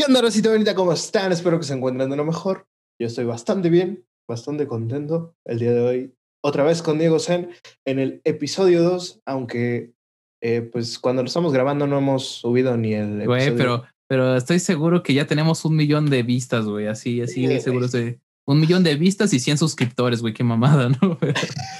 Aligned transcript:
¿Qué 0.00 0.06
onda, 0.06 0.22
Rosita 0.22 0.48
Bonita? 0.48 0.74
¿Cómo 0.74 0.94
están? 0.94 1.30
Espero 1.30 1.58
que 1.58 1.66
se 1.66 1.74
encuentren 1.74 2.08
de 2.08 2.16
lo 2.16 2.24
mejor. 2.24 2.66
Yo 2.98 3.06
estoy 3.06 3.26
bastante 3.26 3.68
bien, 3.68 4.06
bastante 4.26 4.66
contento 4.66 5.36
el 5.44 5.58
día 5.58 5.72
de 5.72 5.80
hoy. 5.82 6.14
Otra 6.42 6.64
vez 6.64 6.80
con 6.80 6.98
Diego 6.98 7.18
Zen 7.18 7.50
en 7.84 7.98
el 7.98 8.22
episodio 8.24 8.82
2, 8.82 9.20
aunque 9.26 9.92
eh, 10.42 10.62
pues 10.62 10.98
cuando 10.98 11.22
lo 11.22 11.26
estamos 11.26 11.52
grabando 11.52 11.86
no 11.86 11.98
hemos 11.98 12.24
subido 12.24 12.78
ni 12.78 12.94
el 12.94 13.26
Güey, 13.26 13.48
episodio. 13.48 13.56
pero, 13.58 13.84
pero 14.08 14.36
estoy 14.36 14.58
seguro 14.58 15.02
que 15.02 15.12
ya 15.12 15.26
tenemos 15.26 15.66
un 15.66 15.76
millón 15.76 16.08
de 16.08 16.22
vistas, 16.22 16.64
güey. 16.64 16.86
Así, 16.86 17.20
así, 17.20 17.34
Sí, 17.34 17.44
güey. 17.44 17.60
seguro 17.60 17.84
estoy. 17.84 18.18
Un 18.46 18.58
millón 18.58 18.82
de 18.82 18.94
vistas 18.94 19.34
y 19.34 19.38
100 19.38 19.58
suscriptores, 19.58 20.22
güey. 20.22 20.32
Qué 20.32 20.44
mamada, 20.44 20.88
¿no? 20.88 21.18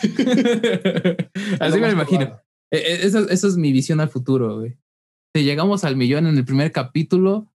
así 1.59 1.80
me 1.80 1.87
lo 1.87 1.93
imagino. 1.93 2.39
Eh, 2.71 2.82
eh, 2.84 2.98
Esa, 3.02 3.21
esa 3.30 3.46
es 3.46 3.57
mi 3.57 3.73
visión 3.73 3.98
al 3.98 4.11
futuro, 4.11 4.59
güey. 4.59 4.77
Si 5.34 5.43
llegamos 5.43 5.84
al 5.84 5.96
millón 5.96 6.27
en 6.27 6.37
el 6.37 6.45
primer 6.45 6.71
capítulo, 6.71 7.50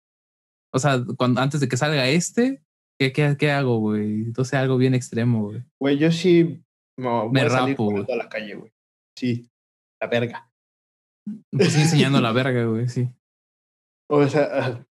o 0.75 0.79
sea, 0.81 1.05
cuando, 1.17 1.41
antes 1.41 1.61
de 1.61 1.69
que 1.69 1.77
salga 1.77 2.09
este, 2.09 2.61
¿qué, 2.99 3.13
qué, 3.13 3.37
qué 3.39 3.53
hago, 3.53 3.79
güey? 3.79 4.25
Entonces 4.25 4.55
algo 4.55 4.77
bien 4.77 4.93
extremo, 4.93 5.45
güey. 5.45 5.63
Güey, 5.81 5.99
yo 5.99 6.11
sí 6.11 6.65
me, 6.99 7.49
rapo, 7.49 7.91
güey. 7.91 8.05
a 8.13 8.17
la 8.17 8.29
calle, 8.29 8.57
güey. 8.57 8.73
Sí, 9.17 9.49
la 10.03 10.09
verga. 10.09 10.53
Pues 11.53 11.73
sí, 11.73 11.83
enseñando 11.83 12.21
la 12.21 12.33
verga, 12.33 12.65
güey, 12.65 12.89
sí. 12.89 13.09
O 14.11 14.27
sea, 14.27 14.49
ah. 14.53 14.87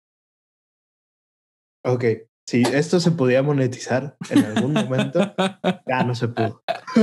ok, 1.86 2.04
si 2.46 2.64
esto 2.64 3.00
se 3.00 3.12
podía 3.12 3.42
monetizar 3.42 4.18
en 4.30 4.44
algún 4.44 4.74
momento, 4.74 5.34
ya 5.88 6.04
no 6.04 6.14
se 6.14 6.28
pudo. 6.28 6.62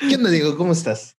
¿Qué 0.00 0.16
onda, 0.16 0.30
Diego? 0.30 0.56
¿Cómo 0.56 0.72
estás? 0.72 1.17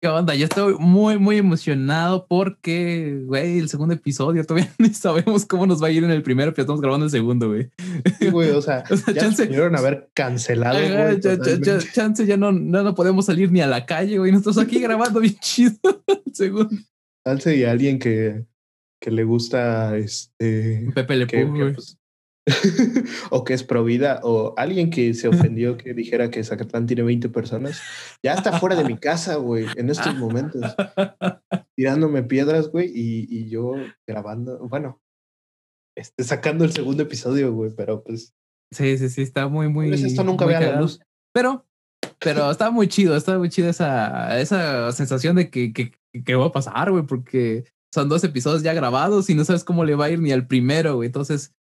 ¿Qué 0.00 0.08
onda? 0.08 0.34
Yo 0.34 0.44
estoy 0.44 0.74
muy, 0.78 1.18
muy 1.18 1.38
emocionado 1.38 2.26
porque, 2.28 3.22
güey, 3.24 3.58
el 3.58 3.68
segundo 3.68 3.94
episodio 3.94 4.44
todavía 4.44 4.70
ni 4.78 4.90
sabemos 4.90 5.46
cómo 5.46 5.66
nos 5.66 5.82
va 5.82 5.86
a 5.88 5.90
ir 5.90 6.04
en 6.04 6.10
el 6.10 6.22
primero, 6.22 6.52
pero 6.52 6.62
estamos 6.62 6.80
grabando 6.80 7.06
el 7.06 7.10
segundo, 7.10 7.48
güey. 7.48 7.70
Sí, 8.18 8.28
güey, 8.30 8.50
o 8.50 8.60
sea, 8.60 8.84
O 8.90 8.96
sea, 8.96 9.14
ya 9.14 9.22
chance- 9.22 9.46
pudieron 9.46 9.76
haber 9.76 10.10
cancelado, 10.14 10.76
Ajá, 10.78 11.12
ya- 11.18 11.78
chance 11.92 12.26
ya 12.26 12.36
no, 12.36 12.52
no, 12.52 12.82
no 12.82 12.94
podemos 12.94 13.26
salir 13.26 13.50
ni 13.50 13.60
a 13.60 13.66
la 13.66 13.86
calle, 13.86 14.18
güey. 14.18 14.30
Nosotros 14.32 14.58
aquí 14.58 14.78
grabando 14.80 15.20
bien 15.20 15.36
chido 15.40 15.74
el 16.06 16.34
segundo. 16.34 16.70
Chance 17.26 17.56
y 17.56 17.64
alguien 17.64 17.98
que, 17.98 18.44
que 19.00 19.10
le 19.10 19.24
gusta, 19.24 19.96
este... 19.96 20.90
Pepe 20.94 21.16
Le 21.16 21.26
que- 21.26 21.36
que, 21.50 21.70
pues, 21.74 21.98
o 23.30 23.44
que 23.44 23.54
es 23.54 23.64
pro 23.64 23.84
vida, 23.84 24.20
o 24.22 24.54
alguien 24.56 24.90
que 24.90 25.14
se 25.14 25.28
ofendió 25.28 25.76
que 25.76 25.94
dijera 25.94 26.30
que 26.30 26.44
Zacatlán 26.44 26.86
tiene 26.86 27.02
20 27.02 27.28
personas, 27.30 27.80
ya 28.22 28.34
está 28.34 28.58
fuera 28.58 28.76
de 28.76 28.84
mi 28.84 28.98
casa, 28.98 29.36
güey, 29.36 29.66
en 29.76 29.88
estos 29.88 30.14
momentos, 30.16 30.74
tirándome 31.76 32.22
piedras, 32.22 32.68
güey, 32.68 32.90
y, 32.94 33.26
y 33.30 33.48
yo 33.48 33.72
grabando, 34.06 34.58
bueno, 34.68 35.00
este, 35.96 36.24
sacando 36.24 36.64
el 36.64 36.72
segundo 36.72 37.04
episodio, 37.04 37.52
güey, 37.52 37.70
pero 37.74 38.02
pues, 38.02 38.34
Sí, 38.74 38.98
sí, 38.98 39.08
sí, 39.08 39.22
está 39.22 39.48
muy, 39.48 39.68
muy. 39.68 39.88
pues 39.88 40.02
esto 40.02 40.24
nunca 40.24 40.44
vea 40.44 40.60
la 40.60 40.80
luz. 40.80 41.00
Pero, 41.32 41.64
pero 42.18 42.50
está 42.50 42.70
muy 42.70 42.88
chido, 42.88 43.16
está 43.16 43.38
muy 43.38 43.48
chido 43.48 43.68
esa, 43.68 44.38
esa 44.40 44.90
sensación 44.92 45.36
de 45.36 45.50
que, 45.50 45.72
que, 45.72 45.92
que 46.24 46.34
va 46.34 46.46
a 46.46 46.52
pasar, 46.52 46.90
güey, 46.90 47.04
porque 47.04 47.64
son 47.92 48.08
dos 48.08 48.24
episodios 48.24 48.62
ya 48.62 48.74
grabados 48.74 49.30
y 49.30 49.34
no 49.34 49.44
sabes 49.44 49.64
cómo 49.64 49.84
le 49.84 49.94
va 49.94 50.06
a 50.06 50.10
ir 50.10 50.20
ni 50.20 50.32
al 50.32 50.46
primero, 50.46 50.96
güey. 50.96 51.06
Entonces, 51.06 51.54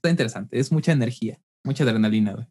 está 0.00 0.10
interesante, 0.10 0.58
es 0.58 0.72
mucha 0.72 0.92
energía, 0.92 1.40
mucha 1.64 1.84
adrenalina, 1.84 2.32
güey. 2.32 2.46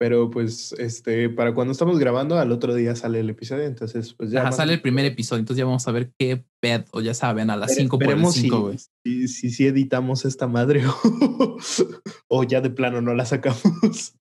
Pero 0.00 0.30
pues, 0.30 0.72
este, 0.78 1.28
para 1.28 1.54
cuando 1.54 1.72
estamos 1.72 1.98
grabando, 1.98 2.38
al 2.38 2.52
otro 2.52 2.72
día 2.74 2.94
sale 2.94 3.18
el 3.18 3.30
episodio, 3.30 3.64
entonces, 3.64 4.14
pues 4.14 4.30
ya. 4.30 4.40
Ajá, 4.40 4.48
más 4.50 4.56
sale 4.56 4.74
el 4.74 4.80
primer 4.80 5.04
episodio, 5.04 5.40
entonces 5.40 5.58
ya 5.58 5.64
vamos 5.64 5.88
a 5.88 5.90
ver 5.92 6.12
qué 6.16 6.44
pedo, 6.60 7.00
ya 7.00 7.14
saben, 7.14 7.50
a 7.50 7.56
las 7.56 7.70
Vere- 7.72 7.82
5 7.82 7.98
por 7.98 8.06
veremos 8.06 8.34
5, 8.34 8.60
güey. 8.60 8.78
si, 9.04 9.26
si, 9.26 9.50
si 9.50 9.66
editamos 9.66 10.24
esta 10.24 10.46
madre 10.46 10.84
o, 10.86 11.56
o 12.28 12.44
ya 12.44 12.60
de 12.60 12.70
plano 12.70 13.00
no 13.00 13.14
la 13.14 13.24
sacamos. 13.24 14.14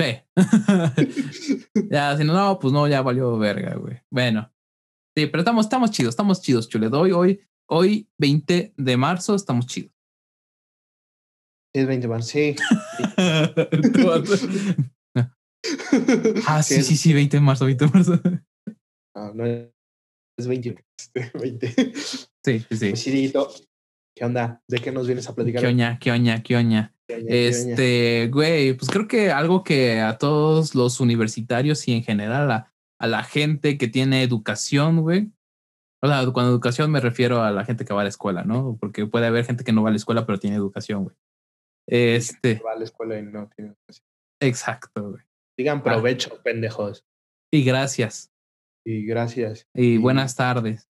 Sí. 0.00 0.14
ya, 1.90 2.16
si 2.16 2.22
no, 2.24 2.32
no, 2.34 2.58
pues 2.60 2.72
no, 2.72 2.86
ya 2.86 3.02
valió 3.02 3.36
verga, 3.38 3.74
güey. 3.74 4.00
Bueno. 4.10 4.52
Sí, 5.16 5.26
pero 5.26 5.40
estamos, 5.40 5.66
estamos 5.66 5.90
chidos, 5.90 6.10
estamos 6.10 6.40
chidos, 6.40 6.68
chule. 6.68 6.86
Hoy, 6.92 7.10
hoy, 7.10 7.40
hoy, 7.68 8.08
20 8.18 8.74
de 8.76 8.96
marzo, 8.96 9.34
estamos 9.34 9.66
chidos. 9.66 9.92
Es 11.78 11.86
20 11.86 12.08
más, 12.08 12.26
sí. 12.26 12.56
ah, 16.48 16.62
sí, 16.64 16.82
sí, 16.82 16.96
sí, 16.96 17.14
20 17.14 17.36
de 17.36 17.40
marzo, 17.40 17.66
20 17.66 17.84
de 17.84 17.90
marzo. 17.92 18.20
No, 19.14 19.32
no 19.32 19.46
es 19.46 20.46
20. 20.48 20.84
este, 20.98 21.30
20. 21.38 21.68
Sí, 21.94 22.64
sí, 22.68 22.96
sí. 22.96 23.30
Pues, 23.32 23.68
¿qué 24.16 24.24
onda? 24.24 24.60
¿De 24.66 24.78
qué 24.78 24.90
nos 24.90 25.06
vienes 25.06 25.28
a 25.28 25.36
platicar? 25.36 25.62
¿Qué 25.62 25.68
oña, 25.68 26.00
qué 26.00 26.10
oña, 26.10 26.42
qué 26.42 26.56
oña? 26.56 26.92
¿Qué 27.06 27.14
oña, 27.14 27.28
qué 27.28 27.34
oña? 27.34 27.48
Este, 27.48 28.28
güey, 28.32 28.72
pues 28.72 28.90
creo 28.90 29.06
que 29.06 29.30
algo 29.30 29.62
que 29.62 30.00
a 30.00 30.18
todos 30.18 30.74
los 30.74 30.98
universitarios 30.98 31.86
y 31.86 31.92
en 31.92 32.02
general 32.02 32.50
a, 32.50 32.72
a 32.98 33.06
la 33.06 33.22
gente 33.22 33.78
que 33.78 33.86
tiene 33.86 34.24
educación, 34.24 35.02
güey. 35.02 35.30
O 36.02 36.08
sea, 36.08 36.26
cuando 36.32 36.50
educación 36.50 36.90
me 36.90 37.00
refiero 37.00 37.42
a 37.42 37.52
la 37.52 37.64
gente 37.64 37.84
que 37.84 37.94
va 37.94 38.00
a 38.00 38.04
la 38.04 38.10
escuela, 38.10 38.42
¿no? 38.42 38.76
Porque 38.80 39.06
puede 39.06 39.26
haber 39.26 39.44
gente 39.44 39.62
que 39.62 39.72
no 39.72 39.84
va 39.84 39.90
a 39.90 39.92
la 39.92 39.96
escuela 39.96 40.26
pero 40.26 40.40
tiene 40.40 40.56
educación, 40.56 41.04
güey. 41.04 41.16
Este, 41.90 42.60
Va 42.64 42.72
a 42.72 42.76
la 42.76 42.84
escuela 42.84 43.18
y 43.18 43.22
no 43.22 43.48
tiene 43.56 43.70
educación. 43.72 44.06
exacto, 44.40 45.10
güey. 45.10 45.22
Digan 45.58 45.82
provecho, 45.82 46.40
pendejos. 46.42 47.04
Y 47.52 47.64
gracias. 47.64 48.30
Y 48.86 49.06
gracias. 49.06 49.66
Y 49.74 49.94
Y- 49.94 49.98
buenas 49.98 50.36
tardes. 50.36 50.88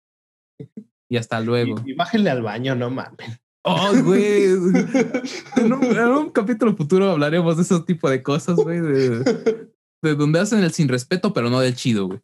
Y 1.08 1.16
hasta 1.16 1.40
luego. 1.40 1.76
Y, 1.86 1.92
y 1.92 1.94
bájenle 1.94 2.30
al 2.30 2.42
baño, 2.42 2.74
no 2.74 2.90
mames. 2.90 3.40
Oh, 3.64 3.92
güey. 4.04 4.44
En 5.56 5.72
un, 5.72 5.84
en 5.84 5.98
un 6.08 6.30
capítulo 6.30 6.74
futuro 6.76 7.10
hablaremos 7.10 7.56
de 7.56 7.62
ese 7.62 7.78
tipo 7.82 8.08
de 8.10 8.22
cosas, 8.22 8.56
güey. 8.56 8.80
De, 8.80 9.18
de 10.02 10.14
donde 10.14 10.40
hacen 10.40 10.60
el 10.64 10.72
sin 10.72 10.88
respeto, 10.88 11.32
pero 11.32 11.50
no 11.50 11.60
del 11.60 11.76
chido, 11.76 12.06
güey. 12.06 12.20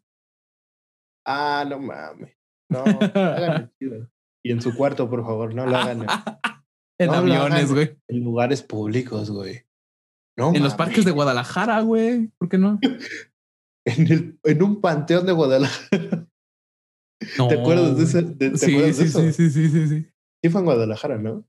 ah, 1.27 1.65
no 1.69 1.78
mames. 1.78 2.34
No, 2.71 2.81
hagan 2.84 3.62
el 3.62 3.71
chido. 3.78 4.10
Y 4.44 4.50
en 4.53 4.60
su 4.62 4.75
cuarto, 4.75 5.09
por 5.10 5.22
favor, 5.25 5.54
no 5.54 5.66
lo 5.66 5.77
hagan 5.77 6.06
en, 6.98 7.06
No 7.08 7.14
aviones, 7.14 7.72
güey. 7.72 7.96
en 8.08 8.24
lugares 8.24 8.62
públicos, 8.62 9.30
güey. 9.30 9.64
No, 10.38 10.54
En 10.54 10.62
los 10.62 10.74
parques 10.74 11.04
de 11.04 11.10
Guadalajara, 11.12 11.80
güey. 11.80 12.28
¿Por 12.38 12.48
qué 12.48 12.58
no? 12.58 12.78
En, 13.88 14.10
el, 14.10 14.38
en 14.42 14.62
un 14.64 14.80
panteón 14.80 15.26
de 15.26 15.32
Guadalajara. 15.32 16.26
No. 17.38 17.46
¿Te 17.48 17.60
acuerdas 17.60 17.96
de, 17.96 18.02
ese, 18.04 18.22
de- 18.22 18.50
¿te 18.50 18.58
Sí, 18.58 18.72
acuerdas 18.74 18.96
de 18.98 19.02
sí, 19.04 19.08
eso? 19.08 19.20
sí, 19.20 19.32
sí, 19.32 19.50
sí, 19.50 19.68
sí, 19.70 19.88
sí. 19.88 20.10
Sí 20.44 20.50
fue 20.50 20.60
en 20.60 20.64
Guadalajara, 20.64 21.18
¿no? 21.18 21.46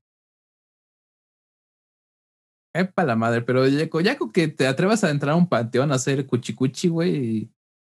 Epa 2.74 3.04
la 3.04 3.16
madre, 3.16 3.42
pero 3.42 3.66
ya, 3.66 3.88
co- 3.88 4.00
ya 4.00 4.16
con 4.16 4.30
que 4.30 4.48
te 4.48 4.66
atrevas 4.66 5.02
a 5.02 5.10
entrar 5.10 5.32
a 5.32 5.36
un 5.36 5.48
panteón 5.48 5.90
a 5.90 5.96
hacer 5.96 6.26
cuchicuchi, 6.26 6.88
güey. 6.88 7.50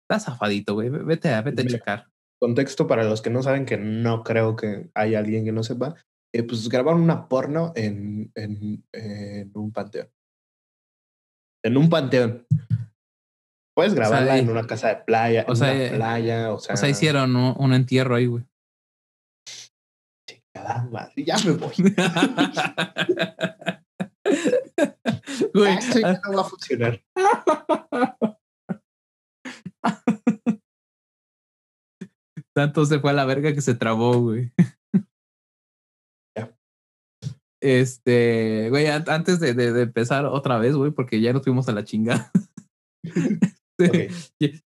Estás 0.09 0.25
zafadito, 0.27 0.75
güey. 0.75 0.91
Vete 0.91 1.31
a, 1.34 1.43
vete 1.43 1.62
a 1.62 1.65
Mira. 1.65 1.78
checar. 1.78 2.06
Contexto 2.41 2.87
para 2.87 3.03
los 3.05 3.22
que 3.22 3.31
no 3.31 3.43
saben, 3.43 3.66
que 3.66 3.77
no 3.78 4.22
creo 4.22 4.55
que 4.55 4.91
haya 4.95 5.19
alguien 5.19 5.45
que 5.45 5.53
no 5.53 5.62
sepa. 5.65 5.97
Eh, 6.37 6.43
pues 6.43 6.69
grabaron 6.69 7.01
una 7.01 7.29
porno 7.29 7.73
en, 7.75 8.31
en, 8.35 8.85
en 8.93 9.51
un 9.55 9.73
panteón. 9.73 10.11
En 11.65 11.77
un 11.77 11.89
panteón. 11.89 12.47
Puedes 13.75 13.95
grabarla 13.95 14.39
en 14.39 14.51
una 14.51 14.67
casa 14.67 14.89
de 14.89 14.97
playa, 14.97 15.45
o 15.49 15.53
en 15.53 15.57
sea, 15.57 15.73
una 15.73 15.97
playa, 15.97 16.53
o 16.53 16.59
sea. 16.59 16.75
O 16.75 16.77
sea, 16.77 16.89
hicieron 16.89 17.37
un, 17.37 17.55
un 17.59 17.75
entierro 17.75 18.15
ahí, 18.15 18.27
güey. 18.27 18.45
chingada 20.29 20.85
madre, 20.91 21.25
Ya 21.25 21.37
me 21.45 21.53
voy. 21.53 21.75
Güey, 25.55 25.75
Esto 25.75 26.01
ya 26.01 26.21
no 26.25 26.37
va 26.37 26.43
a 26.43 26.45
funcionar. 26.45 27.03
Tanto 32.55 32.85
se 32.85 32.99
fue 32.99 33.11
a 33.11 33.15
la 33.15 33.25
verga 33.25 33.55
que 33.55 33.61
se 33.61 33.75
trabó, 33.75 34.21
güey. 34.21 34.53
Este, 37.66 38.68
güey, 38.71 38.86
an- 38.86 39.04
antes 39.09 39.41
de, 39.41 39.53
de- 39.54 39.72
de 39.72 39.83
empezar 39.83 40.24
otra 40.27 40.57
vez, 40.59 40.74
güey, 40.77 40.92
porque 40.92 41.21
ya 41.21 41.33
nos 41.33 41.42
fuimos 41.42 41.68
a 41.68 41.72
la 41.72 41.84
chingada. 41.84 42.30
Este, 43.78 44.09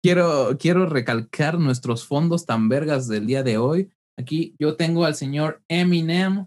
Quiero, 0.00 0.56
quiero 0.60 0.86
recalcar 0.86 1.58
nuestros 1.58 2.06
fondos 2.06 2.46
tan 2.46 2.68
vergas 2.68 3.08
del 3.08 3.26
día 3.26 3.42
de 3.42 3.58
hoy. 3.58 3.90
Aquí 4.16 4.54
yo 4.60 4.76
tengo 4.76 5.04
al 5.04 5.16
señor 5.16 5.60
Eminem, 5.68 6.46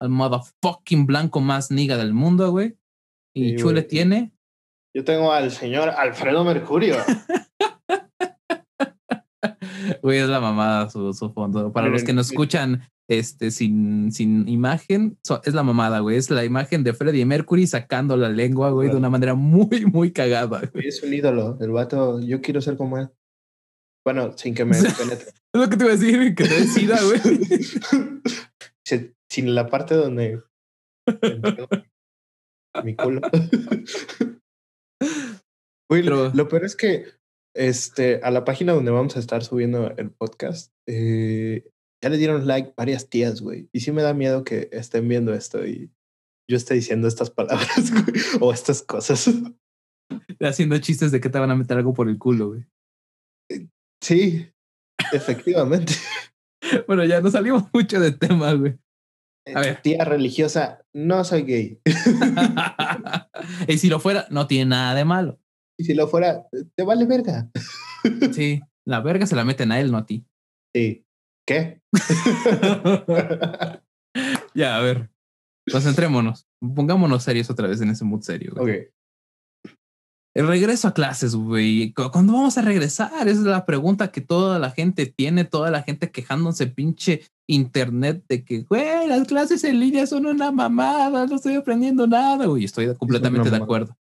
al 0.00 0.08
motherfucking 0.10 1.06
blanco 1.06 1.40
más 1.40 1.72
niga 1.72 1.96
del 1.96 2.14
mundo, 2.14 2.50
güey. 2.52 2.76
Y 3.34 3.50
Sí, 3.50 3.56
Chule 3.56 3.80
güey. 3.80 3.88
tiene. 3.88 4.32
Yo 4.94 5.02
tengo 5.04 5.32
al 5.32 5.50
señor 5.50 5.88
Alfredo 5.88 6.44
Mercurio. 6.44 6.94
Güey, 10.06 10.20
es 10.20 10.28
la 10.28 10.38
mamada 10.38 10.88
su, 10.88 11.12
su 11.12 11.32
fondo. 11.32 11.72
Para 11.72 11.88
los 11.88 12.04
que 12.04 12.12
nos 12.12 12.30
escuchan 12.30 12.82
este, 13.10 13.50
sin, 13.50 14.12
sin 14.12 14.48
imagen, 14.48 15.18
so- 15.24 15.40
es 15.44 15.52
la 15.52 15.64
mamada, 15.64 15.98
güey. 15.98 16.16
Es 16.16 16.30
la 16.30 16.44
imagen 16.44 16.84
de 16.84 16.94
Freddie 16.94 17.26
Mercury 17.26 17.66
sacando 17.66 18.16
la 18.16 18.28
lengua, 18.28 18.70
güey, 18.70 18.88
de 18.88 18.94
una 18.94 19.10
manera 19.10 19.34
muy, 19.34 19.84
muy 19.86 20.12
cagada. 20.12 20.60
güey. 20.72 20.86
Es 20.86 21.02
un 21.02 21.12
ídolo. 21.12 21.58
El 21.60 21.72
vato, 21.72 22.20
yo 22.20 22.40
quiero 22.40 22.60
ser 22.60 22.76
como 22.76 22.98
él. 22.98 23.08
Bueno, 24.04 24.32
sin 24.38 24.54
que 24.54 24.64
me 24.64 24.76
penetre. 24.96 25.30
Es 25.30 25.60
lo 25.60 25.68
que 25.68 25.76
te 25.76 25.82
iba 25.84 25.92
a 25.92 25.96
decir, 25.96 26.34
que 26.36 26.44
te 26.44 26.54
decida, 26.60 26.98
güey. 27.02 27.20
Sin 29.28 29.56
la 29.56 29.66
parte 29.66 29.96
donde 29.96 30.40
Mi 32.84 32.94
culo. 32.94 33.20
Güey, 35.90 36.02
Pero- 36.04 36.30
lo 36.32 36.48
peor 36.48 36.64
es 36.64 36.76
que 36.76 37.06
este, 37.56 38.20
a 38.22 38.30
la 38.30 38.44
página 38.44 38.72
donde 38.72 38.90
vamos 38.90 39.16
a 39.16 39.20
estar 39.20 39.44
subiendo 39.44 39.90
el 39.96 40.10
podcast, 40.10 40.72
eh, 40.86 41.68
ya 42.02 42.10
le 42.10 42.18
dieron 42.18 42.46
like 42.46 42.74
varias 42.76 43.08
tías, 43.08 43.40
güey. 43.40 43.68
Y 43.72 43.80
sí 43.80 43.92
me 43.92 44.02
da 44.02 44.14
miedo 44.14 44.44
que 44.44 44.68
estén 44.72 45.08
viendo 45.08 45.34
esto 45.34 45.66
y 45.66 45.90
yo 46.48 46.56
esté 46.56 46.74
diciendo 46.74 47.08
estas 47.08 47.30
palabras 47.30 47.90
güey, 47.92 48.22
o 48.40 48.52
estas 48.52 48.82
cosas. 48.82 49.30
Haciendo 50.40 50.78
chistes 50.78 51.10
de 51.10 51.20
que 51.20 51.28
te 51.28 51.38
van 51.38 51.50
a 51.50 51.56
meter 51.56 51.78
algo 51.78 51.94
por 51.94 52.08
el 52.08 52.18
culo, 52.18 52.48
güey. 52.48 52.66
Sí, 54.02 54.48
efectivamente. 55.12 55.92
Bueno, 56.88 57.04
ya 57.04 57.20
no 57.20 57.30
salimos 57.30 57.62
mucho 57.72 58.00
de 58.00 58.10
tema, 58.10 58.52
güey. 58.54 58.76
A 59.54 59.60
ver. 59.60 59.80
Tía 59.82 60.04
religiosa, 60.04 60.84
no 60.92 61.22
soy 61.22 61.42
gay. 61.42 61.80
y 63.68 63.78
si 63.78 63.88
lo 63.88 64.00
fuera, 64.00 64.26
no 64.30 64.48
tiene 64.48 64.70
nada 64.70 64.94
de 64.96 65.04
malo. 65.04 65.38
Y 65.78 65.84
si 65.84 65.94
lo 65.94 66.08
fuera, 66.08 66.46
te 66.74 66.82
vale 66.84 67.04
verga. 67.06 67.50
Sí, 68.32 68.60
la 68.86 69.00
verga 69.00 69.26
se 69.26 69.36
la 69.36 69.44
meten 69.44 69.72
a 69.72 69.80
él, 69.80 69.90
no 69.92 69.98
a 69.98 70.06
ti. 70.06 70.24
Sí. 70.74 71.04
¿Qué? 71.46 71.80
ya, 74.54 74.76
a 74.76 74.80
ver. 74.80 75.10
Concentrémonos. 75.70 76.46
Pongámonos 76.60 77.22
serios 77.22 77.50
otra 77.50 77.68
vez 77.68 77.80
en 77.80 77.90
ese 77.90 78.04
mood 78.04 78.22
serio. 78.22 78.52
güey. 78.56 78.80
ok. 78.80 78.86
El 80.34 80.48
regreso 80.48 80.88
a 80.88 80.92
clases, 80.94 81.34
güey. 81.34 81.92
¿Cu- 81.94 82.10
¿Cuándo 82.10 82.34
vamos 82.34 82.58
a 82.58 82.62
regresar? 82.62 83.10
Esa 83.26 83.30
es 83.30 83.38
la 83.38 83.64
pregunta 83.64 84.12
que 84.12 84.20
toda 84.20 84.58
la 84.58 84.70
gente 84.70 85.06
tiene, 85.06 85.44
toda 85.44 85.70
la 85.70 85.82
gente 85.82 86.10
quejándose 86.10 86.66
pinche 86.66 87.22
internet 87.48 88.22
de 88.28 88.44
que, 88.44 88.62
güey, 88.64 89.06
las 89.08 89.26
clases 89.26 89.64
en 89.64 89.80
línea 89.80 90.06
son 90.06 90.26
una 90.26 90.52
mamada, 90.52 91.26
no 91.26 91.36
estoy 91.36 91.54
aprendiendo 91.54 92.06
nada, 92.06 92.44
güey. 92.46 92.64
Estoy 92.64 92.94
completamente 92.96 93.48
de 93.50 93.56
acuerdo. 93.56 93.96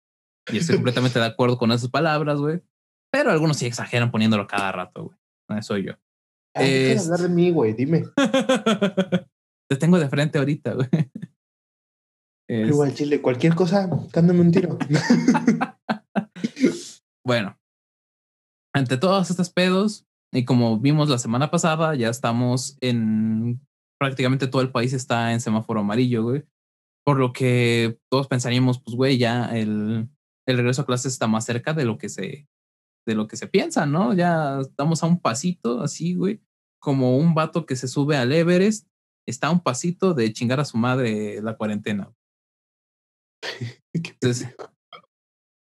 Y 0.52 0.58
estoy 0.58 0.76
completamente 0.76 1.20
de 1.20 1.26
acuerdo 1.26 1.58
con 1.58 1.72
esas 1.72 1.90
palabras, 1.90 2.40
güey. 2.40 2.62
Pero 3.12 3.32
algunos 3.32 3.58
sí 3.58 3.66
exageran 3.66 4.12
poniéndolo 4.12 4.48
cada 4.48 4.72
rato, 4.72 5.06
güey. 5.06 5.18
Ah, 5.50 5.62
Soy 5.62 5.86
yo. 5.86 5.94
Ay, 6.56 6.66
deja 6.70 6.84
de 6.88 6.94
Es- 6.94 7.06
hablar 7.06 7.20
de 7.22 7.30
mí, 7.36 7.52
güey, 7.52 7.74
dime. 7.74 8.04
Te 9.70 9.78
tengo 9.78 10.00
de 10.00 10.10
frente 10.10 10.38
ahorita, 10.40 10.74
güey. 10.74 10.90
Es- 12.50 12.70
Igual, 12.70 12.94
Chile, 12.94 13.22
cualquier 13.22 13.56
cosa, 13.56 13.90
cándame 14.12 14.42
un 14.42 14.52
tiro. 14.52 14.78
Bueno, 17.26 17.58
ante 18.76 18.98
todos 18.98 19.30
estos 19.30 19.50
pedos, 19.50 20.06
y 20.34 20.44
como 20.44 20.78
vimos 20.80 21.08
la 21.08 21.18
semana 21.18 21.50
pasada, 21.50 21.96
ya 21.96 22.10
estamos 22.10 22.78
en 22.82 23.62
prácticamente 23.98 24.48
todo 24.48 24.62
el 24.62 24.72
país 24.74 24.92
está 24.92 25.32
en 25.32 25.40
semáforo 25.40 25.80
amarillo, 25.80 26.24
güey. 26.24 26.44
Por 27.06 27.20
lo 27.20 27.32
que 27.32 27.98
todos 28.12 28.28
pensaríamos, 28.28 28.82
pues, 28.82 28.98
güey, 28.98 29.18
ya 29.18 29.56
el, 29.56 30.10
el 30.48 30.58
regreso 30.58 30.82
a 30.82 30.86
clases 30.86 31.14
está 31.14 31.28
más 31.28 31.46
cerca 31.46 31.74
de 31.74 31.86
lo 31.86 31.98
que 31.98 32.10
se, 32.10 32.48
de 33.08 33.16
lo 33.16 33.28
que 33.28 33.38
se 33.38 33.48
piensa, 33.48 33.86
¿no? 33.86 34.14
Ya 34.14 34.60
estamos 34.60 35.04
a 35.04 35.08
un 35.08 35.20
pasito, 35.20 35.82
así, 35.82 36.16
güey, 36.16 36.42
como 36.82 37.18
un 37.18 37.34
vato 37.34 37.66
que 37.66 37.76
se 37.76 37.88
sube 37.88 38.18
al 38.18 38.32
Everest, 38.32 38.88
está 39.28 39.48
a 39.48 39.52
un 39.52 39.62
pasito 39.62 40.14
de 40.14 40.32
chingar 40.34 40.60
a 40.60 40.66
su 40.66 40.78
madre 40.78 41.42
la 41.42 41.56
cuarentena. 41.56 42.14
Entonces, 43.94 44.54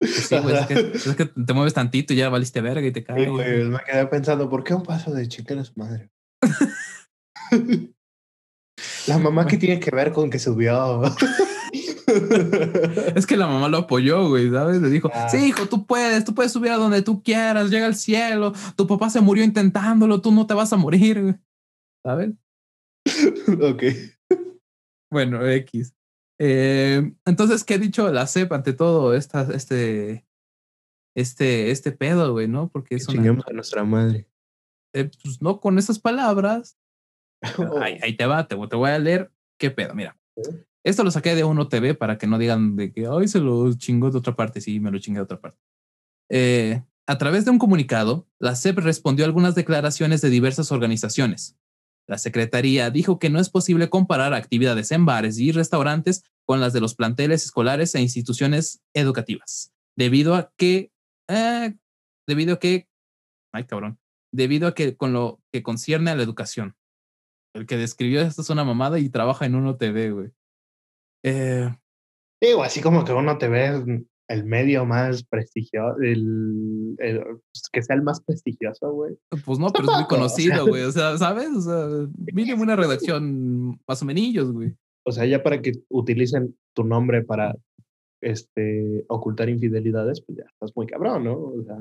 pues 0.01 0.15
sí, 0.27 0.37
güey, 0.39 0.57
es 0.57 0.67
que, 0.67 0.75
es 1.11 1.15
que 1.17 1.27
te 1.27 1.53
mueves 1.53 1.75
tantito 1.75 2.13
y 2.13 2.17
ya 2.17 2.29
valiste 2.29 2.61
verga 2.61 2.87
y 2.87 2.93
te 2.93 3.01
Sí, 3.01 3.07
caes. 3.07 3.29
güey, 3.31 3.65
me 3.65 3.79
quedé 3.85 4.07
pensando, 4.07 4.49
¿por 4.51 4.65
qué 4.65 4.75
un 4.75 4.83
paso 4.83 5.13
de 5.13 5.29
chica 5.29 5.59
a 5.61 5.65
su 5.65 5.73
madre? 5.77 6.11
La 9.07 9.19
mamá 9.19 9.47
que 9.47 9.59
tiene 9.59 9.79
que 9.79 9.91
ver 9.95 10.13
con 10.13 10.31
que 10.31 10.39
subió. 10.39 11.03
Es 13.17 13.27
que 13.27 13.37
la 13.37 13.47
mamá 13.47 13.69
lo 13.69 13.79
apoyó, 13.79 14.29
güey, 14.29 14.51
¿sabes? 14.51 14.81
Le 14.83 14.89
dijo, 14.91 15.11
Ah. 15.15 15.29
sí, 15.29 15.47
hijo, 15.49 15.67
tú 15.69 15.87
puedes, 15.87 16.25
tú 16.25 16.35
puedes 16.35 16.53
subir 16.53 16.71
a 16.73 16.77
donde 16.77 17.03
tú 17.03 17.23
quieras, 17.23 17.71
llega 17.71 17.87
al 17.87 17.95
cielo, 17.95 18.53
tu 18.77 18.87
papá 18.87 19.11
se 19.11 19.21
murió 19.21 19.45
intentándolo, 19.45 20.21
tú 20.21 20.33
no 20.33 20.47
te 20.47 20.55
vas 20.55 20.73
a 20.73 20.77
morir, 20.77 21.21
güey. 21.23 21.35
¿Sabes? 22.05 22.31
ok. 23.61 23.83
Bueno, 25.11 25.47
X. 25.47 25.95
Eh, 26.41 27.13
entonces, 27.27 27.65
¿qué 27.65 27.75
ha 27.75 27.79
dicho 27.79 28.11
la 28.11 28.27
CEP 28.27 28.53
ante 28.53 28.73
todo 28.73 29.15
esta, 29.15 29.43
este, 29.55 30.27
este, 31.17 31.71
este 31.71 31.93
pedo, 31.93 32.33
güey, 32.33 32.49
no? 32.49 32.69
Porque 32.69 32.97
es 32.97 33.09
una, 33.09 33.31
a 33.31 33.53
nuestra 33.53 33.85
madre. 33.85 34.27
eh, 34.95 35.11
pues 35.23 35.41
no 35.43 35.61
con 35.61 35.79
esas 35.79 35.99
palabras, 35.99 36.79
Oh, 37.59 37.79
Ahí, 37.83 37.99
ahí 38.03 38.17
te 38.17 38.25
va, 38.25 38.47
te, 38.47 38.57
te 38.57 38.77
voy 38.77 38.91
a 38.91 38.99
leer 38.99 39.33
qué 39.59 39.71
pedo. 39.71 39.95
Mira. 39.95 40.17
Esto 40.85 41.05
lo 41.05 41.11
saqué 41.11 41.35
de 41.35 41.45
Uno 41.45 41.69
TV 41.69 41.95
para 41.95 42.19
que 42.19 42.27
no 42.27 42.39
digan 42.39 42.77
de 42.77 42.93
que 42.93 43.07
ay 43.07 43.29
se 43.29 43.41
lo 43.41 43.73
chingó 43.75 44.11
de 44.11 44.19
otra 44.19 44.35
parte. 44.35 44.61
Sí, 44.61 44.81
me 44.81 44.91
lo 44.91 44.99
chingué 44.99 45.19
de 45.19 45.25
otra 45.25 45.41
parte. 45.41 45.61
Eh, 46.29 46.83
a 47.07 47.19
través 47.19 47.45
de 47.45 47.51
un 47.51 47.59
comunicado, 47.59 48.29
la 48.39 48.55
SEP 48.55 48.79
respondió 48.79 49.25
a 49.25 49.29
algunas 49.29 49.55
declaraciones 49.55 50.21
de 50.21 50.31
diversas 50.31 50.73
organizaciones. 50.73 51.57
La 52.09 52.19
Secretaría 52.19 52.91
dijo 52.91 53.19
que 53.19 53.31
no 53.31 53.39
es 53.39 53.49
posible 53.49 53.91
comparar 53.91 54.35
actividades 54.35 54.93
en 54.93 55.05
bares 55.05 55.39
y 55.39 55.53
restaurantes 55.53 56.25
con 56.45 56.61
las 56.61 56.73
de 56.73 56.81
los 56.81 56.95
planteles 56.95 57.45
escolares 57.45 57.95
e 57.95 58.01
instituciones 58.01 58.83
educativas, 58.95 59.73
debido 59.97 60.35
a 60.35 60.53
que, 60.57 60.93
eh, 61.29 61.75
debido 62.27 62.55
a 62.55 62.59
que, 62.59 62.89
ay 63.53 63.65
cabrón, 63.65 63.99
debido 64.33 64.67
a 64.67 64.75
que 64.75 64.97
con 64.97 65.13
lo 65.13 65.41
que 65.53 65.63
concierne 65.63 66.11
a 66.11 66.17
la 66.17 66.23
educación. 66.23 66.77
El 67.55 67.67
que 67.67 67.77
describió 67.77 68.23
esto 68.23 68.43
es 68.43 68.51
una 68.51 68.65
mamada 68.65 68.99
y 68.99 69.09
trabaja 69.09 69.47
en 69.47 69.55
Uno 69.55 69.77
TV, 69.77 70.11
güey. 70.11 70.33
Eh, 71.23 71.69
Digo, 72.41 72.63
así 72.65 72.81
como 72.81 73.05
que 73.05 73.13
uno 73.13 73.39
te 73.39 73.49
ve 73.49 74.07
el 74.29 74.45
medio 74.45 74.85
más 74.85 75.23
prestigioso, 75.25 75.97
el, 76.01 76.97
el- 76.99 77.23
pues, 77.23 77.69
que 77.73 77.83
sea 77.83 77.95
el 77.97 78.03
más 78.03 78.21
prestigioso, 78.23 78.91
güey. 78.93 79.17
pues 79.45 79.59
no, 79.59 79.69
pero 79.73 79.85
es 79.85 79.95
muy 79.95 80.07
conocido, 80.07 80.67
güey. 80.67 80.83
O 80.83 80.91
sea, 80.93 81.17
¿sabes? 81.19 81.51
O 81.57 81.61
sea, 81.61 82.09
mínimo 82.33 82.63
una 82.63 82.75
redacción 82.77 83.79
más 83.87 84.03
o 84.03 84.05
menos, 84.05 84.53
güey. 84.53 84.75
O 85.05 85.13
sea, 85.13 85.25
ya 85.27 85.43
para 85.43 85.61
que 85.61 85.73
utilicen 85.89 86.57
tu 86.75 86.85
nombre 86.85 87.23
para 87.23 87.55
este 88.21 89.05
ocultar 89.09 89.49
infidelidades, 89.49 90.23
pues 90.25 90.39
ya 90.39 90.45
estás 90.45 90.73
muy 90.75 90.87
cabrón, 90.87 91.25
¿no? 91.25 91.35
O 91.39 91.63
sea. 91.65 91.77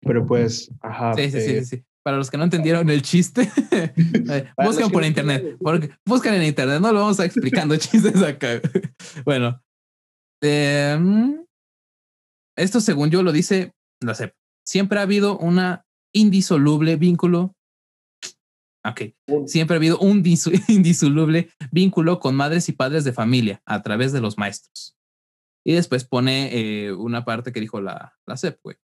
Pero 0.00 0.26
pues, 0.26 0.70
ajá. 0.80 1.14
Sí, 1.14 1.30
sí, 1.30 1.40
sí, 1.40 1.50
eh, 1.50 1.64
sí, 1.64 1.76
sí. 1.76 1.84
Para 2.04 2.18
los 2.18 2.30
que 2.30 2.36
no 2.36 2.44
entendieron 2.44 2.90
el 2.90 3.00
chiste, 3.00 3.50
eh, 3.70 4.52
que 4.56 4.90
por 4.90 5.04
internet. 5.04 5.56
Porque, 5.58 5.90
buscan 6.04 6.34
en 6.34 6.42
internet, 6.42 6.80
no 6.80 6.92
lo 6.92 7.00
vamos 7.00 7.18
a 7.18 7.24
explicando 7.24 7.74
chistes 7.78 8.22
acá. 8.22 8.60
bueno, 9.24 9.62
eh, 10.42 10.98
mm, 11.00 11.44
esto 12.56 12.80
según 12.80 13.10
yo 13.10 13.22
lo 13.22 13.32
dice 13.32 13.72
la 14.00 14.14
CEP. 14.14 14.34
Siempre 14.66 14.98
ha 14.98 15.02
habido 15.02 15.38
una 15.38 15.86
indisoluble 16.14 16.96
vínculo. 16.96 17.54
Ok. 18.86 19.14
Siempre 19.46 19.76
ha 19.76 19.78
habido 19.78 19.98
un 19.98 20.22
indisoluble 20.68 21.50
vínculo 21.72 22.20
con 22.20 22.34
madres 22.34 22.68
y 22.68 22.72
padres 22.72 23.04
de 23.04 23.14
familia 23.14 23.62
a 23.64 23.82
través 23.82 24.12
de 24.12 24.20
los 24.20 24.36
maestros. 24.36 24.96
Y 25.66 25.72
después 25.72 26.04
pone 26.04 26.50
eh, 26.52 26.92
una 26.92 27.24
parte 27.24 27.50
que 27.50 27.60
dijo 27.60 27.80
la, 27.80 28.14
la 28.26 28.36
SEP, 28.36 28.60
güey. 28.62 28.76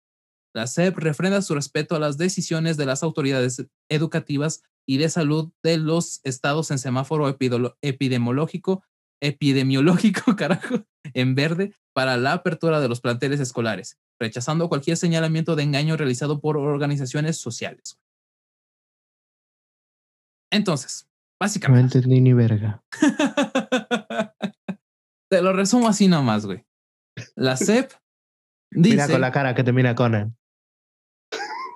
La 0.54 0.66
SEP 0.68 0.98
refrenda 0.98 1.42
su 1.42 1.54
respeto 1.54 1.96
a 1.96 2.00
las 2.00 2.18
decisiones 2.18 2.76
de 2.78 2.86
las 2.86 3.04
autoridades 3.04 3.66
educativas 3.90 4.64
y 4.88 4.98
de 4.98 5.10
salud 5.10 5.52
de 5.64 5.78
los 5.78 6.22
estados 6.24 6.72
en 6.72 6.80
semáforo 6.80 7.30
epidemiológico, 7.82 8.84
epidemiológico, 9.22 10.36
carajo, 10.36 10.84
en 11.14 11.36
verde 11.36 11.76
para 11.94 12.18
la 12.18 12.34
apertura 12.34 12.80
de 12.80 12.90
los 12.90 13.00
planteles 13.00 13.40
escolares, 13.40 14.00
rechazando 14.20 14.68
cualquier 14.68 14.98
señalamiento 14.98 15.56
de 15.56 15.64
engaño 15.64 15.96
realizado 15.96 16.42
por 16.42 16.58
organizaciones 16.58 17.38
sociales. 17.38 18.00
Entonces, 20.52 21.06
No 21.06 21.46
básicamente, 21.46 22.00
entendí 22.00 22.22
ni 22.22 22.34
verga. 22.34 22.84
te 25.30 25.42
lo 25.44 25.54
resumo 25.54 25.88
así 25.88 26.08
nomás, 26.08 26.48
güey. 26.48 26.66
La 27.36 27.56
SEP 27.58 27.92
dice, 28.72 28.96
Mira 28.96 29.08
con 29.08 29.22
la 29.22 29.32
cara 29.32 29.54
que 29.54 29.64
te 29.64 29.72
mira 29.72 29.94
Conan. 29.94 30.39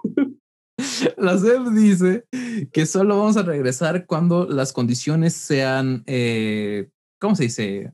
la 1.17 1.37
SEP 1.37 1.63
dice 1.73 2.25
que 2.71 2.85
solo 2.85 3.17
vamos 3.17 3.37
a 3.37 3.43
regresar 3.43 4.05
cuando 4.05 4.45
las 4.45 4.73
condiciones 4.73 5.33
sean, 5.33 6.03
eh, 6.05 6.89
¿cómo 7.19 7.35
se 7.35 7.43
dice? 7.43 7.93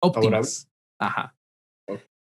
Óptimas. 0.00 0.68
Ajá. 0.98 1.36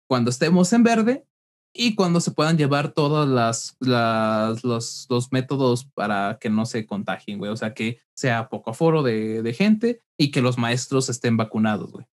Cuando 0.07 0.29
estemos 0.29 0.73
en 0.73 0.83
verde 0.83 1.25
y 1.73 1.95
cuando 1.95 2.19
se 2.19 2.31
puedan 2.31 2.57
llevar 2.57 2.93
todos 2.93 3.27
las, 3.27 3.77
las, 3.79 4.63
los, 4.63 5.05
los 5.09 5.31
métodos 5.31 5.85
para 5.85 6.38
que 6.39 6.49
no 6.49 6.65
se 6.65 6.85
contagien, 6.85 7.38
güey. 7.38 7.51
O 7.51 7.55
sea, 7.55 7.73
que 7.73 8.01
sea 8.15 8.49
poco 8.49 8.71
aforo 8.71 9.03
de, 9.03 9.43
de 9.43 9.53
gente 9.53 10.01
y 10.17 10.31
que 10.31 10.41
los 10.41 10.57
maestros 10.57 11.09
estén 11.09 11.38
vacunados, 11.38 11.91
güey. 11.91 12.07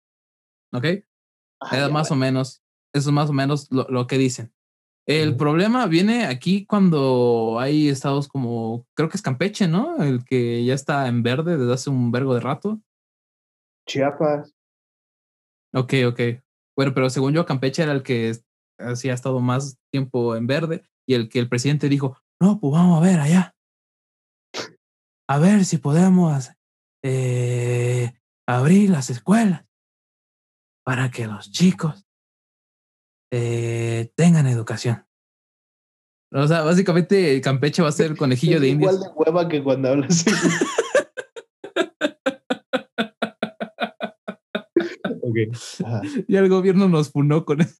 ¿Ok? 0.72 1.04
Ya 1.70 1.88
más 1.90 2.10
o 2.10 2.16
menos, 2.16 2.62
eso 2.92 3.10
es 3.10 3.14
más 3.14 3.30
o 3.30 3.32
menos 3.32 3.70
lo, 3.70 3.86
lo 3.88 4.06
que 4.06 4.18
dicen. 4.18 4.52
El 5.06 5.36
problema 5.36 5.86
viene 5.86 6.26
aquí 6.26 6.64
cuando 6.64 7.58
hay 7.58 7.88
estados 7.88 8.28
como, 8.28 8.86
creo 8.94 9.08
que 9.08 9.16
es 9.16 9.22
Campeche, 9.22 9.66
¿no? 9.66 10.02
El 10.02 10.24
que 10.24 10.64
ya 10.64 10.74
está 10.74 11.08
en 11.08 11.22
verde 11.22 11.58
desde 11.58 11.72
hace 11.72 11.90
un 11.90 12.12
vergo 12.12 12.34
de 12.34 12.40
rato. 12.40 12.80
Chiapas. 13.88 14.54
Ok, 15.74 15.94
ok. 16.06 16.20
Bueno, 16.76 16.94
pero 16.94 17.10
según 17.10 17.32
yo, 17.32 17.44
Campeche 17.44 17.82
era 17.82 17.92
el 17.92 18.02
que 18.02 18.32
así 18.78 19.10
ha 19.10 19.14
estado 19.14 19.40
más 19.40 19.78
tiempo 19.90 20.36
en 20.36 20.46
verde 20.46 20.84
y 21.06 21.14
el 21.14 21.28
que 21.28 21.40
el 21.40 21.48
presidente 21.48 21.88
dijo, 21.88 22.16
no, 22.40 22.60
pues 22.60 22.72
vamos 22.72 22.98
a 22.98 23.04
ver 23.04 23.18
allá. 23.18 23.56
A 25.28 25.38
ver 25.38 25.64
si 25.64 25.78
podemos 25.78 26.50
eh, 27.02 28.12
abrir 28.46 28.90
las 28.90 29.10
escuelas 29.10 29.64
para 30.84 31.10
que 31.10 31.26
los 31.26 31.50
chicos 31.50 32.06
eh, 33.32 34.12
tengan 34.14 34.46
educación. 34.46 35.04
O 36.30 36.46
sea, 36.46 36.62
básicamente 36.62 37.40
Campeche 37.40 37.82
va 37.82 37.88
a 37.88 37.92
ser 37.92 38.12
el 38.12 38.16
conejillo 38.16 38.60
de 38.60 38.68
Indias. 38.68 38.94
Igual 38.94 39.10
de 39.10 39.16
hueva 39.16 39.48
que 39.48 39.60
cuando 39.62 39.88
hablas. 39.88 40.24
okay. 45.22 45.50
Y 46.28 46.36
el 46.36 46.50
gobierno 46.50 46.88
nos 46.88 47.10
funó 47.10 47.44
con 47.44 47.62
eso. 47.62 47.74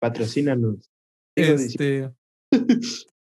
Patrocínanos. 0.00 0.90
Este, 1.36 2.10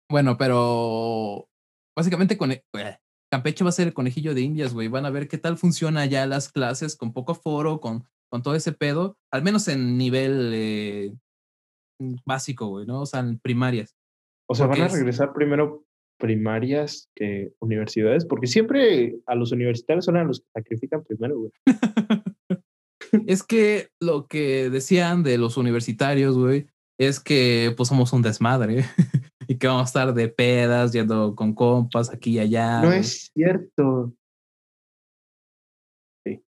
bueno, 0.09 0.37
pero 0.37 1.49
básicamente 1.97 2.37
con, 2.37 2.53
Campeche 3.31 3.63
va 3.63 3.69
a 3.69 3.73
ser 3.73 3.87
el 3.87 3.93
conejillo 3.93 4.33
de 4.33 4.41
Indias, 4.41 4.73
güey. 4.73 4.87
Van 4.87 5.05
a 5.05 5.09
ver 5.09 5.27
qué 5.27 5.37
tal 5.37 5.57
funciona 5.57 6.05
ya 6.05 6.25
las 6.25 6.49
clases 6.49 6.95
con 6.95 7.13
poco 7.13 7.35
foro, 7.35 7.81
con, 7.81 8.07
con 8.29 8.41
todo 8.41 8.55
ese 8.55 8.73
pedo, 8.73 9.17
al 9.31 9.43
menos 9.43 9.67
en 9.67 9.97
nivel 9.97 10.51
eh, 10.53 11.13
básico, 12.25 12.67
güey, 12.67 12.85
¿no? 12.85 13.01
O 13.01 13.05
sea, 13.05 13.21
en 13.21 13.39
primarias. 13.39 13.95
O 14.49 14.55
sea, 14.55 14.67
van 14.67 14.81
a 14.81 14.87
regresar 14.87 15.33
primero 15.33 15.83
primarias 16.17 17.09
que 17.15 17.53
universidades, 17.59 18.25
porque 18.25 18.47
siempre 18.47 19.17
a 19.25 19.35
los 19.35 19.51
universitarios 19.51 20.05
son 20.05 20.17
a 20.17 20.23
los 20.23 20.39
que 20.39 20.47
sacrifican 20.53 21.03
primero, 21.03 21.37
güey. 21.37 21.51
es 23.27 23.43
que 23.43 23.89
lo 24.01 24.27
que 24.27 24.69
decían 24.69 25.23
de 25.23 25.37
los 25.37 25.57
universitarios, 25.57 26.37
güey, 26.37 26.67
es 26.99 27.19
que 27.19 27.73
pues 27.77 27.89
somos 27.89 28.13
un 28.13 28.21
desmadre 28.21 28.85
y 29.47 29.57
que 29.57 29.67
vamos 29.67 29.83
a 29.83 29.85
estar 29.85 30.13
de 30.13 30.29
pedas, 30.29 30.91
yendo 30.91 31.35
con 31.35 31.53
compas 31.53 32.11
aquí 32.11 32.31
y 32.31 32.39
allá. 32.39 32.81
No 32.81 32.91
es 32.91 33.31
cierto. 33.33 34.13
Sí. 36.25 36.43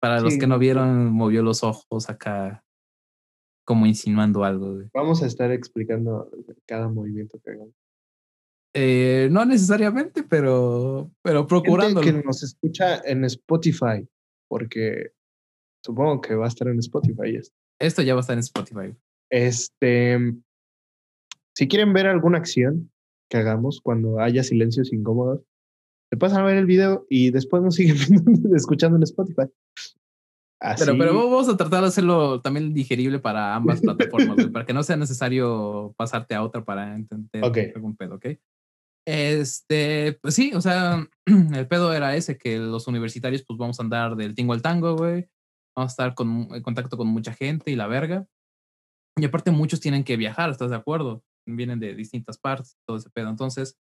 Para 0.00 0.20
los 0.20 0.36
que 0.38 0.46
no 0.46 0.58
vieron, 0.58 1.12
movió 1.12 1.42
los 1.42 1.64
ojos 1.64 2.08
acá 2.08 2.64
como 3.66 3.84
insinuando 3.86 4.44
algo. 4.44 4.82
Vamos 4.94 5.22
a 5.22 5.26
estar 5.26 5.50
explicando 5.52 6.30
cada 6.66 6.88
movimiento 6.88 7.38
que 7.44 7.50
hagamos. 7.50 7.74
Eh, 8.74 9.28
no 9.30 9.44
necesariamente, 9.44 10.22
pero, 10.22 11.10
pero 11.22 11.46
procurando. 11.46 12.00
que 12.00 12.12
nos 12.12 12.42
escucha 12.42 13.02
en 13.04 13.24
Spotify, 13.24 14.08
porque 14.48 15.12
supongo 15.84 16.20
que 16.20 16.34
va 16.34 16.46
a 16.46 16.48
estar 16.48 16.68
en 16.68 16.78
Spotify 16.78 17.36
esto. 17.36 17.56
Esto 17.80 18.02
ya 18.02 18.14
va 18.14 18.20
a 18.20 18.22
estar 18.22 18.34
en 18.34 18.40
Spotify. 18.40 18.96
Este, 19.30 20.18
si 21.54 21.68
quieren 21.68 21.92
ver 21.92 22.06
alguna 22.06 22.38
acción 22.38 22.90
que 23.28 23.36
hagamos 23.36 23.80
cuando 23.82 24.20
haya 24.20 24.42
silencios 24.42 24.92
incómodos, 24.92 25.42
se 26.10 26.16
pasan 26.16 26.40
a 26.40 26.44
ver 26.44 26.56
el 26.56 26.66
video 26.66 27.06
y 27.08 27.30
después 27.30 27.62
nos 27.62 27.74
siguen 27.76 27.96
escuchando 28.54 28.96
en 28.96 29.02
Spotify. 29.02 29.50
Pero, 30.78 30.98
pero 30.98 31.14
vamos 31.14 31.48
a 31.48 31.56
tratar 31.56 31.82
de 31.82 31.86
hacerlo 31.86 32.40
también 32.40 32.74
digerible 32.74 33.20
para 33.20 33.54
ambas 33.54 33.80
plataformas, 33.82 34.46
para 34.46 34.66
que 34.66 34.72
no 34.72 34.82
sea 34.82 34.96
necesario 34.96 35.94
pasarte 35.96 36.34
a 36.34 36.42
otra 36.42 36.64
para 36.64 36.96
entender 36.96 37.44
algún 37.74 37.96
pedo, 37.96 38.16
¿ok? 38.16 38.26
Este, 39.06 40.18
pues 40.20 40.34
sí, 40.34 40.52
o 40.54 40.60
sea, 40.60 41.08
el 41.54 41.68
pedo 41.68 41.94
era 41.94 42.16
ese, 42.16 42.36
que 42.36 42.58
los 42.58 42.88
universitarios 42.88 43.44
pues 43.46 43.58
vamos 43.58 43.78
a 43.78 43.82
andar 43.82 44.16
del 44.16 44.34
tingo 44.34 44.52
al 44.52 44.62
tango, 44.62 44.96
güey. 44.96 45.28
Vamos 45.76 45.92
a 45.92 45.94
estar 45.94 46.14
con, 46.14 46.48
en 46.52 46.62
contacto 46.62 46.96
con 46.96 47.06
mucha 47.06 47.32
gente 47.32 47.70
y 47.70 47.76
la 47.76 47.86
verga. 47.86 48.26
Y 49.16 49.24
aparte 49.24 49.50
muchos 49.50 49.80
tienen 49.80 50.04
que 50.04 50.16
viajar, 50.16 50.50
¿estás 50.50 50.70
de 50.70 50.76
acuerdo? 50.76 51.22
Vienen 51.46 51.78
de 51.78 51.94
distintas 51.94 52.36
partes, 52.36 52.76
todo 52.86 52.96
ese 52.96 53.10
pedo. 53.10 53.30
Entonces, 53.30 53.78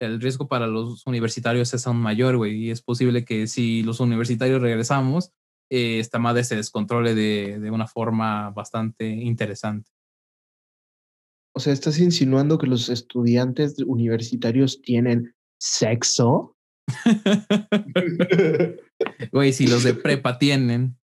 el 0.00 0.20
riesgo 0.20 0.48
para 0.48 0.66
los 0.66 1.06
universitarios 1.06 1.72
es 1.74 1.86
aún 1.86 1.98
mayor, 1.98 2.36
güey. 2.36 2.56
Y 2.56 2.70
es 2.70 2.82
posible 2.82 3.24
que 3.24 3.46
si 3.46 3.82
los 3.82 4.00
universitarios 4.00 4.60
regresamos, 4.60 5.32
eh, 5.70 5.98
esta 5.98 6.18
madre 6.18 6.44
se 6.44 6.56
descontrole 6.56 7.14
de, 7.14 7.58
de 7.58 7.70
una 7.70 7.86
forma 7.86 8.50
bastante 8.50 9.06
interesante. 9.08 9.90
O 11.54 11.60
sea, 11.60 11.72
¿estás 11.72 11.98
insinuando 11.98 12.58
que 12.58 12.66
los 12.66 12.88
estudiantes 12.88 13.78
universitarios 13.80 14.80
tienen 14.82 15.34
sexo? 15.60 16.56
Güey, 19.32 19.52
si 19.52 19.66
los 19.66 19.84
de 19.84 19.94
prepa 19.94 20.38
tienen, 20.38 20.98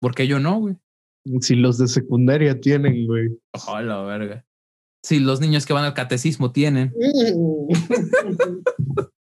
porque 0.00 0.26
yo 0.26 0.38
no, 0.40 0.58
güey. 0.58 0.76
Si 1.40 1.54
los 1.54 1.78
de 1.78 1.86
secundaria 1.86 2.58
tienen, 2.60 3.06
güey. 3.06 3.28
Ojalá, 3.52 3.82
la 3.82 4.02
verga. 4.02 4.46
Si 5.02 5.18
los 5.18 5.40
niños 5.40 5.66
que 5.66 5.72
van 5.72 5.84
al 5.84 5.94
catecismo 5.94 6.52
tienen. 6.52 6.94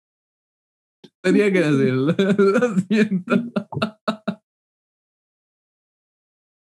Tenía 1.23 1.51
que 1.51 1.61
decirlo. 1.61 2.15
Lo 2.37 2.77
siento. 2.79 3.33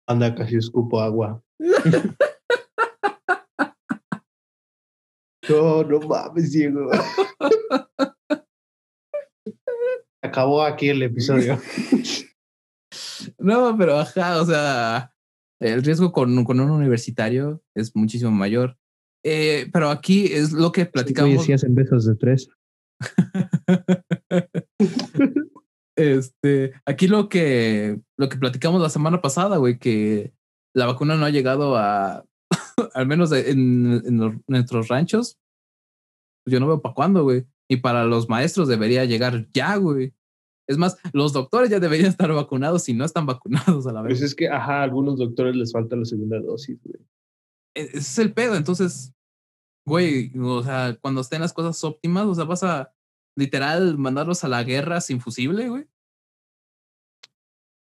Anda, 0.09 0.35
casi 0.35 0.57
escupo 0.57 1.01
agua. 1.01 1.41
no, 5.49 5.85
no 5.85 6.01
mames, 6.01 6.51
Diego. 6.53 6.91
Acabó 10.23 10.63
aquí 10.63 10.91
el 10.91 11.03
episodio. 11.03 11.59
No, 13.39 13.77
pero 13.77 13.99
ajá, 13.99 14.41
o 14.41 14.47
sea, 14.47 15.13
el 15.61 15.83
riesgo 15.83 16.13
con, 16.13 16.45
con 16.45 16.61
un 16.61 16.71
universitario 16.71 17.61
es 17.75 17.97
muchísimo 17.97 18.31
mayor. 18.31 18.79
Eh, 19.25 19.69
pero 19.73 19.91
aquí 19.91 20.27
es 20.27 20.53
lo 20.53 20.73
que 20.73 20.87
platicamos. 20.87 21.33
decías 21.33 21.65
en 21.65 21.75
besos 21.75 22.05
de 22.07 22.17
tres. 22.17 22.49
este, 25.97 26.73
aquí 26.85 27.09
lo 27.09 27.29
que, 27.29 28.01
lo 28.19 28.29
que 28.29 28.39
platicamos 28.39 28.81
la 28.81 28.89
semana 28.89 29.21
pasada, 29.21 29.59
güey, 29.59 29.79
que 29.79 30.33
la 30.75 30.87
vacuna 30.87 31.17
no 31.17 31.25
ha 31.25 31.31
llegado 31.31 31.77
a, 31.77 32.25
al 32.95 33.07
menos 33.07 33.33
en, 33.33 34.03
en, 34.05 34.43
nuestros 34.47 34.89
ranchos. 34.89 35.39
Yo 36.49 36.59
no 36.59 36.67
veo 36.67 36.83
para 36.83 36.95
cuándo, 36.95 37.23
güey. 37.23 37.45
Y 37.71 37.77
para 37.77 38.05
los 38.05 38.29
maestros 38.29 38.69
debería 38.69 39.05
llegar 39.05 39.47
ya, 39.53 39.77
güey. 39.77 40.13
Es 40.69 40.79
más, 40.79 40.99
los 41.13 41.33
doctores 41.33 41.71
ya 41.71 41.81
deberían 41.81 42.11
estar 42.11 42.33
vacunados 42.33 42.85
si 42.85 42.95
no 42.95 43.05
están 43.05 43.27
vacunados 43.27 43.87
a 43.87 43.93
la 43.93 44.03
vez. 44.03 44.15
Pues 44.15 44.23
es 44.23 44.35
que, 44.35 44.49
ajá, 44.49 44.81
a 44.81 44.83
algunos 44.83 45.19
doctores 45.19 45.57
les 45.57 45.73
falta 45.73 45.97
la 45.97 46.05
segunda 46.05 46.41
dosis, 46.41 46.79
güey. 46.83 47.01
E, 47.75 47.83
ese 47.83 47.99
es 47.99 48.19
el 48.19 48.33
pedo, 48.33 48.57
entonces, 48.57 49.15
güey, 49.87 50.33
o 50.39 50.63
sea, 50.63 50.97
cuando 51.01 51.21
estén 51.21 51.41
las 51.41 51.53
cosas 51.53 51.83
óptimas, 51.85 52.27
o 52.27 52.35
sea, 52.35 52.45
vas 52.45 52.63
a 52.63 52.93
literal 53.37 53.99
mandarlos 53.99 54.45
a 54.45 54.49
la 54.49 54.63
guerra 54.63 55.01
sin 55.01 55.21
fusible, 55.21 55.69
güey. 55.69 55.89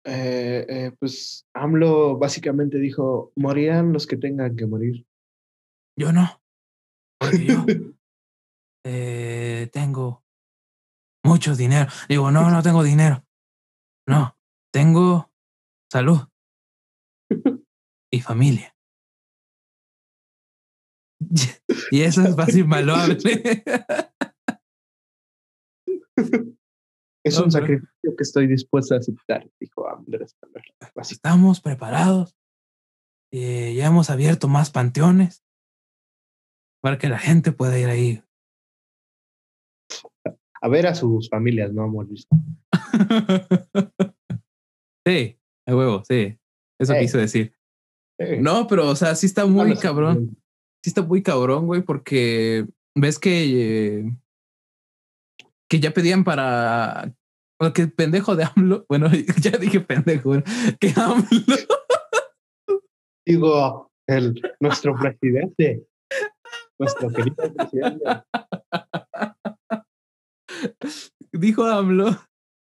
Eh, 0.04 0.66
eh, 0.68 0.92
pues 0.98 1.46
AMLO 1.54 2.18
básicamente 2.18 2.78
dijo, 2.78 3.32
morirán 3.36 3.92
los 3.92 4.06
que 4.06 4.16
tengan 4.16 4.56
que 4.56 4.66
morir. 4.66 5.06
Yo 5.96 6.12
no, 6.12 6.42
porque 7.20 7.44
yo 7.44 7.64
eh, 8.84 9.68
tengo 9.72 10.24
mucho 11.24 11.54
dinero. 11.54 11.88
Digo, 12.08 12.30
no, 12.30 12.50
no 12.50 12.62
tengo 12.62 12.82
dinero. 12.82 13.24
No, 14.08 14.36
tengo 14.72 15.30
salud 15.90 16.20
y 18.10 18.20
familia. 18.20 18.74
Y 21.90 22.02
eso 22.02 22.22
es 22.22 22.34
fácil 22.34 22.66
malable. 22.66 23.18
Es 27.24 27.38
un 27.38 27.52
sacrificio 27.52 28.16
que 28.16 28.22
estoy 28.22 28.46
dispuesto 28.46 28.94
a 28.94 28.98
aceptar, 28.98 29.48
dijo 29.60 29.88
Andrés. 29.88 30.36
Estamos 30.96 31.60
preparados. 31.60 32.36
Eh, 33.32 33.74
ya 33.76 33.86
hemos 33.86 34.10
abierto 34.10 34.48
más 34.48 34.70
panteones 34.70 35.44
para 36.82 36.98
que 36.98 37.08
la 37.08 37.18
gente 37.18 37.52
pueda 37.52 37.78
ir 37.78 37.88
ahí. 37.88 38.22
A 40.60 40.68
ver 40.68 40.86
a 40.86 40.94
sus 40.94 41.28
familias, 41.28 41.72
no 41.72 41.82
a 41.82 41.86
morir. 41.86 42.18
sí, 45.06 45.38
a 45.66 45.76
huevo, 45.76 46.02
sí. 46.04 46.38
Eso 46.80 46.94
quise 46.98 47.18
decir. 47.18 47.54
No, 48.40 48.66
pero, 48.66 48.88
o 48.88 48.96
sea, 48.96 49.14
sí 49.14 49.26
está 49.26 49.46
muy 49.46 49.76
cabrón. 49.76 50.36
Sí 50.82 50.90
está 50.90 51.02
muy 51.02 51.22
cabrón, 51.22 51.66
güey, 51.66 51.82
porque 51.82 52.66
ves 52.94 53.18
que 53.18 54.00
eh, 54.00 54.12
que 55.68 55.80
ya 55.80 55.92
pedían 55.92 56.24
para 56.24 57.14
que 57.74 57.86
pendejo 57.86 58.34
de 58.34 58.44
AMLO, 58.44 58.84
bueno, 58.88 59.08
ya 59.40 59.52
dije 59.52 59.80
pendejo, 59.80 60.32
que 60.80 60.92
AMLO 60.96 61.56
Digo, 63.24 63.90
el, 64.08 64.40
nuestro 64.60 64.98
presidente. 64.98 65.86
Nuestro 66.78 67.08
querido 67.10 67.36
presidente. 67.36 68.04
Dijo 71.32 71.64
AMLO 71.64 72.18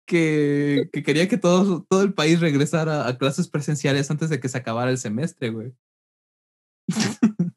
que, 0.07 0.89
que 0.93 1.03
quería 1.03 1.29
que 1.29 1.37
todo, 1.37 1.85
todo 1.89 2.03
el 2.03 2.15
país 2.15 2.41
regresara 2.41 3.09
a 3.09 3.19
clases 3.19 3.49
presenciales 3.49 4.11
antes 4.11 4.31
de 4.31 4.39
que 4.39 4.49
se 4.49 4.59
acabara 4.59 4.91
el 4.91 4.99
semestre, 4.99 5.51
güey. 5.51 5.75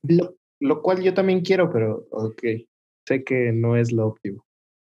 Lo, 0.01 0.38
lo 0.60 0.82
cual 0.82 1.01
yo 1.01 1.13
también 1.13 1.42
quiero, 1.42 1.72
pero 1.72 2.08
ok. 2.12 2.44
Sé 3.08 3.24
que 3.24 3.51
no 3.51 3.75
es 3.75 3.92
lo 3.92 4.08
óptimo. 4.08 4.46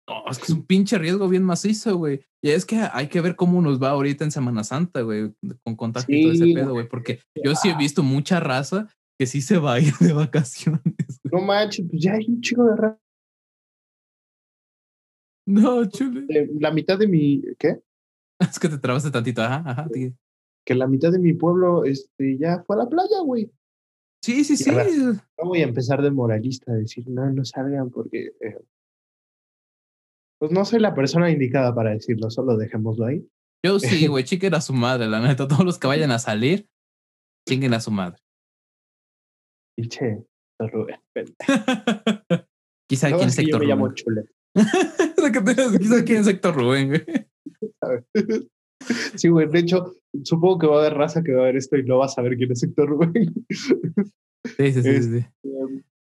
No, 0.09 0.25
es 0.29 0.39
que 0.39 0.45
es 0.45 0.51
un 0.51 0.67
pinche 0.67 0.99
riesgo 0.99 1.29
bien 1.29 1.45
macizo, 1.45 1.97
güey. 1.97 2.21
Y 2.43 2.51
es 2.51 2.67
que 2.67 2.77
hay 2.93 3.09
que 3.09 3.21
ver 3.21 3.37
cómo 3.37 3.63
nos 3.63 3.81
va 3.81 3.91
ahorita 3.91 4.25
en 4.25 4.31
Semana 4.33 4.65
Santa, 4.65 5.03
güey, 5.03 5.33
con 5.63 5.77
contagio 5.77 6.17
y 6.17 6.23
todo 6.23 6.33
ese 6.33 6.45
Sí, 6.45 6.55
pedo, 6.55 6.73
güey, 6.73 6.89
porque 6.89 7.21
yo 7.45 7.55
sí 7.55 7.69
he 7.69 7.77
visto 7.77 8.03
mucha 8.03 8.41
raza 8.41 8.89
que 9.19 9.27
sí 9.27 9.41
se 9.41 9.59
va 9.59 9.75
a 9.75 9.81
ir 9.81 9.95
de 10.01 10.13
vacaciones. 10.13 10.83
güey. 10.85 11.31
No 11.33 11.41
manches, 11.47 11.87
pues 11.89 12.03
ya 12.03 12.15
hay 12.15 12.27
un 12.29 12.41
chico 12.41 12.65
de 12.65 12.77
raza. 12.77 12.99
No, 15.47 15.85
chule. 15.89 16.49
La 16.59 16.71
mitad 16.71 16.99
de 16.99 17.07
mi. 17.09 17.43
¿Qué? 17.59 17.81
Es 18.41 18.59
que 18.59 18.69
te 18.69 18.79
trabaste 18.79 19.11
tantito, 19.11 19.43
ajá, 19.43 19.63
ajá. 19.67 19.89
sí. 19.93 20.15
Que 20.67 20.75
la 20.75 20.87
mitad 20.87 21.13
de 21.13 21.19
mi 21.19 21.35
pueblo 21.35 21.85
este, 21.85 22.39
ya 22.39 22.63
fue 22.67 22.77
a 22.77 22.81
la 22.81 22.89
playa, 22.89 23.21
güey. 23.25 23.51
Sí, 24.23 24.45
sí, 24.45 24.57
sí. 24.57 24.71
No 24.71 25.45
voy 25.45 25.61
a 25.61 25.65
empezar 25.65 26.03
de 26.03 26.11
moralista 26.11 26.73
a 26.73 26.75
decir, 26.75 27.09
no, 27.09 27.31
no 27.31 27.45
salgan 27.45 27.91
porque. 27.91 28.33
eh, 28.41 28.59
pues 30.39 30.53
no 30.53 30.65
soy 30.65 30.81
la 30.81 30.95
persona 30.95 31.31
indicada 31.31 31.75
para 31.75 31.91
decirlo, 31.91 32.31
solo 32.31 32.57
dejémoslo 32.57 33.07
ahí. 33.07 33.27
Yo 33.65 33.79
sí, 33.79 34.07
güey, 34.07 34.25
chiquen 34.25 34.55
a 34.55 34.61
su 34.61 34.73
madre, 34.73 35.07
la 35.07 35.21
neta. 35.21 35.47
Todos 35.47 35.65
los 35.65 35.79
que 35.79 35.87
vayan 35.87 36.11
a 36.13 36.19
salir, 36.19 36.69
chinguen 37.49 37.75
a 37.75 37.81
su 37.81 37.91
madre. 37.91 38.19
Y 39.79 39.89
che, 39.89 40.25
Rubén. 40.59 41.01
Quizá 42.89 43.09
No, 43.09 43.17
aquí 43.17 43.25
en 43.25 43.31
yo 43.31 43.35
sector 43.35 43.65
llamo. 43.65 43.95
Chule. 43.95 44.25
Quizá 45.81 45.99
aquí 46.01 46.15
en 46.15 46.25
sector 46.25 46.55
Rubén, 46.55 46.89
güey. 46.89 47.05
Sí, 49.17 49.29
güey, 49.29 49.49
de 49.49 49.59
hecho, 49.59 49.97
supongo 50.25 50.59
que 50.59 50.67
va 50.67 50.77
a 50.77 50.81
haber 50.81 50.95
raza 50.95 51.23
que 51.23 51.33
va 51.33 51.43
a 51.43 51.47
ver 51.47 51.57
esto 51.57 51.77
y 51.77 51.85
no 51.85 51.99
va 51.99 52.07
a 52.07 52.09
saber 52.09 52.37
quién 52.37 52.53
es 52.53 52.63
Héctor 52.63 52.89
Rubén. 52.89 53.35
Sí, 54.57 54.73
sí, 54.73 54.83
sí, 54.83 54.89
Es- 54.89 55.05
sí. 55.07 55.25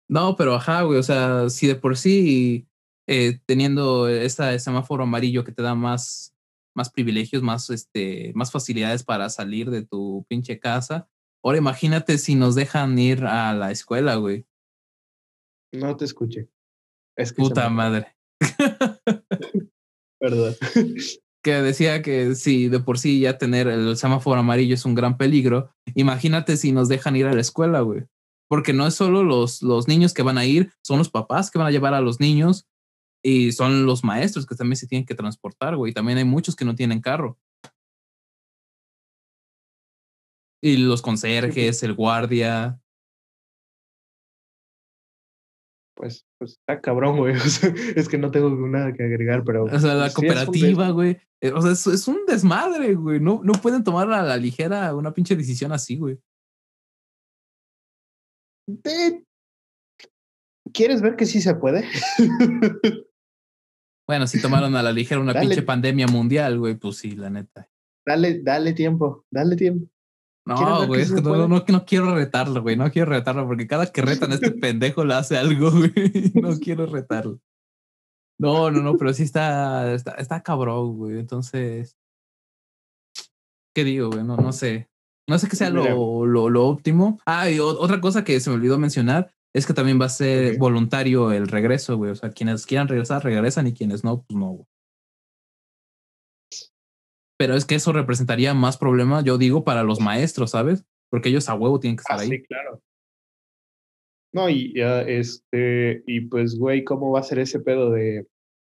No, 0.09 0.35
pero 0.35 0.53
ajá, 0.55 0.83
güey, 0.83 0.99
o 0.99 1.03
sea, 1.03 1.49
si 1.49 1.67
de 1.67 1.75
por 1.75 1.97
sí 1.97 2.67
eh, 3.07 3.39
teniendo 3.45 4.07
esta 4.07 4.57
semáforo 4.59 5.03
amarillo 5.03 5.43
que 5.43 5.51
te 5.51 5.63
da 5.63 5.75
más, 5.75 6.33
más 6.75 6.89
privilegios, 6.89 7.41
más, 7.43 7.69
este, 7.69 8.31
más 8.35 8.51
facilidades 8.51 9.03
para 9.03 9.29
salir 9.29 9.69
de 9.71 9.85
tu 9.85 10.25
pinche 10.29 10.59
casa, 10.59 11.09
ahora 11.43 11.57
imagínate 11.57 12.17
si 12.17 12.35
nos 12.35 12.55
dejan 12.55 12.97
ir 12.97 13.25
a 13.25 13.53
la 13.53 13.71
escuela, 13.71 14.15
güey. 14.15 14.45
No 15.73 15.97
te 15.97 16.05
escuché. 16.05 16.49
Es 17.17 17.33
que 17.33 17.41
se 17.43 17.49
Puta 17.49 17.69
madre. 17.69 18.15
Perdón. 20.19 20.55
Que 21.43 21.61
decía 21.61 22.01
que 22.01 22.35
si 22.35 22.69
de 22.69 22.79
por 22.79 22.97
sí 22.97 23.19
ya 23.19 23.37
tener 23.37 23.67
el 23.67 23.97
semáforo 23.97 24.39
amarillo 24.39 24.73
es 24.73 24.85
un 24.85 24.95
gran 24.95 25.17
peligro, 25.17 25.69
imagínate 25.93 26.57
si 26.57 26.71
nos 26.71 26.87
dejan 26.87 27.15
ir 27.15 27.27
a 27.27 27.33
la 27.33 27.41
escuela, 27.41 27.81
güey. 27.81 28.05
Porque 28.49 28.73
no 28.73 28.87
es 28.87 28.95
solo 28.95 29.23
los, 29.23 29.61
los 29.61 29.87
niños 29.87 30.13
que 30.13 30.23
van 30.23 30.37
a 30.37 30.45
ir, 30.45 30.71
son 30.83 30.99
los 30.99 31.09
papás 31.09 31.51
que 31.51 31.59
van 31.59 31.67
a 31.67 31.71
llevar 31.71 31.93
a 31.93 32.01
los 32.01 32.19
niños 32.19 32.67
y 33.23 33.51
son 33.51 33.85
los 33.85 34.03
maestros 34.03 34.45
que 34.45 34.55
también 34.55 34.77
se 34.77 34.87
tienen 34.87 35.05
que 35.05 35.15
transportar, 35.15 35.75
güey. 35.75 35.93
También 35.93 36.17
hay 36.17 36.25
muchos 36.25 36.55
que 36.55 36.65
no 36.65 36.75
tienen 36.75 37.01
carro. 37.01 37.37
Y 40.61 40.77
los 40.77 41.01
conserjes, 41.01 41.83
el 41.83 41.93
guardia. 41.93 42.79
Pues, 45.95 46.25
pues 46.39 46.51
está 46.59 46.81
cabrón, 46.81 47.17
güey. 47.17 47.33
O 47.37 47.39
sea, 47.39 47.73
es 47.95 48.07
que 48.09 48.17
no 48.17 48.31
tengo 48.31 48.49
nada 48.67 48.93
que 48.93 49.03
agregar, 49.03 49.43
pero. 49.43 49.65
O 49.65 49.79
sea, 49.79 49.93
la 49.93 50.09
sí 50.09 50.11
es 50.11 50.17
un 50.17 50.23
des- 50.23 50.33
cooperativa, 50.45 50.89
güey. 50.89 51.17
Eh, 51.41 51.51
O 51.51 51.61
sea, 51.61 51.71
es, 51.71 51.85
es 51.87 52.07
un 52.07 52.25
desmadre, 52.25 52.95
güey. 52.95 53.19
No, 53.19 53.41
no 53.43 53.53
pueden 53.53 53.83
tomar 53.83 54.11
a 54.11 54.23
la 54.23 54.37
ligera 54.37 54.95
una 54.95 55.13
pinche 55.13 55.35
decisión 55.35 55.71
así, 55.71 55.97
güey. 55.97 56.17
Te- 58.81 59.23
¿Quieres 60.73 61.01
ver 61.01 61.15
que 61.15 61.25
sí 61.25 61.41
se 61.41 61.55
puede? 61.55 61.85
Bueno, 64.05 64.27
si 64.27 64.41
tomaron 64.41 64.75
a 64.75 64.83
la 64.83 64.91
ligera 64.91 65.21
una 65.21 65.31
Dale. 65.31 65.47
pinche 65.47 65.61
pandemia 65.63 66.07
mundial, 66.07 66.59
güey, 66.59 66.75
pues 66.75 66.97
sí, 66.97 67.15
la 67.15 67.29
neta. 67.29 67.69
dale, 68.05 68.41
dale 68.43 68.73
tiempo, 68.73 69.25
dale 69.31 69.55
tiempo. 69.55 69.87
¿Quieres 70.45 70.65
No, 70.67 70.87
güey, 70.87 71.01
es 71.01 71.11
que 71.11 71.21
no, 71.21 71.47
no, 71.47 71.63
no 71.65 71.85
quiero 71.85 72.13
retarlo, 72.13 72.61
güey, 72.61 72.75
no 72.75 72.91
quiero 72.91 73.11
retarlo 73.11 73.47
porque 73.47 73.65
cada 73.65 73.85
que 73.91 74.01
retan 74.01 74.31
a 74.31 74.35
este 74.35 74.51
pendejo 74.61 75.05
le 75.05 75.13
hace 75.13 75.37
algo, 75.37 75.71
güey. 75.71 75.91
No 76.35 76.57
quiero 76.59 76.85
retarlo. 76.85 77.39
No, 78.37 78.69
no, 78.69 78.81
no, 78.81 78.97
pero 78.97 79.13
sí 79.13 79.23
está, 79.23 79.93
está, 79.93 80.11
está 80.15 80.41
cabrón, 80.43 80.97
güey. 80.97 81.19
Entonces, 81.19 81.95
¿qué 83.73 83.83
digo, 83.85 84.09
güey? 84.09 84.23
No, 84.23 84.35
no 84.35 84.51
sé. 84.51 84.89
No 85.29 85.39
sé 85.39 85.47
qué 85.47 85.55
sea 85.55 85.69
lo, 85.69 86.25
lo, 86.25 86.49
lo 86.49 86.67
óptimo. 86.67 87.19
Ah, 87.25 87.49
y 87.49 87.59
otra 87.59 88.01
cosa 88.01 88.25
que 88.25 88.39
se 88.41 88.49
me 88.49 88.57
olvidó 88.57 88.77
mencionar 88.77 89.33
es 89.53 89.65
que 89.65 89.73
también 89.73 90.01
va 90.01 90.05
a 90.05 90.09
ser 90.09 90.57
voluntario 90.57 91.31
el 91.31 91.47
regreso, 91.47 91.95
güey. 91.95 92.11
O 92.11 92.15
sea, 92.15 92.31
quienes 92.31 92.65
quieran 92.65 92.89
regresar, 92.89 93.23
regresan 93.23 93.67
y 93.67 93.73
quienes 93.73 94.03
no, 94.03 94.23
pues 94.23 94.37
no, 94.37 94.47
güey. 94.47 94.67
Pero 97.43 97.55
es 97.57 97.65
que 97.65 97.75
eso 97.75 97.91
representaría 97.91 98.53
más 98.53 98.77
problema, 98.77 99.21
yo 99.21 99.37
digo, 99.37 99.65
para 99.65 99.83
los 99.83 99.99
maestros, 99.99 100.51
¿sabes? 100.51 100.85
Porque 101.11 101.27
ellos 101.27 101.49
a 101.49 101.55
huevo 101.55 101.77
tienen 101.77 101.97
que 101.97 102.01
estar 102.03 102.17
Ah, 102.17 102.21
ahí. 102.21 102.29
sí, 102.29 102.41
claro. 102.43 102.81
No, 104.33 104.49
y 104.49 104.73
ya, 104.73 105.01
este, 105.01 106.03
y 106.07 106.21
pues, 106.21 106.57
güey, 106.57 106.85
¿cómo 106.85 107.11
va 107.11 107.19
a 107.19 107.23
ser 107.23 107.39
ese 107.39 107.59
pedo 107.59 107.91
de 107.91 108.25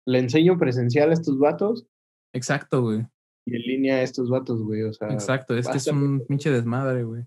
le 0.05 0.19
enseño 0.19 0.59
presencial 0.59 1.09
a 1.09 1.13
estos 1.13 1.39
vatos 1.39 1.87
Exacto, 2.31 2.83
güey. 2.83 3.07
y 3.47 3.55
en 3.55 3.61
línea 3.63 3.95
a 3.95 4.01
estos 4.03 4.29
vatos, 4.29 4.61
güey? 4.61 4.83
O 4.83 4.93
sea, 4.93 5.09
Exacto, 5.09 5.57
es 5.57 5.67
que 5.67 5.77
es 5.77 5.87
un 5.87 6.23
pinche 6.27 6.51
desmadre, 6.51 7.03
güey. 7.03 7.23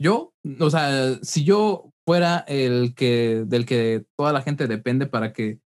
Yo, 0.00 0.32
o 0.60 0.70
sea, 0.70 1.18
si 1.22 1.44
yo 1.44 1.92
fuera 2.06 2.38
el 2.48 2.94
que, 2.94 3.44
del 3.46 3.66
que 3.66 4.06
toda 4.16 4.32
la 4.32 4.40
gente 4.40 4.66
depende 4.66 5.06
para 5.06 5.34
que 5.34 5.60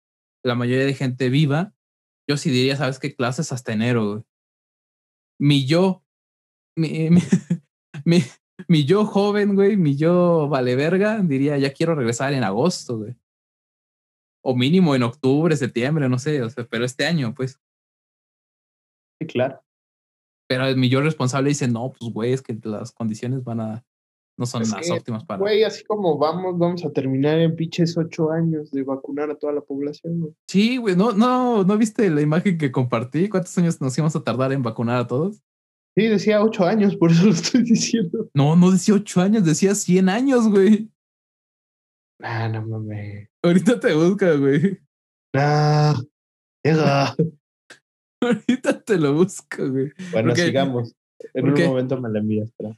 la 0.42 0.56
mayoría 0.56 0.86
de 0.86 0.94
gente 0.94 1.28
viva, 1.30 1.74
yo 2.30 2.38
sí 2.38 2.50
diría, 2.50 2.78
¿sabes 2.78 2.98
qué? 2.98 3.14
Clases 3.14 3.52
hasta 3.52 3.74
enero, 3.74 4.10
güey. 4.14 4.24
Mi 5.42 5.66
yo, 5.66 6.04
mi, 6.78 7.10
mi, 7.10 7.22
mi, 8.06 8.20
mi 8.68 8.86
yo 8.86 9.06
joven, 9.06 9.56
güey, 9.56 9.76
mi 9.76 9.96
yo 9.98 10.48
vale 10.48 10.76
verga, 10.76 11.20
diría, 11.20 11.58
ya 11.58 11.74
quiero 11.74 11.96
regresar 11.96 12.34
en 12.34 12.44
agosto, 12.44 13.00
güey. 13.00 13.16
O 14.44 14.56
mínimo 14.56 14.96
en 14.96 15.02
octubre, 15.02 15.56
septiembre, 15.56 16.08
no 16.10 16.20
sé, 16.20 16.44
o 16.44 16.50
sea, 16.50 16.66
pero 16.66 16.86
este 16.86 17.08
año, 17.08 17.34
pues. 17.34 17.60
Sí, 19.20 19.28
claro. 19.28 19.64
Pero 20.48 20.76
mi 20.76 20.90
yo 20.90 21.02
responsable 21.02 21.50
dice, 21.50 21.68
no, 21.68 21.92
pues, 21.92 22.14
güey, 22.14 22.34
es 22.34 22.42
que 22.44 22.60
las 22.64 22.92
condiciones 22.92 23.44
van 23.44 23.62
a, 23.62 23.86
no 24.38 24.46
son 24.46 24.62
Es 24.62 24.72
las 24.72 24.88
que, 24.88 24.94
óptimas 24.94 25.24
para... 25.26 25.40
Güey, 25.40 25.64
así 25.64 25.84
como 25.84 26.18
vamos, 26.18 26.58
vamos 26.58 26.84
a 26.86 26.92
terminar 26.92 27.40
en 27.40 27.56
pinches 27.56 27.98
ocho 27.98 28.32
años 28.32 28.72
de 28.72 28.84
vacunar 28.84 29.30
a 29.30 29.36
toda 29.36 29.54
la 29.54 29.62
población, 29.62 30.20
güey. 30.20 30.34
Sí, 30.48 30.78
güey, 30.78 30.96
no, 30.96 31.12
no, 31.12 31.64
¿no 31.64 31.78
viste 31.78 32.10
la 32.10 32.22
imagen 32.22 32.58
que 32.58 32.72
compartí? 32.72 33.30
¿Cuántos 33.30 33.58
años 33.58 33.80
nos 33.82 33.98
íbamos 33.98 34.16
a 34.16 34.24
tardar 34.24 34.52
en 34.54 34.64
vacunar 34.64 34.98
a 34.98 35.08
todos? 35.08 35.42
Sí, 35.96 36.08
decía 36.08 36.42
ocho 36.42 36.66
años, 36.66 36.96
por 36.96 37.12
eso 37.12 37.26
lo 37.26 37.32
estoy 37.32 37.64
diciendo. 37.64 38.30
No, 38.34 38.56
no 38.56 38.72
decía 38.72 38.96
ocho 38.96 39.22
años, 39.22 39.44
decía 39.44 39.76
100 39.76 40.10
años, 40.10 40.48
güey. 40.50 40.90
Ah, 42.22 42.48
no 42.48 42.66
mames. 42.66 43.30
Ahorita 43.44 43.80
te 43.80 43.94
busca, 43.94 44.36
güey. 44.36 44.80
Ah, 45.36 45.96
llega. 46.64 47.16
Ahorita 48.22 48.82
te 48.82 48.98
lo 48.98 49.16
busco, 49.16 49.70
güey. 49.70 49.92
Bueno, 50.12 50.36
sigamos. 50.36 50.96
En 51.34 51.46
¿Por 51.46 51.60
un 51.60 51.66
momento 51.68 52.00
me 52.00 52.10
la 52.10 52.20
envías, 52.20 52.52
pero 52.58 52.78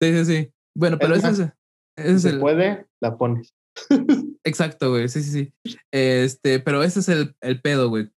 Sí, 0.00 0.12
sí, 0.12 0.24
sí. 0.24 0.52
Bueno, 0.76 0.98
pero 0.98 1.14
Es 1.14 1.24
ese 1.24 1.32
es, 1.32 1.38
más, 1.40 1.52
ese 1.98 2.14
es 2.16 2.22
si 2.22 2.28
el... 2.28 2.34
se 2.34 2.40
puede, 2.40 2.86
la 3.00 3.16
pones. 3.16 3.54
Exacto, 4.44 4.90
güey. 4.90 5.08
Sí, 5.08 5.22
sí, 5.22 5.30
sí. 5.64 5.74
Este, 5.92 6.60
pero 6.60 6.82
ese 6.82 7.00
es 7.00 7.08
el, 7.08 7.34
el 7.40 7.60
pedo, 7.60 7.88
güey. 7.88 8.10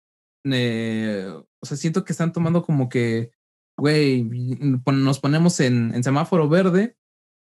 Eh, 0.50 1.26
o 1.32 1.66
sea, 1.66 1.76
siento 1.76 2.04
que 2.04 2.12
están 2.12 2.32
tomando 2.32 2.62
como 2.62 2.88
que, 2.88 3.30
güey, 3.78 4.24
pon- 4.84 5.04
nos 5.04 5.20
ponemos 5.20 5.58
en, 5.60 5.94
en 5.94 6.02
semáforo 6.04 6.48
verde 6.48 6.96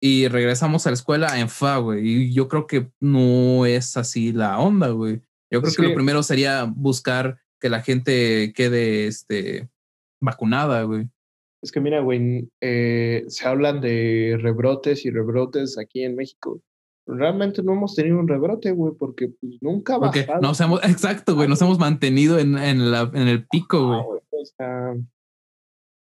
y 0.02 0.28
regresamos 0.28 0.88
a 0.88 0.92
la 0.92 0.96
escuela 0.96 1.40
en 1.40 1.50
fa, 1.50 1.78
güey. 1.78 2.08
Y 2.08 2.34
yo 2.34 2.48
creo 2.48 2.68
que 2.68 2.92
no 3.00 3.66
es 3.66 3.96
así 3.98 4.32
la 4.32 4.60
onda, 4.60 4.90
güey. 4.90 5.22
Yo 5.52 5.62
creo 5.62 5.74
que, 5.74 5.84
lo 5.84 5.96
primero 5.96 6.24
sería 6.24 6.64
buscar 6.64 7.42
que 7.62 7.70
la 7.70 7.82
gente 7.82 8.54
quede, 8.54 9.08
este, 9.08 9.70
vacunada, 10.22 10.84
güey. 10.84 11.10
Es 11.62 11.72
que 11.72 11.82
mira, 11.82 12.02
güey, 12.02 12.50
eh, 12.62 13.26
se 13.28 13.48
hablan 13.48 13.82
de 13.82 14.38
rebrotes 14.41 15.06
y 15.06 15.10
rebrotes 15.10 15.78
aquí 15.78 16.04
en 16.04 16.15
México. 16.15 16.62
Realmente 17.06 17.63
no 17.63 17.74
hemos 17.74 17.95
tenido 17.95 18.19
un 18.19 18.28
rebrote, 18.28 18.72
güey, 18.72 18.93
porque 18.98 19.30
pues, 19.30 19.58
nunca 19.62 19.98
bajado. 19.98 20.41
nos 20.41 20.60
hemos, 20.62 20.84
exacto, 20.84 21.36
güey, 21.36 21.50
nos 21.50 21.62
hemos 21.62 21.80
mantenido 21.80 22.39
en, 22.39 22.58
en, 22.58 22.91
la, 22.91 23.10
en 23.13 23.28
el 23.28 23.45
pico, 23.48 23.88
güey. 23.88 24.04
Güey, 24.04 24.22
o 24.32 24.45
sea, 24.45 24.95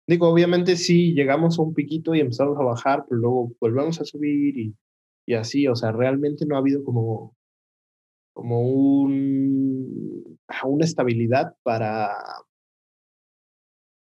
Digo, 0.06 0.28
obviamente 0.28 0.76
sí, 0.76 1.14
llegamos 1.14 1.58
a 1.58 1.62
un 1.62 1.74
piquito 1.74 2.14
y 2.14 2.20
empezamos 2.20 2.60
a 2.60 2.64
bajar, 2.64 3.06
pero 3.08 3.22
luego 3.22 3.54
volvemos 3.60 4.02
a 4.02 4.06
subir 4.06 4.58
y, 4.58 4.76
y 5.26 5.34
así, 5.36 5.68
o 5.68 5.76
sea, 5.76 5.94
realmente 5.94 6.46
no 6.46 6.56
ha 6.56 6.60
habido 6.60 6.84
como, 6.84 7.36
como 8.34 8.62
un, 8.62 10.40
ah, 10.50 10.68
una 10.68 10.84
estabilidad 10.84 11.56
para, 11.64 12.12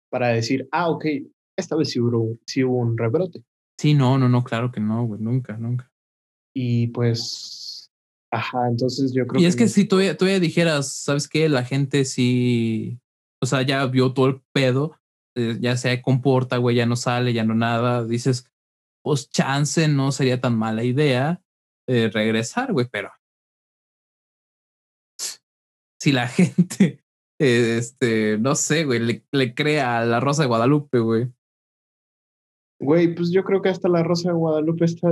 para 0.10 0.30
decir, 0.30 0.68
ah, 0.72 0.90
ok, 0.90 1.06
esta 1.58 1.76
vez 1.76 1.90
sí 1.92 2.00
hubo, 2.00 2.38
sí 2.46 2.64
hubo 2.64 2.78
un 2.78 2.98
rebrote. 2.98 3.44
Sí, 3.80 3.94
no, 3.94 4.18
no, 4.18 4.30
no, 4.30 4.44
claro 4.44 4.72
que 4.72 4.80
no, 4.80 5.06
güey, 5.06 5.22
nunca, 5.22 5.58
nunca. 5.58 5.92
Y 6.56 6.88
pues, 6.88 7.92
ajá, 8.32 8.68
entonces 8.70 9.14
yo 9.14 9.26
creo 9.28 9.40
Y 9.40 9.44
que. 9.44 9.50
es 9.50 9.56
que 9.56 9.64
no- 9.66 9.70
si 9.70 9.86
tú 9.86 10.00
ya 10.02 10.16
dijeras, 10.40 10.94
¿sabes 10.94 11.28
qué? 11.28 11.50
La 11.50 11.64
gente 11.66 12.06
sí, 12.06 13.00
o 13.42 13.46
sea, 13.46 13.62
ya 13.64 13.86
vio 13.88 14.14
todo 14.14 14.28
el 14.28 14.42
pedo, 14.54 15.00
eh, 15.36 15.58
ya 15.60 15.76
se 15.78 16.02
comporta, 16.02 16.58
güey, 16.58 16.76
ya 16.76 16.86
no 16.86 16.96
sale, 16.96 17.34
ya 17.34 17.44
no 17.44 17.56
nada, 17.56 18.06
dices, 18.06 18.50
pues 19.04 19.30
chance 19.30 19.88
no 19.88 20.12
sería 20.12 20.40
tan 20.40 20.58
mala 20.58 20.84
idea 20.84 21.42
eh, 21.90 22.10
regresar, 22.14 22.72
güey, 22.72 22.88
pero 22.90 23.12
si 26.00 26.12
la 26.12 26.28
gente, 26.30 27.04
eh, 27.40 27.78
este, 27.78 28.38
no 28.38 28.56
sé, 28.56 28.86
güey, 28.86 29.00
le, 29.00 29.26
le 29.32 29.54
crea 29.56 30.00
a 30.00 30.06
la 30.06 30.20
Rosa 30.20 30.44
de 30.44 30.48
Guadalupe, 30.48 31.00
güey. 31.00 31.32
Güey, 32.80 33.16
pues 33.16 33.32
yo 33.32 33.44
creo 33.44 33.62
que 33.62 33.70
hasta 33.70 33.88
la 33.90 34.04
Rosa 34.04 34.30
de 34.30 34.36
Guadalupe 34.36 34.86
está. 34.86 35.10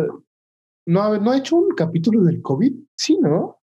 No, 0.88 1.02
ha- 1.04 1.18
no 1.20 1.32
ha 1.32 1.38
hecho 1.38 1.56
un 1.58 1.70
capítulo 1.76 2.24
del 2.24 2.42
COVID, 2.42 2.74
sí, 2.98 3.18
¿no? 3.22 3.58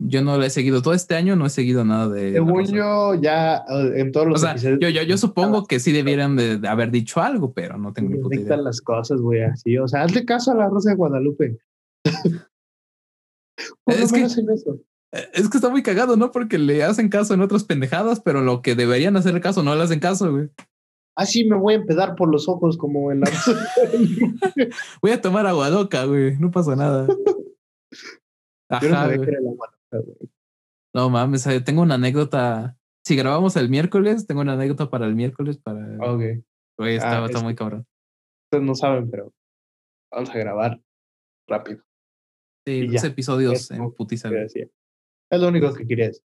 Yo 0.00 0.22
no 0.22 0.36
lo 0.38 0.44
he 0.44 0.50
seguido 0.50 0.80
todo 0.80 0.94
este 0.94 1.16
año, 1.16 1.34
no 1.34 1.44
he 1.46 1.50
seguido 1.50 1.84
nada 1.84 2.08
de. 2.08 2.32
Según 2.34 2.64
yo, 2.66 3.14
ya 3.16 3.56
eh, 3.68 3.92
en 3.96 4.12
todos 4.12 4.26
O 4.26 4.30
los 4.30 4.40
sea, 4.40 4.52
episodios. 4.52 4.78
yo, 4.80 4.88
yo, 4.90 5.02
yo 5.02 5.18
supongo 5.18 5.66
que 5.66 5.80
sí 5.80 5.90
debieran 5.92 6.36
de, 6.36 6.56
de 6.58 6.68
haber 6.68 6.90
dicho 6.92 7.20
algo, 7.20 7.52
pero 7.52 7.76
no 7.78 7.92
tengo 7.92 8.10
ni 8.10 8.16
puta 8.18 8.36
idea. 8.36 8.44
dictan 8.44 8.64
las 8.64 8.80
cosas, 8.80 9.20
güey, 9.20 9.42
así. 9.42 9.76
O 9.76 9.88
sea, 9.88 10.02
hazle 10.02 10.24
caso 10.24 10.52
a 10.52 10.54
la 10.54 10.68
Rosa 10.68 10.90
de 10.90 10.96
Guadalupe. 10.96 11.58
Es 13.86 14.12
que- 14.12 14.22
eso. 14.22 14.78
Eh, 15.12 15.28
Es 15.34 15.48
que 15.48 15.56
está 15.58 15.68
muy 15.68 15.82
cagado, 15.82 16.16
¿no? 16.16 16.30
Porque 16.30 16.58
le 16.58 16.84
hacen 16.84 17.08
caso 17.08 17.34
en 17.34 17.40
otras 17.40 17.64
pendejadas, 17.64 18.20
pero 18.20 18.40
lo 18.42 18.62
que 18.62 18.74
deberían 18.74 19.16
hacer 19.16 19.40
caso 19.40 19.62
no 19.62 19.74
le 19.74 19.82
hacen 19.82 20.00
caso, 20.00 20.30
güey. 20.30 20.50
Ah, 21.20 21.26
sí, 21.26 21.44
me 21.44 21.56
voy 21.56 21.74
a 21.74 21.78
empedar 21.78 22.14
por 22.14 22.30
los 22.30 22.48
ojos 22.48 22.78
como 22.78 23.10
en 23.10 23.20
la. 23.20 23.26
Voy 25.02 25.10
a 25.10 25.20
tomar 25.20 25.48
agua 25.48 25.68
loca, 25.68 26.04
güey. 26.04 26.36
No 26.38 26.52
pasa 26.52 26.76
nada. 26.76 27.08
No 28.70 28.78
güey. 30.94 31.10
mames, 31.10 31.44
eh, 31.48 31.60
tengo 31.60 31.82
una 31.82 31.96
anécdota. 31.96 32.78
Si 33.04 33.16
grabamos 33.16 33.56
el 33.56 33.68
miércoles, 33.68 34.28
tengo 34.28 34.42
una 34.42 34.52
anécdota 34.52 34.90
para 34.90 35.06
el 35.06 35.16
miércoles 35.16 35.58
para. 35.58 35.80
Ok. 36.00 36.22
Güey, 36.78 36.94
está, 36.94 37.20
Ah, 37.20 37.26
está 37.26 37.38
es 37.38 37.44
muy 37.44 37.56
cabrón. 37.56 37.84
Ustedes 38.46 38.64
no 38.64 38.76
saben, 38.76 39.10
pero 39.10 39.32
vamos 40.12 40.30
a 40.30 40.38
grabar 40.38 40.80
rápido. 41.48 41.82
Sí, 42.64 42.74
y 42.74 42.86
dos 42.86 43.02
ya. 43.02 43.08
episodios 43.08 43.54
Es 43.54 43.70
en 43.72 43.90
putiza. 43.92 44.30
Es 44.44 45.40
lo 45.40 45.48
único 45.48 45.74
que 45.74 45.84
quería 45.84 46.06
decir. 46.06 46.22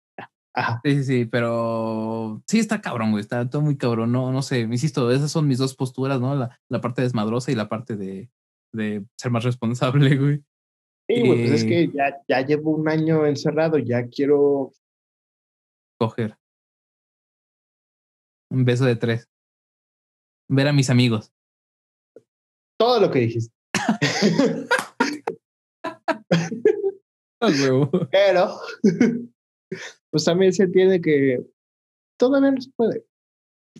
Ajá. 0.55 0.79
Sí, 0.83 0.95
sí, 0.97 1.03
sí, 1.03 1.25
pero 1.25 2.41
sí 2.47 2.59
está 2.59 2.79
cabrón, 2.81 3.11
güey. 3.11 3.21
Está 3.21 3.49
todo 3.49 3.61
muy 3.63 3.75
cabrón. 3.77 4.11
No, 4.11 4.31
no 4.31 4.41
sé, 4.41 4.59
insisto, 4.61 5.11
esas 5.11 5.31
son 5.31 5.47
mis 5.47 5.57
dos 5.57 5.75
posturas, 5.75 6.19
¿no? 6.21 6.35
La, 6.35 6.59
la 6.69 6.79
parte 6.81 7.01
desmadrosa 7.01 7.51
y 7.51 7.55
la 7.55 7.69
parte 7.69 7.95
de, 7.95 8.29
de 8.71 9.05
ser 9.17 9.31
más 9.31 9.43
responsable, 9.43 10.15
güey. 10.17 10.43
Sí, 11.09 11.19
güey, 11.25 11.47
pues 11.47 11.51
es 11.51 11.63
Eh. 11.63 11.67
que 11.67 11.87
ya, 11.91 12.21
ya 12.27 12.41
llevo 12.45 12.71
un 12.71 12.87
año 12.87 13.25
encerrado, 13.25 13.77
ya 13.77 14.07
quiero. 14.07 14.71
Coger. 15.99 16.37
Un 18.51 18.63
beso 18.65 18.85
de 18.85 18.95
tres. 18.95 19.27
Ver 20.49 20.67
a 20.67 20.73
mis 20.73 20.89
amigos. 20.89 21.31
Todo 22.77 22.99
lo 22.99 23.09
que 23.11 23.19
dijiste. 23.19 23.53
Pero, 28.11 28.59
pues 30.13 30.25
también 30.25 30.53
se 30.53 30.65
entiende 30.65 31.01
que 31.01 31.43
todavía 32.19 32.51
no 32.51 32.61
se 32.61 32.69
puede. 32.75 33.03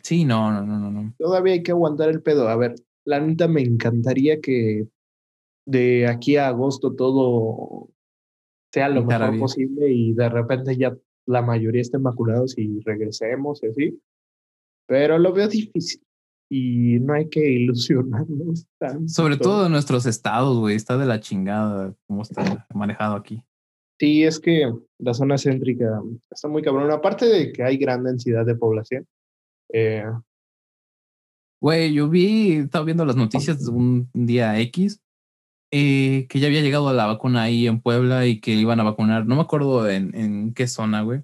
Sí, 0.01 0.25
no, 0.25 0.51
no, 0.51 0.65
no, 0.65 0.79
no, 0.79 0.89
no. 0.89 1.13
Todavía 1.19 1.53
hay 1.53 1.61
que 1.61 1.69
aguantar 1.69 2.09
el 2.09 2.23
pedo. 2.23 2.47
A 2.47 2.55
ver, 2.55 2.73
la 3.05 3.19
neta 3.19 3.47
me 3.47 3.61
encantaría 3.61 4.41
que 4.41 4.87
de 5.67 6.07
aquí 6.07 6.35
a 6.35 6.47
agosto 6.47 6.95
todo 6.95 7.87
sea 8.73 8.89
lo 8.89 9.05
mejor 9.05 9.29
bien. 9.29 9.41
posible 9.41 9.91
y 9.91 10.13
de 10.13 10.27
repente 10.27 10.75
ya 10.75 10.97
la 11.27 11.43
mayoría 11.43 11.81
estén 11.81 12.01
vacunados 12.01 12.57
y 12.57 12.79
regresemos 12.79 13.61
y 13.61 13.67
así. 13.67 14.01
Pero 14.87 15.19
lo 15.19 15.33
veo 15.33 15.47
difícil 15.47 16.01
y 16.49 16.99
no 16.99 17.13
hay 17.13 17.29
que 17.29 17.47
ilusionarnos 17.47 18.65
tanto. 18.79 19.07
Sobre 19.07 19.37
todo 19.37 19.67
en 19.67 19.71
nuestros 19.71 20.07
estados, 20.07 20.57
güey. 20.57 20.75
Está 20.75 20.97
de 20.97 21.05
la 21.05 21.19
chingada 21.19 21.93
cómo 22.07 22.23
está 22.23 22.65
manejado 22.73 23.17
aquí. 23.17 23.43
Sí, 23.99 24.23
es 24.23 24.39
que 24.39 24.71
la 24.99 25.13
zona 25.13 25.37
céntrica 25.37 26.01
está 26.29 26.47
muy 26.47 26.61
cabrón. 26.61 26.91
Aparte 26.91 27.25
de 27.25 27.51
que 27.51 27.63
hay 27.63 27.77
gran 27.77 28.03
densidad 28.03 28.45
de 28.45 28.55
población. 28.55 29.07
eh, 29.71 30.03
Güey, 31.61 31.93
yo 31.93 32.09
vi, 32.09 32.57
estaba 32.57 32.83
viendo 32.83 33.05
las 33.05 33.15
noticias 33.15 33.63
de 33.63 33.71
un 33.71 34.09
día 34.13 34.59
X, 34.59 35.01
eh, 35.71 36.27
que 36.27 36.41
ya 36.41 36.47
había 36.47 36.59
llegado 36.59 36.91
la 36.91 37.05
vacuna 37.05 37.43
ahí 37.43 37.67
en 37.67 37.79
Puebla 37.79 38.25
y 38.27 38.41
que 38.41 38.51
iban 38.51 38.81
a 38.81 38.83
vacunar, 38.83 39.25
no 39.25 39.35
me 39.35 39.43
acuerdo 39.43 39.89
en, 39.89 40.53
qué 40.53 40.67
zona, 40.67 41.03
güey. 41.03 41.23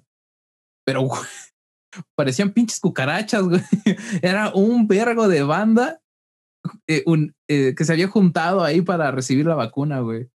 Pero, 0.86 1.06
parecían 2.16 2.54
pinches 2.54 2.80
cucarachas, 2.80 3.42
güey. 3.42 3.60
Era 4.22 4.50
un 4.54 4.86
vergo 4.88 5.28
de 5.28 5.42
banda 5.42 6.00
eh, 6.86 7.04
que 7.46 7.84
se 7.84 7.92
había 7.92 8.08
juntado 8.08 8.64
ahí 8.64 8.80
para 8.80 9.10
recibir 9.10 9.44
la 9.44 9.56
vacuna, 9.56 10.00
güey. 10.00 10.30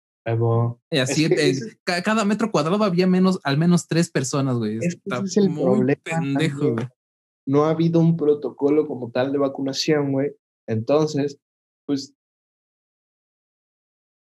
Y 0.90 0.98
así, 0.98 1.30
que 1.30 1.50
eh, 1.52 1.56
cada 1.84 2.26
metro 2.26 2.52
cuadrado 2.52 2.84
había 2.84 3.06
menos, 3.06 3.40
al 3.44 3.58
menos 3.58 3.88
tres 3.88 4.10
personas, 4.10 4.58
güey. 4.58 4.80
Está 4.82 5.18
ese 5.18 5.26
es 5.26 5.38
el 5.38 5.50
muy 5.50 5.64
problema 5.64 6.02
pendejo, 6.04 6.74
güey. 6.74 6.88
no 7.46 7.66
ha 7.66 7.70
habido 7.70 8.00
un 8.00 8.18
protocolo 8.18 8.88
como 8.88 9.12
tal 9.12 9.32
de 9.32 9.38
vacunación, 9.38 10.12
güey. 10.12 10.32
Entonces, 10.68 11.38
pues, 11.86 12.16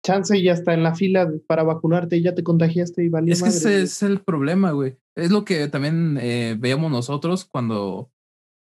chance 0.04 0.42
ya 0.42 0.52
está 0.52 0.74
en 0.74 0.82
la 0.82 0.94
fila 0.94 1.32
para 1.46 1.62
vacunarte 1.62 2.18
y 2.18 2.22
ya 2.22 2.34
te 2.34 2.44
contagiaste 2.44 3.02
y 3.02 3.08
valió 3.08 3.32
Es 3.32 3.40
que 3.40 3.46
madre, 3.46 3.58
ese 3.58 3.70
güey. 3.70 3.82
es 3.82 4.02
el 4.02 4.20
problema, 4.20 4.72
güey. 4.72 4.98
Es 5.16 5.30
lo 5.30 5.46
que 5.46 5.68
también 5.68 6.18
eh, 6.20 6.54
veíamos 6.58 6.90
nosotros 6.90 7.46
cuando 7.46 8.10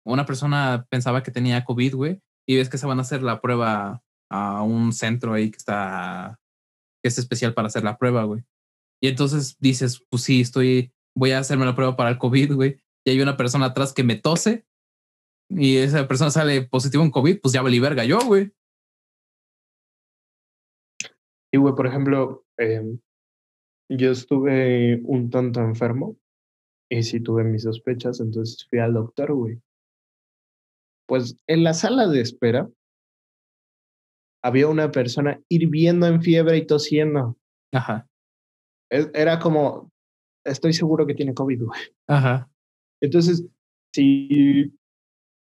una 0.06 0.26
persona 0.26 0.88
pensaba 0.90 1.24
que 1.24 1.32
tenía 1.32 1.66
COVID, 1.66 1.96
güey, 1.96 2.22
y 2.48 2.56
ves 2.56 2.70
que 2.70 2.78
se 2.78 2.88
van 2.88 3.00
a 3.00 3.02
hacer 3.02 3.22
la 3.22 3.42
prueba 3.42 4.02
a 4.30 4.64
un 4.64 4.94
centro 4.94 5.34
ahí 5.34 5.52
que 5.52 5.58
está, 5.58 6.40
que 7.04 7.10
es 7.10 7.18
especial 7.18 7.54
para 7.54 7.68
hacer 7.68 7.84
la 7.84 7.98
prueba, 7.98 8.24
güey. 8.24 8.44
Y 9.02 9.10
entonces 9.10 9.58
dices, 9.60 10.02
pues 10.10 10.24
sí, 10.24 10.40
estoy, 10.40 10.94
voy 11.14 11.32
a 11.32 11.40
hacerme 11.40 11.66
la 11.66 11.76
prueba 11.76 11.98
para 11.98 12.10
el 12.10 12.18
COVID, 12.18 12.54
güey. 12.54 12.78
Y 13.06 13.12
hay 13.12 13.22
una 13.22 13.36
persona 13.36 13.66
atrás 13.66 13.94
que 13.94 14.04
me 14.04 14.16
tose 14.16 14.66
y 15.50 15.78
esa 15.78 16.08
persona 16.08 16.32
sale 16.32 16.64
positivo 16.64 17.04
en 17.04 17.12
COVID, 17.12 17.42
pues 17.42 17.54
ya 17.54 17.62
valí 17.62 17.80
verga 17.80 18.06
yo, 18.06 18.20
güey. 18.26 18.54
Y, 21.52 21.58
güey, 21.58 21.76
por 21.76 21.86
ejemplo, 21.86 22.46
em, 22.58 23.00
yo 23.90 24.12
estuve 24.12 25.02
un 25.04 25.30
tanto 25.30 25.60
enfermo 25.60 26.18
y 26.90 27.04
sí 27.04 27.20
tuve 27.20 27.44
mis 27.44 27.64
sospechas, 27.64 28.22
entonces 28.22 28.66
fui 28.70 28.80
al 28.80 28.94
doctor, 28.94 29.34
güey. 29.34 29.62
Pues 31.08 31.38
en 31.48 31.64
la 31.66 31.74
sala 31.74 32.08
de 32.08 32.22
espera 32.22 32.70
había 34.44 34.68
una 34.68 34.92
persona 34.92 35.40
hirviendo 35.50 36.06
en 36.08 36.22
fiebre 36.22 36.58
y 36.58 36.66
tosiendo. 36.68 37.38
Ajá, 37.74 38.08
Es- 38.92 39.10
Era 39.14 39.40
como, 39.40 39.90
estoy 40.46 40.74
seguro 40.74 41.08
que 41.08 41.16
tiene 41.16 41.34
COVID, 41.34 41.64
güey. 41.64 41.82
ajá. 42.08 42.50
Entonces, 43.02 43.46
si 43.96 44.74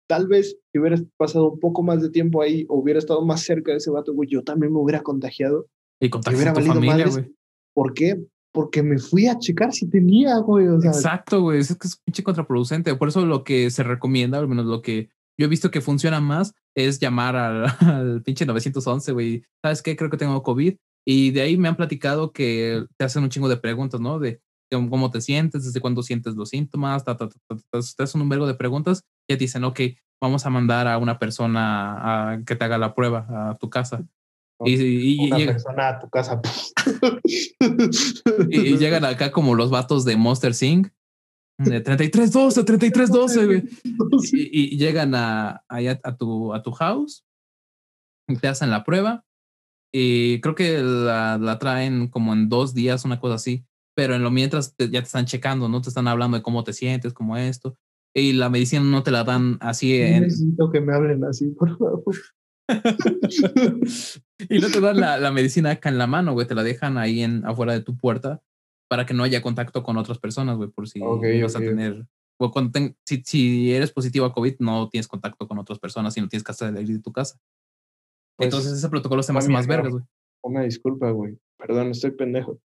tal 0.09 0.27
vez 0.27 0.57
si 0.71 0.79
hubieras 0.79 1.03
pasado 1.17 1.51
un 1.51 1.59
poco 1.59 1.81
más 1.83 2.01
de 2.01 2.09
tiempo 2.09 2.41
ahí 2.41 2.65
o 2.69 2.77
hubiera 2.79 2.99
estado 2.99 3.23
más 3.25 3.41
cerca 3.41 3.71
de 3.71 3.77
ese 3.77 3.91
vato, 3.91 4.13
güey, 4.13 4.29
yo 4.29 4.43
también 4.43 4.71
me 4.73 4.79
hubiera 4.79 5.01
contagiado. 5.01 5.67
Y 6.01 6.07
hubiera 6.07 6.51
a 6.51 6.53
tu 6.53 6.61
familia, 6.61 7.07
güey. 7.07 7.33
¿Por 7.73 7.93
qué? 7.93 8.21
Porque 8.53 8.83
me 8.83 8.97
fui 8.99 9.27
a 9.27 9.37
checar 9.37 9.73
si 9.73 9.89
tenía, 9.89 10.37
güey. 10.39 10.67
O 10.67 10.79
sea, 10.79 10.91
Exacto, 10.91 11.41
güey. 11.41 11.59
Es 11.59 11.75
que 11.77 11.87
es 11.87 11.97
pinche 12.05 12.23
contraproducente. 12.23 12.95
Por 12.95 13.07
eso 13.07 13.25
lo 13.25 13.43
que 13.43 13.69
se 13.69 13.83
recomienda, 13.83 14.37
al 14.39 14.47
menos 14.47 14.65
lo 14.65 14.81
que 14.81 15.09
yo 15.37 15.45
he 15.45 15.49
visto 15.49 15.71
que 15.71 15.81
funciona 15.81 16.19
más, 16.21 16.53
es 16.75 16.99
llamar 16.99 17.35
al, 17.35 17.65
al 17.81 18.21
pinche 18.23 18.45
911, 18.45 19.11
güey. 19.11 19.43
¿Sabes 19.63 19.81
qué? 19.81 19.95
Creo 19.95 20.09
que 20.09 20.17
tengo 20.17 20.41
COVID. 20.43 20.75
Y 21.07 21.31
de 21.31 21.41
ahí 21.41 21.57
me 21.57 21.67
han 21.67 21.75
platicado 21.75 22.31
que 22.31 22.85
te 22.97 23.05
hacen 23.05 23.23
un 23.23 23.29
chingo 23.29 23.47
de 23.49 23.57
preguntas, 23.57 23.99
¿no? 24.01 24.17
De 24.19 24.41
cómo 24.71 25.09
te 25.11 25.21
sientes, 25.21 25.63
desde 25.63 25.79
cuándo 25.79 26.03
sientes 26.03 26.35
los 26.35 26.49
síntomas, 26.49 27.03
ta, 27.05 27.15
ta, 27.15 27.29
ta, 27.29 27.55
te 27.95 28.03
hacen 28.03 28.19
un 28.21 28.27
vergo 28.27 28.45
de 28.47 28.55
preguntas 28.55 29.03
y 29.29 29.35
te 29.35 29.37
dicen, 29.37 29.63
ok, 29.63 29.79
vamos 30.21 30.45
a 30.45 30.49
mandar 30.49 30.87
a 30.87 30.97
una 30.97 31.17
persona 31.19 32.31
a 32.33 32.43
que 32.43 32.55
te 32.55 32.65
haga 32.65 32.77
la 32.77 32.93
prueba 32.95 33.25
a 33.51 33.55
tu 33.57 33.69
casa. 33.69 33.99
¿no? 34.59 34.67
Y, 34.67 34.73
y- 34.73 35.25
y 35.25 35.27
una 35.27 35.37
llega- 35.37 35.51
persona 35.53 35.89
a 35.89 35.99
tu 35.99 36.09
casa. 36.09 36.41
y- 38.49 38.59
y 38.59 38.77
llegan 38.77 39.05
acá 39.05 39.31
como 39.31 39.55
los 39.55 39.69
vatos 39.69 40.05
de 40.05 40.15
Monster 40.17 40.53
Sync 40.53 40.89
De 41.57 41.79
3312, 41.79 42.63
3312, 42.63 43.45
güey. 43.45 43.63
Y, 44.33 44.75
y, 44.75 44.77
llegan 44.77 45.15
a, 45.15 45.63
allá 45.69 45.99
a 46.03 46.17
tu, 46.17 46.53
a 46.53 46.61
tu 46.61 46.71
house, 46.71 47.25
te 48.41 48.47
hacen 48.47 48.69
la 48.69 48.83
prueba 48.83 49.23
y 49.97 50.41
creo 50.41 50.55
que 50.55 50.79
la, 50.79 51.37
la, 51.37 51.57
traen 51.57 52.09
como 52.09 52.33
en 52.33 52.49
dos 52.49 52.73
días, 52.73 53.05
una 53.05 53.21
cosa 53.21 53.35
así. 53.35 53.65
Pero 53.95 54.13
en 54.13 54.23
lo 54.23 54.31
mientras 54.31 54.75
ya 54.77 54.89
te 54.89 54.97
están 54.97 55.25
checando, 55.25 55.69
¿no? 55.69 55.79
Te 55.79 55.87
están 55.87 56.09
hablando 56.09 56.35
de 56.35 56.43
cómo 56.43 56.65
te 56.65 56.73
sientes, 56.73 57.13
como 57.13 57.37
esto. 57.37 57.77
Y 58.13 58.33
la 58.33 58.49
medicina 58.49 58.83
no 58.83 59.03
te 59.03 59.11
la 59.11 59.23
dan 59.23 59.57
así. 59.61 59.97
En... 60.01 60.23
Necesito 60.23 60.69
que 60.69 60.81
me 60.81 60.93
hablen 60.93 61.23
así, 61.23 61.47
por 61.51 61.77
favor. 61.77 62.03
y 64.49 64.59
no 64.59 64.67
te 64.67 64.81
dan 64.81 64.99
la, 64.99 65.17
la, 65.17 65.31
medicina 65.31 65.71
acá 65.71 65.87
en 65.87 65.97
la 65.97 66.07
mano, 66.07 66.33
güey. 66.33 66.45
Te 66.45 66.55
la 66.55 66.63
dejan 66.63 66.97
ahí 66.97 67.21
en, 67.21 67.45
afuera 67.45 67.71
de 67.71 67.79
tu 67.79 67.95
puerta 67.95 68.41
para 68.87 69.05
que 69.05 69.13
no 69.13 69.23
haya 69.23 69.41
contacto 69.41 69.83
con 69.83 69.97
otras 69.97 70.19
personas, 70.19 70.57
güey, 70.57 70.69
por 70.69 70.87
si 70.87 70.99
vas 70.99 71.55
a 71.55 71.59
tener. 71.59 72.05
O 72.37 72.51
cuando 72.51 72.77
si, 73.05 73.23
si, 73.23 73.73
eres 73.73 73.91
positivo 73.91 74.25
a 74.25 74.33
COVID, 74.33 74.55
no 74.59 74.89
tienes 74.89 75.07
contacto 75.07 75.47
con 75.47 75.57
otras 75.57 75.79
personas 75.79 76.15
y 76.17 76.21
no 76.21 76.27
tienes 76.27 76.43
que 76.43 76.53
salir 76.53 76.87
de 76.87 76.99
tu 76.99 77.11
casa. 77.11 77.39
Pues, 78.35 78.47
Entonces 78.47 78.73
ese 78.73 78.89
protocolo 78.89 79.23
se 79.23 79.31
me 79.31 79.39
hace 79.39 79.49
más 79.49 79.67
vergas, 79.67 79.93
güey. 79.93 80.03
Una 80.43 80.61
disculpa, 80.61 81.09
güey. 81.11 81.39
Perdón, 81.57 81.91
estoy 81.91 82.11
pendejo. 82.11 82.59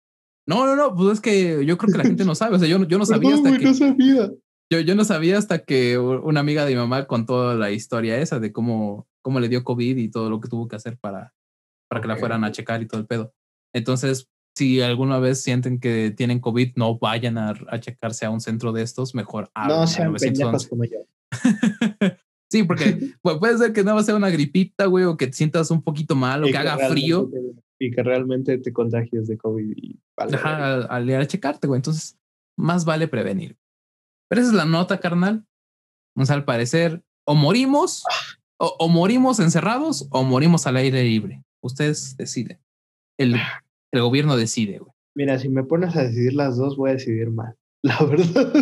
No, 0.47 0.65
no, 0.65 0.75
no, 0.75 0.97
pues 0.97 1.15
es 1.15 1.21
que 1.21 1.65
yo 1.67 1.77
creo 1.77 1.93
que 1.93 1.99
la 1.99 2.05
gente 2.05 2.25
no 2.25 2.35
sabe. 2.35 2.57
O 2.57 2.59
sea, 2.59 2.69
yo, 2.69 2.83
yo 2.87 2.99
no 2.99 3.05
sabía 3.05 3.35
hasta 3.35 3.57
que. 3.57 3.65
No 3.65 3.75
sabía. 3.75 4.33
Yo, 4.71 4.81
yo 4.81 4.95
no 4.95 5.05
sabía 5.05 5.39
hasta 5.39 5.61
que 5.61 5.99
una 5.99 6.41
amiga 6.41 6.65
de 6.65 6.73
mi 6.73 6.77
mamá 6.77 7.07
contó 7.07 7.55
la 7.55 7.71
historia 7.71 8.19
esa 8.19 8.39
de 8.39 8.53
cómo, 8.53 9.07
cómo 9.23 9.41
le 9.41 9.49
dio 9.49 9.65
COVID 9.65 9.97
y 9.97 10.11
todo 10.11 10.29
lo 10.29 10.41
que 10.41 10.49
tuvo 10.49 10.69
que 10.69 10.77
hacer 10.77 10.99
para, 10.99 11.35
para 11.89 12.03
que 12.03 12.09
la 12.09 12.17
fueran 12.17 12.45
a 12.45 12.53
checar 12.53 12.83
y 12.83 12.87
todo 12.87 13.01
el 13.01 13.07
pedo. 13.07 13.33
Entonces, 13.73 14.29
si 14.59 14.83
alguna 14.83 15.21
vez 15.21 15.41
sienten 15.41 15.79
que 15.79 16.11
tienen 16.11 16.41
COVID, 16.41 16.73
no 16.75 16.99
vayan 16.99 17.39
a, 17.39 17.55
a 17.69 17.79
checarse 17.79 18.27
a 18.27 18.31
un 18.31 18.41
centro 18.41 18.73
de 18.73 18.83
estos, 18.83 19.15
mejor 19.15 19.51
No 19.69 19.87
sean 19.87 20.17
como 20.69 20.85
yo. 20.85 20.99
sí, 22.51 22.65
porque 22.65 23.15
puede 23.23 23.57
ser 23.57 23.73
que 23.73 23.85
no 23.85 24.03
sea 24.03 24.17
una 24.17 24.31
gripita, 24.31 24.87
güey, 24.87 25.05
o 25.05 25.17
que 25.17 25.29
te 25.29 25.35
sientas 25.35 25.71
un 25.71 25.81
poquito 25.81 26.17
mal, 26.17 26.43
o 26.43 26.49
que, 26.49 26.57
haga 26.57 26.89
frío. 26.89 27.31
y 27.79 27.93
que 27.93 28.03
realmente 28.03 28.59
te 28.59 28.73
contagies 28.73 29.29
de 29.29 29.39
COVID. 29.39 29.77
Y 29.77 30.01
Ajá, 30.17 30.83
al, 30.87 31.09
ir 31.09 31.15
a 31.15 31.27
checarte, 31.27 31.69
güey. 31.69 31.79
Entonces, 31.79 32.19
más 32.57 32.85
vale 32.85 33.07
prevenir. 33.07 33.57
Pero 34.29 34.41
esa 34.41 34.51
es 34.51 34.57
la 34.57 34.65
nota, 34.65 34.99
carnal. 34.99 35.47
O 36.17 36.27
sea, 36.27 36.35
al 36.35 36.45
parecer, 36.45 37.05
o 37.25 37.37
morimos, 37.37 38.03
o, 38.59 38.89
morimos 38.89 39.39
encerrados, 39.39 40.09
o 40.11 40.25
morimos 40.25 40.67
al 40.67 40.79
aire 40.79 41.05
libre. 41.05 41.45
Ustedes 41.63 42.17
deciden. 42.17 42.59
El, 43.21 43.37
el 43.93 44.03
gobierno 44.03 44.37
decide, 44.37 44.79
güey. 44.79 44.93
Mira, 45.15 45.39
si 45.39 45.49
me 45.49 45.65
pones 45.65 45.97
a 45.97 46.05
decidir 46.05 46.35
las 46.35 46.57
dos, 46.57 46.77
voy 46.77 46.91
a 46.91 46.93
decidir 46.95 47.31
mal. 47.31 47.57
La 47.83 47.99
verdad. 48.05 48.53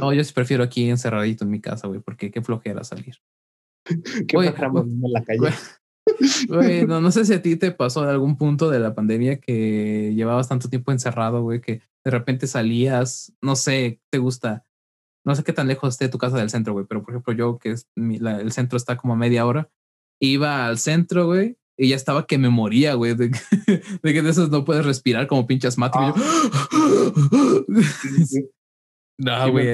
No, 0.00 0.12
yo 0.12 0.22
sí 0.22 0.32
prefiero 0.32 0.62
aquí 0.62 0.88
encerradito 0.88 1.44
en 1.44 1.50
mi 1.50 1.60
casa, 1.60 1.88
güey, 1.88 2.00
porque 2.00 2.30
qué 2.30 2.42
flojera 2.42 2.84
salir. 2.84 3.16
¿Qué 4.28 4.36
güey, 4.36 4.48
en 4.48 5.12
la 5.12 5.24
calle? 5.24 5.50
Güey, 6.48 6.86
no, 6.86 7.00
no 7.00 7.10
sé 7.10 7.24
si 7.24 7.34
a 7.34 7.42
ti 7.42 7.56
te 7.56 7.72
pasó 7.72 8.02
en 8.04 8.10
algún 8.10 8.36
punto 8.36 8.70
de 8.70 8.78
la 8.78 8.94
pandemia 8.94 9.40
que 9.40 10.12
llevabas 10.14 10.48
tanto 10.48 10.68
tiempo 10.68 10.92
encerrado, 10.92 11.42
güey, 11.42 11.60
que 11.60 11.82
de 12.04 12.10
repente 12.10 12.46
salías, 12.46 13.32
no 13.40 13.56
sé, 13.56 14.00
te 14.10 14.18
gusta 14.18 14.64
no 15.26 15.34
sé 15.34 15.42
qué 15.42 15.52
tan 15.52 15.66
lejos 15.66 15.94
esté 15.94 16.08
tu 16.08 16.18
casa 16.18 16.38
del 16.38 16.50
centro, 16.50 16.72
güey, 16.72 16.86
pero 16.86 17.02
por 17.02 17.12
ejemplo 17.12 17.32
yo, 17.32 17.58
que 17.58 17.72
es 17.72 17.88
el 17.96 18.52
centro 18.52 18.76
está 18.76 18.96
como 18.96 19.14
a 19.14 19.16
media 19.16 19.44
hora, 19.44 19.68
iba 20.20 20.66
al 20.66 20.78
centro, 20.78 21.26
güey, 21.26 21.58
y 21.76 21.88
ya 21.90 21.96
estaba 21.96 22.26
que 22.26 22.38
me 22.38 22.48
moría, 22.48 22.94
güey, 22.94 23.14
de, 23.14 23.30
que 23.30 23.38
de 24.22 24.30
esos 24.30 24.50
no 24.50 24.64
puedes 24.64 24.84
respirar 24.84 25.26
como 25.26 25.46
pinche 25.46 25.68
asmático. 25.68 26.02
Ah. 26.04 26.14
no, 29.18 29.50
güey, 29.52 29.66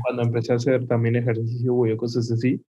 Cuando 0.00 0.22
empecé 0.22 0.52
a 0.52 0.56
hacer 0.56 0.86
también 0.86 1.16
ejercicio, 1.16 1.72
güey, 1.72 1.92
o 1.92 1.96
cosas 1.96 2.30
así, 2.30 2.62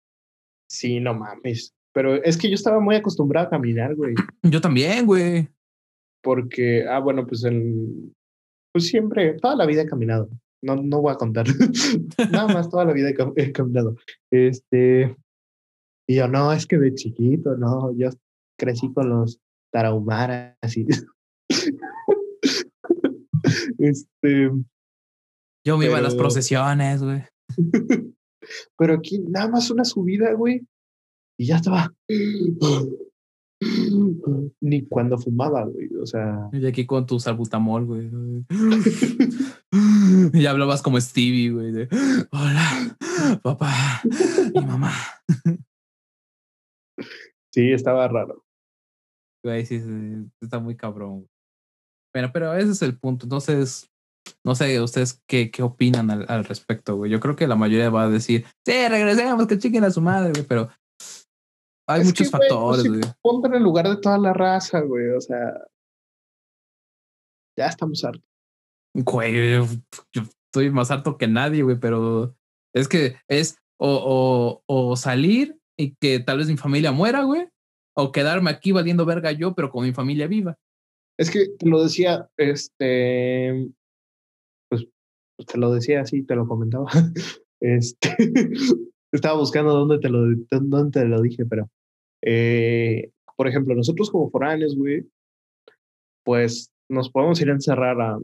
sí, 0.68 1.00
no 1.00 1.14
mames. 1.14 1.74
Pero 1.92 2.22
es 2.22 2.36
que 2.36 2.48
yo 2.48 2.54
estaba 2.54 2.80
muy 2.80 2.94
acostumbrado 2.96 3.48
a 3.48 3.50
caminar, 3.50 3.94
güey. 3.96 4.14
Yo 4.42 4.60
también, 4.60 5.06
güey. 5.06 5.48
Porque, 6.22 6.86
ah, 6.88 7.00
bueno, 7.00 7.26
pues 7.26 7.44
el, 7.44 8.12
pues 8.72 8.86
siempre, 8.86 9.34
toda 9.34 9.56
la 9.56 9.66
vida 9.66 9.82
he 9.82 9.86
caminado 9.86 10.28
no, 10.62 10.76
no 10.76 11.00
voy 11.00 11.12
a 11.12 11.16
contar. 11.16 11.46
Nada 12.30 12.48
más 12.48 12.68
toda 12.68 12.84
la 12.84 12.92
vida 12.92 13.10
he, 13.36 13.52
caminado. 13.52 13.96
Este, 14.30 15.16
y 16.08 16.16
yo, 16.16 16.28
no, 16.28 16.52
es 16.52 16.66
que 16.66 16.78
de 16.78 16.94
chiquito, 16.94 17.56
no, 17.56 17.92
yo 17.96 18.10
crecí 18.60 18.92
con 18.92 19.08
los 19.08 19.40
tarahumaras 19.72 20.76
y 20.76 20.86
este. 23.78 24.50
Yo 25.66 25.78
me 25.78 25.86
iba 25.86 25.98
a 25.98 26.02
las 26.02 26.14
procesiones, 26.14 27.02
güey. 27.02 27.24
pero 28.78 28.94
aquí 28.94 29.18
nada 29.18 29.48
más 29.48 29.70
una 29.70 29.84
subida, 29.84 30.32
güey. 30.34 30.62
Y 31.38 31.46
ya 31.46 31.56
estaba. 31.56 31.92
Ni 34.60 34.86
cuando 34.86 35.18
fumaba, 35.18 35.64
güey. 35.64 35.88
O 35.96 36.06
sea. 36.06 36.48
Y 36.52 36.64
aquí 36.66 36.86
con 36.86 37.06
tu 37.06 37.18
salbutamol, 37.18 37.86
güey. 37.86 38.10
y 40.34 40.46
hablabas 40.46 40.82
como 40.82 41.00
Stevie, 41.00 41.50
güey. 41.50 41.72
De, 41.72 41.88
Hola, 42.30 42.96
papá 43.42 44.02
y 44.54 44.60
mamá. 44.60 44.92
Sí, 47.52 47.72
estaba 47.72 48.06
raro. 48.08 48.44
Güey, 49.44 49.64
sí, 49.64 49.83
está 50.40 50.59
muy 50.59 50.76
cabrón. 50.76 51.26
Bueno, 52.14 52.31
pero 52.33 52.55
ese 52.55 52.72
es 52.72 52.83
el 52.83 52.98
punto. 52.98 53.26
Entonces, 53.26 53.90
no 54.44 54.55
sé, 54.55 54.81
ustedes 54.81 55.22
qué, 55.29 55.50
qué 55.50 55.62
opinan 55.62 56.11
al, 56.11 56.26
al 56.29 56.44
respecto, 56.44 56.96
güey. 56.96 57.11
Yo 57.11 57.20
creo 57.20 57.37
que 57.37 57.46
la 57.46 57.57
mayoría 57.57 57.90
va 57.90 58.05
a 58.05 58.11
decir, 58.11 58.44
sí, 58.66 58.88
regresemos, 58.88 59.46
que 59.46 59.59
chiquen 59.59 59.85
a 59.85 59.90
su 59.90 60.00
madre, 60.00 60.33
güey, 60.33 60.44
pero 60.46 60.68
hay 61.88 62.05
muchos 62.05 62.31
factores, 62.31 62.87
güey. 62.87 63.00
ponte 63.22 63.48
en 63.48 63.55
el 63.55 63.62
lugar 63.62 63.88
de 63.88 63.96
toda 63.96 64.18
la 64.18 64.33
raza, 64.33 64.81
güey. 64.81 65.09
O 65.11 65.20
sea, 65.20 65.66
ya 67.59 67.66
estamos 67.66 68.05
hartos. 68.05 68.24
Güey, 68.94 69.53
yo, 70.12 70.22
estoy 70.46 70.70
más 70.70 70.90
harto 70.90 71.16
que 71.16 71.29
nadie, 71.29 71.62
güey, 71.62 71.79
pero 71.79 72.37
es 72.74 72.88
que 72.88 73.16
es 73.29 73.57
o, 73.79 74.62
o, 74.66 74.90
o 74.90 74.96
salir 74.96 75.59
y 75.79 75.94
que 76.00 76.20
tal 76.20 76.38
vez 76.38 76.48
mi 76.48 76.57
familia 76.57 76.92
muera, 76.92 77.22
güey, 77.22 77.48
o 77.96 78.12
quedarme 78.12 78.50
aquí 78.50 78.72
valiendo 78.72 79.05
verga 79.05 79.33
yo, 79.33 79.55
pero 79.55 79.70
con 79.70 79.85
mi 79.85 79.92
familia 79.92 80.26
viva. 80.26 80.59
Es 81.18 81.31
que 81.31 81.48
te 81.59 81.68
lo 81.68 81.83
decía, 81.83 82.29
este, 82.37 83.68
pues, 84.70 84.87
pues 85.37 85.46
te 85.46 85.59
lo 85.59 85.72
decía 85.72 86.00
así, 86.00 86.22
te 86.22 86.35
lo 86.35 86.46
comentaba. 86.46 86.87
Este, 87.62 88.16
estaba 89.12 89.38
buscando 89.38 89.74
dónde 89.74 89.98
te 89.98 90.09
lo, 90.09 90.22
dónde 90.50 90.98
te 90.98 91.05
lo 91.05 91.20
dije, 91.20 91.44
pero 91.44 91.68
eh, 92.22 93.11
por 93.37 93.48
ejemplo, 93.48 93.74
nosotros 93.74 94.11
como 94.11 94.31
foráneos, 94.31 94.76
güey, 94.76 95.07
pues 96.24 96.70
nos 96.90 97.11
podemos 97.11 97.40
ir 97.40 97.50
a 97.50 97.55
encerrar 97.55 98.00
a 98.00 98.18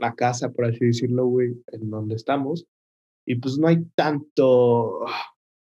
la 0.00 0.14
casa, 0.14 0.50
por 0.52 0.66
así 0.66 0.86
decirlo, 0.86 1.26
güey, 1.26 1.54
en 1.68 1.90
donde 1.90 2.14
estamos, 2.14 2.66
y 3.26 3.36
pues 3.36 3.58
no 3.58 3.68
hay 3.68 3.84
tanto, 3.94 5.00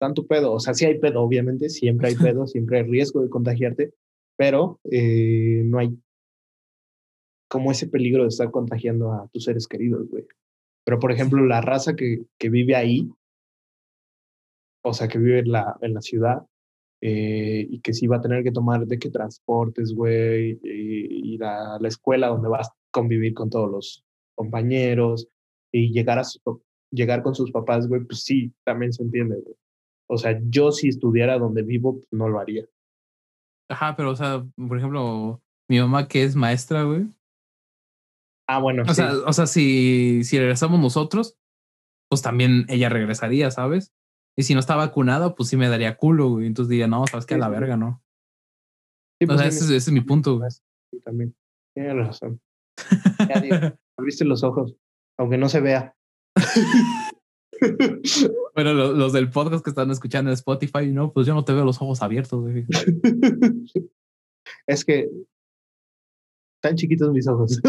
tanto 0.01 0.27
pedo, 0.27 0.53
o 0.53 0.61
sea, 0.61 0.73
sí 0.73 0.87
hay 0.87 0.99
pedo, 0.99 1.21
obviamente, 1.21 1.69
siempre 1.69 2.09
hay 2.09 2.17
pedo, 2.17 2.47
siempre 2.47 2.79
hay 2.79 2.85
riesgo 2.85 3.21
de 3.21 3.29
contagiarte, 3.29 3.93
pero 4.37 4.81
eh, 4.91 5.63
no 5.65 5.79
hay 5.79 5.97
como 7.49 7.71
ese 7.71 7.89
peligro 7.89 8.23
de 8.23 8.29
estar 8.29 8.51
contagiando 8.51 9.13
a 9.13 9.29
tus 9.33 9.45
seres 9.45 9.67
queridos, 9.69 10.09
güey. 10.09 10.25
Pero, 10.85 10.99
por 10.99 11.13
ejemplo, 11.13 11.45
la 11.45 11.61
raza 11.61 11.95
que, 11.95 12.23
que 12.39 12.49
vive 12.49 12.77
ahí, 12.77 13.11
o 14.83 14.95
sea, 14.95 15.09
que 15.09 15.19
vive 15.19 15.41
en 15.41 15.53
la, 15.53 15.77
en 15.83 15.93
la 15.95 16.01
ciudad, 16.01 16.47
eh, 17.03 17.67
y 17.69 17.81
que 17.81 17.93
sí 17.93 18.07
va 18.07 18.17
a 18.17 18.21
tener 18.21 18.43
que 18.43 18.53
tomar 18.53 18.87
de 18.87 18.99
qué 18.99 19.11
transportes, 19.11 19.93
güey, 19.93 20.59
ir 20.63 21.45
a 21.45 21.79
la 21.79 21.89
escuela 21.89 22.29
donde 22.29 22.49
vas 22.49 22.69
a 22.69 22.75
convivir 22.91 23.35
con 23.35 23.51
todos 23.51 23.71
los 23.71 24.05
compañeros 24.35 25.29
y 25.73 25.93
llegar, 25.93 26.19
a 26.19 26.23
llegar 26.91 27.23
con 27.23 27.35
sus 27.35 27.51
papás, 27.51 27.89
güey, 27.89 28.03
pues 28.05 28.23
sí, 28.23 28.53
también 28.65 28.93
se 28.93 29.03
entiende, 29.03 29.37
güey. 29.37 29.57
O 30.13 30.19
sea, 30.19 30.41
yo 30.43 30.73
si 30.73 30.89
estudiara 30.89 31.39
donde 31.39 31.63
vivo, 31.63 32.01
pues 32.01 32.09
no 32.11 32.29
lo 32.29 32.41
haría. 32.41 32.67
Ajá, 33.69 33.95
pero, 33.95 34.11
o 34.11 34.17
sea, 34.17 34.45
por 34.57 34.77
ejemplo, 34.77 35.41
mi 35.69 35.79
mamá 35.79 36.09
que 36.09 36.25
es 36.25 36.35
maestra, 36.35 36.83
güey. 36.83 37.07
Ah, 38.49 38.59
bueno. 38.59 38.83
O 38.89 38.93
sea, 38.93 39.13
o 39.25 39.33
sea, 39.33 39.47
si, 39.47 40.25
si 40.25 40.37
regresamos 40.37 40.81
nosotros, 40.81 41.39
pues 42.09 42.23
también 42.23 42.67
ella 42.69 42.89
regresaría, 42.89 43.53
¿sabes? 43.53 43.95
Y 44.37 44.43
si 44.43 44.55
no 44.55 44.61
está 44.61 44.75
vacunado, 44.75 45.37
pues 45.37 45.49
sí 45.49 45.57
me 45.57 45.69
daría 45.69 45.97
culo, 45.97 46.31
güey. 46.31 46.49
Entonces 46.49 46.71
diría, 46.71 46.89
no, 46.89 47.07
sabes 47.07 47.25
que 47.25 47.35
a 47.35 47.39
la 47.39 47.49
verga, 47.49 47.77
¿no? 47.77 48.03
Sí, 49.21 49.27
pues 49.27 49.37
o 49.37 49.39
sea, 49.39 49.47
ese, 49.47 49.77
es 49.77 49.93
mi 49.93 50.01
punto, 50.01 50.39
güey. 50.39 50.51
Sí, 50.51 51.01
también. 51.05 51.37
Tienes 51.73 51.95
razón. 51.95 52.41
Ya, 53.29 53.79
abriste 53.97 54.25
los 54.25 54.43
ojos, 54.43 54.75
aunque 55.19 55.39
no 55.39 55.49
se 55.49 55.61
vea. 55.61 55.95
bueno, 58.55 58.75
los, 58.75 59.13
del 59.13 59.31
podcast 59.31 59.65
que 59.65 59.71
están 59.71 59.91
escuchando 59.91 60.31
en 60.31 60.35
Spotify, 60.35 60.87
no, 60.93 61.13
pues 61.13 61.27
yo 61.27 61.35
no 61.35 61.45
te 61.45 61.53
veo 61.53 61.65
los 61.65 61.81
ojos 61.81 62.03
abiertos, 62.03 62.41
güey. 62.41 62.67
es 64.67 64.85
que 64.85 65.09
Tan 66.61 66.77
chiquitos 66.77 67.11
mis 67.11 67.27
ojos. 67.27 67.61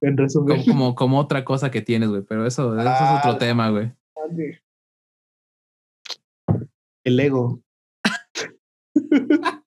en 0.00 0.16
resumen. 0.16 0.58
Como, 0.58 0.66
como, 0.66 0.94
como, 0.94 1.18
otra 1.18 1.44
cosa 1.44 1.70
que 1.70 1.80
tienes, 1.80 2.10
güey. 2.10 2.22
Pero 2.22 2.46
eso, 2.46 2.78
eso 2.78 2.90
es 2.90 3.18
otro 3.18 3.32
Ah, 3.32 3.38
tema, 3.38 3.70
güey. 3.70 3.90
El 7.04 7.20
ego. 7.20 7.62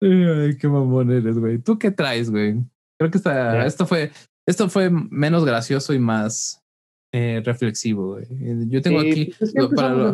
Ay, 0.00 0.56
qué 0.58 0.68
mamón 0.68 1.12
eres, 1.12 1.38
güey. 1.38 1.58
¿Tú 1.58 1.78
qué 1.78 1.90
traes, 1.92 2.30
güey? 2.30 2.56
Creo 2.98 3.10
que 3.10 3.18
esta, 3.18 3.64
esto 3.64 3.86
fue, 3.86 4.10
esto 4.46 4.68
fue 4.68 4.90
menos 4.90 5.44
gracioso 5.44 5.94
y 5.94 5.98
más 5.98 6.64
eh, 7.12 7.42
reflexivo, 7.44 8.14
güey. 8.14 8.26
Yo 8.68 8.82
tengo 8.82 9.00
Sí, 9.02 9.10
aquí, 9.10 9.32
pues 9.38 9.54
lo- 9.54 9.70
para, 9.70 10.12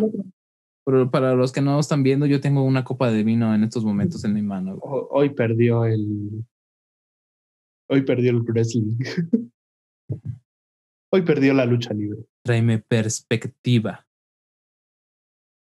lo- 0.87 1.11
para- 1.11 1.35
los 1.35 1.53
que 1.53 1.61
no 1.61 1.79
están 1.81 2.03
viendo, 2.03 2.27
yo 2.27 2.41
tengo 2.41 2.63
una 2.65 2.85
copa 2.85 3.11
de 3.11 3.23
vino 3.25 3.55
en 3.55 3.65
estos 3.65 3.85
momentos 3.85 4.25
en 4.25 4.35
mi 4.35 4.43
mano. 4.43 4.77
güey. 4.77 5.05
Hoy 5.11 5.31
perdió 5.31 5.85
el. 5.85 6.45
Hoy 7.91 8.03
perdió 8.03 8.31
el 8.31 8.41
wrestling. 8.43 8.97
Hoy 11.15 11.23
perdió 11.23 11.53
la 11.53 11.67
lucha 11.67 11.93
libre. 11.93 12.25
Tráeme 12.45 12.79
perspectiva. 12.79 14.07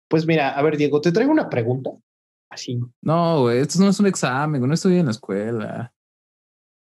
Pues 0.10 0.26
mira, 0.26 0.50
a 0.58 0.62
ver, 0.62 0.78
Diego, 0.78 1.02
te 1.02 1.12
traigo 1.12 1.32
una 1.32 1.50
pregunta. 1.50 1.92
Así. 2.50 2.80
No, 3.02 3.42
güey, 3.44 3.60
esto 3.60 3.80
no 3.80 3.90
es 3.90 4.00
un 4.00 4.08
examen, 4.08 4.62
no 4.66 4.74
estoy 4.74 4.96
en 4.98 5.06
la 5.06 5.12
escuela. 5.12 5.94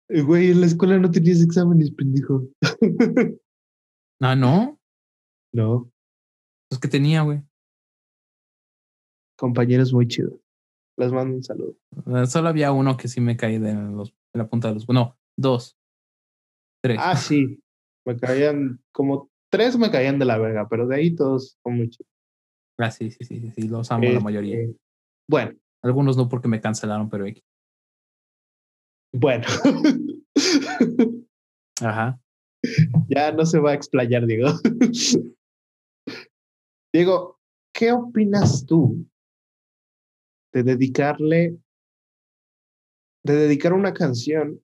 Eh, 0.10 0.22
Güey, 0.22 0.52
en 0.52 0.62
la 0.62 0.66
escuela 0.68 0.98
no 0.98 1.10
tenías 1.12 1.42
exámenes, 1.42 1.92
pendejo. 1.92 2.48
Ah, 4.22 4.36
no, 4.36 4.80
no, 5.54 5.92
pues 6.70 6.80
que 6.80 6.88
tenía, 6.88 7.24
güey. 7.24 7.42
compañeros 9.38 9.92
muy 9.92 10.08
chidos. 10.08 10.40
Les 10.98 11.12
mando 11.12 11.36
un 11.36 11.44
saludo. 11.44 11.76
Eh, 12.06 12.28
Solo 12.28 12.50
había 12.50 12.72
uno 12.72 12.96
que 12.96 13.08
sí 13.08 13.20
me 13.20 13.36
caí 13.36 13.58
de, 13.58 13.74
los, 13.74 14.12
de 14.12 14.38
la 14.38 14.48
punta 14.48 14.68
de 14.68 14.76
los. 14.76 14.88
No, 14.88 15.18
dos. 15.36 15.76
Tres. 16.84 17.00
Ah, 17.02 17.16
sí. 17.16 17.60
Me 18.06 18.18
caían, 18.18 18.80
como 18.92 19.32
tres 19.52 19.78
me 19.78 19.90
caían 19.90 20.20
de 20.20 20.26
la 20.26 20.38
verga, 20.38 20.68
pero 20.70 20.88
de 20.88 20.96
ahí 20.96 21.16
todos 21.16 21.58
son 21.64 21.78
muy 21.78 21.90
chidos. 21.90 22.12
Ah, 22.80 22.92
sí, 22.92 23.10
sí, 23.12 23.24
sí, 23.26 23.52
sí, 23.56 23.68
los 23.68 23.92
amo 23.92 24.04
la 24.04 24.10
Este, 24.10 24.24
mayoría. 24.24 24.58
Bueno, 25.30 25.58
Algunos 25.84 26.18
no 26.18 26.30
porque 26.30 26.48
me 26.48 26.62
cancelaron, 26.62 27.10
pero 27.10 27.26
bueno. 29.14 29.46
Ajá. 31.82 32.20
Ya 33.10 33.32
no 33.32 33.46
se 33.46 33.60
va 33.60 33.72
a 33.72 33.74
explayar, 33.76 34.26
Diego. 34.26 34.50
Diego, 36.94 37.40
¿qué 37.74 37.92
opinas 37.92 38.66
tú 38.66 39.06
de 40.54 40.64
dedicarle, 40.64 41.58
de 43.24 43.36
dedicar 43.36 43.74
una 43.74 43.94
canción 43.94 44.60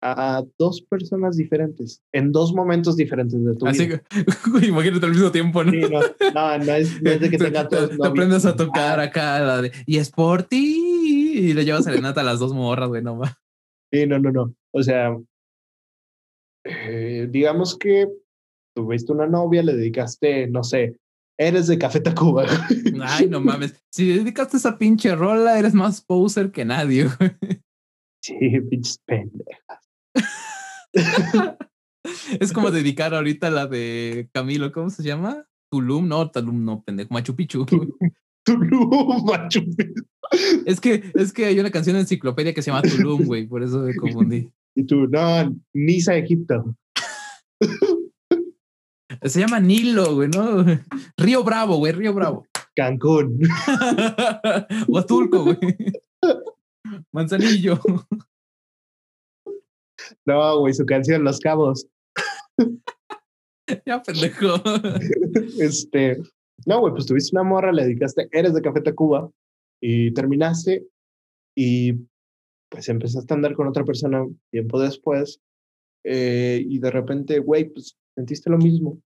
a 0.00 0.44
dos 0.58 0.80
personas 0.82 1.36
diferentes, 1.36 2.00
en 2.12 2.30
dos 2.30 2.54
momentos 2.54 2.96
diferentes 2.96 3.44
de 3.44 3.56
tu 3.56 3.66
Así 3.66 3.86
vida? 3.88 4.00
que, 4.08 4.66
imagínate 4.68 5.04
al 5.06 5.12
mismo 5.12 5.32
tiempo, 5.32 5.64
¿no? 5.64 5.72
Sí, 5.72 5.80
no, 5.90 6.00
no, 6.32 6.58
no 6.64 6.72
es, 6.74 7.02
no 7.02 7.10
es 7.10 7.20
de 7.20 7.30
que 7.30 7.38
Te- 7.38 7.44
tenga 7.46 7.66
te- 7.68 7.76
dos 7.76 7.88
te 7.90 7.96
novias. 7.96 8.10
aprendes 8.12 8.46
a 8.46 8.54
tocar 8.54 9.00
acá 9.00 9.40
la 9.40 9.60
de 9.62 9.72
y 9.86 9.96
es 9.96 10.10
por 10.12 10.44
ti 10.44 11.34
y 11.50 11.52
le 11.54 11.64
llevas 11.64 11.84
serenata 11.84 12.20
a 12.20 12.24
las 12.24 12.38
dos 12.38 12.54
morras, 12.54 12.88
güey, 12.88 13.02
no 13.02 13.18
va. 13.18 13.36
Sí, 13.92 14.06
no, 14.06 14.18
no, 14.20 14.30
no. 14.30 14.54
O 14.72 14.82
sea, 14.84 15.16
eh, 16.68 17.28
digamos 17.30 17.76
que 17.76 18.08
tuviste 18.74 19.12
una 19.12 19.26
novia, 19.26 19.62
le 19.62 19.74
dedicaste, 19.74 20.46
no 20.48 20.62
sé, 20.62 20.96
eres 21.38 21.66
de 21.66 21.78
Café 21.78 22.00
Tacuba. 22.00 22.46
Ay, 23.02 23.28
no 23.28 23.40
mames. 23.40 23.74
Si 23.90 24.08
dedicaste 24.08 24.56
esa 24.56 24.78
pinche 24.78 25.14
rola, 25.14 25.58
eres 25.58 25.74
más 25.74 26.00
poser 26.00 26.50
que 26.50 26.64
nadie, 26.64 27.08
sí, 28.22 28.34
pinches 28.68 28.98
pendejas. 29.04 29.88
Es 32.40 32.52
como 32.52 32.70
dedicar 32.70 33.14
ahorita 33.14 33.50
la 33.50 33.66
de 33.66 34.28
Camilo, 34.32 34.72
¿cómo 34.72 34.88
se 34.90 35.02
llama? 35.02 35.46
Tulum, 35.70 36.08
no, 36.08 36.30
Tulum, 36.30 36.64
no, 36.64 36.82
pendejo, 36.82 37.12
Machu 37.12 37.34
Picchu. 37.36 37.66
Tulum, 38.44 39.24
Machu 39.26 39.64
Picchu. 39.76 40.06
Es 40.64 40.80
que, 40.80 41.10
es 41.14 41.32
que 41.32 41.46
hay 41.46 41.58
una 41.58 41.70
canción 41.70 41.96
en 41.96 42.00
enciclopedia 42.00 42.54
que 42.54 42.62
se 42.62 42.70
llama 42.70 42.82
Tulum, 42.82 43.24
güey, 43.24 43.46
por 43.46 43.62
eso 43.62 43.80
me 43.80 43.94
confundí. 43.94 44.50
Y 44.78 44.86
tú, 44.86 45.08
no, 45.08 45.56
Niza, 45.74 46.14
Egipto. 46.14 46.76
Se 49.22 49.40
llama 49.40 49.58
Nilo, 49.58 50.14
güey, 50.14 50.28
¿no? 50.28 50.64
Río 51.16 51.42
Bravo, 51.42 51.78
güey, 51.78 51.92
Río 51.92 52.14
Bravo. 52.14 52.46
Cancún. 52.76 53.40
Huatulco, 54.86 55.42
güey. 55.42 55.58
Manzanillo. 57.10 57.80
No, 60.24 60.60
güey, 60.60 60.72
su 60.74 60.86
canción 60.86 61.24
Los 61.24 61.40
Cabos. 61.40 61.88
Ya, 63.84 64.00
pendejo. 64.00 64.62
Este, 65.58 66.22
no, 66.66 66.78
güey, 66.78 66.92
pues 66.92 67.06
tuviste 67.06 67.36
una 67.36 67.42
morra, 67.42 67.72
le 67.72 67.82
dedicaste, 67.82 68.28
eres 68.30 68.54
de 68.54 68.62
Café 68.62 68.80
Tacuba 68.80 69.28
y 69.82 70.14
terminaste 70.14 70.86
y 71.56 71.94
pues 72.68 72.88
empezaste 72.88 73.32
a 73.32 73.36
andar 73.36 73.54
con 73.54 73.66
otra 73.66 73.84
persona 73.84 74.26
tiempo 74.50 74.80
después 74.80 75.40
eh, 76.04 76.62
y 76.64 76.78
de 76.78 76.90
repente, 76.90 77.38
güey, 77.38 77.68
pues 77.68 77.98
sentiste 78.14 78.50
lo 78.50 78.58
mismo. 78.58 79.00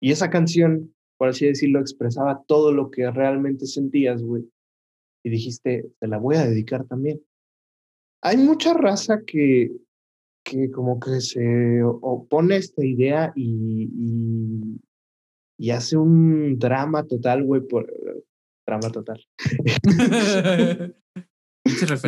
Y 0.00 0.10
esa 0.10 0.30
canción, 0.30 0.94
por 1.16 1.28
así 1.28 1.46
decirlo, 1.46 1.80
expresaba 1.80 2.42
todo 2.46 2.72
lo 2.72 2.90
que 2.90 3.10
realmente 3.10 3.66
sentías, 3.66 4.22
güey. 4.22 4.50
Y 5.24 5.30
dijiste, 5.30 5.92
te 6.00 6.08
la 6.08 6.18
voy 6.18 6.36
a 6.36 6.46
dedicar 6.46 6.84
también. 6.86 7.22
Hay 8.22 8.36
mucha 8.36 8.74
raza 8.74 9.22
que, 9.24 9.70
que 10.44 10.70
como 10.70 10.98
que 10.98 11.20
se 11.20 11.82
opone 11.84 12.54
a 12.54 12.58
esta 12.58 12.84
idea 12.84 13.32
y, 13.36 13.88
y, 13.94 14.80
y 15.58 15.70
hace 15.70 15.96
un 15.96 16.58
drama 16.58 17.06
total, 17.06 17.44
güey, 17.44 17.62
por... 17.62 17.92
Drama 18.66 18.90
total. 18.90 19.24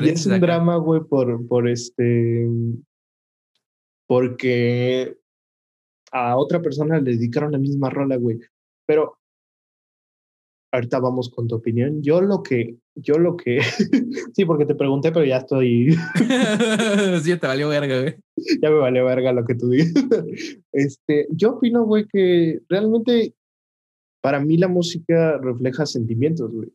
Y 0.03 0.09
es 0.09 0.27
un 0.27 0.33
acá. 0.33 0.47
drama, 0.47 0.77
güey, 0.77 1.01
por, 1.03 1.47
por 1.47 1.69
este. 1.69 2.49
Porque 4.07 5.17
a 6.13 6.37
otra 6.37 6.61
persona 6.61 7.01
le 7.01 7.13
dedicaron 7.13 7.53
la 7.53 7.59
misma 7.59 7.91
rola, 7.91 8.17
güey. 8.17 8.39
Pero 8.87 9.19
ahorita 10.75 10.99
vamos 10.99 11.31
con 11.31 11.49
tu 11.49 11.55
opinión. 11.55 12.03
Yo 12.03 12.21
lo 12.21 12.43
que, 12.43 12.77
yo 12.95 13.19
lo 13.19 13.37
que, 13.37 13.61
sí, 14.35 14.45
porque 14.45 14.67
te 14.67 14.75
pregunté, 14.75 15.13
pero 15.13 15.25
ya 15.25 15.39
estoy, 15.39 15.93
sí, 17.23 17.29
ya 17.29 17.39
te 17.39 17.47
valió 17.47 17.69
verga, 17.69 18.01
güey. 18.01 18.17
ya 18.63 18.71
me 18.71 18.77
vale 18.77 19.03
verga 19.03 19.33
lo 19.33 19.45
que 19.45 19.55
tú 19.55 19.69
digas. 19.71 19.93
Este, 20.73 21.27
yo 21.31 21.53
opino, 21.53 21.85
güey, 21.85 22.07
que 22.07 22.61
realmente 22.69 23.35
para 24.21 24.41
mí 24.41 24.57
la 24.57 24.69
música 24.69 25.39
refleja 25.39 25.87
sentimientos, 25.87 26.51
güey. 26.53 26.73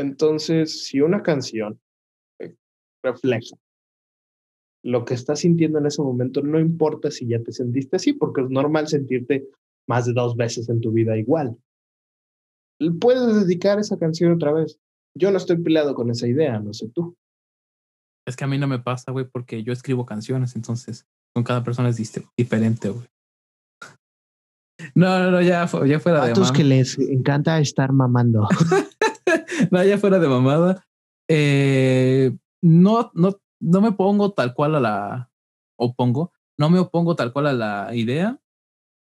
Entonces, 0.00 0.84
si 0.86 1.00
una 1.00 1.22
canción 1.22 1.78
eh, 2.40 2.54
refleja 3.02 3.56
lo 4.82 5.04
que 5.04 5.14
estás 5.14 5.40
sintiendo 5.40 5.78
en 5.78 5.86
ese 5.86 6.02
momento, 6.02 6.40
no 6.42 6.58
importa 6.58 7.10
si 7.10 7.26
ya 7.26 7.40
te 7.42 7.52
sentiste 7.52 7.96
así, 7.96 8.12
porque 8.14 8.40
es 8.40 8.48
normal 8.50 8.88
sentirte 8.88 9.46
más 9.86 10.06
de 10.06 10.14
dos 10.14 10.36
veces 10.36 10.68
en 10.70 10.80
tu 10.80 10.90
vida 10.90 11.16
igual. 11.18 11.56
Puedes 12.98 13.44
dedicar 13.44 13.78
esa 13.78 13.98
canción 13.98 14.32
otra 14.32 14.52
vez. 14.52 14.78
Yo 15.14 15.30
no 15.30 15.36
estoy 15.36 15.58
peleado 15.58 15.94
con 15.94 16.10
esa 16.10 16.26
idea, 16.26 16.58
no 16.60 16.72
sé 16.72 16.88
tú. 16.88 17.14
Es 18.26 18.36
que 18.36 18.44
a 18.44 18.46
mí 18.46 18.56
no 18.58 18.66
me 18.68 18.78
pasa, 18.78 19.12
güey, 19.12 19.26
porque 19.26 19.62
yo 19.62 19.72
escribo 19.72 20.06
canciones, 20.06 20.56
entonces 20.56 21.06
con 21.34 21.44
cada 21.44 21.62
persona 21.62 21.90
es 21.90 21.96
diferente, 22.36 22.88
güey. 22.88 23.06
No, 24.94 25.18
no, 25.18 25.30
no, 25.30 25.42
ya, 25.42 25.66
fu- 25.68 25.84
ya 25.84 26.00
fuera 26.00 26.24
de 26.24 26.32
mamada. 26.34 26.58
les 26.64 26.98
encanta 26.98 27.60
estar 27.60 27.92
mamando. 27.92 28.48
no, 29.70 29.84
ya 29.84 29.98
fuera 29.98 30.18
de 30.18 30.28
mamada. 30.28 30.86
Eh, 31.28 32.32
no, 32.62 33.10
no, 33.14 33.40
no 33.60 33.80
me 33.80 33.92
pongo 33.92 34.32
tal 34.32 34.54
cual 34.54 34.74
a 34.76 34.80
la 34.80 35.30
opongo, 35.78 36.32
no 36.58 36.68
me 36.70 36.78
opongo 36.78 37.16
tal 37.16 37.32
cual 37.32 37.46
a 37.46 37.52
la 37.52 37.94
idea, 37.94 38.38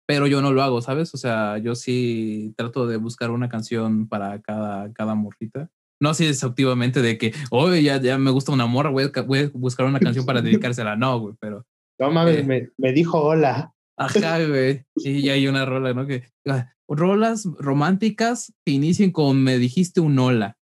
pero 0.08 0.28
yo 0.28 0.42
no 0.42 0.52
lo 0.52 0.62
hago, 0.62 0.82
¿sabes? 0.82 1.14
O 1.14 1.18
sea, 1.18 1.58
yo 1.58 1.76
sí 1.76 2.54
trato 2.58 2.88
de 2.88 2.98
buscar 2.98 3.32
una 3.32 3.50
canción 3.50 4.08
para 4.08 4.42
cada, 4.42 4.92
cada 4.94 5.16
morrita. 5.16 5.70
No 6.02 6.10
así 6.10 6.26
exhaustivamente 6.26 7.02
de 7.02 7.18
que, 7.18 7.34
oye, 7.52 7.84
ya, 7.84 8.00
ya 8.02 8.18
me 8.18 8.32
gusta 8.32 8.52
una 8.52 8.66
morra, 8.68 8.90
voy 8.90 9.12
a, 9.14 9.22
voy 9.22 9.40
a 9.40 9.50
buscar 9.54 9.86
una 9.86 10.00
canción 10.00 10.26
para 10.26 10.42
dedicársela. 10.42 10.96
No, 10.96 11.20
güey, 11.20 11.36
pero 11.40 11.66
No 12.00 12.12
mames, 12.12 12.38
Eh. 12.38 12.44
me, 12.44 12.70
me 12.78 12.94
dijo 12.94 13.22
hola. 13.22 13.74
Ajá, 13.98 14.46
güey. 14.46 14.86
Y 14.96 15.24
ya 15.24 15.34
hay 15.34 15.48
una 15.48 15.66
rola, 15.66 15.94
¿no? 15.94 16.08
Que 16.08 16.24
ah, 16.48 16.72
rolas 16.90 17.46
románticas 17.60 18.54
que 18.66 18.74
inicien 18.74 19.12
con 19.12 19.42
me 19.44 19.58
dijiste 19.58 20.02
un 20.02 20.18
hola. 20.20 20.58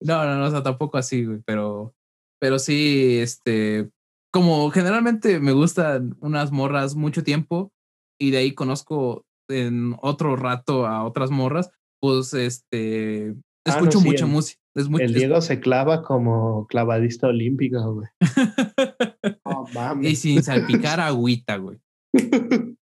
no, 0.00 0.24
no, 0.24 0.36
no, 0.38 0.44
o 0.46 0.50
sea, 0.50 0.62
tampoco 0.62 0.98
así, 0.98 1.24
güey, 1.24 1.40
pero, 1.46 1.94
pero 2.40 2.58
sí, 2.58 3.18
este, 3.18 3.90
como 4.32 4.70
generalmente 4.70 5.40
me 5.40 5.52
gustan 5.52 6.16
unas 6.20 6.52
morras 6.52 6.94
mucho 6.94 7.24
tiempo 7.24 7.72
y 8.20 8.30
de 8.30 8.38
ahí 8.38 8.54
conozco 8.54 9.24
en 9.50 9.94
otro 10.02 10.36
rato 10.36 10.86
a 10.86 11.04
otras 11.04 11.30
morras, 11.30 11.70
pues 12.00 12.34
este, 12.34 13.34
Ah, 13.66 13.72
no, 13.72 13.76
Escucho 13.76 13.98
sí, 14.00 14.06
mucha 14.06 14.24
el- 14.24 14.30
música. 14.30 14.60
Es 14.76 14.88
muy, 14.88 15.02
El 15.02 15.10
es- 15.10 15.16
Diego 15.16 15.40
se 15.40 15.60
clava 15.60 16.02
como 16.02 16.66
clavadista 16.68 17.26
olímpico, 17.26 17.94
güey. 17.94 18.08
No 19.44 20.02
y 20.02 20.16
sin 20.16 20.42
salpicar 20.42 21.00
agüita, 21.00 21.56
güey. 21.56 21.78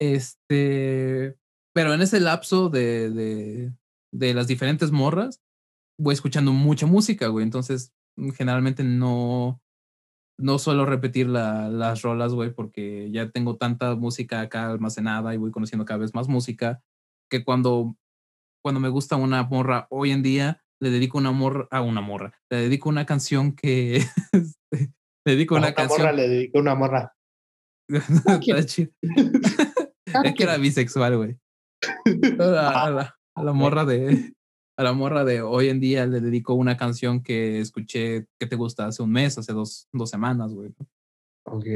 Este, 0.00 1.36
pero 1.72 1.94
en 1.94 2.00
ese 2.00 2.20
lapso 2.20 2.68
de, 2.68 3.10
de, 3.10 3.72
de 4.12 4.34
las 4.34 4.46
diferentes 4.46 4.90
morras, 4.90 5.40
voy 5.98 6.14
escuchando 6.14 6.52
mucha 6.52 6.86
música, 6.86 7.28
güey. 7.28 7.44
Entonces, 7.44 7.92
mm, 8.16 8.30
generalmente 8.30 8.82
no, 8.84 9.60
no 10.38 10.58
suelo 10.58 10.86
repetir 10.86 11.28
la- 11.28 11.68
las 11.68 12.02
rolas, 12.02 12.32
güey, 12.34 12.52
porque 12.52 13.10
ya 13.12 13.30
tengo 13.30 13.56
tanta 13.56 13.94
música 13.94 14.40
acá 14.40 14.70
almacenada 14.70 15.34
y 15.34 15.38
voy 15.38 15.50
conociendo 15.50 15.84
cada 15.84 15.98
vez 15.98 16.14
más 16.14 16.28
música, 16.28 16.82
que 17.30 17.44
cuando, 17.44 17.96
cuando 18.62 18.80
me 18.80 18.88
gusta 18.88 19.16
una 19.16 19.42
morra 19.44 19.86
hoy 19.90 20.10
en 20.10 20.22
día, 20.22 20.62
le 20.82 20.90
dedico 20.90 21.18
una 21.18 21.30
morra 21.32 21.68
a 21.70 21.82
una 21.82 22.00
morra. 22.00 22.32
Le 22.50 22.56
dedico 22.58 22.88
una 22.88 23.04
canción 23.06 23.54
que... 23.54 23.96
este, 24.32 24.92
le 25.26 25.32
dedico 25.34 25.54
A 25.56 25.58
una 25.58 25.68
una 25.68 25.74
canción 25.74 26.00
morra 26.00 26.12
le 26.12 26.28
dedico 26.28 26.58
una 26.58 26.74
morra. 26.74 27.14
Está 27.88 28.64
chido. 28.64 28.90
Es 30.24 30.34
que 30.34 30.42
era 30.42 30.56
bisexual, 30.56 31.16
güey. 31.18 31.38
A 32.38 32.44
la, 32.44 32.68
a 32.84 32.90
la- 32.90 33.16
a 33.36 33.42
la 33.44 33.52
morra 33.52 33.84
de. 33.84 34.34
A 34.78 34.82
la 34.82 34.92
morra 34.94 35.24
de 35.24 35.42
hoy 35.42 35.68
en 35.68 35.78
día 35.78 36.06
le 36.06 36.20
dedico 36.20 36.54
una 36.54 36.76
canción 36.78 37.22
que 37.22 37.60
escuché 37.60 38.26
que 38.38 38.46
te 38.46 38.56
gusta 38.56 38.86
hace 38.86 39.02
un 39.02 39.12
mes, 39.12 39.36
hace 39.36 39.52
dos, 39.52 39.88
dos 39.92 40.08
semanas, 40.08 40.54
güey. 40.54 40.70
Ok. 41.46 41.66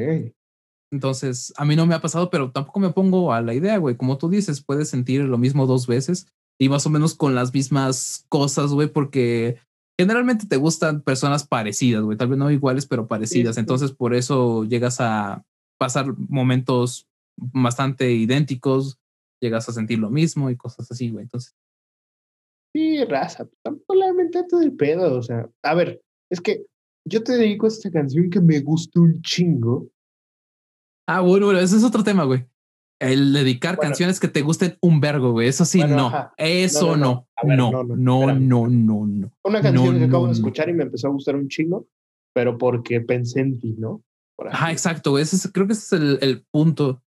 Entonces, 0.92 1.52
a 1.56 1.64
mí 1.64 1.76
no 1.76 1.86
me 1.86 1.94
ha 1.94 2.00
pasado, 2.00 2.30
pero 2.30 2.50
tampoco 2.50 2.80
me 2.80 2.90
pongo 2.92 3.32
a 3.32 3.40
la 3.42 3.52
idea, 3.52 3.76
güey. 3.78 3.96
Como 3.96 4.16
tú 4.16 4.28
dices, 4.28 4.62
puedes 4.64 4.88
sentir 4.88 5.22
lo 5.24 5.38
mismo 5.38 5.66
dos 5.66 5.86
veces 5.86 6.28
y 6.58 6.68
más 6.68 6.86
o 6.86 6.90
menos 6.90 7.14
con 7.14 7.34
las 7.34 7.52
mismas 7.52 8.24
cosas, 8.28 8.72
güey, 8.72 8.88
porque 8.88 9.58
generalmente 9.98 10.46
te 10.46 10.56
gustan 10.56 11.02
personas 11.02 11.46
parecidas, 11.46 12.02
güey. 12.02 12.16
Tal 12.16 12.28
vez 12.28 12.38
no 12.38 12.50
iguales, 12.50 12.86
pero 12.86 13.06
parecidas. 13.08 13.56
sí. 13.56 13.60
Entonces, 13.60 13.92
por 13.92 14.14
eso 14.14 14.64
llegas 14.64 15.00
a 15.00 15.44
pasar 15.78 16.14
momentos 16.16 17.06
bastante 17.36 18.12
idénticos, 18.12 18.98
llegas 19.44 19.68
a 19.68 19.72
sentir 19.72 19.98
lo 19.98 20.10
mismo 20.10 20.50
y 20.50 20.56
cosas 20.56 20.90
así, 20.90 21.10
güey. 21.10 21.24
Entonces, 21.24 21.54
Sí, 22.74 23.04
raza, 23.04 23.48
tampoco 23.62 23.94
la 23.94 24.06
todo 24.48 24.60
el 24.60 24.72
pedo, 24.74 25.16
o 25.16 25.22
sea, 25.22 25.48
a 25.62 25.74
ver, 25.74 26.02
es 26.28 26.40
que 26.40 26.66
yo 27.06 27.22
te 27.22 27.36
dedico 27.36 27.68
esta 27.68 27.88
canción 27.88 28.30
que 28.30 28.40
me 28.40 28.58
gustó 28.60 29.00
un 29.02 29.22
chingo. 29.22 29.88
ah, 31.06 31.20
bueno, 31.20 31.46
bueno, 31.46 31.60
ese 31.60 31.76
es 31.76 31.84
otro 31.84 32.02
tema, 32.02 32.24
güey. 32.24 32.44
El 33.00 33.32
dedicar 33.32 33.76
Bueno. 33.76 33.90
canciones 33.90 34.18
que 34.18 34.28
te 34.28 34.40
gusten 34.42 34.76
un 34.80 35.00
vergo, 35.00 35.32
güey. 35.32 35.48
Eso 35.48 35.64
sí, 35.64 35.78
Bueno, 35.78 35.96
no. 35.96 36.06
ajá. 36.06 36.32
Eso 36.36 36.96
No, 36.96 36.96
no, 36.96 37.04
no. 37.44 37.96
no. 37.96 38.22
A 38.22 38.26
ver, 38.26 38.40
No, 38.40 38.66
no. 38.68 39.30
Una 39.44 39.60
canción 39.60 39.98
que 39.98 40.04
acabo 40.04 40.26
de 40.26 40.32
escuchar 40.32 40.68
y 40.68 40.72
me 40.72 40.84
empezó 40.84 41.08
a 41.08 41.10
gustar 41.10 41.36
un 41.36 41.48
chingo, 41.48 41.86
pero 42.34 42.56
porque 42.56 43.00
pensé 43.02 43.40
en 43.40 43.60
ti, 43.60 43.74
¿no? 43.78 44.02
Por 44.36 44.48
Ajá, 44.48 44.72
exacto, 44.72 45.10
güey. 45.10 45.22
Ese 45.22 45.36
es- 45.36 45.50
creo 45.52 45.66
que 45.66 45.74
ese 45.74 45.96
es 45.96 46.02
el, 46.02 46.18
el 46.22 46.42
punto 46.50 47.02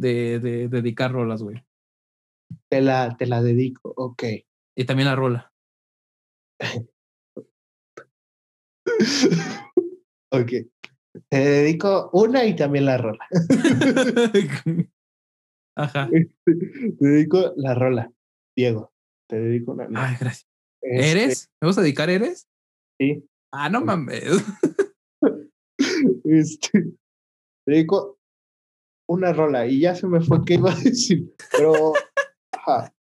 de, 0.00 0.40
de 0.40 0.68
dedicar 0.68 1.12
rolas, 1.12 1.42
güey. 1.42 1.62
Te 2.72 2.80
la, 2.80 3.14
te 3.18 3.26
la 3.26 3.42
dedico, 3.42 3.92
ok. 3.94 4.22
Y 4.74 4.86
también 4.86 5.06
la 5.06 5.14
rola. 5.14 5.52
ok. 10.32 10.50
Te 11.28 11.36
dedico 11.36 12.08
una 12.14 12.46
y 12.46 12.56
también 12.56 12.86
la 12.86 12.96
rola. 12.96 13.28
Ajá. 15.76 16.08
Te 16.46 17.04
dedico 17.04 17.52
la 17.56 17.74
rola, 17.74 18.10
Diego. 18.56 18.90
Te 19.28 19.38
dedico 19.38 19.72
una. 19.72 19.84
Ay, 19.94 20.16
gracias. 20.18 20.48
este, 20.80 21.10
¿Eres? 21.10 21.50
¿Me 21.60 21.66
vas 21.66 21.76
a 21.76 21.82
dedicar 21.82 22.08
Eres? 22.08 22.48
Sí. 22.98 23.22
Ah, 23.52 23.68
no 23.68 23.84
mames. 23.84 24.24
Este, 26.24 26.80
te 26.80 26.96
dedico 27.66 28.18
una 29.06 29.34
rola 29.34 29.66
y 29.66 29.80
ya 29.80 29.94
se 29.94 30.06
me 30.06 30.22
fue 30.22 30.42
qué 30.46 30.54
iba 30.54 30.72
a 30.72 30.76
decir, 30.76 31.34
pero 31.54 31.92
ajá. 32.66 32.94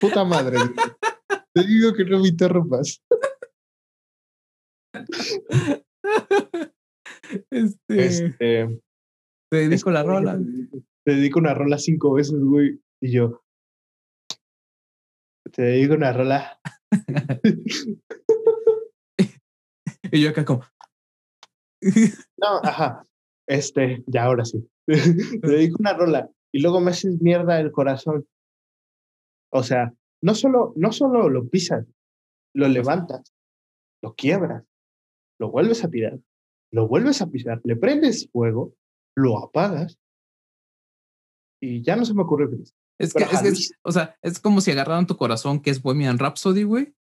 Puta 0.00 0.24
madre. 0.24 0.58
Te 1.54 1.66
digo 1.66 1.92
que 1.94 2.04
no 2.04 2.20
me 2.20 2.28
interrumpas. 2.28 3.02
Este, 7.50 8.06
Este, 8.06 8.80
te 9.50 9.56
dedico 9.56 9.90
la 9.90 10.02
rola. 10.02 10.38
Te 11.04 11.14
dedico 11.14 11.38
una 11.38 11.54
rola 11.54 11.78
cinco 11.78 12.14
veces, 12.14 12.38
güey. 12.38 12.80
Y 13.02 13.12
yo. 13.12 13.42
Te 15.52 15.62
dedico 15.62 15.94
una 15.94 16.12
rola. 16.12 16.60
Y 20.10 20.22
yo 20.22 20.30
acá 20.30 20.42
como. 20.42 20.64
No, 22.38 22.60
ajá. 22.62 23.04
Este, 23.46 24.02
ya 24.06 24.24
ahora 24.24 24.44
sí. 24.44 24.66
Te 24.86 25.46
dedico 25.46 25.76
una 25.80 25.92
rola. 25.92 26.30
Y 26.52 26.60
luego 26.60 26.80
me 26.80 26.90
haces 26.92 27.20
mierda 27.20 27.60
el 27.60 27.72
corazón. 27.72 28.26
O 29.52 29.62
sea, 29.62 29.92
no 30.22 30.34
solo, 30.34 30.72
no 30.76 30.92
solo 30.92 31.28
lo 31.28 31.48
pisas, 31.48 31.86
lo 32.54 32.68
levantas, 32.68 33.34
lo 34.02 34.14
quiebras, 34.14 34.64
lo 35.38 35.50
vuelves 35.50 35.84
a 35.84 35.90
tirar, 35.90 36.18
lo 36.72 36.88
vuelves 36.88 37.22
a 37.22 37.26
pisar, 37.28 37.60
le 37.64 37.76
prendes 37.76 38.28
fuego, 38.30 38.74
lo 39.16 39.38
apagas. 39.38 39.98
Y 41.60 41.82
ya 41.82 41.96
no 41.96 42.04
se 42.04 42.14
me 42.14 42.22
ocurre. 42.22 42.48
Es 42.98 43.14
que, 43.14 43.24
es 43.24 43.42
que 43.42 43.48
es- 43.48 43.72
o 43.82 43.92
sea, 43.92 44.16
es 44.22 44.40
como 44.40 44.60
si 44.60 44.70
agarraran 44.70 45.06
tu 45.06 45.16
corazón, 45.16 45.60
que 45.60 45.70
es 45.70 45.82
Bohemian 45.82 46.18
Rhapsody, 46.18 46.62
güey, 46.64 46.94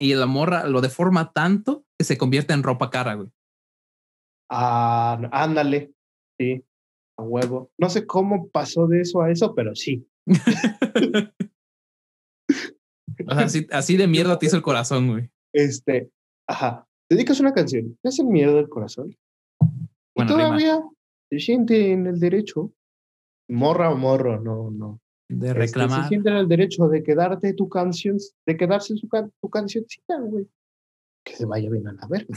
y 0.00 0.14
la 0.14 0.26
morra 0.26 0.66
lo 0.66 0.80
deforma 0.80 1.32
tanto 1.32 1.84
que 1.98 2.04
se 2.04 2.18
convierte 2.18 2.52
en 2.52 2.62
ropa 2.62 2.90
cara, 2.90 3.14
güey. 3.14 3.28
Ah, 4.50 5.18
ándale. 5.32 5.92
Sí, 6.38 6.64
a 7.16 7.22
huevo. 7.22 7.70
No 7.78 7.88
sé 7.88 8.06
cómo 8.06 8.48
pasó 8.48 8.86
de 8.86 9.00
eso 9.02 9.22
a 9.22 9.30
eso, 9.30 9.54
pero 9.54 9.74
sí. 9.74 10.06
O 13.26 13.34
sea, 13.34 13.44
así, 13.44 13.66
así 13.70 13.96
de 13.96 14.06
mierda 14.08 14.38
te 14.38 14.46
hizo 14.46 14.56
el 14.56 14.62
corazón, 14.62 15.08
güey. 15.08 15.30
Este, 15.54 16.10
ajá. 16.48 16.86
Dedicas 17.08 17.38
una 17.40 17.52
canción, 17.54 17.96
te 18.02 18.08
hacen 18.08 18.28
miedo 18.28 18.58
el 18.58 18.68
corazón. 18.68 19.10
Y 19.10 19.66
Bueno, 20.16 20.36
rima. 20.36 20.48
todavía 20.48 20.82
se 21.30 21.38
siente 21.38 21.92
en 21.92 22.06
el 22.06 22.18
derecho, 22.18 22.72
morra 23.48 23.90
o 23.90 23.96
morro, 23.96 24.40
no, 24.40 24.70
no. 24.70 25.00
De 25.30 25.48
Este, 25.48 25.58
reclamar. 25.58 26.02
se 26.02 26.08
siente 26.08 26.28
en 26.30 26.36
el 26.36 26.48
derecho 26.48 26.88
de 26.88 27.02
quedarte 27.02 27.54
tu 27.54 27.68
canción, 27.68 28.18
de 28.46 28.56
quedarse 28.56 28.96
su 28.96 29.08
tu 29.08 29.48
cancioncita, 29.48 30.18
güey. 30.20 30.46
Que 31.24 31.36
se 31.36 31.46
vaya 31.46 31.70
bien 31.70 31.86
a 31.88 31.92
la 31.92 32.06
verga. 32.08 32.34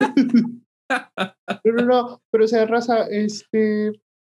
no, 0.88 1.72
no, 1.72 1.84
no, 1.84 2.22
pero 2.30 2.44
o 2.44 2.48
sea, 2.48 2.66
raza, 2.66 3.06
este, 3.08 3.92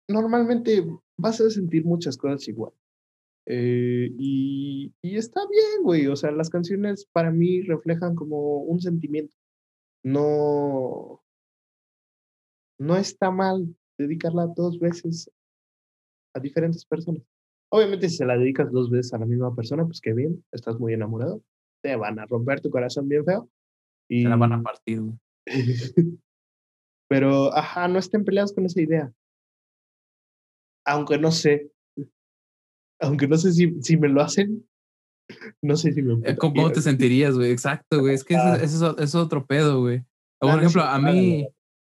normalmente 0.09 0.85
vas 1.17 1.41
a 1.41 1.51
sentir 1.51 1.85
muchas 1.85 2.17
cosas 2.17 2.47
igual. 2.49 2.73
Eh, 3.47 4.11
y, 4.19 4.95
y 5.03 5.17
está 5.17 5.41
bien, 5.49 5.83
güey. 5.83 6.07
O 6.07 6.17
sea, 6.17 6.31
las 6.31 6.51
canciones 6.51 7.07
para 7.13 7.31
mí 7.31 7.63
reflejan 7.63 8.15
como 8.15 8.59
un 8.59 8.81
sentimiento. 8.81 9.37
No, 10.05 11.23
no 12.79 12.97
está 12.97 13.31
mal 13.31 13.75
dedicarla 13.99 14.47
dos 14.47 14.79
veces 14.79 15.31
a 16.35 16.41
diferentes 16.41 16.85
personas. 16.85 17.23
Obviamente, 17.73 18.09
si 18.09 18.17
se 18.17 18.25
la 18.25 18.37
dedicas 18.37 18.71
dos 18.73 18.91
veces 18.91 19.13
a 19.15 19.19
la 19.19 19.27
misma 19.27 19.55
persona, 19.55 19.85
pues 19.85 20.01
qué 20.01 20.13
bien, 20.13 20.45
estás 20.53 20.79
muy 20.79 20.93
enamorado. 20.93 21.43
Te 21.83 21.97
van 21.97 22.19
a 22.19 22.27
romper 22.27 22.61
tu 22.61 22.71
corazón 22.71 23.09
bien 23.09 23.25
feo. 23.25 23.49
Y... 24.09 24.23
Se 24.23 24.29
la 24.29 24.37
van 24.37 24.53
a 24.53 24.63
partir, 24.63 25.01
güey. 25.01 25.19
Pero, 27.11 27.53
ajá, 27.57 27.89
no 27.89 27.99
estén 27.99 28.25
peleados 28.25 28.53
con 28.53 28.65
esa 28.65 28.81
idea. 28.81 29.13
Aunque 30.87 31.19
no 31.19 31.33
sé. 31.33 31.73
Aunque 33.01 33.27
no 33.27 33.37
sé 33.37 33.53
si, 33.53 33.83
si 33.83 33.97
me 33.97 34.09
lo 34.09 34.21
hacen. 34.23 34.67
No 35.63 35.77
sé 35.77 35.93
si 35.93 36.03
me. 36.03 36.15
Eh, 36.29 36.37
¿Cómo, 36.37 36.55
cómo 36.55 36.71
te 36.73 36.81
sentirías, 36.83 37.35
güey? 37.35 37.51
Exacto, 37.51 38.01
güey. 38.01 38.15
Es 38.15 38.25
que 38.25 38.37
Ah. 38.37 38.57
es, 38.57 38.75
ese 38.75 38.87
es 38.99 39.15
otro 39.15 39.45
pedo, 39.47 39.81
güey. 39.81 39.99
O, 39.99 40.03
Ah, 40.49 40.53
Por 40.53 40.55
no, 40.55 40.59
ejemplo, 40.61 40.83
sí, 40.83 40.89
a 40.91 40.99
mí, 40.99 41.49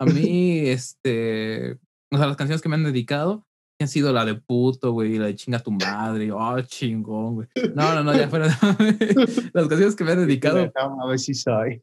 a 0.00 0.04
mí, 0.06 0.58
este, 0.68 1.72
o 2.10 2.16
sea, 2.16 2.26
las 2.26 2.36
canciones 2.36 2.60
que 2.62 2.68
me 2.68 2.74
han 2.76 2.84
dedicado 2.84 3.46
han 3.80 3.88
sido 3.88 4.12
la 4.12 4.24
de 4.24 4.34
puto, 4.36 4.92
güey, 4.92 5.18
la 5.18 5.26
de 5.26 5.34
chinga 5.34 5.58
tu 5.58 5.72
madre, 5.72 6.30
oh, 6.32 6.60
chingón, 6.62 7.34
güey. 7.34 7.48
No, 7.74 7.94
no, 7.94 8.04
no, 8.04 8.16
ya 8.16 8.28
fuera. 8.28 8.46
las 9.52 9.68
canciones 9.68 9.96
que 9.96 10.04
me 10.04 10.12
han 10.12 10.18
dedicado, 10.26 10.72
No, 10.74 11.02
a 11.02 11.08
ver 11.08 11.18
si 11.18 11.34
soy. 11.34 11.82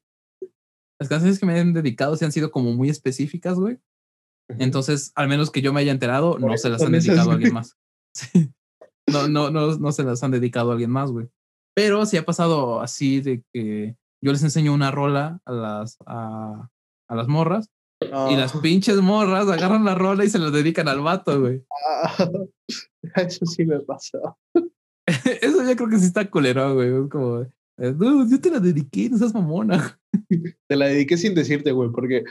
Las 0.99 1.09
canciones 1.09 1.39
que 1.39 1.45
me 1.45 1.59
han 1.59 1.73
dedicado 1.73 2.15
sí 2.15 2.25
han 2.25 2.31
sido 2.31 2.51
como 2.51 2.73
muy 2.73 2.89
específicas, 2.89 3.55
güey. 3.57 3.79
Entonces, 4.57 5.11
al 5.15 5.27
menos 5.27 5.51
que 5.51 5.61
yo 5.61 5.71
me 5.73 5.79
haya 5.81 5.91
enterado, 5.91 6.39
no 6.39 6.57
se 6.57 6.69
las 6.69 6.81
han 6.81 6.91
dedicado 6.91 7.31
a 7.31 7.33
alguien 7.33 7.53
más. 7.53 7.75
Sí. 8.15 8.51
No, 9.07 9.27
no, 9.27 9.49
no, 9.51 9.77
no 9.77 9.91
se 9.91 10.03
las 10.03 10.23
han 10.23 10.31
dedicado 10.31 10.69
a 10.69 10.73
alguien 10.73 10.89
más, 10.89 11.11
güey. 11.11 11.27
Pero 11.75 12.05
sí 12.07 12.17
ha 12.17 12.25
pasado 12.25 12.81
así 12.81 13.21
de 13.21 13.43
que 13.53 13.95
yo 14.21 14.31
les 14.31 14.41
enseño 14.43 14.73
una 14.73 14.89
rola 14.91 15.39
a 15.45 15.51
las, 15.51 15.97
a, 16.07 16.69
a 17.07 17.15
las 17.15 17.27
morras 17.27 17.69
y 18.01 18.35
las 18.35 18.55
No. 18.55 18.61
pinches 18.61 18.97
morras 18.97 19.47
agarran 19.47 19.85
la 19.85 19.93
rola 19.95 20.25
y 20.25 20.29
se 20.29 20.39
la 20.39 20.49
dedican 20.49 20.87
al 20.87 21.01
vato, 21.01 21.39
güey. 21.39 21.63
Ah, 23.15 23.21
Eso 23.21 23.45
sí 23.45 23.65
me 23.65 23.79
pasó. 23.79 24.37
Eso 25.05 25.63
ya 25.63 25.75
creo 25.75 25.89
que 25.89 25.99
sí 25.99 26.05
está 26.05 26.29
culero, 26.29 26.73
güey. 26.75 26.89
Es 27.03 27.09
como, 27.09 27.45
eh, 27.79 27.95
yo 28.29 28.41
te 28.41 28.51
la 28.51 28.59
dediqué, 28.59 29.09
no 29.09 29.17
seas 29.17 29.33
mamona. 29.33 29.99
Te 30.67 30.75
la 30.75 30.87
dediqué 30.87 31.17
sin 31.17 31.33
decirte, 31.33 31.71
güey, 31.71 31.89
porque 31.91 32.23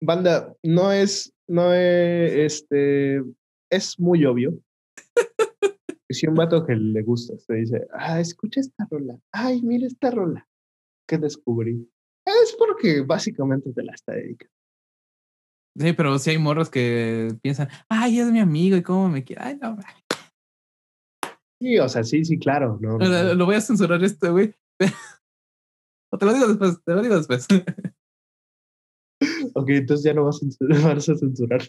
banda, 0.00 0.54
no 0.62 0.92
es, 0.92 1.34
no 1.48 1.72
es, 1.72 2.32
este, 2.32 3.22
es 3.70 3.98
muy 3.98 4.24
obvio. 4.24 4.58
si 6.10 6.26
un 6.26 6.34
vato 6.34 6.64
que 6.64 6.74
le 6.74 7.02
gusta 7.02 7.34
te 7.46 7.54
dice, 7.54 7.86
ah, 7.92 8.20
escucha 8.20 8.60
esta 8.60 8.86
rola, 8.90 9.18
ay, 9.32 9.62
mira 9.62 9.86
esta 9.86 10.10
rola, 10.10 10.48
que 11.06 11.18
descubrí. 11.18 11.88
Es 12.24 12.56
porque 12.58 13.02
básicamente 13.02 13.72
te 13.72 13.82
la 13.82 13.92
está 13.92 14.12
dedicando. 14.12 14.54
Sí, 15.78 15.92
pero 15.92 16.18
si 16.18 16.30
hay 16.30 16.38
morros 16.38 16.70
que 16.70 17.28
piensan, 17.42 17.68
ay, 17.88 18.18
es 18.18 18.32
mi 18.32 18.40
amigo 18.40 18.76
y 18.76 18.82
cómo 18.82 19.08
me 19.08 19.24
quiere. 19.24 19.42
Ay, 19.42 19.58
no. 19.60 19.76
Sí, 21.60 21.78
o 21.78 21.88
sea, 21.88 22.02
sí, 22.02 22.24
sí, 22.24 22.38
claro. 22.38 22.78
No, 22.80 22.98
Lo 23.34 23.44
voy 23.44 23.56
a 23.56 23.60
censurar 23.60 24.02
esto, 24.02 24.32
güey. 24.32 24.54
o 26.12 26.18
te 26.18 26.26
lo 26.26 26.34
digo 26.34 26.48
después, 26.48 26.82
te 26.84 26.92
lo 26.92 27.02
digo 27.02 27.16
después. 27.16 27.46
ok, 29.54 29.68
entonces 29.70 30.04
ya 30.04 30.14
no 30.14 30.24
vas 30.24 30.36
a 30.36 30.40
censurar. 30.40 30.82
Vas 30.96 31.08
a 31.08 31.16
censurar. 31.16 31.62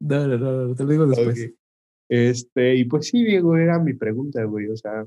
no, 0.00 0.26
no, 0.26 0.38
no, 0.38 0.74
te 0.74 0.84
lo 0.84 0.90
digo 0.90 1.06
después. 1.06 1.52
Este, 2.10 2.74
y 2.74 2.84
pues 2.84 3.06
sí, 3.06 3.24
Diego, 3.24 3.56
era 3.56 3.78
mi 3.78 3.94
pregunta, 3.94 4.42
güey. 4.44 4.68
O 4.68 4.76
sea, 4.76 5.06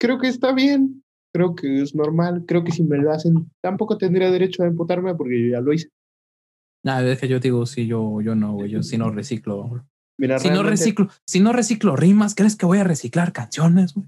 creo 0.00 0.18
que 0.18 0.28
está 0.28 0.52
bien. 0.52 1.04
Creo 1.34 1.54
que 1.54 1.82
es 1.82 1.94
normal. 1.94 2.44
Creo 2.46 2.64
que 2.64 2.72
si 2.72 2.82
me 2.82 2.96
lo 2.96 3.12
hacen, 3.12 3.50
tampoco 3.62 3.98
tendría 3.98 4.30
derecho 4.30 4.62
a 4.62 4.68
imputarme 4.68 5.14
porque 5.14 5.42
yo 5.42 5.50
ya 5.50 5.60
lo 5.60 5.72
hice. 5.74 5.90
Nada, 6.84 7.12
es 7.12 7.20
que 7.20 7.28
yo 7.28 7.40
digo, 7.40 7.66
sí, 7.66 7.86
yo, 7.86 8.20
yo 8.22 8.34
no, 8.34 8.54
güey. 8.54 8.70
Yo 8.70 8.82
si 8.82 8.96
no 8.96 9.10
reciclo. 9.10 9.84
Mira, 10.18 10.38
si 10.38 10.48
no 10.48 10.62
reciclo, 10.62 11.08
si 11.26 11.40
no 11.40 11.52
reciclo 11.52 11.94
rimas, 11.94 12.34
¿crees 12.34 12.56
que 12.56 12.66
voy 12.66 12.78
a 12.78 12.84
reciclar 12.84 13.32
canciones, 13.32 13.94
güey? 13.94 14.06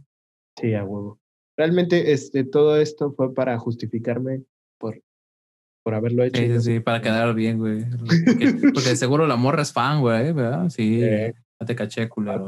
Sí, 0.58 0.74
a 0.74 0.84
huevo. 0.84 1.20
Realmente, 1.60 2.12
este, 2.12 2.42
todo 2.44 2.80
esto 2.80 3.12
fue 3.12 3.34
para 3.34 3.58
justificarme 3.58 4.44
por 4.78 5.02
por 5.82 5.94
haberlo 5.94 6.24
hecho. 6.24 6.40
Sí, 6.40 6.60
sí, 6.60 6.80
para 6.80 7.02
quedar 7.02 7.34
bien, 7.34 7.58
güey. 7.58 7.84
Porque, 8.74 8.96
seguro 8.96 9.26
la 9.26 9.36
morra 9.36 9.60
es 9.60 9.70
fan, 9.70 10.00
güey, 10.00 10.32
¿verdad? 10.32 10.70
Sí, 10.70 11.00
ya 11.00 11.66
te 11.66 11.76
caché, 11.76 12.08
culero. 12.08 12.46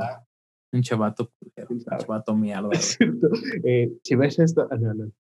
Un 0.73 0.81
chavato 0.81 1.31
culero, 1.39 1.69
un 1.69 1.85
chavato 1.85 2.35
mierda. 2.35 2.71
Eh, 3.65 3.93
si 4.03 4.15
ves 4.15 4.39
esto, 4.39 4.67
ah, 4.71 4.77
no, 4.81 4.95
no. 4.95 5.13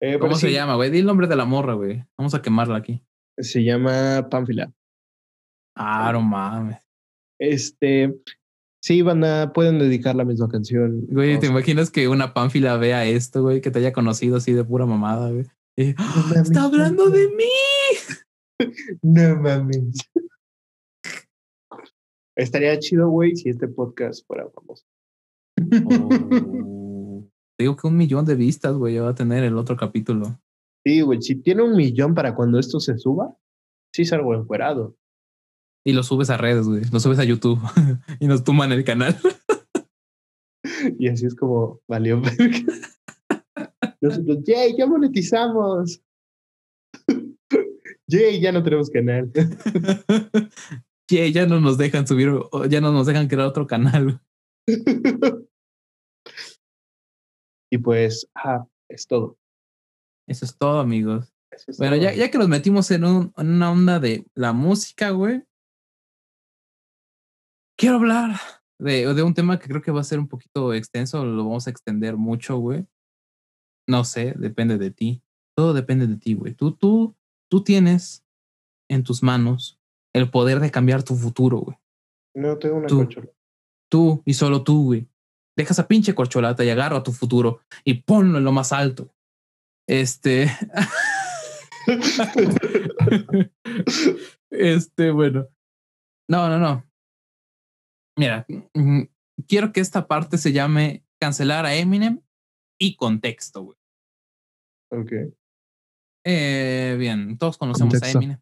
Eh, 0.00 0.18
¿Cómo 0.18 0.34
se 0.34 0.52
llama, 0.52 0.74
güey? 0.74 0.90
Di 0.90 0.98
el 0.98 1.06
nombre 1.06 1.26
de 1.26 1.36
la 1.36 1.46
morra, 1.46 1.72
güey. 1.72 2.04
Vamos 2.18 2.34
a 2.34 2.42
quemarla 2.42 2.76
aquí. 2.76 3.02
Se 3.38 3.64
llama 3.64 4.28
Pánfila. 4.28 4.70
Ah, 5.74 6.10
no 6.12 6.20
mames. 6.20 6.86
Este, 7.40 8.14
sí, 8.80 9.02
van 9.02 9.24
a, 9.24 9.52
pueden 9.52 9.78
dedicar 9.78 10.14
la 10.14 10.24
misma 10.24 10.48
canción. 10.48 11.06
Güey, 11.08 11.38
¿te 11.38 11.46
imaginas 11.46 11.90
que 11.90 12.08
una 12.08 12.34
Pánfila 12.34 12.76
vea 12.76 13.04
esto, 13.04 13.42
güey? 13.42 13.60
Que 13.60 13.70
te 13.70 13.78
haya 13.78 13.92
conocido 13.92 14.36
así 14.36 14.52
de 14.52 14.64
pura 14.64 14.86
mamada, 14.86 15.30
güey. 15.30 15.46
¡Está 15.76 16.64
hablando 16.64 17.08
de 17.10 17.28
mí! 17.28 17.44
no 19.02 19.36
mames. 19.36 20.10
Estaría 22.36 22.78
chido, 22.78 23.08
güey, 23.08 23.36
si 23.36 23.48
este 23.48 23.68
podcast 23.68 24.26
fuera 24.26 24.48
famoso. 24.50 24.84
Oh. 25.90 27.28
digo 27.58 27.76
que 27.76 27.86
un 27.86 27.96
millón 27.96 28.24
de 28.24 28.36
vistas, 28.36 28.74
güey, 28.74 28.94
ya 28.94 29.02
va 29.02 29.10
a 29.10 29.14
tener 29.14 29.44
el 29.44 29.58
otro 29.58 29.76
capítulo. 29.76 30.40
Sí, 30.84 31.00
güey, 31.00 31.20
si 31.20 31.34
tiene 31.36 31.62
un 31.62 31.76
millón 31.76 32.14
para 32.14 32.34
cuando 32.34 32.58
esto 32.58 32.78
se 32.80 32.96
suba, 32.96 33.36
sí 33.92 34.04
salgo 34.04 34.34
encuerado. 34.34 34.96
Y 35.84 35.92
lo 35.92 36.02
subes 36.02 36.30
a 36.30 36.36
redes, 36.36 36.66
güey, 36.66 36.82
lo 36.92 37.00
subes 37.00 37.18
a 37.18 37.24
YouTube 37.24 37.60
y 38.20 38.26
nos 38.26 38.44
tuman 38.44 38.72
el 38.72 38.84
canal. 38.84 39.16
y 40.98 41.08
así 41.08 41.26
es 41.26 41.34
como 41.34 41.80
valió. 41.88 42.20
Nosotros, 44.00 44.38
Jay, 44.46 44.76
ya 44.76 44.86
monetizamos. 44.86 46.02
Jay, 48.08 48.40
ya 48.40 48.52
no 48.52 48.62
tenemos 48.62 48.90
canal. 48.90 49.30
Jay, 51.10 51.32
ya 51.32 51.46
no 51.46 51.60
nos 51.60 51.78
dejan 51.78 52.06
subir, 52.06 52.30
ya 52.68 52.80
no 52.80 52.92
nos 52.92 53.06
dejan 53.06 53.28
crear 53.28 53.46
otro 53.46 53.66
canal. 53.66 54.20
y 57.70 57.78
pues, 57.78 58.28
ah, 58.34 58.66
es 58.88 59.06
todo. 59.06 59.38
Eso 60.28 60.44
es 60.44 60.56
todo, 60.56 60.80
amigos. 60.80 61.32
bueno, 61.78 61.96
Ya, 61.96 62.14
ya 62.14 62.30
que 62.30 62.38
nos 62.38 62.48
metimos 62.48 62.90
en, 62.90 63.04
un, 63.04 63.32
en 63.36 63.50
una 63.50 63.72
onda 63.72 63.98
de 63.98 64.26
la 64.34 64.52
música, 64.52 65.10
güey. 65.10 65.47
Quiero 67.78 67.94
hablar 67.94 68.40
de, 68.80 69.14
de 69.14 69.22
un 69.22 69.34
tema 69.34 69.60
que 69.60 69.68
creo 69.68 69.80
que 69.80 69.92
va 69.92 70.00
a 70.00 70.04
ser 70.04 70.18
un 70.18 70.26
poquito 70.26 70.74
extenso, 70.74 71.24
lo 71.24 71.44
vamos 71.44 71.68
a 71.68 71.70
extender 71.70 72.16
mucho, 72.16 72.56
güey. 72.58 72.84
No 73.88 74.02
sé, 74.02 74.34
depende 74.36 74.78
de 74.78 74.90
ti. 74.90 75.22
Todo 75.56 75.72
depende 75.72 76.08
de 76.08 76.16
ti, 76.16 76.34
güey. 76.34 76.54
Tú, 76.54 76.72
tú, 76.72 77.14
tú 77.48 77.62
tienes 77.62 78.26
en 78.90 79.04
tus 79.04 79.22
manos 79.22 79.78
el 80.12 80.28
poder 80.28 80.58
de 80.58 80.72
cambiar 80.72 81.04
tu 81.04 81.14
futuro, 81.14 81.58
güey. 81.58 81.78
No 82.34 82.58
tengo 82.58 82.78
una 82.78 82.88
corcholata. 82.88 83.32
Tú 83.88 84.22
y 84.26 84.34
solo 84.34 84.64
tú, 84.64 84.86
güey. 84.86 85.08
Deja 85.56 85.72
esa 85.72 85.86
pinche 85.86 86.16
corcholata 86.16 86.64
y 86.64 86.70
agarra 86.70 87.04
tu 87.04 87.12
futuro 87.12 87.60
y 87.84 88.02
ponlo 88.02 88.38
en 88.38 88.44
lo 88.44 88.50
más 88.50 88.72
alto. 88.72 89.14
Este. 89.86 90.50
este, 94.50 95.12
bueno. 95.12 95.46
No, 96.28 96.48
no, 96.48 96.58
no. 96.58 96.87
Mira, 98.18 98.44
mm, 98.74 99.02
quiero 99.46 99.72
que 99.72 99.80
esta 99.80 100.08
parte 100.08 100.38
se 100.38 100.52
llame 100.52 101.04
cancelar 101.20 101.64
a 101.64 101.76
Eminem 101.76 102.20
y 102.76 102.96
contexto, 102.96 103.62
güey. 103.62 103.78
Ok. 104.90 105.12
Eh, 106.24 106.96
bien, 106.98 107.38
todos 107.38 107.56
conocemos 107.56 108.02
a 108.02 108.10
Eminem. 108.10 108.40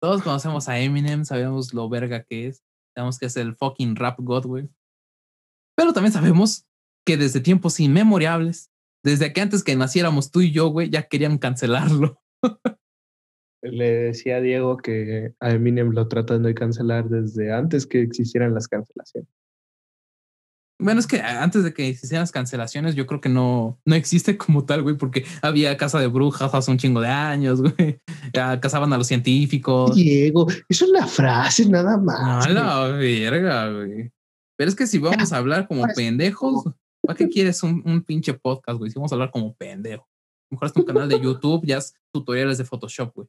Todos 0.00 0.22
conocemos 0.22 0.68
a 0.68 0.78
Eminem, 0.78 1.24
sabemos 1.24 1.74
lo 1.74 1.88
verga 1.88 2.22
que 2.22 2.46
es. 2.46 2.62
Sabemos 2.94 3.18
que 3.18 3.26
es 3.26 3.36
el 3.36 3.56
fucking 3.56 3.96
rap 3.96 4.20
god, 4.20 4.46
güey. 4.46 4.68
Pero 5.76 5.92
también 5.92 6.12
sabemos 6.12 6.66
que 7.04 7.16
desde 7.16 7.40
tiempos 7.40 7.80
inmemorables, 7.80 8.70
desde 9.04 9.32
que 9.32 9.40
antes 9.40 9.64
que 9.64 9.74
naciéramos 9.74 10.30
tú 10.30 10.40
y 10.40 10.52
yo, 10.52 10.68
güey, 10.68 10.88
ya 10.88 11.08
querían 11.08 11.38
cancelarlo. 11.38 12.22
Le 13.70 13.92
decía 13.92 14.36
a 14.36 14.40
Diego 14.40 14.76
que 14.76 15.34
a 15.40 15.50
Eminem 15.50 15.90
lo 15.90 16.08
tratan 16.08 16.42
de 16.42 16.54
cancelar 16.54 17.08
desde 17.08 17.52
antes 17.52 17.86
que 17.86 18.02
existieran 18.02 18.54
las 18.54 18.68
cancelaciones. 18.68 19.28
Bueno, 20.78 21.00
es 21.00 21.06
que 21.06 21.20
antes 21.20 21.64
de 21.64 21.72
que 21.72 21.88
existieran 21.88 22.22
las 22.22 22.32
cancelaciones, 22.32 22.94
yo 22.94 23.06
creo 23.06 23.20
que 23.20 23.30
no, 23.30 23.80
no 23.86 23.94
existe 23.94 24.36
como 24.36 24.66
tal, 24.66 24.82
güey, 24.82 24.96
porque 24.96 25.24
había 25.40 25.76
casa 25.78 25.98
de 25.98 26.06
brujas 26.06 26.54
hace 26.54 26.70
un 26.70 26.76
chingo 26.76 27.00
de 27.00 27.08
años, 27.08 27.62
güey. 27.62 27.98
Ya 28.34 28.60
cazaban 28.60 28.92
a 28.92 28.98
los 28.98 29.06
científicos. 29.06 29.94
Diego, 29.94 30.46
eso 30.68 30.84
es 30.84 30.90
la 30.90 31.06
frase 31.06 31.66
nada 31.68 31.96
más. 31.96 32.46
A 32.46 32.50
la 32.50 32.88
verga, 32.88 33.70
güey. 33.72 34.12
Pero 34.56 34.68
es 34.68 34.76
que 34.76 34.86
si 34.86 34.98
vamos 34.98 35.32
a 35.32 35.38
hablar 35.38 35.66
como 35.66 35.82
pues, 35.82 35.96
pendejos, 35.96 36.64
¿para 37.02 37.16
qué 37.16 37.28
quieres 37.28 37.62
un, 37.62 37.82
un 37.86 38.02
pinche 38.02 38.34
podcast, 38.34 38.78
güey? 38.78 38.90
Si 38.90 38.98
vamos 38.98 39.12
a 39.12 39.14
hablar 39.14 39.30
como 39.30 39.54
pendejo. 39.54 40.06
Mejor 40.50 40.68
es 40.68 40.76
un 40.76 40.84
canal 40.84 41.08
de 41.08 41.20
YouTube, 41.20 41.66
ya 41.66 41.78
es 41.78 41.94
tutoriales 42.12 42.58
de 42.58 42.64
Photoshop, 42.64 43.14
güey. 43.14 43.28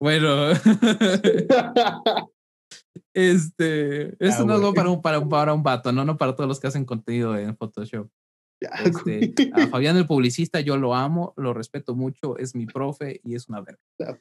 Bueno. 0.00 0.52
Este, 3.16 4.08
esto 4.18 4.42
ah, 4.42 4.44
no 4.44 4.68
es 4.68 4.74
para 4.74 4.90
un, 4.90 5.00
para, 5.00 5.24
para 5.28 5.54
un 5.54 5.62
vato, 5.62 5.92
¿no? 5.92 6.04
No 6.04 6.16
para 6.16 6.34
todos 6.34 6.48
los 6.48 6.58
que 6.58 6.66
hacen 6.66 6.84
contenido 6.84 7.38
en 7.38 7.56
Photoshop. 7.56 8.10
Este, 8.60 9.32
a 9.52 9.68
Fabián 9.68 9.96
el 9.96 10.06
publicista, 10.06 10.60
yo 10.60 10.76
lo 10.76 10.94
amo, 10.94 11.32
lo 11.36 11.54
respeto 11.54 11.94
mucho, 11.94 12.36
es 12.38 12.54
mi 12.54 12.66
profe 12.66 13.20
y 13.22 13.36
es 13.36 13.48
una 13.48 13.60
verga. 13.60 14.20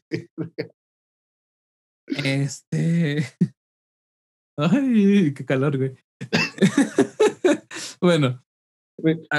Este. 2.08 3.26
Ay, 4.58 5.34
qué 5.34 5.46
calor, 5.46 5.78
güey. 5.78 5.96
bueno. 8.02 8.44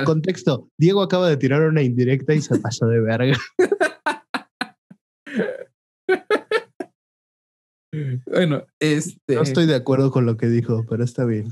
Contexto. 0.05 0.69
Diego 0.77 1.03
acaba 1.03 1.29
de 1.29 1.37
tirar 1.37 1.63
una 1.63 1.83
indirecta 1.83 2.35
y 2.35 2.41
se 2.41 2.59
pasó 2.59 2.87
de 2.87 3.01
verga. 3.01 3.39
Bueno, 8.27 8.67
este. 8.81 9.35
No 9.35 9.43
estoy 9.43 9.67
de 9.67 9.75
acuerdo 9.75 10.11
con 10.11 10.27
lo 10.27 10.37
que 10.37 10.47
dijo, 10.47 10.85
pero 10.89 11.05
está 11.05 11.25
bien. 11.25 11.51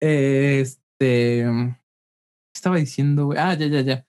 Este. 0.00 1.44
Estaba 2.54 2.76
diciendo, 2.76 3.26
güey. 3.26 3.38
Ah, 3.38 3.54
ya, 3.54 3.66
ya, 3.66 3.80
ya. 3.80 4.06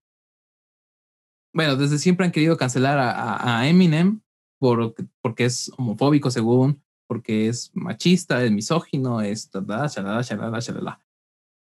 Bueno, 1.53 1.75
desde 1.75 1.97
siempre 1.97 2.25
han 2.25 2.31
querido 2.31 2.57
cancelar 2.57 2.97
a, 2.99 3.59
a 3.59 3.67
Eminem 3.67 4.21
por, 4.59 4.93
porque 5.21 5.45
es 5.45 5.71
homofóbico, 5.77 6.29
según, 6.29 6.83
porque 7.07 7.47
es 7.47 7.71
machista, 7.73 8.43
es 8.43 8.51
misógino, 8.51 9.21
es. 9.21 9.49
Shalala, 9.51 10.21
shalala, 10.21 10.59
shalala. 10.59 11.01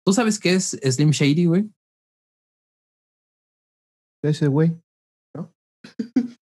¿Tú 0.05 0.13
sabes 0.13 0.39
qué 0.39 0.55
es 0.55 0.71
Slim 0.71 1.11
Shady, 1.11 1.47
güey? 1.47 1.71
Ese 4.25 4.47
güey, 4.47 4.81
¿no? 5.35 5.53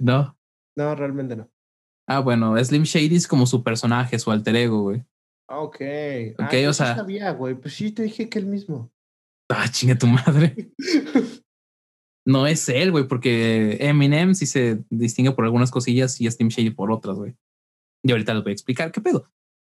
no. 0.00 0.36
No, 0.76 0.94
realmente 0.94 1.34
no. 1.34 1.50
Ah, 2.08 2.20
bueno, 2.20 2.56
Slim 2.62 2.84
Shady 2.84 3.16
es 3.16 3.28
como 3.28 3.46
su 3.46 3.62
personaje, 3.62 4.18
su 4.18 4.30
alter 4.30 4.56
ego, 4.56 4.82
güey. 4.82 5.04
Ah, 5.48 5.60
ok. 5.60 5.74
Ok, 5.74 5.80
Ah, 6.38 6.56
yo 6.56 6.70
o 6.70 6.72
sea- 6.72 6.96
sabía, 6.96 7.30
güey. 7.32 7.54
Pues 7.54 7.74
sí, 7.74 7.90
te 7.92 8.02
dije 8.02 8.28
que 8.28 8.38
el 8.38 8.46
mismo. 8.46 8.90
Ah, 9.50 9.66
chinga 9.70 9.96
tu 9.96 10.06
madre. 10.06 10.72
No 12.26 12.46
es 12.46 12.68
él, 12.68 12.90
güey, 12.90 13.08
porque 13.08 13.78
Eminem 13.80 14.34
sí 14.34 14.44
se 14.44 14.84
distingue 14.90 15.32
por 15.32 15.46
algunas 15.46 15.70
cosillas 15.70 16.20
y 16.20 16.30
Slim 16.30 16.48
Shady 16.48 16.70
por 16.70 16.92
otras, 16.92 17.16
güey. 17.16 17.34
Y 18.04 18.10
ahorita 18.10 18.34
les 18.34 18.42
voy 18.42 18.50
a 18.50 18.52
explicar 18.52 18.92
qué 18.92 19.00
pedo. 19.00 19.24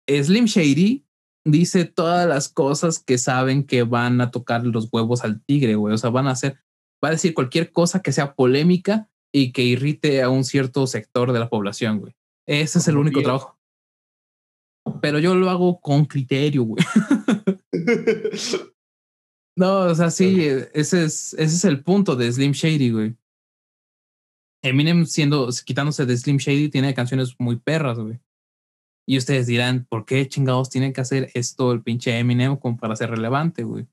Slim 0.10 0.46
Shady 0.46 1.06
dice 1.46 1.84
todas 1.84 2.26
las 2.26 2.48
cosas 2.48 3.00
que 3.00 3.18
saben 3.18 3.66
que 3.66 3.84
van 3.84 4.22
a 4.22 4.32
tocar 4.32 4.66
los 4.66 4.88
huevos 4.94 5.26
al 5.26 5.44
tigre, 5.44 5.76
güey. 5.76 5.94
O 5.94 5.98
sea, 5.98 6.10
van 6.10 6.28
a 6.28 6.32
hacer, 6.32 6.54
va 7.04 7.10
a 7.10 7.12
decir 7.12 7.34
cualquier 7.34 7.74
cosa 7.74 8.02
que 8.02 8.14
sea 8.14 8.34
polémica 8.34 9.10
y 9.34 9.52
que 9.52 9.64
irrite 9.64 10.22
a 10.22 10.30
un 10.30 10.46
cierto 10.46 10.88
sector 10.88 11.34
de 11.34 11.40
la 11.40 11.50
población, 11.50 12.00
güey. 12.00 12.16
Ese 12.48 12.80
es 12.80 12.88
el 12.88 12.98
único 12.98 13.22
trabajo. 13.22 13.58
Pero 15.02 15.20
yo 15.20 15.36
lo 15.36 15.50
hago 15.50 15.80
con 15.80 16.06
criterio, 16.06 16.64
güey. 16.64 16.84
No, 19.56 19.82
o 19.82 19.96
sea, 19.96 20.10
sí, 20.10 20.48
ese 20.74 21.06
es, 21.06 21.34
ese 21.34 21.44
es 21.44 21.66
el 21.66 21.84
punto 21.84 22.16
de 22.16 22.32
Slim 22.32 22.54
Shady, 22.54 22.90
güey. 22.90 23.16
Eminem 24.64 25.06
siendo, 25.06 25.50
quitándose 25.64 26.06
de 26.06 26.18
Slim 26.18 26.38
Shady, 26.38 26.70
tiene 26.70 26.94
canciones 26.94 27.36
muy 27.38 27.58
perras, 27.58 28.00
güey. 28.00 28.20
Y 29.08 29.18
ustedes 29.18 29.46
dirán, 29.46 29.86
¿por 29.86 30.06
qué 30.06 30.28
chingados 30.28 30.70
tiene 30.70 30.94
que 30.94 31.02
hacer 31.02 31.30
esto 31.34 31.72
el 31.72 31.84
pinche 31.84 32.18
Eminem 32.18 32.56
como 32.56 32.78
para 32.78 32.96
ser 32.96 33.10
relevante, 33.10 33.64
güey? 33.64 33.86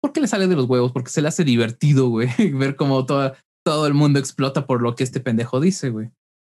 ¿Por 0.00 0.12
qué 0.12 0.20
le 0.20 0.28
sale 0.28 0.46
de 0.46 0.56
los 0.56 0.66
huevos? 0.66 0.92
Porque 0.92 1.10
se 1.10 1.22
le 1.22 1.28
hace 1.28 1.44
divertido, 1.44 2.08
güey, 2.08 2.28
ver 2.52 2.76
cómo 2.76 3.06
toda, 3.06 3.36
todo 3.64 3.86
el 3.86 3.94
mundo 3.94 4.18
explota 4.18 4.66
por 4.66 4.82
lo 4.82 4.94
que 4.94 5.04
este 5.04 5.20
pendejo 5.20 5.60
dice, 5.60 5.90
güey. 5.90 6.10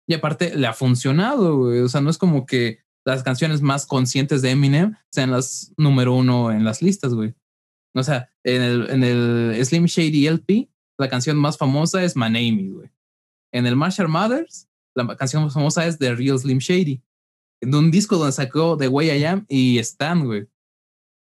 Y 0.07 0.13
aparte, 0.13 0.55
le 0.55 0.67
ha 0.67 0.73
funcionado, 0.73 1.57
güey. 1.57 1.79
O 1.79 1.89
sea, 1.89 2.01
no 2.01 2.09
es 2.09 2.17
como 2.17 2.45
que 2.45 2.79
las 3.05 3.23
canciones 3.23 3.61
más 3.61 3.85
conscientes 3.85 4.41
de 4.41 4.51
Eminem 4.51 4.95
sean 5.11 5.31
las 5.31 5.73
número 5.77 6.13
uno 6.13 6.51
en 6.51 6.63
las 6.63 6.81
listas, 6.81 7.13
güey. 7.13 7.35
O 7.93 8.03
sea, 8.03 8.29
en 8.43 8.61
el, 8.61 8.89
en 8.89 9.03
el 9.03 9.65
Slim 9.65 9.85
Shady 9.85 10.27
LP, 10.27 10.69
la 10.97 11.09
canción 11.09 11.37
más 11.37 11.57
famosa 11.57 12.03
es 12.03 12.15
My 12.15 12.23
Name 12.23 12.69
güey. 12.71 12.89
En 13.53 13.65
el 13.65 13.75
Marshall 13.75 14.09
Mathers, 14.09 14.67
la 14.95 15.15
canción 15.15 15.43
más 15.43 15.53
famosa 15.53 15.85
es 15.85 15.97
The 15.97 16.15
Real 16.15 16.37
Slim 16.37 16.57
Shady. 16.57 17.01
En 17.61 17.73
un 17.73 17.91
disco 17.91 18.17
donde 18.17 18.33
sacó 18.33 18.75
The 18.77 18.89
Way 18.89 19.11
I 19.11 19.25
Am 19.25 19.45
y 19.47 19.77
Stan, 19.79 20.25
güey. 20.25 20.47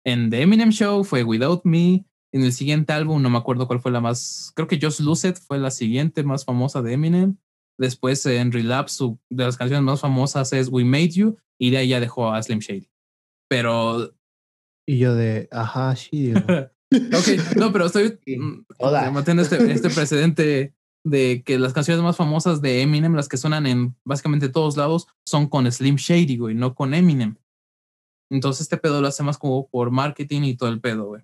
En 0.05 0.31
The 0.31 0.43
Eminem 0.43 0.71
Show 0.71 1.05
fue 1.05 1.23
Without 1.23 1.65
Me. 1.65 2.05
En 2.33 2.43
el 2.43 2.53
siguiente 2.53 2.93
álbum, 2.93 3.23
no 3.23 3.31
me 3.31 3.39
acuerdo 3.39 3.67
cuál 3.67 3.81
fue 3.81 3.91
la 3.91 4.01
más. 4.01 4.53
Creo 4.55 4.69
que 4.69 4.79
Just 4.81 5.01
It 5.25 5.37
fue 5.37 5.59
la 5.59 5.71
siguiente 5.71 6.23
más 6.23 6.45
famosa 6.45 6.83
de 6.83 6.93
Eminem. 6.93 7.39
Después 7.79 8.25
en 8.27 8.53
Relapse, 8.53 8.97
su, 8.97 9.19
de 9.31 9.45
las 9.45 9.57
canciones 9.57 9.85
más 9.85 10.01
famosas 10.01 10.53
es 10.53 10.69
We 10.69 10.85
Made 10.85 11.11
You. 11.11 11.39
Y 11.59 11.71
de 11.71 11.79
ahí 11.79 11.89
ya 11.89 12.01
dejó 12.01 12.33
a 12.33 12.43
Slim 12.43 12.59
Shady. 12.59 12.91
Pero 13.49 14.13
y 14.89 14.99
yo 14.99 15.15
de, 15.15 15.49
ajá, 15.53 15.95
sí. 15.97 16.33
Ok, 16.91 17.57
no, 17.59 17.71
pero 17.71 17.85
estoy 17.85 18.19
Sí, 18.25 18.39
mm, 18.39 18.65
manteniendo 19.13 19.43
este, 19.43 19.71
este 19.71 19.91
precedente 19.91 20.75
de 21.05 21.43
que 21.45 21.59
las 21.59 21.75
canciones 21.75 22.03
más 22.03 22.17
famosas 22.17 22.63
de 22.63 22.81
Eminem, 22.81 23.15
las 23.15 23.29
que 23.29 23.37
suenan 23.37 23.67
en 23.67 23.95
básicamente 24.05 24.49
todos 24.49 24.79
lados, 24.79 25.07
son 25.27 25.47
con 25.47 25.71
Slim 25.71 25.97
Shady, 25.97 26.39
güey, 26.39 26.55
no 26.55 26.75
con 26.75 26.95
Eminem. 26.95 27.37
Entonces 28.31 28.63
este 28.63 28.79
pedo 28.79 29.03
lo 29.03 29.09
hace 29.09 29.23
más 29.23 29.37
como 29.37 29.69
por 29.69 29.91
marketing 29.91 30.45
y 30.45 30.57
todo 30.57 30.71
el 30.71 30.81
pedo, 30.81 31.09
güey. 31.09 31.23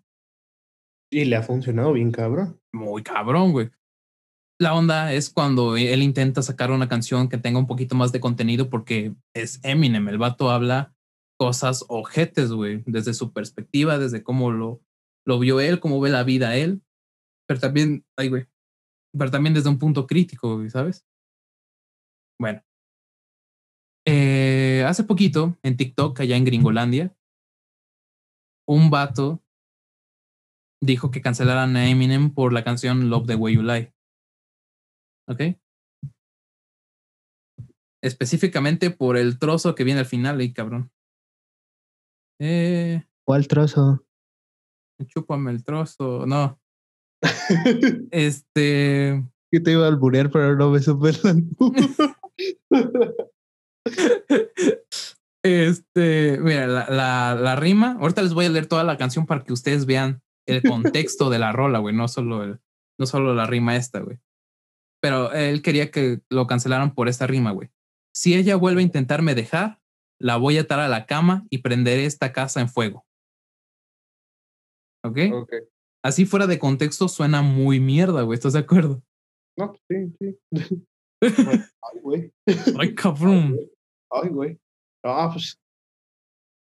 Y 1.10 1.24
le 1.24 1.36
ha 1.36 1.42
funcionado 1.42 1.94
bien, 1.94 2.12
cabrón. 2.12 2.60
Muy 2.70 3.02
cabrón, 3.02 3.52
güey. 3.52 3.70
La 4.60 4.74
onda 4.74 5.12
es 5.12 5.30
cuando 5.30 5.76
él 5.76 6.02
intenta 6.02 6.42
sacar 6.42 6.70
una 6.70 6.88
canción 6.88 7.28
que 7.28 7.38
tenga 7.38 7.58
un 7.58 7.66
poquito 7.66 7.96
más 7.96 8.12
de 8.12 8.20
contenido 8.20 8.70
porque 8.70 9.14
es 9.34 9.58
Eminem. 9.64 10.08
El 10.08 10.18
vato 10.18 10.50
habla 10.50 10.94
cosas 11.36 11.84
ojetes, 11.88 12.52
güey, 12.52 12.82
desde 12.86 13.14
su 13.14 13.32
perspectiva, 13.32 13.98
desde 13.98 14.22
cómo 14.22 14.52
lo, 14.52 14.80
lo 15.26 15.38
vio 15.38 15.60
él, 15.60 15.80
cómo 15.80 16.00
ve 16.00 16.10
la 16.10 16.22
vida 16.22 16.56
él. 16.56 16.82
Pero 17.46 17.60
también, 17.60 18.04
ay, 18.16 18.28
güey. 18.28 18.46
Pero 19.16 19.30
también 19.30 19.54
desde 19.54 19.68
un 19.68 19.78
punto 19.78 20.06
crítico, 20.06 20.68
¿sabes? 20.70 21.04
Bueno. 22.38 22.62
Eh, 24.06 24.84
hace 24.86 25.04
poquito, 25.04 25.58
en 25.62 25.76
TikTok, 25.76 26.20
allá 26.20 26.36
en 26.36 26.44
Gringolandia, 26.44 27.16
un 28.66 28.90
vato 28.90 29.42
dijo 30.82 31.10
que 31.10 31.22
cancelaran 31.22 31.76
a 31.76 31.88
Eminem 31.88 32.30
por 32.30 32.52
la 32.52 32.64
canción 32.64 33.08
Love 33.08 33.26
the 33.26 33.34
Way 33.36 33.54
You 33.54 33.62
Lie. 33.62 33.93
¿Ok? 35.28 35.40
Específicamente 38.02 38.90
por 38.90 39.16
el 39.16 39.38
trozo 39.38 39.74
que 39.74 39.84
viene 39.84 40.00
al 40.00 40.06
final, 40.06 40.38
ahí, 40.38 40.52
cabrón. 40.52 40.90
Eh, 42.40 43.02
¿Cuál 43.26 43.48
trozo? 43.48 44.04
chúpame 45.06 45.50
el 45.50 45.64
trozo. 45.64 46.26
No, 46.26 46.60
este. 48.10 49.24
que 49.50 49.60
te 49.60 49.72
iba 49.72 49.84
a 49.84 49.88
alburear, 49.88 50.30
pero 50.30 50.56
no 50.56 50.70
me 50.70 50.80
supe 50.80 51.12
la 51.22 51.34
Este, 55.44 56.38
mira, 56.40 56.66
la, 56.66 56.88
la, 56.88 57.38
la 57.38 57.56
rima. 57.56 57.98
Ahorita 58.00 58.22
les 58.22 58.32
voy 58.32 58.46
a 58.46 58.48
leer 58.48 58.66
toda 58.66 58.82
la 58.82 58.96
canción 58.96 59.26
para 59.26 59.44
que 59.44 59.52
ustedes 59.52 59.84
vean 59.84 60.22
el 60.46 60.62
contexto 60.62 61.28
de 61.28 61.38
la 61.38 61.52
rola, 61.52 61.80
güey. 61.80 61.94
No 61.94 62.08
solo 62.08 62.42
el, 62.42 62.60
no 62.98 63.04
solo 63.04 63.34
la 63.34 63.46
rima 63.46 63.76
esta, 63.76 64.00
güey. 64.00 64.18
Pero 65.04 65.34
él 65.34 65.60
quería 65.60 65.90
que 65.90 66.22
lo 66.30 66.46
cancelaran 66.46 66.94
por 66.94 67.10
esta 67.10 67.26
rima, 67.26 67.50
güey. 67.50 67.68
Si 68.14 68.34
ella 68.34 68.56
vuelve 68.56 68.80
a 68.80 68.84
intentarme 68.84 69.34
dejar, 69.34 69.78
la 70.18 70.38
voy 70.38 70.56
a 70.56 70.62
atar 70.62 70.80
a 70.80 70.88
la 70.88 71.04
cama 71.04 71.46
y 71.50 71.58
prenderé 71.58 72.06
esta 72.06 72.32
casa 72.32 72.62
en 72.62 72.70
fuego. 72.70 73.04
¿Ok? 75.04 75.18
Así 76.02 76.24
fuera 76.24 76.46
de 76.46 76.58
contexto 76.58 77.08
suena 77.08 77.42
muy 77.42 77.80
mierda, 77.80 78.22
güey. 78.22 78.34
¿Estás 78.34 78.54
de 78.54 78.60
acuerdo? 78.60 79.02
No, 79.58 79.74
sí, 79.90 80.10
sí. 80.18 80.38
Ay, 81.20 82.00
güey. 82.00 82.32
Ay, 82.80 82.94
cabrón. 82.94 83.60
Ay, 84.10 84.30
güey. 84.30 84.58
No, 85.04 85.30
pues. 85.34 85.60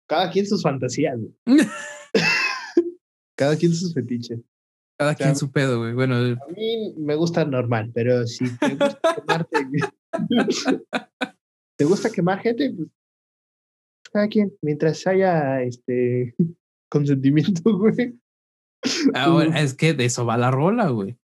Cada 0.07 0.31
quien 0.31 0.45
sus 0.45 0.63
fantasías, 0.63 1.19
güey. 1.19 1.35
Cada 3.37 3.57
quien 3.57 3.73
sus 3.73 3.93
fetiches. 3.93 4.39
Cada 4.99 5.15
quien 5.15 5.33
su 5.37 5.49
pedo, 5.49 5.79
güey. 5.79 5.93
Bueno, 5.93 6.15
A 6.15 6.51
mí 6.53 6.93
me 6.97 7.15
gusta 7.15 7.45
normal, 7.45 7.89
pero 7.93 8.27
si 8.27 8.43
te 8.57 8.75
gusta 8.75 8.99
quemarte. 9.15 9.57
¿Te 11.77 11.85
gusta 11.85 12.09
quemar 12.09 12.39
gente? 12.39 12.73
Pues, 12.75 12.89
cada 14.11 14.27
quien, 14.27 14.51
mientras 14.61 15.07
haya 15.07 15.61
este 15.61 16.35
consentimiento, 16.91 17.77
güey. 17.77 18.19
ahora 19.13 19.61
es 19.61 19.73
que 19.73 19.93
de 19.93 20.03
eso 20.03 20.25
va 20.25 20.37
la 20.37 20.51
rola, 20.51 20.89
güey. 20.89 21.17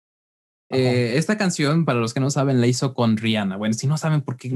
Eh, 0.70 1.18
esta 1.18 1.40
canción, 1.40 1.86
para 1.86 2.00
los 2.00 2.14
que 2.14 2.20
no 2.20 2.30
saben, 2.30 2.62
la 2.62 2.68
hizo 2.68 2.94
con 2.94 3.18
Rihanna. 3.18 3.58
Bueno, 3.58 3.74
si 3.74 3.88
no 3.88 3.98
saben 3.98 4.22
por 4.22 4.38
qué, 4.38 4.50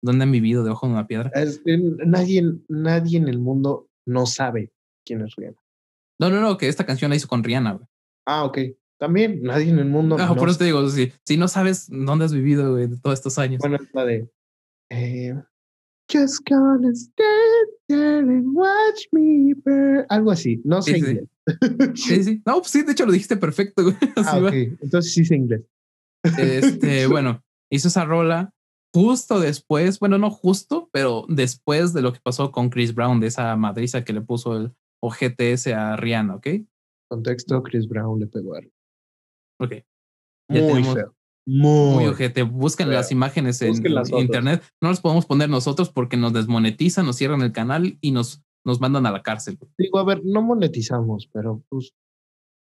dónde 0.00 0.22
han 0.22 0.32
vivido 0.32 0.64
debajo 0.64 0.86
de 0.86 0.92
una 0.94 1.06
piedra. 1.06 1.30
Es 1.34 1.60
nadie, 1.66 2.44
nadie 2.68 3.18
en 3.18 3.28
el 3.28 3.38
mundo 3.38 3.90
no 4.06 4.24
sabe 4.24 4.72
quién 5.04 5.20
es 5.20 5.36
Rihanna. 5.36 5.58
No, 6.18 6.30
no, 6.30 6.40
no, 6.40 6.56
que 6.56 6.68
esta 6.68 6.86
canción 6.86 7.10
la 7.10 7.16
hizo 7.16 7.28
con 7.28 7.44
Rihanna, 7.44 7.72
güey. 7.72 7.86
Ah, 8.28 8.44
ok. 8.44 8.58
También 8.98 9.40
nadie 9.42 9.70
en 9.70 9.78
el 9.78 9.86
mundo. 9.86 10.18
No 10.18 10.36
por 10.36 10.48
eso 10.50 10.58
te 10.58 10.64
digo, 10.66 10.86
si, 10.88 11.12
si 11.24 11.36
no 11.36 11.48
sabes 11.48 11.86
dónde 11.88 12.24
has 12.26 12.32
vivido, 12.34 12.72
güey, 12.72 12.88
todos 13.00 13.18
estos 13.18 13.38
años. 13.38 13.58
Bueno, 13.60 13.76
es 13.76 13.88
la 13.94 14.04
de. 14.04 14.30
eh, 14.90 15.34
Just 16.10 16.40
gonna 16.48 16.90
stand 16.94 17.68
there 17.86 18.18
and 18.20 18.46
watch 18.54 19.04
me 19.12 19.52
burn. 19.64 20.06
Algo 20.08 20.30
así. 20.30 20.60
No 20.64 20.80
sé 20.82 20.92
Sí, 20.92 20.98
inglés. 20.98 21.24
Sí, 21.94 22.24
sí. 22.24 22.42
No, 22.46 22.58
pues 22.60 22.70
sí, 22.70 22.82
de 22.82 22.92
hecho 22.92 23.04
lo 23.06 23.12
dijiste 23.12 23.36
perfecto, 23.36 23.82
güey. 23.82 23.96
Así 24.16 24.28
Ah, 24.36 24.40
va. 24.40 24.48
ok. 24.48 24.54
Entonces 24.54 25.12
sí 25.12 25.24
sé 25.24 25.36
inglés. 25.36 25.62
Este, 26.38 27.06
bueno, 27.08 27.42
hizo 27.70 27.88
esa 27.88 28.04
rola 28.04 28.52
justo 28.94 29.38
después, 29.38 29.98
bueno, 29.98 30.16
no 30.18 30.30
justo, 30.30 30.88
pero 30.92 31.26
después 31.28 31.92
de 31.92 32.00
lo 32.02 32.12
que 32.14 32.20
pasó 32.22 32.52
con 32.52 32.70
Chris 32.70 32.94
Brown, 32.94 33.20
de 33.20 33.26
esa 33.28 33.54
madriza 33.56 34.02
que 34.02 34.12
le 34.14 34.22
puso 34.22 34.56
el 34.56 34.72
OGTS 35.02 35.68
a 35.68 35.96
Rihanna, 35.96 36.36
¿ok? 36.36 36.46
Contexto: 37.10 37.62
Chris 37.62 37.88
Brown 37.88 38.18
le 38.20 38.26
pegó 38.26 38.54
a 38.54 38.60
Ok. 39.60 39.72
Ya 40.50 40.60
Muy 40.62 40.72
tenemos- 40.72 40.94
feo. 40.94 41.14
Muy, 41.50 41.94
Muy 41.94 42.06
ojete. 42.06 42.42
Busquen 42.42 42.88
feo. 42.88 42.96
las 42.96 43.10
imágenes 43.10 43.62
en 43.62 43.82
las 43.94 44.10
internet. 44.10 44.62
No 44.82 44.90
las 44.90 45.00
podemos 45.00 45.24
poner 45.24 45.48
nosotros 45.48 45.88
porque 45.90 46.18
nos 46.18 46.34
desmonetizan, 46.34 47.06
nos 47.06 47.16
cierran 47.16 47.40
el 47.40 47.52
canal 47.52 47.96
y 48.02 48.10
nos, 48.12 48.42
nos 48.66 48.80
mandan 48.82 49.06
a 49.06 49.10
la 49.10 49.22
cárcel. 49.22 49.58
Digo, 49.78 49.98
a 49.98 50.04
ver, 50.04 50.20
no 50.24 50.42
monetizamos, 50.42 51.28
pero 51.32 51.62
pues 51.70 51.94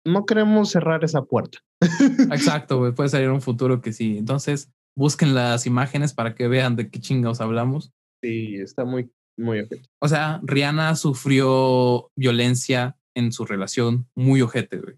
no 0.07 0.26
queremos 0.26 0.68
cerrar 0.70 1.03
esa 1.03 1.22
puerta. 1.24 1.61
Exacto. 2.31 2.95
Puede 2.95 3.09
salir 3.09 3.31
un 3.31 3.41
futuro 3.41 3.81
que 3.81 3.95
sí. 3.95 4.18
Entonces, 4.18 4.70
busquen 4.95 5.35
las 5.35 5.66
imágenes 5.66 6.12
para 6.12 6.35
que 6.35 6.47
vean 6.47 6.76
de 6.76 6.91
qué 6.91 7.01
chingados 7.01 7.41
hablamos. 7.41 7.91
Sí, 8.22 8.57
está 8.57 8.85
muy, 8.85 9.11
muy 9.39 9.61
ojete. 9.61 9.83
O 10.03 10.09
sea, 10.09 10.41
Rihanna 10.43 10.95
sufrió 10.95 12.11
violencia 12.16 12.98
en 13.19 13.33
su 13.33 13.45
relación 13.45 14.09
muy 14.14 14.43
ojete, 14.43 14.79
güey. 14.79 14.97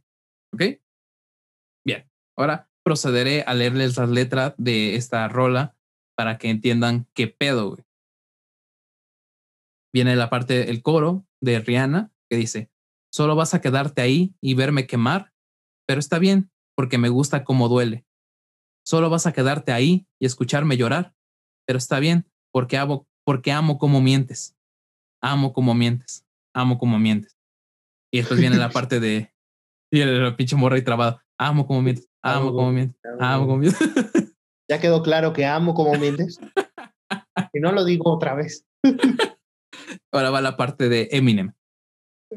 ¿Ok? 0.52 0.80
Bien. 1.84 2.10
Ahora 2.36 2.70
procederé 2.84 3.42
a 3.46 3.54
leerles 3.54 3.96
la 3.96 4.06
letra 4.06 4.54
de 4.58 4.96
esta 4.96 5.26
rola 5.28 5.76
para 6.16 6.38
que 6.38 6.50
entiendan 6.50 7.06
qué 7.14 7.28
pedo, 7.28 7.70
güey. 7.70 7.84
Viene 9.92 10.16
la 10.16 10.30
parte, 10.30 10.70
el 10.70 10.82
coro 10.82 11.26
de 11.40 11.58
Rihanna 11.60 12.12
que 12.28 12.36
dice, 12.36 12.70
solo 13.12 13.34
vas 13.34 13.54
a 13.54 13.60
quedarte 13.60 14.02
ahí 14.02 14.36
y 14.40 14.54
verme 14.54 14.86
quemar, 14.86 15.32
pero 15.86 15.98
está 15.98 16.18
bien, 16.18 16.50
porque 16.76 16.98
me 16.98 17.08
gusta 17.08 17.42
cómo 17.42 17.68
duele. 17.68 18.06
Solo 18.86 19.10
vas 19.10 19.26
a 19.26 19.32
quedarte 19.32 19.72
ahí 19.72 20.06
y 20.20 20.26
escucharme 20.26 20.76
llorar, 20.76 21.14
pero 21.66 21.78
está 21.78 21.98
bien, 21.98 22.30
porque 22.52 22.76
amo, 22.76 23.08
porque 23.24 23.50
amo 23.50 23.78
cómo 23.78 24.00
mientes. 24.00 24.56
Amo 25.22 25.52
cómo 25.52 25.74
mientes. 25.74 26.26
Amo 26.54 26.78
cómo 26.78 26.98
mientes. 26.98 27.39
Y 28.12 28.18
después 28.18 28.40
viene 28.40 28.56
la 28.56 28.70
parte 28.70 29.00
de, 29.00 29.32
y 29.92 30.00
el, 30.00 30.34
pinche 30.36 30.56
morro 30.56 30.76
y 30.76 30.82
trabado. 30.82 31.20
Amo 31.38 31.66
como 31.66 31.82
mientes. 31.82 32.08
Amo 32.22 32.52
como 32.52 32.72
mientes. 32.72 33.00
Amo 33.18 33.46
como 33.46 33.58
mientes. 33.58 33.80
Ya 34.68 34.78
quedó 34.78 35.02
claro 35.02 35.32
que 35.32 35.44
amo 35.44 35.74
como 35.74 35.92
mientes. 35.98 36.38
y 37.52 37.58
no 37.58 37.72
lo 37.72 37.84
digo 37.84 38.08
otra 38.08 38.36
vez. 38.36 38.64
Ahora 40.12 40.30
va 40.30 40.40
la 40.40 40.56
parte 40.56 40.88
de 40.88 41.08
Eminem. 41.10 41.54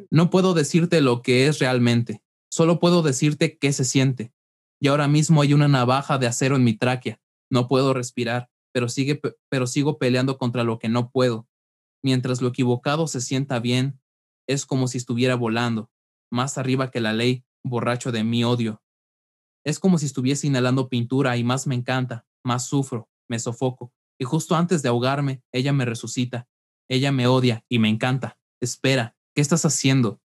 No 0.09 0.31
puedo 0.31 0.55
decirte 0.55 0.99
lo 1.01 1.21
que 1.21 1.45
es 1.45 1.59
realmente. 1.59 2.23
Solo 2.51 2.79
puedo 2.79 3.03
decirte 3.03 3.59
qué 3.59 3.71
se 3.71 3.85
siente. 3.85 4.33
Y 4.81 4.87
ahora 4.87 5.07
mismo 5.07 5.43
hay 5.43 5.53
una 5.53 5.67
navaja 5.67 6.17
de 6.17 6.25
acero 6.25 6.55
en 6.55 6.63
mi 6.63 6.73
tráquea. 6.73 7.21
No 7.51 7.67
puedo 7.67 7.93
respirar, 7.93 8.49
pero, 8.73 8.89
sigue, 8.89 9.21
pero 9.49 9.67
sigo 9.67 9.99
peleando 9.99 10.39
contra 10.39 10.63
lo 10.63 10.79
que 10.79 10.89
no 10.89 11.11
puedo. 11.11 11.47
Mientras 12.03 12.41
lo 12.41 12.49
equivocado 12.49 13.05
se 13.05 13.21
sienta 13.21 13.59
bien, 13.59 14.01
es 14.47 14.65
como 14.65 14.87
si 14.87 14.97
estuviera 14.97 15.35
volando 15.35 15.89
más 16.31 16.57
arriba 16.57 16.89
que 16.89 16.99
la 16.99 17.13
ley, 17.13 17.45
borracho 17.63 18.11
de 18.11 18.23
mi 18.23 18.43
odio. 18.43 18.81
Es 19.63 19.79
como 19.79 19.99
si 19.99 20.07
estuviese 20.07 20.47
inhalando 20.47 20.89
pintura 20.89 21.37
y 21.37 21.43
más 21.43 21.67
me 21.67 21.75
encanta, 21.75 22.25
más 22.43 22.65
sufro, 22.65 23.07
me 23.29 23.37
sofoco, 23.37 23.93
y 24.19 24.25
justo 24.25 24.55
antes 24.55 24.81
de 24.81 24.89
ahogarme, 24.89 25.43
ella 25.51 25.73
me 25.73 25.85
resucita. 25.85 26.47
Ella 26.89 27.11
me 27.11 27.27
odia 27.27 27.65
y 27.69 27.79
me 27.79 27.89
encanta. 27.89 28.39
Espera, 28.61 29.15
¿qué 29.35 29.41
estás 29.41 29.63
haciendo? 29.65 30.21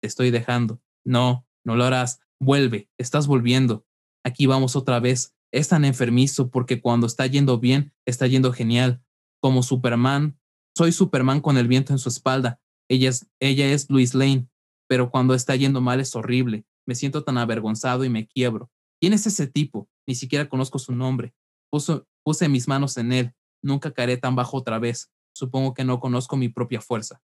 Te 0.00 0.08
estoy 0.08 0.30
dejando. 0.30 0.80
No, 1.04 1.46
no 1.64 1.76
lo 1.76 1.84
harás. 1.84 2.20
Vuelve, 2.40 2.88
estás 2.98 3.26
volviendo. 3.26 3.84
Aquí 4.24 4.46
vamos 4.46 4.76
otra 4.76 5.00
vez. 5.00 5.34
Es 5.52 5.68
tan 5.68 5.84
enfermizo 5.84 6.50
porque 6.50 6.80
cuando 6.80 7.06
está 7.06 7.26
yendo 7.26 7.58
bien, 7.58 7.94
está 8.06 8.26
yendo 8.26 8.52
genial. 8.52 9.02
Como 9.40 9.62
Superman, 9.62 10.38
soy 10.76 10.92
Superman 10.92 11.40
con 11.40 11.58
el 11.58 11.68
viento 11.68 11.92
en 11.92 11.98
su 11.98 12.08
espalda. 12.08 12.60
Ella 12.92 13.08
es, 13.08 13.26
ella 13.40 13.72
es 13.72 13.88
Luis 13.88 14.12
Lane, 14.12 14.48
pero 14.86 15.10
cuando 15.10 15.32
está 15.32 15.56
yendo 15.56 15.80
mal 15.80 15.98
es 15.98 16.14
horrible. 16.14 16.66
Me 16.86 16.94
siento 16.94 17.24
tan 17.24 17.38
avergonzado 17.38 18.04
y 18.04 18.10
me 18.10 18.26
quiebro. 18.26 18.70
¿Quién 19.00 19.14
es 19.14 19.26
ese 19.26 19.46
tipo? 19.46 19.88
Ni 20.06 20.14
siquiera 20.14 20.46
conozco 20.46 20.78
su 20.78 20.94
nombre. 20.94 21.32
puse 21.70 22.48
mis 22.50 22.68
manos 22.68 22.98
en 22.98 23.12
él. 23.12 23.34
Nunca 23.62 23.92
caeré 23.92 24.18
tan 24.18 24.36
bajo 24.36 24.58
otra 24.58 24.78
vez. 24.78 25.10
Supongo 25.34 25.72
que 25.72 25.84
no 25.84 26.00
conozco 26.00 26.36
mi 26.36 26.50
propia 26.50 26.82
fuerza. 26.82 27.22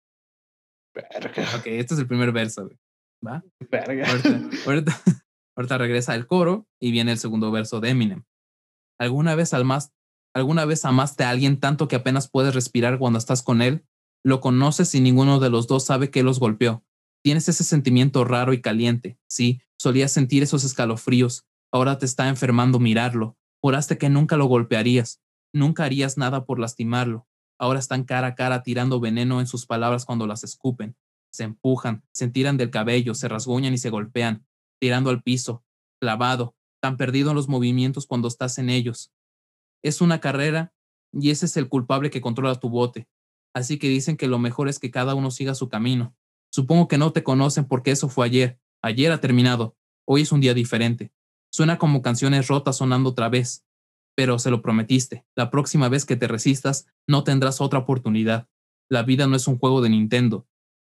Verga. 0.93 1.43
Ok, 1.57 1.65
este 1.65 1.95
es 1.95 1.99
el 1.99 2.07
primer 2.07 2.31
verso, 2.31 2.69
¿Va? 3.25 3.43
Verga. 3.71 4.05
Ahorita, 4.67 5.01
ahorita, 5.55 5.77
regresa 5.79 6.13
el 6.13 6.27
coro 6.27 6.67
y 6.79 6.91
viene 6.91 7.11
el 7.11 7.17
segundo 7.17 7.49
verso 7.49 7.79
de 7.79 7.89
Eminem. 7.89 8.23
¿Alguna 8.99 9.33
vez, 9.33 9.51
al 9.55 9.65
más, 9.65 9.95
¿Alguna 10.35 10.65
vez 10.65 10.85
amaste 10.85 11.23
a 11.23 11.31
alguien 11.31 11.59
tanto 11.59 11.87
que 11.87 11.95
apenas 11.95 12.29
puedes 12.29 12.53
respirar 12.53 12.99
cuando 12.99 13.17
estás 13.17 13.41
con 13.41 13.63
él? 13.63 13.83
Lo 14.25 14.41
conoces 14.41 14.95
y 14.95 15.01
ninguno 15.01 15.39
de 15.39 15.51
los 15.51 15.67
dos 15.67 15.85
sabe 15.85 16.09
que 16.09 16.23
los 16.23 16.39
golpeó. 16.39 16.83
Tienes 17.21 17.47
ese 17.47 17.63
sentimiento 17.63 18.23
raro 18.23 18.53
y 18.53 18.61
caliente. 18.61 19.19
Sí, 19.27 19.61
solías 19.77 20.11
sentir 20.11 20.41
esos 20.41 20.63
escalofríos. 20.63 21.45
Ahora 21.71 21.99
te 21.99 22.07
está 22.07 22.27
enfermando 22.27 22.79
mirarlo. 22.79 23.37
Juraste 23.61 23.99
que 23.99 24.09
nunca 24.09 24.35
lo 24.35 24.47
golpearías. 24.47 25.21
Nunca 25.53 25.83
harías 25.83 26.17
nada 26.17 26.43
por 26.45 26.57
lastimarlo. 26.57 27.27
Ahora 27.59 27.77
están 27.77 28.03
cara 28.03 28.29
a 28.29 28.33
cara 28.33 28.63
tirando 28.63 28.99
veneno 28.99 29.41
en 29.41 29.45
sus 29.45 29.67
palabras 29.67 30.05
cuando 30.05 30.25
las 30.25 30.43
escupen. 30.43 30.97
Se 31.31 31.43
empujan, 31.43 32.03
se 32.11 32.27
tiran 32.27 32.57
del 32.57 32.71
cabello, 32.71 33.13
se 33.13 33.27
rasguñan 33.27 33.75
y 33.75 33.77
se 33.77 33.91
golpean, 33.91 34.47
tirando 34.79 35.11
al 35.11 35.21
piso, 35.21 35.63
clavado, 36.01 36.55
tan 36.81 36.97
perdido 36.97 37.29
en 37.29 37.35
los 37.35 37.47
movimientos 37.47 38.07
cuando 38.07 38.27
estás 38.27 38.57
en 38.57 38.71
ellos. 38.71 39.13
Es 39.83 40.01
una 40.01 40.19
carrera 40.19 40.73
y 41.13 41.29
ese 41.29 41.45
es 41.45 41.57
el 41.57 41.69
culpable 41.69 42.09
que 42.09 42.21
controla 42.21 42.55
tu 42.55 42.69
bote. 42.69 43.07
Así 43.55 43.79
que 43.79 43.87
dicen 43.87 44.17
que 44.17 44.27
lo 44.27 44.37
mejor 44.37 44.67
es 44.67 44.79
que 44.79 44.91
cada 44.91 45.15
uno 45.15 45.31
siga 45.31 45.55
su 45.55 45.69
camino. 45.69 46.13
Supongo 46.51 46.89
que 46.89 46.97
no 46.97 47.13
te 47.13 47.23
conocen 47.23 47.65
porque 47.65 47.91
eso 47.91 48.09
fue 48.09 48.25
ayer. 48.25 48.59
Ayer 48.81 49.13
ha 49.13 49.21
terminado. 49.21 49.77
Hoy 50.05 50.23
es 50.23 50.33
un 50.33 50.41
día 50.41 50.53
diferente. 50.53 51.13
Suena 51.51 51.77
como 51.77 52.01
canciones 52.01 52.49
rotas 52.49 52.75
sonando 52.75 53.11
otra 53.11 53.29
vez. 53.29 53.65
Pero 54.13 54.39
se 54.39 54.51
lo 54.51 54.61
prometiste. 54.61 55.25
La 55.35 55.51
próxima 55.51 55.87
vez 55.87 56.05
que 56.05 56.17
te 56.17 56.27
resistas, 56.27 56.85
no 57.07 57.23
tendrás 57.23 57.61
otra 57.61 57.79
oportunidad. 57.79 58.49
La 58.89 59.03
vida 59.03 59.25
no 59.25 59.37
es 59.37 59.47
un 59.47 59.57
juego 59.57 59.81
de 59.81 59.89
Nintendo. 59.89 60.45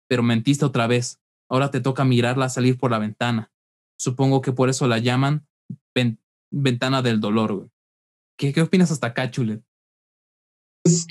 Pero 0.09 0.21
mentiste 0.21 0.65
otra 0.65 0.87
vez. 0.87 1.21
Ahora 1.49 1.71
te 1.71 1.79
toca 1.79 2.03
mirarla 2.03 2.49
salir 2.49 2.77
por 2.77 2.91
la 2.91 2.99
ventana. 2.99 3.49
Supongo 3.97 4.41
que 4.41 4.51
por 4.51 4.67
eso 4.67 4.87
la 4.87 4.97
llaman 4.97 5.47
ventana 6.51 7.01
del 7.01 7.21
dolor. 7.21 7.71
¿Qué, 8.37 8.51
¿Qué 8.51 8.61
opinas 8.61 8.91
hasta 8.91 9.07
acá? 9.07 9.31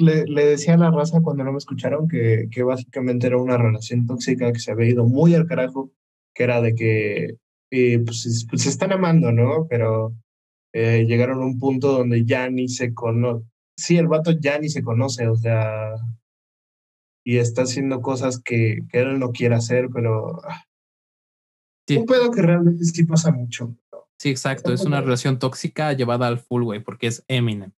Le, 0.00 0.24
le, 0.26 0.46
decía 0.46 0.74
a 0.74 0.78
la 0.78 0.90
raza 0.90 1.20
cuando 1.20 1.44
no 1.44 1.52
me 1.52 1.58
escucharon 1.58 2.08
que, 2.08 2.48
que 2.50 2.62
básicamente 2.62 3.26
era 3.26 3.38
una 3.38 3.56
relación 3.56 4.06
tóxica 4.06 4.52
que 4.52 4.58
se 4.58 4.72
había 4.72 4.90
ido 4.90 5.04
muy 5.04 5.34
al 5.34 5.46
carajo, 5.46 5.92
que 6.34 6.44
era 6.44 6.60
de 6.60 6.74
que 6.74 7.36
eh, 7.70 7.98
pues, 8.04 8.46
pues, 8.48 8.62
se 8.62 8.68
están 8.68 8.92
amando, 8.92 9.32
¿no? 9.32 9.66
Pero 9.68 10.14
eh, 10.72 11.04
llegaron 11.06 11.42
a 11.42 11.46
un 11.46 11.58
punto 11.58 11.92
donde 11.92 12.24
ya 12.24 12.48
ni 12.50 12.68
se 12.68 12.94
conoce. 12.94 13.44
Sí, 13.78 13.96
el 13.96 14.08
vato 14.08 14.32
ya 14.32 14.58
ni 14.58 14.68
se 14.68 14.82
conoce, 14.82 15.28
o 15.28 15.36
sea, 15.36 15.94
y 17.24 17.38
está 17.38 17.62
haciendo 17.62 18.00
cosas 18.00 18.40
que, 18.40 18.80
que 18.88 19.00
él 19.00 19.18
no 19.18 19.32
quiere 19.32 19.56
hacer, 19.56 19.88
pero 19.92 20.40
ah, 20.44 20.64
sí. 21.86 21.98
un 21.98 22.06
pedo 22.06 22.30
que 22.30 22.40
realmente 22.40 22.84
sí 22.84 23.04
pasa 23.04 23.32
mucho. 23.32 23.76
Sí, 24.18 24.30
exacto, 24.30 24.72
es 24.72 24.84
una 24.84 25.02
relación 25.02 25.38
tóxica 25.38 25.92
llevada 25.92 26.26
al 26.26 26.38
full, 26.38 26.62
way, 26.62 26.80
porque 26.80 27.08
es 27.08 27.24
Eminem. 27.28 27.72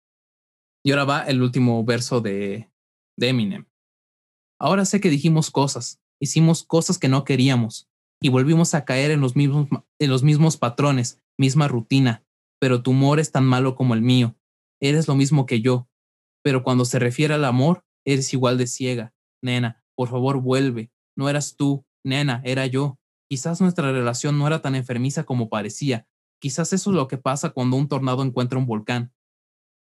Y 0.87 0.91
ahora 0.91 1.03
va 1.03 1.23
el 1.23 1.41
último 1.41 1.83
verso 1.83 2.21
de, 2.21 2.71
de 3.17 3.27
Eminem. 3.27 3.65
Ahora 4.57 4.85
sé 4.85 5.01
que 5.01 5.09
dijimos 5.09 5.51
cosas, 5.51 5.99
hicimos 6.17 6.63
cosas 6.63 6.97
que 6.97 7.09
no 7.09 7.25
queríamos 7.25 7.89
y 8.21 8.29
volvimos 8.29 8.73
a 8.73 8.85
caer 8.85 9.11
en 9.11 9.19
los 9.19 9.35
mismos, 9.35 9.67
en 9.99 10.09
los 10.09 10.23
mismos 10.23 10.55
patrones, 10.55 11.21
misma 11.37 11.67
rutina, 11.67 12.23
pero 12.57 12.83
tu 12.83 12.91
humor 12.91 13.19
es 13.19 13.33
tan 13.33 13.43
malo 13.43 13.75
como 13.75 13.95
el 13.95 14.01
mío. 14.01 14.37
Eres 14.79 15.09
lo 15.09 15.15
mismo 15.15 15.45
que 15.45 15.59
yo, 15.59 15.89
pero 16.41 16.63
cuando 16.63 16.85
se 16.85 16.99
refiere 16.99 17.33
al 17.33 17.43
amor, 17.43 17.83
eres 18.05 18.33
igual 18.33 18.57
de 18.57 18.67
ciega. 18.67 19.13
Nena, 19.43 19.83
por 19.93 20.07
favor 20.07 20.39
vuelve. 20.39 20.89
No 21.17 21.27
eras 21.27 21.57
tú, 21.57 21.85
nena, 22.05 22.41
era 22.45 22.65
yo. 22.65 22.97
Quizás 23.29 23.59
nuestra 23.59 23.91
relación 23.91 24.39
no 24.39 24.47
era 24.47 24.61
tan 24.61 24.73
enfermiza 24.73 25.25
como 25.25 25.49
parecía. 25.49 26.07
Quizás 26.39 26.71
eso 26.71 26.91
es 26.91 26.95
lo 26.95 27.09
que 27.09 27.17
pasa 27.17 27.49
cuando 27.49 27.75
un 27.75 27.89
tornado 27.89 28.23
encuentra 28.23 28.57
un 28.57 28.67
volcán. 28.67 29.11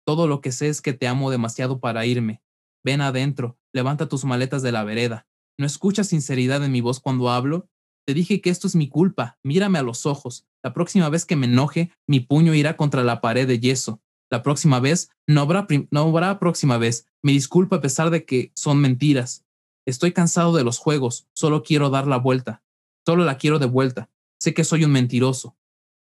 Todo 0.07 0.25
lo 0.25 0.39
que 0.39 0.53
sé 0.53 0.69
es 0.69 0.81
que 0.81 0.93
te 0.93 1.05
amo 1.05 1.31
demasiado 1.31 1.81
para 1.81 2.05
irme. 2.05 2.41
Ven 2.81 3.01
adentro, 3.01 3.59
levanta 3.73 4.07
tus 4.07 4.23
maletas 4.23 4.61
de 4.61 4.71
la 4.71 4.85
vereda. 4.85 5.27
¿No 5.59 5.65
escuchas 5.65 6.07
sinceridad 6.07 6.63
en 6.63 6.71
mi 6.71 6.79
voz 6.79 7.01
cuando 7.01 7.29
hablo? 7.29 7.67
Te 8.07 8.13
dije 8.13 8.39
que 8.39 8.49
esto 8.49 8.67
es 8.67 8.75
mi 8.77 8.87
culpa. 8.87 9.37
Mírame 9.43 9.79
a 9.79 9.83
los 9.83 10.05
ojos. 10.05 10.47
La 10.63 10.73
próxima 10.73 11.09
vez 11.09 11.25
que 11.25 11.35
me 11.35 11.47
enoje, 11.47 11.91
mi 12.07 12.21
puño 12.21 12.53
irá 12.53 12.77
contra 12.77 13.03
la 13.03 13.19
pared 13.19 13.45
de 13.45 13.59
yeso. 13.59 14.01
La 14.31 14.43
próxima 14.43 14.79
vez, 14.79 15.09
no 15.27 15.41
habrá, 15.41 16.39
próxima 16.39 16.77
vez. 16.77 17.05
Me 17.21 17.33
disculpa 17.33 17.75
a 17.75 17.81
pesar 17.81 18.09
de 18.09 18.23
que 18.23 18.53
son 18.55 18.79
mentiras. 18.79 19.43
Estoy 19.85 20.13
cansado 20.13 20.55
de 20.55 20.63
los 20.63 20.77
juegos. 20.77 21.27
Solo 21.33 21.63
quiero 21.63 21.89
dar 21.89 22.07
la 22.07 22.17
vuelta. 22.17 22.63
Solo 23.05 23.25
la 23.25 23.37
quiero 23.37 23.59
de 23.59 23.65
vuelta. 23.65 24.09
Sé 24.39 24.53
que 24.53 24.63
soy 24.63 24.85
un 24.85 24.91
mentiroso. 24.91 25.57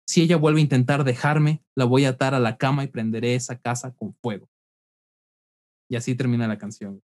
Si 0.07 0.23
ella 0.23 0.37
vuelve 0.37 0.61
a 0.61 0.63
intentar 0.63 1.05
dejarme, 1.05 1.63
la 1.77 1.85
voy 1.85 2.05
a 2.05 2.11
atar 2.11 2.35
a 2.35 2.41
la 2.41 2.57
cama 2.57 2.85
y 2.85 2.89
prenderé 2.89 3.35
esa 3.35 3.59
casa 3.59 3.95
con 3.95 4.15
fuego. 4.15 4.49
Y 5.91 5.97
así 5.97 6.15
termina 6.15 6.49
la 6.49 6.59
canción. 6.59 7.03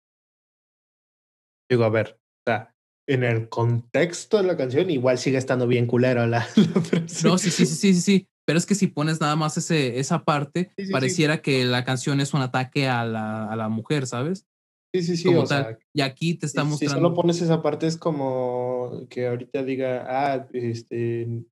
Digo, 1.70 1.84
a 1.84 1.90
ver, 1.90 2.20
o 2.20 2.44
sea, 2.46 2.76
en 3.08 3.24
el 3.24 3.50
contexto 3.50 4.38
de 4.38 4.44
la 4.44 4.58
canción 4.58 4.90
igual 4.90 5.18
sigue 5.18 5.38
estando 5.38 5.68
bien 5.68 5.88
culero 5.88 6.26
la, 6.28 6.48
No, 7.24 7.38
sí, 7.38 7.50
sí, 7.50 7.66
sí, 7.66 7.94
sí, 7.94 8.02
sí. 8.02 8.28
Pero 8.46 8.60
es 8.60 8.66
que 8.66 8.76
si 8.76 8.88
pones 8.88 9.22
nada 9.22 9.36
más 9.38 9.58
ese, 9.58 10.00
esa 10.00 10.26
parte, 10.26 10.74
pareciera 10.92 11.42
que 11.42 11.64
la 11.64 11.86
canción 11.86 12.20
es 12.20 12.34
un 12.34 12.42
ataque 12.42 12.90
a 12.90 13.06
la, 13.06 13.50
a 13.50 13.56
la 13.56 13.70
mujer, 13.70 14.06
¿sabes? 14.06 14.46
Sí, 14.94 15.02
sí, 15.02 15.18
sí. 15.18 15.34
o 15.34 15.46
Sea, 15.46 15.78
y 15.94 16.02
aquí 16.02 16.36
te 16.36 16.46
está 16.46 16.64
mostrando. 16.66 16.94
Si 16.94 17.02
solo 17.02 17.16
pones 17.16 17.42
esa 17.42 17.62
parte, 17.62 17.88
es 17.88 17.98
como 17.98 19.08
que 19.10 19.28
ahorita 19.28 19.64
diga, 19.64 20.06
ah, 20.08 20.48
este, 20.52 21.46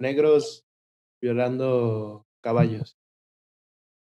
negros 0.00 0.66
violando 1.22 2.26
caballos. 2.42 2.98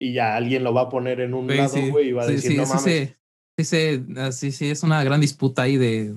Y 0.01 0.15
ya 0.15 0.35
alguien 0.37 0.65
lo 0.65 0.75
va 0.75 0.83
a 0.83 0.89
poner 0.89 1.21
en 1.21 1.35
un 1.35 1.47
lado, 1.47 1.77
güey, 1.91 2.09
y 2.09 2.13
va 2.13 2.25
a 2.25 2.27
decir, 2.27 2.53
sí, 2.53 2.57
no 2.57 2.67
mames. 2.67 3.17
Sí, 3.57 3.65
sí, 3.65 4.07
ah, 4.17 4.33
sí, 4.33 4.51
sí, 4.51 4.71
es 4.71 4.83
una 4.83 5.05
gran 5.05 5.21
disputa 5.21 5.63
ahí 5.63 5.77
de. 5.77 6.13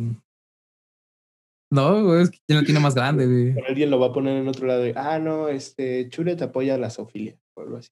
No, 1.71 2.03
güey, 2.03 2.23
es 2.23 2.31
que 2.31 2.39
no 2.55 2.63
tiene 2.63 2.79
más 2.79 2.95
grande, 2.95 3.25
güey. 3.53 3.65
alguien 3.67 3.91
lo 3.91 3.99
va 3.99 4.07
a 4.07 4.13
poner 4.13 4.37
en 4.37 4.47
otro 4.47 4.65
lado 4.65 4.81
de, 4.81 4.93
ah, 4.95 5.19
no, 5.19 5.49
este, 5.49 6.09
Chulet 6.09 6.41
apoya 6.41 6.77
la 6.77 6.89
zoofilia, 6.89 7.37
o 7.55 7.61
algo 7.61 7.77
así. 7.77 7.89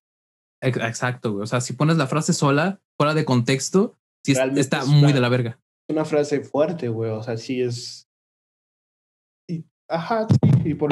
Exacto, 0.62 1.34
güey. 1.34 1.44
O 1.44 1.48
sea, 1.48 1.62
si 1.62 1.74
pones 1.74 1.98
la 1.98 2.08
frase 2.08 2.34
sola, 2.34 2.82
fuera 2.98 3.14
de 3.14 3.26
contexto, 3.26 3.98
sí 4.24 4.34
está 4.56 4.86
muy 4.86 5.14
de 5.14 5.20
la 5.20 5.30
verga. 5.30 5.60
Una 5.90 6.06
frase 6.06 6.42
fuerte, 6.42 6.88
güey. 6.88 7.12
O 7.12 7.22
sea, 7.22 7.38
sí 7.38 7.62
es. 7.62 8.08
ajá, 9.88 10.28
sí, 10.30 10.70
y 10.72 10.74
por, 10.74 10.92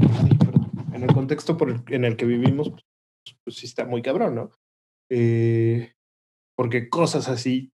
en 0.93 1.03
el 1.03 1.13
contexto 1.13 1.57
por 1.57 1.83
en 1.91 2.05
el 2.05 2.17
que 2.17 2.25
vivimos, 2.25 2.69
pues, 2.69 2.85
pues, 3.43 3.55
sí 3.57 3.65
está 3.65 3.85
muy 3.85 4.01
cabrón, 4.01 4.35
¿no? 4.35 4.51
Eh, 5.09 5.93
porque 6.57 6.89
cosas 6.89 7.29
así 7.29 7.71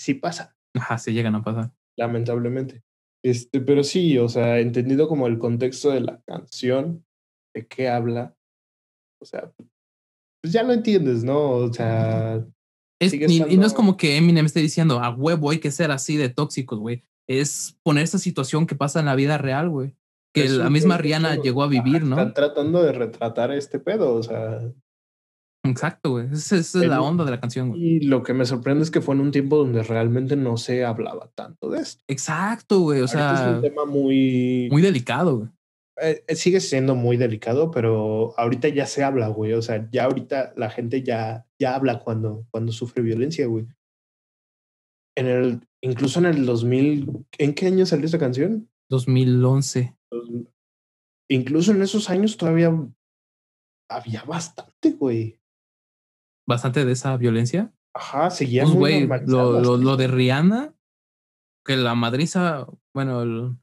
sí 0.00 0.14
pasan. 0.14 0.48
Ajá, 0.74 0.98
se 0.98 1.12
llegan 1.12 1.34
a 1.34 1.42
pasar. 1.42 1.72
Lamentablemente. 1.96 2.82
Este, 3.24 3.60
pero 3.60 3.84
sí, 3.84 4.18
o 4.18 4.28
sea, 4.28 4.58
entendido 4.58 5.06
como 5.08 5.26
el 5.26 5.38
contexto 5.38 5.90
de 5.90 6.00
la 6.00 6.20
canción, 6.22 7.04
de 7.54 7.66
qué 7.66 7.88
habla, 7.88 8.34
o 9.20 9.24
sea, 9.24 9.52
pues 10.42 10.52
ya 10.52 10.64
lo 10.64 10.72
entiendes, 10.72 11.22
¿no? 11.22 11.40
O 11.50 11.72
sea. 11.72 12.44
y, 13.00 13.56
no 13.56 13.66
es 13.66 13.72
como 13.72 13.96
que 13.96 14.16
Eminem 14.16 14.46
esté 14.46 14.60
diciendo, 14.60 14.98
a 14.98 15.10
huevo 15.10 15.50
hay 15.50 15.60
que 15.60 15.70
ser 15.70 15.92
así 15.92 16.16
de 16.16 16.28
tóxicos, 16.28 16.80
güey. 16.80 17.04
Es 17.28 17.78
poner 17.84 18.02
esa 18.02 18.18
situación 18.18 18.66
que 18.66 18.74
pasa 18.74 18.98
en 18.98 19.06
la 19.06 19.14
vida 19.14 19.38
real, 19.38 19.70
güey. 19.70 19.94
Que 20.34 20.48
la 20.48 20.70
misma 20.70 20.96
Rihanna 20.96 21.36
llegó 21.36 21.62
a 21.62 21.68
vivir, 21.68 22.04
¿no? 22.04 22.16
Están 22.16 22.34
tratando 22.34 22.82
de 22.82 22.92
retratar 22.92 23.52
este 23.52 23.78
pedo, 23.78 24.14
o 24.14 24.22
sea. 24.22 24.60
Exacto, 25.64 26.10
güey. 26.10 26.28
Esa, 26.32 26.56
es 26.56 26.74
la 26.74 27.02
onda 27.02 27.24
de 27.24 27.30
la 27.30 27.40
canción, 27.40 27.68
güey. 27.68 27.82
Y 27.82 28.00
lo 28.00 28.22
que 28.22 28.32
me 28.32 28.46
sorprende 28.46 28.82
es 28.82 28.90
que 28.90 29.00
fue 29.00 29.14
en 29.14 29.20
un 29.20 29.30
tiempo 29.30 29.58
donde 29.58 29.82
realmente 29.82 30.34
no 30.34 30.56
se 30.56 30.84
hablaba 30.84 31.30
tanto 31.34 31.70
de 31.70 31.80
esto. 31.80 32.02
Exacto, 32.08 32.80
güey. 32.80 33.02
O 33.02 33.08
sea. 33.08 33.50
Es 33.50 33.56
un 33.56 33.62
tema 33.62 33.84
muy. 33.84 34.68
Muy 34.70 34.82
delicado, 34.82 35.36
güey. 35.38 35.50
Eh, 36.00 36.24
eh, 36.26 36.34
sigue 36.36 36.60
siendo 36.60 36.94
muy 36.94 37.16
delicado, 37.16 37.70
pero 37.70 38.34
ahorita 38.38 38.68
ya 38.68 38.86
se 38.86 39.04
habla, 39.04 39.28
güey. 39.28 39.52
O 39.52 39.62
sea, 39.62 39.88
ya 39.92 40.04
ahorita 40.04 40.54
la 40.56 40.70
gente 40.70 41.02
ya, 41.02 41.46
ya 41.58 41.74
habla 41.74 42.00
cuando, 42.00 42.46
cuando 42.50 42.72
sufre 42.72 43.02
violencia, 43.02 43.46
güey. 43.46 43.66
En 45.14 45.26
el, 45.26 45.60
incluso 45.82 46.18
en 46.20 46.26
el 46.26 46.46
2000, 46.46 47.26
¿en 47.38 47.54
qué 47.54 47.66
año 47.66 47.84
salió 47.84 48.06
esta 48.06 48.18
canción? 48.18 48.70
2011. 48.88 49.94
Incluso 51.28 51.72
en 51.72 51.82
esos 51.82 52.10
años 52.10 52.36
todavía 52.36 52.72
había 53.88 54.24
bastante, 54.24 54.92
güey 54.92 55.42
bastante 56.46 56.84
de 56.84 56.92
esa 56.92 57.16
violencia. 57.16 57.72
Ajá, 57.94 58.30
seguía 58.30 58.64
pues, 58.64 58.74
muy 58.74 59.08
lo, 59.26 59.76
lo, 59.76 59.96
de 59.96 60.08
Rihanna, 60.08 60.74
que 61.64 61.76
la 61.76 61.94
madriza, 61.94 62.66
bueno, 62.94 63.58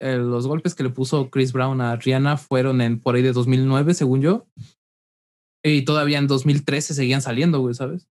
los 0.00 0.46
golpes 0.46 0.74
que 0.74 0.82
le 0.82 0.90
puso 0.90 1.30
Chris 1.30 1.52
Brown 1.52 1.80
a 1.80 1.96
Rihanna 1.96 2.36
fueron 2.36 2.80
en 2.80 3.00
por 3.00 3.14
ahí 3.14 3.22
de 3.22 3.32
2009, 3.32 3.94
según 3.94 4.22
yo. 4.22 4.46
Y 5.62 5.84
todavía 5.84 6.18
en 6.18 6.26
2013 6.26 6.94
seguían 6.94 7.22
saliendo, 7.22 7.60
güey, 7.60 7.74
¿sabes? 7.74 8.08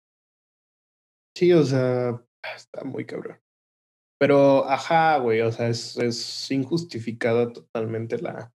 Sí, 1.35 1.53
o 1.53 1.65
sea, 1.65 2.23
está 2.55 2.85
muy 2.85 3.05
cabrón. 3.05 3.39
Pero, 4.19 4.69
ajá, 4.69 5.19
güey, 5.19 5.41
o 5.41 5.53
sea, 5.53 5.69
es, 5.69 5.97
es 5.97 6.51
injustificada 6.51 7.53
totalmente 7.53 8.19
la, 8.19 8.53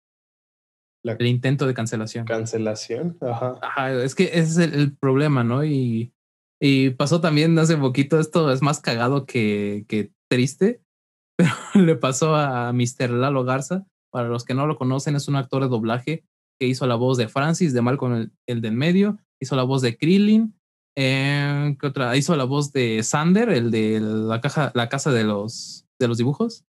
el 1.05 1.27
intento 1.27 1.67
de 1.67 1.75
cancelación. 1.75 2.27
Cancelación, 2.27 3.17
ajá. 3.21 3.59
Ajá, 3.61 3.93
es 4.03 4.15
que 4.15 4.25
ese 4.25 4.41
es 4.41 4.59
el, 4.59 4.97
problema, 4.97 5.43
¿no? 5.43 5.65
Y, 5.65 6.13
y, 6.61 6.91
pasó 6.91 7.21
también 7.21 7.59
hace 7.59 7.77
poquito, 7.77 8.21
esto 8.21 8.53
es 8.53 8.63
más 8.63 8.81
cagado 8.81 9.27
que, 9.27 9.85
que 9.89 10.13
triste, 10.31 10.83
pero 11.37 11.53
le 11.75 11.97
pasó 11.97 12.37
a 12.37 12.73
Mr. 12.73 13.11
Lalo 13.11 13.45
Garza. 13.45 13.87
Para 14.11 14.29
los 14.29 14.45
que 14.45 14.53
no 14.53 14.67
lo 14.67 14.77
conocen, 14.77 15.17
es 15.17 15.27
un 15.27 15.37
actor 15.37 15.63
de 15.63 15.71
doblaje 15.71 16.25
que 16.61 16.67
hizo 16.67 16.87
la 16.87 16.97
voz 16.97 17.17
de 17.17 17.29
Francis, 17.29 17.73
de 17.73 17.81
Malcolm 17.81 18.15
el, 18.15 18.33
el 18.47 18.61
del 18.61 18.75
medio, 18.75 19.19
hizo 19.41 19.57
la 19.57 19.63
voz 19.63 19.81
de 19.81 19.97
Krillin, 19.97 20.55
eh, 20.97 21.77
¿qué 21.81 21.87
otra? 21.87 22.17
Hizo 22.17 22.37
la 22.37 22.45
voz 22.45 22.73
de 22.73 23.03
Sander, 23.03 23.49
el 23.51 23.71
de 23.71 24.01
la, 24.01 24.41
caja, 24.41 24.73
la 24.75 24.89
casa 24.89 25.11
de 25.11 25.25
los, 25.25 25.87
de 25.99 26.09
los 26.09 26.19
dibujos. 26.19 26.65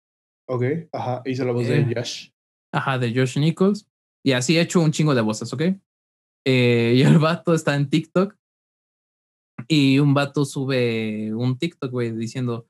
Ok, 0.48 0.64
ajá, 0.92 1.22
hizo 1.24 1.44
la 1.44 1.52
voz 1.52 1.68
de 1.68 1.80
eh, 1.80 1.92
Josh. 1.94 2.30
Ajá, 2.72 2.98
de 2.98 3.14
Josh 3.14 3.38
Nichols. 3.38 3.88
Y 4.24 4.32
así 4.32 4.58
he 4.58 4.60
hecho 4.60 4.80
un 4.80 4.92
chingo 4.92 5.14
de 5.14 5.22
voces, 5.22 5.52
¿ok? 5.52 5.62
Eh, 6.46 6.94
y 6.96 7.02
el 7.02 7.18
vato 7.18 7.54
está 7.54 7.74
en 7.76 7.88
TikTok. 7.88 8.36
Y 9.68 9.98
un 9.98 10.14
vato 10.14 10.44
sube 10.44 11.32
un 11.34 11.58
TikTok, 11.58 11.90
güey, 11.90 12.12
diciendo 12.12 12.66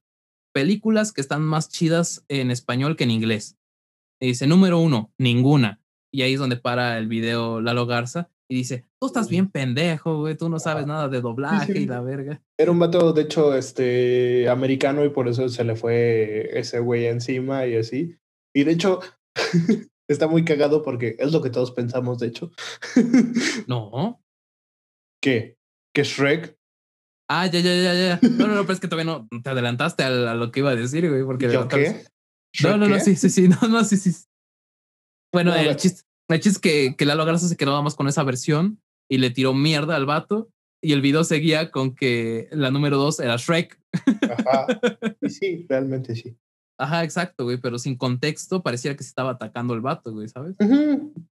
películas 0.53 1.13
que 1.13 1.21
están 1.21 1.43
más 1.43 1.69
chidas 1.69 2.25
en 2.29 2.51
español 2.51 2.97
que 2.97 3.05
en 3.05 3.13
inglés. 3.13 3.57
Y 4.21 4.29
dice, 4.29 4.47
número 4.47 4.79
uno, 4.79 5.13
ninguna. 5.19 5.81
Y 6.13 6.23
ahí 6.23 6.35
es 6.35 6.41
donde 6.41 6.57
para 6.57 6.99
el 6.99 7.09
video 7.09 7.61
Lalo 7.61 7.87
Garza 7.87 8.31
y 8.51 8.57
dice, 8.57 8.85
tú 9.01 9.07
estás 9.07 9.29
bien 9.29 9.49
pendejo, 9.49 10.19
güey, 10.19 10.37
tú 10.37 10.49
no 10.49 10.59
sabes 10.59 10.87
nada 10.87 11.09
de 11.09 11.21
doblaje 11.21 11.79
y 11.79 11.87
la 11.87 12.01
verga. 12.01 12.43
Era 12.59 12.71
un 12.71 12.79
vato, 12.79 13.13
de 13.13 13.23
hecho, 13.23 13.55
este, 13.55 14.49
americano 14.49 15.05
y 15.05 15.11
por 15.11 15.29
eso 15.29 15.49
se 15.49 15.65
le 15.65 15.77
fue 15.77 16.51
ese 16.59 16.81
güey 16.81 17.07
encima 17.07 17.67
y 17.67 17.77
así. 17.77 18.17
Y 18.53 18.65
de 18.65 18.73
hecho, 18.73 19.01
Está 20.11 20.27
muy 20.27 20.45
cagado 20.45 20.83
porque 20.83 21.15
es 21.21 21.31
lo 21.31 21.41
que 21.41 21.51
todos 21.51 21.71
pensamos, 21.71 22.19
de 22.19 22.27
hecho. 22.27 22.51
No. 23.69 24.21
¿Qué? 25.23 25.57
¿Que 25.95 26.03
Shrek? 26.03 26.59
Ah, 27.29 27.47
ya, 27.47 27.61
ya, 27.61 27.75
ya, 27.77 27.95
ya. 27.95 28.21
No, 28.29 28.49
no, 28.49 28.57
no, 28.57 28.63
pero 28.63 28.73
es 28.73 28.81
que 28.81 28.89
todavía 28.89 29.13
no 29.13 29.29
te 29.41 29.51
adelantaste 29.51 30.03
a, 30.03 30.35
lo 30.35 30.51
que 30.51 30.61
iba 30.61 30.71
a 30.71 30.75
decir, 30.75 31.09
güey. 31.09 31.23
Porque 31.23 31.53
¿Yo 31.53 31.69
qué? 31.69 32.05
No, 32.65 32.77
no, 32.77 32.89
no, 32.89 32.99
sí, 32.99 33.15
sí, 33.15 33.31
sí. 33.31 33.47
No, 33.47 33.69
no, 33.69 33.85
sí, 33.85 33.97
sí. 33.97 34.11
Bueno, 35.33 35.55
el, 35.55 35.77
chiste, 35.77 36.03
el 36.37 36.43
chiste 36.43 36.57
es 36.57 36.59
que, 36.59 36.97
que 36.97 37.05
Lalo 37.05 37.25
Garza 37.25 37.49
se 37.49 37.57
quedó 37.57 37.83
más 37.83 37.95
con 37.95 38.09
esa 38.09 38.23
versión 38.23 38.81
y 39.09 39.19
le 39.19 39.31
tiró 39.31 39.55
mierda 39.55 39.97
al 39.97 40.07
vato. 40.07 40.51
Y 40.83 40.93
el 40.93 41.03
video 41.03 41.25
seguía 41.25 41.71
con 41.71 41.95
que 41.95 42.49
la 42.53 42.71
número 42.71 42.97
dos 42.97 43.21
era 43.21 43.37
Shrek. 43.37 43.79
Ajá. 44.23 44.67
Y 45.23 45.29
sí, 45.29 45.67
realmente 45.69 46.15
sí. 46.17 46.37
Ajá, 46.79 47.05
exacto, 47.05 47.45
güey, 47.45 47.59
pero 47.59 47.79
sin 47.79 47.95
contexto 47.95 48.63
parecía 48.63 48.97
que 48.97 49.03
se 49.03 49.11
estaba 49.11 49.33
atacando 49.33 49.75
el 49.75 49.83
vato, 49.83 50.13
güey, 50.13 50.29
¿sabes? 50.29 50.57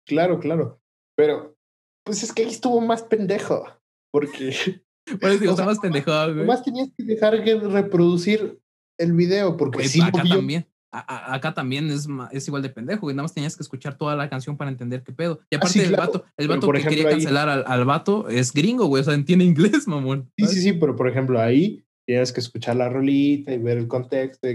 Claro, 0.06 0.40
claro. 0.40 0.80
Pero, 1.16 1.58
pues 2.06 2.22
es 2.22 2.32
que 2.32 2.44
ahí 2.44 2.50
estuvo 2.50 2.80
más 2.82 3.04
pendejo, 3.04 3.66
porque... 4.12 4.54
Bueno, 5.20 5.40
digo, 5.40 5.52
está 5.54 5.66
más 5.66 5.80
pendejo, 5.80 6.12
güey. 6.12 6.46
Más 6.46 6.64
tenías 6.64 6.90
que 6.96 7.04
dejar 7.04 7.44
de 7.44 7.60
reproducir 7.62 8.60
el 9.00 9.14
video, 9.14 9.58
porque 9.58 9.88
sí 9.88 10.00
acá 10.02 10.24
también. 10.24 10.68
Acá 10.92 11.54
también 11.54 11.90
es, 11.90 12.08
es 12.32 12.48
igual 12.48 12.62
de 12.64 12.70
pendejo, 12.70 13.02
güey. 13.02 13.16
Nada 13.16 13.24
más 13.24 13.34
tenías 13.34 13.56
que 13.56 13.64
escuchar 13.64 13.98
toda 13.98 14.16
la 14.16 14.30
canción 14.30 14.58
para 14.58 14.72
entender 14.72 15.04
qué 15.04 15.14
pedo. 15.14 15.40
Y 15.50 15.56
ah, 15.56 15.60
aparte, 15.60 15.84
el 15.84 15.96
vato, 15.96 16.26
el 16.38 16.48
vato 16.48 16.72
que 16.72 16.82
quería 16.82 17.10
cancelar 17.10 17.50
al, 17.50 17.64
al, 17.68 17.86
vato 17.86 18.28
es 18.30 18.54
gringo, 18.54 18.86
güey. 18.86 19.02
O 19.02 19.04
sea, 19.04 19.14
entiende 19.14 19.46
inglés, 19.46 19.88
mamón. 19.88 20.32
Sí, 20.38 20.48
sí, 20.48 20.62
sí, 20.62 20.74
pero 20.74 20.96
por 20.96 21.08
ejemplo, 21.08 21.40
ahí 21.40 21.84
tienes 22.10 22.34
que 22.34 22.40
escuchar 22.40 22.76
la 22.76 22.90
rolita 22.90 23.54
y 23.54 23.60
ver 23.60 23.78
el 23.78 23.88
contexto. 23.88 24.48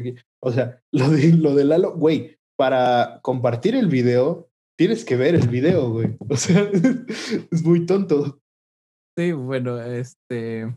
O 0.43 0.51
sea, 0.51 0.83
lo 0.93 1.09
de, 1.09 1.33
lo 1.35 1.55
de 1.55 1.65
Lalo, 1.65 1.95
güey, 1.95 2.37
para 2.59 3.21
compartir 3.23 3.77
el 3.77 3.87
video, 3.87 4.49
tienes 4.77 5.05
que 5.05 5.17
ver 5.17 5.37
el 5.37 5.49
video, 5.49 5.91
güey. 5.91 6.17
O 6.29 6.37
sea, 6.37 6.69
es 6.73 7.63
muy 7.63 7.87
tonto. 7.87 8.41
Sí, 9.17 9.31
bueno, 9.33 9.81
este. 9.81 10.75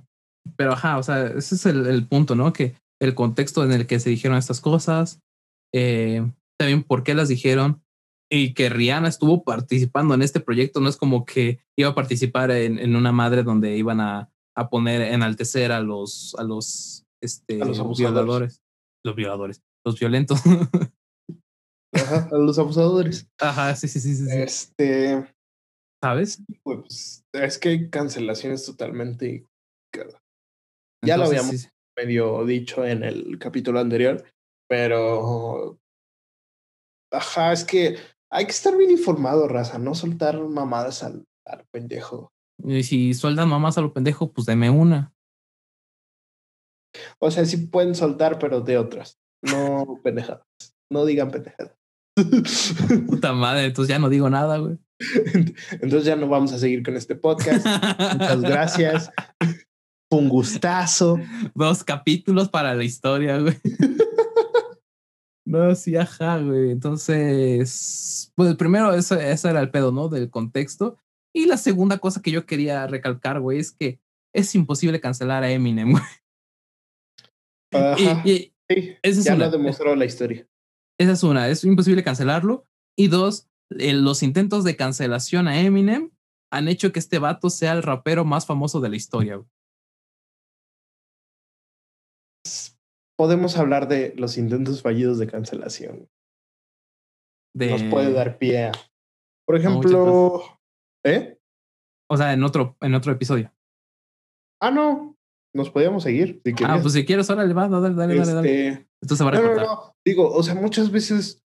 Pero 0.56 0.74
ajá, 0.74 1.00
o 1.00 1.04
sea, 1.04 1.26
ese 1.26 1.56
es 1.56 1.66
el, 1.66 2.08
punto, 2.08 2.36
¿no? 2.36 2.54
Que 2.54 2.76
el 3.02 3.16
contexto 3.16 3.64
en 3.64 3.72
el 3.72 3.88
que 3.88 4.00
se 4.00 4.12
dijeron 4.12 4.38
estas 4.38 4.62
cosas, 4.62 5.20
eh, 5.74 6.30
también 6.60 6.84
por 6.84 7.04
qué 7.04 7.14
las 7.14 7.28
dijeron, 7.28 7.84
y 8.30 8.54
que 8.54 8.70
Rihanna 8.70 9.08
estuvo 9.08 9.44
participando 9.44 10.14
en 10.14 10.22
este 10.22 10.40
proyecto, 10.40 10.82
no 10.82 10.90
es 10.90 10.98
como 10.98 11.26
que 11.26 11.60
iba 11.78 11.90
a 11.90 11.96
participar 11.96 12.52
en, 12.52 12.78
en 12.78 12.96
una 12.96 13.12
madre 13.12 13.44
donde 13.44 13.78
iban 13.78 14.02
a, 14.02 14.30
a 14.56 14.70
poner, 14.70 15.02
enaltecer 15.02 15.72
a 15.72 15.80
los, 15.80 16.36
a 16.38 16.44
los, 16.44 17.06
este, 17.22 17.62
a 17.62 17.66
los 17.66 17.98
violadores 17.98 18.62
los 19.08 19.16
violadores, 19.16 19.64
los 19.86 20.00
violentos. 20.00 20.42
Ajá, 21.94 22.30
a 22.32 22.38
los 22.38 22.60
abusadores. 22.60 23.28
Ajá, 23.40 23.76
sí, 23.76 23.88
sí, 23.88 24.00
sí, 24.00 24.16
sí. 24.16 24.26
Este. 24.30 25.34
¿Sabes? 26.04 26.44
Pues 26.64 27.26
es 27.34 27.58
que 27.58 27.90
cancelaciones 27.90 28.66
totalmente. 28.66 29.46
Ya 31.04 31.18
lo 31.18 31.26
habíamos 31.26 31.70
medio 31.98 32.46
dicho 32.46 32.86
en 32.86 33.04
el 33.04 33.40
capítulo 33.40 33.80
anterior, 33.80 34.24
pero. 34.68 35.80
Ajá, 37.12 37.54
es 37.54 37.64
que 37.64 37.98
hay 38.30 38.46
que 38.46 38.52
estar 38.52 38.76
bien 38.76 38.92
informado, 38.92 39.48
raza, 39.48 39.80
no 39.80 39.96
soltar 39.96 40.40
mamadas 40.40 41.04
al, 41.04 41.26
al 41.46 41.66
pendejo. 41.72 42.32
Y 42.64 42.84
si 42.84 43.14
sueldan 43.14 43.50
mamadas 43.50 43.78
a 43.78 43.82
lo 43.82 43.94
pendejo, 43.94 44.32
pues 44.32 44.46
deme 44.46 44.70
una. 44.70 45.14
O 47.20 47.32
sea, 47.32 47.46
sí 47.46 47.58
pueden 47.58 47.96
soltar, 47.96 48.40
pero 48.40 48.62
de 48.62 48.78
otras. 48.78 49.20
No 49.42 50.00
pendejadas. 50.04 50.46
No 50.90 51.06
digan 51.06 51.32
pendejadas. 51.32 51.76
Puta 53.08 53.34
madre, 53.34 53.66
entonces 53.66 53.90
ya 53.90 54.00
no 54.00 54.10
digo 54.10 54.30
nada, 54.30 54.58
güey. 54.58 54.78
Entonces 55.74 56.06
ya 56.06 56.16
no 56.16 56.28
vamos 56.28 56.52
a 56.54 56.58
seguir 56.58 56.84
con 56.84 56.96
este 56.96 57.16
podcast. 57.16 57.66
Muchas 57.66 58.42
gracias. 58.42 59.12
Fue 60.10 60.20
un 60.20 60.30
gustazo. 60.30 61.20
Dos 61.54 61.84
capítulos 61.84 62.50
para 62.50 62.74
la 62.74 62.84
historia, 62.84 63.38
güey. 63.40 63.58
No, 65.48 65.74
sí, 65.76 65.96
ajá, 65.96 66.40
güey. 66.40 66.72
Entonces, 66.72 68.34
pues 68.36 68.56
primero, 68.56 68.94
ese, 68.94 69.32
ese 69.32 69.50
era 69.50 69.62
el 69.62 69.72
pedo, 69.72 69.94
¿no? 69.94 70.10
Del 70.10 70.30
contexto. 70.30 70.98
Y 71.34 71.46
la 71.46 71.56
segunda 71.56 72.00
cosa 72.00 72.22
que 72.22 72.32
yo 72.32 72.46
quería 72.46 72.86
recalcar, 72.86 73.40
güey, 73.40 73.60
es 73.60 73.72
que 73.72 74.02
es 74.36 74.54
imposible 74.56 75.00
cancelar 75.00 75.44
a 75.44 75.52
Eminem, 75.52 75.92
güey. 75.92 76.04
Ajá. 77.72 78.22
Y, 78.26 78.32
y 78.32 78.54
sí, 78.70 78.98
esa 79.02 79.20
es 79.20 79.26
ya 79.26 79.36
una. 79.36 79.46
lo 79.46 79.52
demostró 79.52 79.96
la 79.96 80.04
historia. 80.04 80.46
Esa 81.00 81.14
es 81.14 81.24
una, 81.24 81.48
es 81.48 81.64
imposible 81.64 82.04
cancelarlo. 82.04 82.68
Y 82.98 83.08
dos, 83.08 83.48
eh, 83.70 83.94
los 83.94 84.24
intentos 84.24 84.66
de 84.66 84.76
cancelación 84.76 85.48
a 85.48 85.62
Eminem 85.62 86.12
han 86.52 86.68
hecho 86.68 86.92
que 86.92 87.00
este 87.00 87.20
vato 87.20 87.50
sea 87.50 87.72
el 87.72 87.84
rapero 87.84 88.26
más 88.26 88.46
famoso 88.46 88.82
de 88.82 88.90
la 88.90 88.98
historia. 88.98 89.38
güey. 89.38 89.48
Podemos 93.18 93.58
hablar 93.58 93.88
de 93.88 94.14
los 94.16 94.38
intentos 94.38 94.82
fallidos 94.82 95.18
de 95.18 95.28
cancelación. 95.28 96.08
De, 97.56 97.72
Nos 97.72 97.84
puede 97.84 98.14
dar 98.14 98.38
pie 98.38 98.66
a. 98.66 98.72
Por 99.46 99.58
ejemplo. 99.58 100.44
¿Eh? 101.04 101.38
O 102.10 102.18
sea, 102.18 102.34
en 102.34 102.44
otro, 102.44 102.78
en 102.82 102.94
otro 102.94 103.12
episodio. 103.12 103.52
Ah, 104.62 104.72
no. 104.72 105.16
Nos 105.56 105.72
podíamos 105.72 106.04
seguir. 106.04 106.42
Si 106.46 106.54
Ah, 106.64 106.78
pues 106.82 106.94
si 106.94 107.06
quieres, 107.06 107.30
órale, 107.30 107.54
va, 107.54 107.68
dale, 107.68 107.96
dale, 107.96 108.16
dale, 108.16 108.34
dale. 108.34 108.68
Este, 108.70 108.88
Esto 109.02 109.16
se 109.16 109.24
va 109.24 109.32
a 109.32 109.34
No, 109.34 109.42
no, 109.42 109.56
no. 109.56 109.96
Digo, 110.06 110.32
o 110.32 110.44
sea, 110.44 110.54
muchas 110.54 110.92
veces 110.92 111.44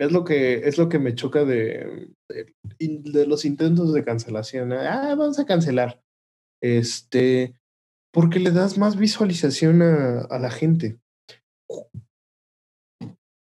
es 0.00 0.10
lo 0.10 0.24
que 0.24 0.66
es 0.66 0.76
lo 0.76 0.88
que 0.88 0.98
me 0.98 1.14
choca 1.14 1.44
de, 1.44 2.08
de, 2.28 2.54
de 2.80 3.26
los 3.26 3.44
intentos 3.44 3.92
de 3.92 4.04
cancelación. 4.04 4.72
Ah, 4.72 5.14
vamos 5.16 5.38
a 5.38 5.46
cancelar. 5.46 6.02
Este, 6.60 7.54
porque 8.12 8.40
le 8.40 8.50
das 8.50 8.78
más 8.78 8.96
visualización 8.96 9.82
a, 9.82 10.22
a 10.22 10.38
la 10.38 10.50
gente. 10.50 10.98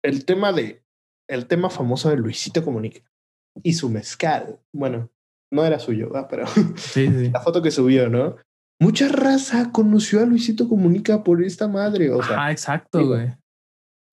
El 0.08 0.24
tema 0.24 0.54
de 0.54 0.84
el 1.30 1.48
tema 1.48 1.70
famoso 1.70 2.10
de 2.10 2.16
Luisito 2.16 2.64
Comunica 2.64 3.02
y 3.62 3.74
su 3.74 3.90
mezcal. 3.90 4.60
Bueno, 4.74 5.10
no 5.52 5.66
era 5.66 5.80
suyo, 5.80 6.10
¿verdad? 6.10 6.28
pero 6.30 6.48
Sí, 6.78 7.08
sí. 7.08 7.30
la 7.34 7.42
foto 7.42 7.62
que 7.62 7.72
subió, 7.72 8.10
¿no? 8.10 8.38
Mucha 8.80 9.10
raza 9.10 9.72
conoció 9.74 10.22
a 10.22 10.26
Luisito 10.26 10.70
Comunica 10.70 11.24
por 11.24 11.44
esta 11.44 11.68
madre. 11.68 12.10
O 12.12 12.24
sea, 12.24 12.46
Ah, 12.46 12.52
exacto, 12.52 13.06
güey. 13.06 13.34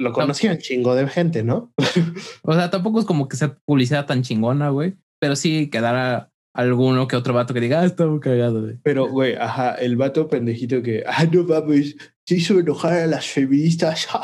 lo 0.00 0.12
conocía 0.12 0.50
un 0.52 0.58
chingo 0.58 0.96
de 0.96 1.06
gente, 1.06 1.44
¿no? 1.44 1.72
O 2.42 2.54
sea, 2.54 2.70
tampoco 2.70 2.98
es 2.98 3.06
como 3.06 3.28
que 3.28 3.36
sea 3.36 3.56
publicidad 3.64 4.06
tan 4.06 4.22
chingona, 4.22 4.70
güey. 4.70 4.96
Pero 5.20 5.36
sí 5.36 5.70
quedará 5.70 6.32
alguno 6.56 7.06
que 7.06 7.14
otro 7.16 7.34
vato 7.34 7.54
que 7.54 7.60
diga, 7.60 7.80
ah, 7.80 7.84
está 7.84 8.06
muy 8.06 8.18
cagado, 8.20 8.62
güey. 8.62 8.78
Pero, 8.82 9.08
güey, 9.08 9.36
ajá, 9.36 9.74
el 9.74 9.96
vato 9.96 10.26
pendejito 10.28 10.82
que, 10.82 11.04
ah, 11.06 11.24
no 11.30 11.44
mames, 11.44 11.96
se 12.26 12.34
hizo 12.36 12.58
enojar 12.58 12.94
a 12.94 13.06
las 13.06 13.26
feministas. 13.26 14.08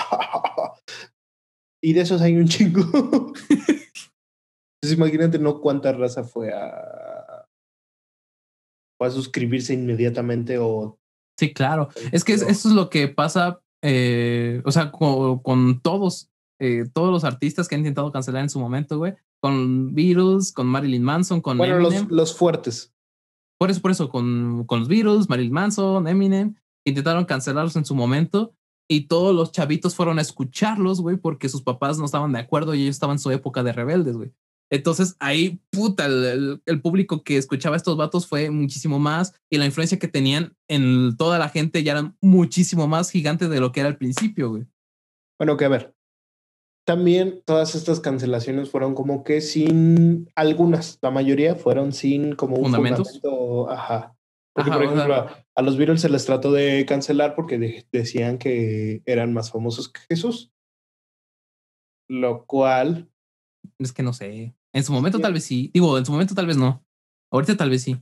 y 1.83 1.93
de 1.93 2.01
esos 2.03 2.21
hay 2.23 2.37
un 2.37 2.47
chingo. 2.49 2.81
Entonces, 4.83 4.97
imagínate, 4.97 5.39
¿no? 5.39 5.61
Cuánta 5.61 5.93
raza 5.93 6.25
fue 6.25 6.53
a, 6.53 7.47
fue 8.99 9.09
a 9.09 9.11
suscribirse 9.11 9.75
inmediatamente 9.75 10.59
o. 10.59 10.99
Sí, 11.39 11.53
claro. 11.53 11.89
Es 12.13 12.25
que 12.25 12.33
es- 12.35 12.43
eso 12.43 12.69
es 12.69 12.75
lo 12.75 12.91
que 12.91 13.09
pasa, 13.09 13.61
eh, 13.83 14.63
o 14.65 14.73
sea, 14.73 14.91
con, 14.93 15.39
con 15.41 15.81
todos, 15.81 16.31
eh, 16.61 16.85
todos 16.93 17.11
los 17.11 17.25
artistas 17.25 17.67
que 17.69 17.75
han 17.75 17.81
intentado 17.81 18.13
cancelar 18.13 18.43
en 18.43 18.51
su 18.51 18.59
momento, 18.61 18.99
güey. 18.99 19.15
Con 19.43 19.95
Beatles, 19.95 20.53
con 20.53 20.67
Marilyn 20.67 21.03
Manson, 21.03 21.41
con 21.41 21.57
Bueno, 21.57 21.77
Eminem. 21.79 22.03
los, 22.05 22.11
los 22.13 22.37
fuertes. 22.37 22.93
Por 23.59 23.71
eso, 23.71 23.81
por 23.81 23.91
eso, 23.91 24.09
con, 24.11 24.65
con 24.67 24.81
los 24.81 24.89
Beatles, 24.89 25.29
Marilyn 25.31 25.53
Manson, 25.53 26.07
Eminem, 26.09 26.55
intentaron 26.87 27.25
cancelarlos 27.25 27.77
en 27.77 27.85
su 27.87 27.95
momento 27.95 28.55
y 28.91 29.03
todos 29.07 29.35
los 29.35 29.53
chavitos 29.53 29.95
fueron 29.95 30.19
a 30.19 30.23
escucharlos, 30.23 31.01
güey, 31.01 31.17
porque 31.17 31.49
sus 31.49 31.63
papás 31.63 31.99
no 31.99 32.05
estaban 32.07 32.33
de 32.33 32.41
acuerdo 32.41 32.75
y 32.75 32.83
ellos 32.83 32.97
estaban 32.97 33.15
en 33.15 33.19
su 33.21 33.31
época 33.31 33.63
de 33.63 33.73
rebeldes, 33.73 34.17
güey. 34.17 34.33
Entonces 34.73 35.17
ahí, 35.21 35.61
puta, 35.71 36.07
el, 36.07 36.25
el- 36.25 36.63
el 36.67 36.81
público 36.81 37.23
que 37.23 37.37
escuchaba 37.37 37.77
a 37.77 37.79
estos 37.79 37.97
vatos 37.97 38.27
fue 38.27 38.51
muchísimo 38.51 38.99
más 38.99 39.35
y 39.51 39.59
la 39.59 39.67
influencia 39.67 39.99
que 39.99 40.09
tenían 40.09 40.57
en 40.69 41.17
toda 41.17 41.39
la 41.39 41.49
gente 41.49 41.83
ya 41.85 41.93
era 41.93 42.15
muchísimo 42.21 42.89
más 42.89 43.11
gigante 43.11 43.49
de 43.49 43.61
lo 43.61 43.71
que 43.73 43.81
era 43.81 43.89
al 43.89 43.97
principio, 43.97 44.51
güey. 44.51 44.67
Bueno, 45.39 45.57
que 45.57 45.65
a 45.65 45.69
ver. 45.69 45.95
También 46.87 47.43
todas 47.45 47.75
estas 47.77 48.01
cancelaciones 48.01 48.71
fueron 48.71 48.95
como 48.95 49.23
que 49.23 49.41
sin 49.41 50.29
algunas, 50.35 50.99
la 51.03 51.11
mayoría 51.13 51.55
fueron 51.55 51.93
sin 51.93 52.35
como 52.35 52.57
un 52.57 52.63
fundamento. 52.65 53.05
Ajá. 53.71 54.17
Porque, 54.65 54.71
Ajá, 54.71 54.79
por 54.79 54.85
ejemplo, 54.87 55.15
a, 55.15 55.47
a 55.55 55.63
los 55.63 55.77
Beatles 55.77 56.01
se 56.01 56.09
les 56.09 56.25
trató 56.27 56.53
de 56.53 56.85
cancelar 56.87 57.35
porque 57.35 57.59
de- 57.59 57.87
decían 57.93 58.39
que 58.39 59.03
eran 59.07 59.33
más 59.33 59.51
famosos 59.51 59.89
que 59.91 60.01
Jesús. 60.09 60.53
Lo 62.09 62.45
cual, 62.47 63.11
Es 63.79 63.93
que 63.93 64.03
no 64.03 64.13
sé. 64.13 64.55
En 64.75 64.85
su 64.85 64.93
momento 64.93 65.19
Sí. 65.19 65.23
tal 65.23 65.33
vez 65.33 65.45
sí. 65.45 65.71
Digo, 65.73 65.97
en 65.99 66.05
su 66.07 66.13
momento 66.13 66.35
tal 66.35 66.47
vez 66.47 66.57
no. 66.57 66.85
Ahorita 67.33 67.57
tal 67.57 67.71
vez 67.71 67.83
sí. 67.83 67.97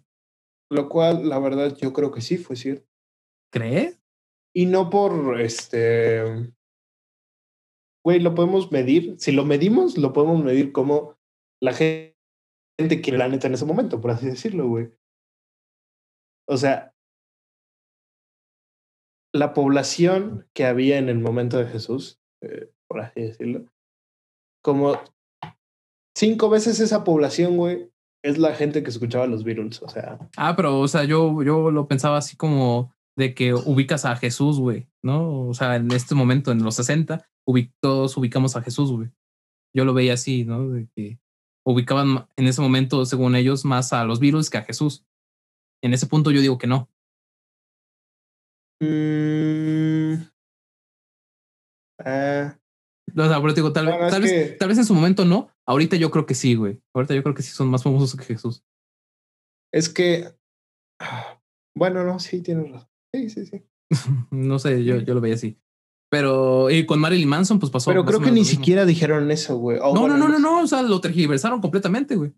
lo 0.71 0.89
cual, 0.91 1.29
la 1.29 1.39
verdad, 1.39 1.75
yo 1.81 1.93
creo 1.95 2.11
que 2.13 2.21
sí 2.21 2.37
fue 2.37 2.55
cierto. 2.57 2.87
¿Crees? 3.53 3.99
Y 4.55 4.67
no 4.67 4.91
por 4.91 5.41
este. 5.41 6.53
Güey, 8.05 8.21
lo 8.21 8.35
podemos 8.35 8.71
medir. 8.73 9.17
Si 9.19 9.33
lo 9.33 9.45
medimos, 9.45 9.97
lo 9.99 10.13
podemos 10.13 10.43
medir 10.45 10.73
como 10.73 11.17
la 11.63 11.73
gente 11.73 12.15
que 13.03 13.13
la 13.13 13.29
neta 13.29 13.47
en 13.47 13.55
ese 13.55 13.65
momento, 13.65 14.01
por 14.01 14.11
así 14.11 14.27
decirlo, 14.27 14.69
güey. 14.69 14.91
O 16.49 16.57
sea, 16.57 16.95
la 19.35 19.53
población 19.55 20.47
que 20.55 20.65
había 20.65 20.99
en 20.99 21.09
el 21.09 21.19
momento 21.19 21.59
de 21.59 21.67
Jesús, 21.67 22.19
eh, 22.43 22.71
por 22.89 23.01
así 23.01 23.21
decirlo, 23.21 23.67
como 24.65 24.99
cinco 26.17 26.49
veces 26.51 26.81
esa 26.81 27.05
población, 27.05 27.57
güey, 27.57 27.91
es 28.25 28.39
la 28.39 28.55
gente 28.55 28.83
que 28.83 28.91
escuchaba 28.91 29.27
los 29.27 29.45
Beatles. 29.45 29.83
O 29.83 29.89
sea, 29.89 30.19
Ah, 30.37 30.57
pero, 30.57 30.81
o 30.81 30.89
sea, 30.89 31.05
yo, 31.05 31.43
yo 31.43 31.71
lo 31.71 31.87
pensaba 31.87 32.17
así 32.19 32.37
como 32.37 32.93
de 33.17 33.35
que 33.35 33.53
ubicas 33.55 34.05
a 34.05 34.17
Jesús, 34.17 34.59
güey, 34.59 34.89
¿no? 35.03 35.49
O 35.49 35.55
sea, 35.55 35.77
en 35.77 35.91
este 35.93 36.15
momento, 36.15 36.51
en 36.51 36.63
los 36.63 36.77
60, 36.77 37.29
ubi- 37.47 37.73
todos 37.83 38.17
ubicamos 38.17 38.57
a 38.57 38.63
Jesús, 38.63 38.91
güey. 38.93 39.11
Yo 39.77 39.85
lo 39.85 39.93
veía 39.95 40.15
así, 40.15 40.45
¿no? 40.45 40.69
De 40.71 40.89
que 40.97 41.19
ubicaban 41.67 42.27
en 42.37 42.47
ese 42.47 42.61
momento, 42.63 43.05
según 43.05 43.37
ellos, 43.37 43.65
más 43.65 43.93
a 43.93 44.05
los 44.05 44.19
Beatles 44.21 44.51
que 44.51 44.59
a 44.59 44.63
Jesús. 44.65 45.05
En 45.83 45.93
ese 45.95 46.07
punto 46.07 46.31
yo 46.31 46.41
digo 46.41 46.59
que 46.59 46.67
no. 46.67 46.89
mm, 48.81 50.15
ah, 52.01 52.59
O 53.17 53.27
sea, 53.29 53.41
pero 53.41 53.55
te 53.55 53.61
digo, 53.61 53.73
tal, 53.73 53.87
vez, 53.87 54.33
que- 54.33 54.57
tal 54.59 54.69
vez 54.69 54.79
en 54.79 54.85
su 54.85 54.95
momento 54.95 55.25
no. 55.25 55.51
Ahorita 55.67 55.97
yo 55.97 56.11
creo 56.11 56.27
que 56.27 56.35
sí, 56.35 56.55
güey. 56.55 56.81
Ahorita 56.95 57.15
yo 57.15 57.23
creo 57.23 57.35
que 57.35 57.43
sí 57.43 57.51
son 57.51 57.69
más 57.69 57.83
famosos 57.83 58.15
que 58.17 58.25
Jesús. 58.25 58.63
Es 59.73 59.89
que. 59.89 60.35
ah, 61.01 61.41
Bueno, 61.77 62.05
no, 62.05 62.19
sí, 62.19 62.43
tienes 62.43 62.71
razón. 62.71 62.89
Sí, 63.15 63.31
sí, 63.31 63.47
sí. 63.47 63.65
no 64.31 64.59
sé, 64.59 64.85
yo, 64.85 64.97
yo 64.99 65.15
lo 65.15 65.21
veía 65.21 65.35
así. 65.35 65.59
Pero 66.11 66.71
y 66.71 66.87
con 66.87 67.01
Marilyn 67.01 67.29
Manson, 67.29 67.59
pues 67.59 67.71
pasó. 67.71 67.91
Pero 67.91 68.05
creo 68.05 68.21
que 68.21 68.31
ni 68.31 68.45
siquiera 68.45 68.87
dijeron 68.87 69.31
eso, 69.31 69.57
güey. 69.59 69.79
No, 69.79 69.93
bueno, 70.01 70.17
no, 70.17 70.29
no, 70.29 70.29
no, 70.29 70.39
no. 70.39 70.63
O 70.63 70.67
sea, 70.67 70.83
lo 70.83 71.01
tergiversaron 71.01 71.61
completamente, 71.61 72.17
güey. 72.17 72.33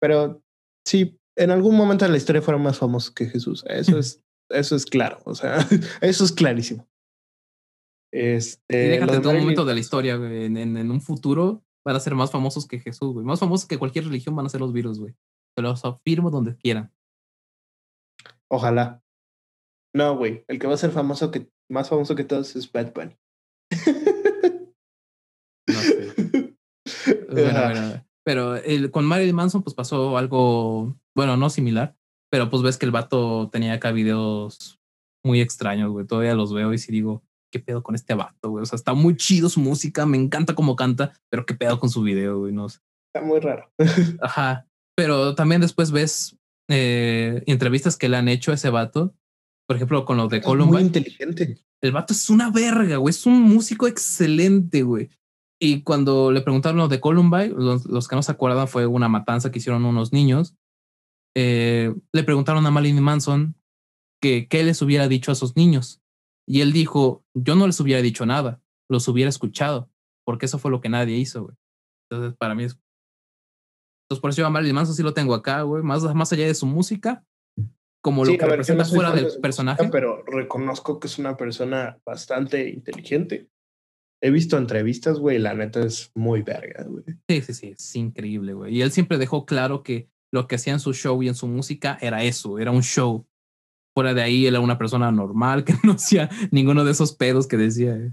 Pero 0.00 0.42
sí, 0.86 1.17
en 1.38 1.50
algún 1.50 1.76
momento 1.76 2.04
de 2.04 2.10
la 2.10 2.16
historia 2.16 2.42
fueron 2.42 2.62
más 2.62 2.78
famosos 2.78 3.10
que 3.12 3.26
Jesús. 3.26 3.64
Eso 3.68 3.98
es, 3.98 4.22
eso 4.50 4.76
es 4.76 4.84
claro. 4.86 5.20
O 5.24 5.34
sea, 5.34 5.58
eso 6.00 6.24
es 6.24 6.32
clarísimo. 6.32 6.88
Este, 8.12 8.86
Y 8.86 8.88
déjate 8.88 9.16
en 9.16 9.22
todo 9.22 9.34
momento 9.34 9.64
de 9.64 9.74
la 9.74 9.80
historia, 9.80 10.16
güey. 10.16 10.44
En, 10.44 10.56
en- 10.56 10.76
en 10.76 10.90
un 10.90 11.00
futuro 11.00 11.62
van 11.86 11.96
a 11.96 12.00
ser 12.00 12.14
más 12.14 12.30
famosos 12.30 12.66
que 12.66 12.80
Jesús, 12.80 13.12
güey. 13.14 13.24
Más 13.24 13.40
famosos 13.40 13.66
que 13.66 13.78
cualquier 13.78 14.04
religión 14.06 14.34
van 14.36 14.46
a 14.46 14.50
ser 14.50 14.60
los 14.60 14.72
virus, 14.72 14.98
güey. 14.98 15.14
Te 15.56 15.62
los 15.62 15.84
afirmo 15.84 16.30
donde 16.30 16.56
quieran. 16.56 16.92
Ojalá. 18.50 19.02
No, 19.94 20.16
güey. 20.16 20.44
El 20.48 20.58
que 20.58 20.66
va 20.66 20.74
a 20.74 20.78
ser 20.78 20.90
famoso 20.90 21.30
que 21.30 21.50
más 21.70 21.88
famoso 21.88 22.14
que 22.14 22.24
todos 22.24 22.56
es 22.56 22.70
Bad 22.70 22.92
Bunny. 22.94 23.16
No 25.68 25.74
sé. 25.74 26.14
Bueno, 27.30 27.52
bueno, 27.62 28.04
pero 28.24 28.56
el, 28.56 28.90
con 28.90 29.04
Marilyn 29.04 29.34
Manson, 29.36 29.62
pues 29.62 29.74
pasó 29.74 30.16
algo, 30.16 30.98
bueno, 31.18 31.36
no 31.36 31.50
similar, 31.50 31.96
pero 32.30 32.48
pues 32.48 32.62
ves 32.62 32.78
que 32.78 32.86
el 32.86 32.92
vato 32.92 33.48
tenía 33.50 33.72
acá 33.72 33.90
videos 33.90 34.78
muy 35.24 35.40
extraños, 35.40 35.90
güey. 35.90 36.06
Todavía 36.06 36.36
los 36.36 36.52
veo 36.54 36.72
y 36.72 36.78
sí 36.78 36.92
digo, 36.92 37.24
¿qué 37.50 37.58
pedo 37.58 37.82
con 37.82 37.96
este 37.96 38.14
vato, 38.14 38.50
güey? 38.50 38.62
O 38.62 38.66
sea, 38.66 38.76
está 38.76 38.94
muy 38.94 39.16
chido 39.16 39.48
su 39.48 39.58
música, 39.58 40.06
me 40.06 40.16
encanta 40.16 40.54
cómo 40.54 40.76
canta, 40.76 41.12
pero 41.28 41.44
¿qué 41.44 41.54
pedo 41.54 41.80
con 41.80 41.90
su 41.90 42.02
video, 42.02 42.38
güey? 42.38 42.52
No 42.52 42.68
sé. 42.68 42.78
Está 43.12 43.26
muy 43.26 43.40
raro. 43.40 43.68
Ajá. 44.22 44.68
Pero 44.96 45.34
también 45.34 45.60
después 45.60 45.90
ves 45.90 46.38
eh, 46.70 47.42
entrevistas 47.46 47.96
que 47.96 48.08
le 48.08 48.16
han 48.16 48.28
hecho 48.28 48.52
a 48.52 48.54
ese 48.54 48.70
vato. 48.70 49.12
Por 49.66 49.74
ejemplo, 49.74 50.04
con 50.04 50.18
los 50.18 50.28
de 50.28 50.36
Es 50.36 50.46
muy 50.46 50.52
Columbine. 50.52 50.82
inteligente. 50.82 51.58
El 51.82 51.90
vato 51.90 52.12
es 52.12 52.30
una 52.30 52.52
verga, 52.52 52.98
güey. 52.98 53.10
Es 53.10 53.26
un 53.26 53.42
músico 53.42 53.88
excelente, 53.88 54.84
güey. 54.84 55.08
Y 55.60 55.82
cuando 55.82 56.30
le 56.30 56.42
preguntaron 56.42 56.78
los 56.78 56.90
de 56.90 57.00
Columbine, 57.00 57.48
los, 57.48 57.86
los 57.86 58.06
que 58.06 58.14
no 58.14 58.22
se 58.22 58.30
acuerdan 58.30 58.68
fue 58.68 58.86
una 58.86 59.08
matanza 59.08 59.50
que 59.50 59.58
hicieron 59.58 59.84
unos 59.84 60.12
niños. 60.12 60.54
Eh, 61.40 61.94
le 62.12 62.24
preguntaron 62.24 62.66
a 62.66 62.70
Marilyn 62.72 63.00
Manson 63.00 63.54
que 64.20 64.48
qué 64.48 64.64
les 64.64 64.82
hubiera 64.82 65.06
dicho 65.06 65.30
a 65.30 65.34
esos 65.34 65.54
niños. 65.54 66.02
Y 66.48 66.62
él 66.62 66.72
dijo, 66.72 67.24
yo 67.32 67.54
no 67.54 67.68
les 67.68 67.78
hubiera 67.78 68.02
dicho 68.02 68.26
nada, 68.26 68.60
los 68.90 69.06
hubiera 69.06 69.28
escuchado, 69.28 69.88
porque 70.26 70.46
eso 70.46 70.58
fue 70.58 70.72
lo 70.72 70.80
que 70.80 70.88
nadie 70.88 71.16
hizo, 71.16 71.44
güey. 71.44 71.56
Entonces, 72.10 72.36
para 72.36 72.56
mí 72.56 72.64
es... 72.64 72.76
Entonces, 74.02 74.20
por 74.20 74.30
eso 74.30 74.40
yo 74.40 74.46
a 74.46 74.50
Marilyn 74.50 74.74
Manson 74.74 74.96
sí 74.96 75.04
lo 75.04 75.14
tengo 75.14 75.32
acá, 75.32 75.62
güey. 75.62 75.84
Más, 75.84 76.02
más 76.12 76.32
allá 76.32 76.46
de 76.46 76.54
su 76.54 76.66
música, 76.66 77.24
como 78.02 78.24
lo 78.24 78.36
que 78.36 78.44
representa 78.44 78.84
fuera 78.84 79.12
del 79.12 79.28
personaje. 79.40 79.88
pero 79.92 80.24
reconozco 80.24 80.98
que 80.98 81.06
es 81.06 81.18
una 81.18 81.36
persona 81.36 82.00
bastante 82.04 82.68
inteligente. 82.68 83.48
He 84.20 84.30
visto 84.30 84.58
entrevistas, 84.58 85.20
güey, 85.20 85.38
la 85.38 85.54
neta 85.54 85.84
es 85.84 86.10
muy 86.16 86.42
verga, 86.42 86.82
güey. 86.82 87.04
Sí, 87.28 87.42
sí, 87.42 87.54
sí, 87.54 87.68
es 87.68 87.94
increíble, 87.94 88.54
güey. 88.54 88.74
Y 88.74 88.82
él 88.82 88.90
siempre 88.90 89.18
dejó 89.18 89.46
claro 89.46 89.84
que 89.84 90.08
lo 90.32 90.46
que 90.46 90.56
hacía 90.56 90.72
en 90.72 90.80
su 90.80 90.92
show 90.92 91.22
y 91.22 91.28
en 91.28 91.34
su 91.34 91.46
música 91.46 91.98
era 92.00 92.22
eso, 92.22 92.58
era 92.58 92.70
un 92.70 92.82
show. 92.82 93.26
Fuera 93.94 94.14
de 94.14 94.22
ahí, 94.22 94.46
él 94.46 94.54
era 94.54 94.62
una 94.62 94.78
persona 94.78 95.10
normal 95.10 95.64
que 95.64 95.74
no 95.82 95.92
hacía 95.92 96.28
ninguno 96.50 96.84
de 96.84 96.92
esos 96.92 97.14
pedos 97.14 97.46
que 97.46 97.56
decía. 97.56 97.96
Eh. 97.96 98.12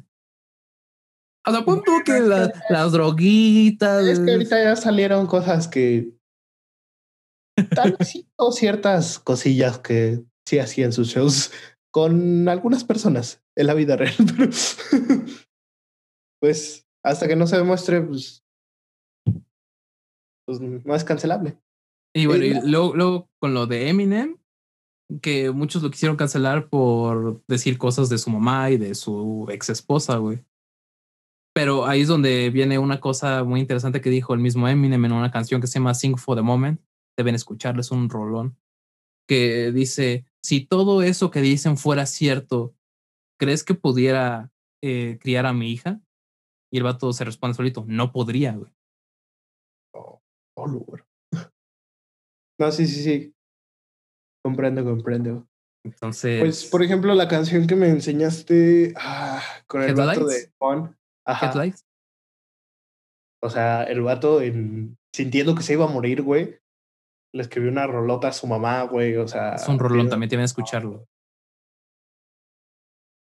O 1.47 1.51
sea, 1.51 1.63
punto 1.63 1.91
que 2.03 2.19
las 2.69 2.91
droguitas. 2.91 4.05
Es 4.05 4.19
que 4.19 4.31
ahorita 4.31 4.63
ya 4.63 4.75
salieron 4.75 5.27
cosas 5.27 5.67
que. 5.67 6.11
Tal 7.73 7.95
vez 7.97 8.09
sí, 8.09 8.27
o 8.35 8.51
ciertas 8.51 9.19
cosillas 9.19 9.79
que 9.79 10.23
sí 10.45 10.59
hacían 10.59 10.91
sus 10.91 11.07
shows 11.07 11.51
con 11.91 12.49
algunas 12.49 12.83
personas 12.83 13.41
en 13.55 13.67
la 13.67 13.73
vida 13.73 13.95
real, 13.95 14.13
pero 14.37 14.51
pues 16.41 16.85
hasta 17.01 17.27
que 17.27 17.37
no 17.37 17.47
se 17.47 17.57
demuestre, 17.57 18.01
pues, 18.01 18.43
pues 20.45 20.59
no 20.59 20.93
es 20.93 21.03
cancelable. 21.05 21.57
Y 22.15 22.27
bueno, 22.27 22.45
y 22.45 22.53
luego, 22.63 23.29
con 23.39 23.53
lo 23.53 23.67
de 23.67 23.89
Eminem, 23.89 24.37
que 25.21 25.51
muchos 25.51 25.83
lo 25.83 25.91
quisieron 25.91 26.15
cancelar 26.15 26.69
por 26.69 27.43
decir 27.45 27.77
cosas 27.77 28.07
de 28.07 28.17
su 28.17 28.29
mamá 28.29 28.71
y 28.71 28.77
de 28.77 28.95
su 28.95 29.45
ex 29.51 29.69
esposa, 29.69 30.15
güey. 30.15 30.45
Pero 31.53 31.85
ahí 31.85 32.01
es 32.01 32.07
donde 32.07 32.49
viene 32.51 32.79
una 32.79 33.01
cosa 33.01 33.43
muy 33.43 33.59
interesante 33.59 33.99
que 33.99 34.09
dijo 34.09 34.33
el 34.33 34.39
mismo 34.39 34.65
Eminem 34.69 35.03
en 35.03 35.11
una 35.11 35.29
canción 35.29 35.59
que 35.59 35.67
se 35.67 35.79
llama 35.79 35.93
Sing 35.93 36.17
for 36.17 36.37
the 36.37 36.41
Moment. 36.41 36.79
Deben 37.17 37.35
escucharles 37.35 37.91
un 37.91 38.09
rolón. 38.09 38.57
Que 39.27 39.73
dice: 39.73 40.25
Si 40.41 40.65
todo 40.65 41.01
eso 41.01 41.31
que 41.31 41.41
dicen 41.41 41.75
fuera 41.75 42.05
cierto, 42.05 42.75
¿crees 43.37 43.65
que 43.65 43.73
pudiera 43.73 44.53
eh, 44.81 45.17
criar 45.19 45.45
a 45.45 45.53
mi 45.53 45.69
hija? 45.69 45.99
Y 46.71 46.77
el 46.77 46.83
vato 46.83 47.11
se 47.11 47.25
responde 47.25 47.55
solito, 47.55 47.83
no 47.87 48.13
podría, 48.13 48.53
güey. 48.55 48.71
Oh, 49.93 50.21
oh 50.55 50.65
No, 52.59 52.71
sí, 52.71 52.87
sí, 52.87 53.03
sí. 53.03 53.35
Comprendo, 54.43 54.83
comprendo. 54.83 55.47
Entonces. 55.83 56.39
Pues, 56.39 56.65
por 56.65 56.83
ejemplo, 56.83 57.13
la 57.13 57.27
canción 57.27 57.67
que 57.67 57.75
me 57.75 57.89
enseñaste 57.89 58.93
ah, 58.97 59.41
con 59.67 59.83
el 59.83 59.93
vato 59.95 60.25
de 60.25 60.51
Juan. 60.57 60.97
Ajá. 61.25 61.47
Headlights. 61.47 61.85
O 63.41 63.49
sea, 63.49 63.83
el 63.83 64.01
vato 64.01 64.41
en, 64.41 64.97
sintiendo 65.13 65.53
que 65.55 65.63
se 65.63 65.73
iba 65.73 65.85
a 65.85 65.89
morir, 65.89 66.21
güey. 66.21 66.59
Le 67.33 67.41
escribió 67.41 67.69
una 67.69 67.85
rolota 67.85 68.29
a 68.29 68.33
su 68.33 68.47
mamá, 68.47 68.83
güey. 68.83 69.17
O 69.17 69.27
sea. 69.27 69.55
Es 69.55 69.67
un 69.67 69.79
rolón, 69.79 70.09
también 70.09 70.29
tienen 70.29 70.43
que 70.43 70.47
escucharlo. 70.47 71.07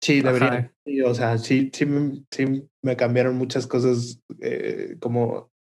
Sí, 0.04 0.22
debería. 0.22 0.74
o 1.06 1.14
sea, 1.14 1.38
sí, 1.38 1.70
sí, 1.72 1.86
sí 2.32 2.68
me 2.82 2.98
cambiaron 2.98 3.36
muchas 3.38 3.68
cosas 3.68 4.20
eh, 4.40 4.98
como 5.00 5.51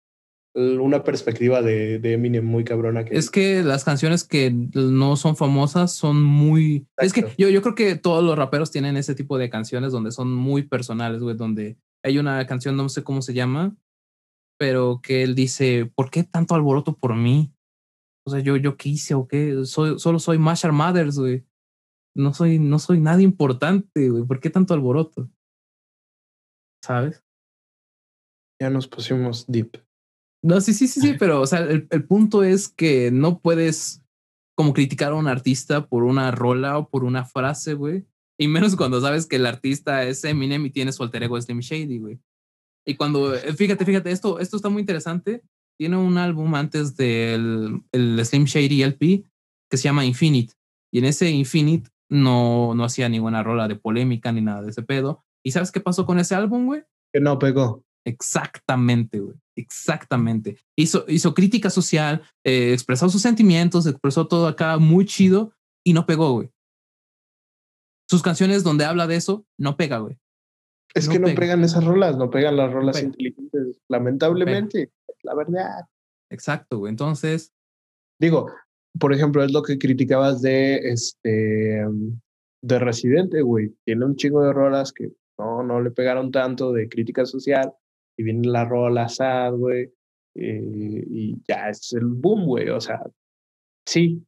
una 0.54 1.04
perspectiva 1.04 1.62
de, 1.62 1.99
de, 1.99 2.14
Eminem 2.14 2.45
muy 2.45 2.64
cabrona. 2.64 3.06
Que... 3.06 3.18
Es 3.18 3.30
que 3.30 3.64
las 3.64 3.84
canciones 3.84 4.24
que 4.24 4.52
no 4.52 5.16
son 5.16 5.36
famosas 5.36 5.93
son 5.93 6.22
muy... 6.22 6.88
Es 6.97 7.14
que 7.14 7.34
yo, 7.38 7.49
yo 7.49 7.62
creo 7.62 7.76
que 7.76 7.95
todos 7.95 8.24
los 8.24 8.38
raperos 8.38 8.72
tienen 8.72 8.97
ese 8.97 9.16
tipo 9.16 9.38
de 9.38 9.49
canciones 9.49 9.91
donde 9.91 10.12
son 10.12 10.34
muy 10.34 10.64
personales, 10.64 11.22
güey, 11.22 11.38
donde 11.38 11.78
hay 12.04 12.18
una 12.18 12.45
canción, 12.47 12.76
no 12.76 12.89
sé 12.89 13.04
cómo 13.04 13.22
se 13.22 13.34
llama, 13.34 13.76
pero 14.58 14.99
que 15.02 15.24
él 15.24 15.36
dice, 15.36 15.91
¿por 15.95 16.12
qué 16.12 16.24
tanto 16.24 16.56
alboroto 16.56 16.97
por 16.97 17.16
mí? 17.16 17.54
O 18.26 18.32
sea, 18.32 18.39
yo, 18.41 18.58
yo 18.58 18.76
qué 18.76 18.89
hice 18.89 19.14
o 19.14 19.28
qué, 19.28 19.66
soy, 19.66 19.99
solo 19.99 20.20
soy 20.20 20.38
Marshall 20.38 20.74
Mathers, 20.74 21.18
güey 21.18 21.45
no 22.16 22.34
soy, 22.34 22.60
no 22.60 22.80
soy 22.80 22.99
nada 22.99 23.22
importante, 23.22 24.10
güey. 24.10 24.24
¿Por 24.24 24.39
qué 24.39 24.49
tanto 24.49 24.74
alboroto? 24.74 25.30
¿Sabes? 26.84 27.24
Ya 28.62 28.70
nos 28.70 28.88
pusimos 28.88 29.45
deep. 29.47 29.78
No, 30.44 30.60
sí, 30.60 30.74
sí, 30.74 30.88
sí, 30.88 31.02
sí, 31.02 31.16
pero, 31.20 31.42
o 31.42 31.48
sea, 31.48 31.60
el, 31.60 31.88
el 31.89 32.04
punto 32.06 32.44
es 32.44 32.68
que 32.68 33.12
no 33.12 33.39
puedes 33.39 34.02
como 34.56 34.74
criticar 34.74 35.12
a 35.12 35.16
un 35.16 35.28
artista 35.28 35.88
por 35.88 36.04
una 36.04 36.32
rola 36.32 36.78
o 36.78 36.89
por 36.89 37.04
una 37.04 37.26
frase, 37.26 37.74
güey. 37.74 38.06
Y 38.39 38.48
menos 38.48 38.76
cuando 38.76 39.00
sabes 39.02 39.28
que 39.28 39.36
el 39.36 39.46
artista 39.46 40.04
es 40.04 40.24
Eminem 40.24 40.66
y 40.66 40.72
tiene 40.72 40.92
su 40.92 41.04
alter 41.04 41.24
ego 41.24 41.39
Slim 41.39 41.60
Shady, 41.60 42.00
güey. 42.00 42.20
Y 42.86 42.96
cuando, 42.96 43.36
eh, 43.36 43.54
fíjate, 43.54 43.86
fíjate, 43.86 44.12
esto, 44.12 44.39
esto 44.39 44.58
está 44.58 44.70
muy 44.70 44.82
interesante. 44.82 45.44
Tiene 45.78 45.98
un 45.98 46.18
álbum 46.18 46.54
antes 46.56 46.96
del 46.96 47.82
el 47.92 48.26
Slim 48.26 48.46
Shady 48.46 48.84
LP 48.84 49.26
que 49.70 49.78
se 49.78 49.84
llama 49.84 50.06
Infinite. 50.06 50.54
Y 50.92 51.00
en 51.00 51.06
ese 51.06 51.30
Infinite 51.30 51.89
no, 52.10 52.74
no 52.76 52.84
hacía 52.84 53.10
ninguna 53.10 53.44
rola 53.44 53.68
de 53.68 53.76
polémica 53.76 54.32
ni 54.32 54.42
nada 54.42 54.62
de 54.62 54.72
ese 54.72 54.84
pedo. 54.84 55.24
¿Y 55.44 55.52
sabes 55.52 55.72
qué 55.72 55.80
pasó 55.80 56.06
con 56.06 56.20
ese 56.20 56.36
álbum, 56.36 56.66
güey? 56.66 56.84
Que 57.14 57.20
no 57.20 57.39
pegó. 57.39 57.84
Exactamente, 58.06 59.20
güey. 59.20 59.36
Exactamente. 59.56 60.58
Hizo, 60.78 61.06
hizo 61.08 61.34
crítica 61.34 61.70
social, 61.70 62.22
eh, 62.43 62.74
expresó 62.74 63.10
sus 63.10 63.22
sentimientos, 63.22 63.86
expresó 63.86 64.28
todo 64.28 64.47
acá 64.47 64.78
muy 64.78 65.06
chido 65.06 65.54
y 65.86 65.93
no 65.93 66.06
pegó, 66.06 66.34
güey. 66.34 66.49
Sus 68.10 68.22
canciones 68.22 68.64
donde 68.64 68.86
habla 68.86 69.08
de 69.08 69.16
eso, 69.16 69.45
no 69.58 69.78
pega, 69.78 69.99
güey. 69.99 70.18
Es 70.93 71.08
que 71.08 71.20
no 71.20 71.34
pegan 71.34 71.64
esas 71.64 71.86
rolas, 71.86 72.18
no 72.18 72.30
pegan 72.30 72.58
las 72.58 72.72
rolas 72.72 73.02
inteligentes, 73.02 73.80
lamentablemente, 73.88 74.91
la 75.24 75.36
verdad. 75.36 75.86
Exacto, 76.30 76.80
güey. 76.80 76.89
Entonces. 76.89 77.54
Digo, 78.20 78.52
por 78.99 79.14
ejemplo, 79.14 79.43
es 79.43 79.54
lo 79.54 79.64
que 79.64 79.78
criticabas 79.78 80.41
de 80.41 80.76
este 80.91 81.86
de 82.64 82.80
Residente, 82.80 83.41
güey. 83.41 83.74
Tiene 83.86 84.06
un 84.06 84.16
chingo 84.16 84.43
de 84.43 84.54
rolas 84.54 84.91
que 84.91 85.12
no, 85.38 85.64
no 85.64 85.82
le 85.82 85.91
pegaron 85.91 86.32
tanto 86.32 86.72
de 86.74 86.89
crítica 86.89 87.26
social. 87.26 87.74
Y 88.18 88.24
viene 88.24 88.47
la 88.47 88.66
rola 88.66 89.09
sad, 89.09 89.53
güey. 89.53 89.91
Eh, 90.36 91.05
y 91.09 91.41
ya 91.47 91.70
es 91.70 91.93
el 91.93 92.05
boom, 92.05 92.45
güey. 92.45 92.70
O 92.70 92.82
sea, 92.82 93.01
sí. 93.86 94.26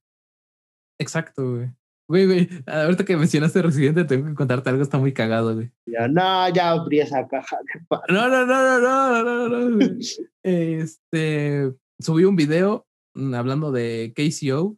Exacto, 1.00 1.56
güey. 1.56 1.70
Güey, 2.06 2.26
güey, 2.26 2.50
ahorita 2.68 3.06
que 3.06 3.16
mencionaste 3.16 3.62
Residente, 3.62 4.04
tengo 4.04 4.28
que 4.28 4.36
contarte 4.36 4.70
algo, 4.70 4.84
está 4.84 4.98
muy 4.98 5.14
cagado, 5.14 5.56
güey. 5.56 5.72
Ya, 5.86 6.08
no, 6.08 6.50
ya 6.50 6.72
abrí 6.72 7.00
esa 7.00 7.26
caja 7.28 7.58
de 7.58 8.14
No, 8.14 8.28
no, 8.28 8.46
no, 8.46 8.80
no, 8.80 9.24
no, 9.24 9.50
no, 9.50 9.70
no. 9.70 9.88
este, 10.44 11.74
subí 12.00 12.26
un 12.26 12.36
video 12.36 12.86
Mm, 13.16 13.34
hablando 13.36 13.72
de 13.72 14.14
KCO, 14.16 14.78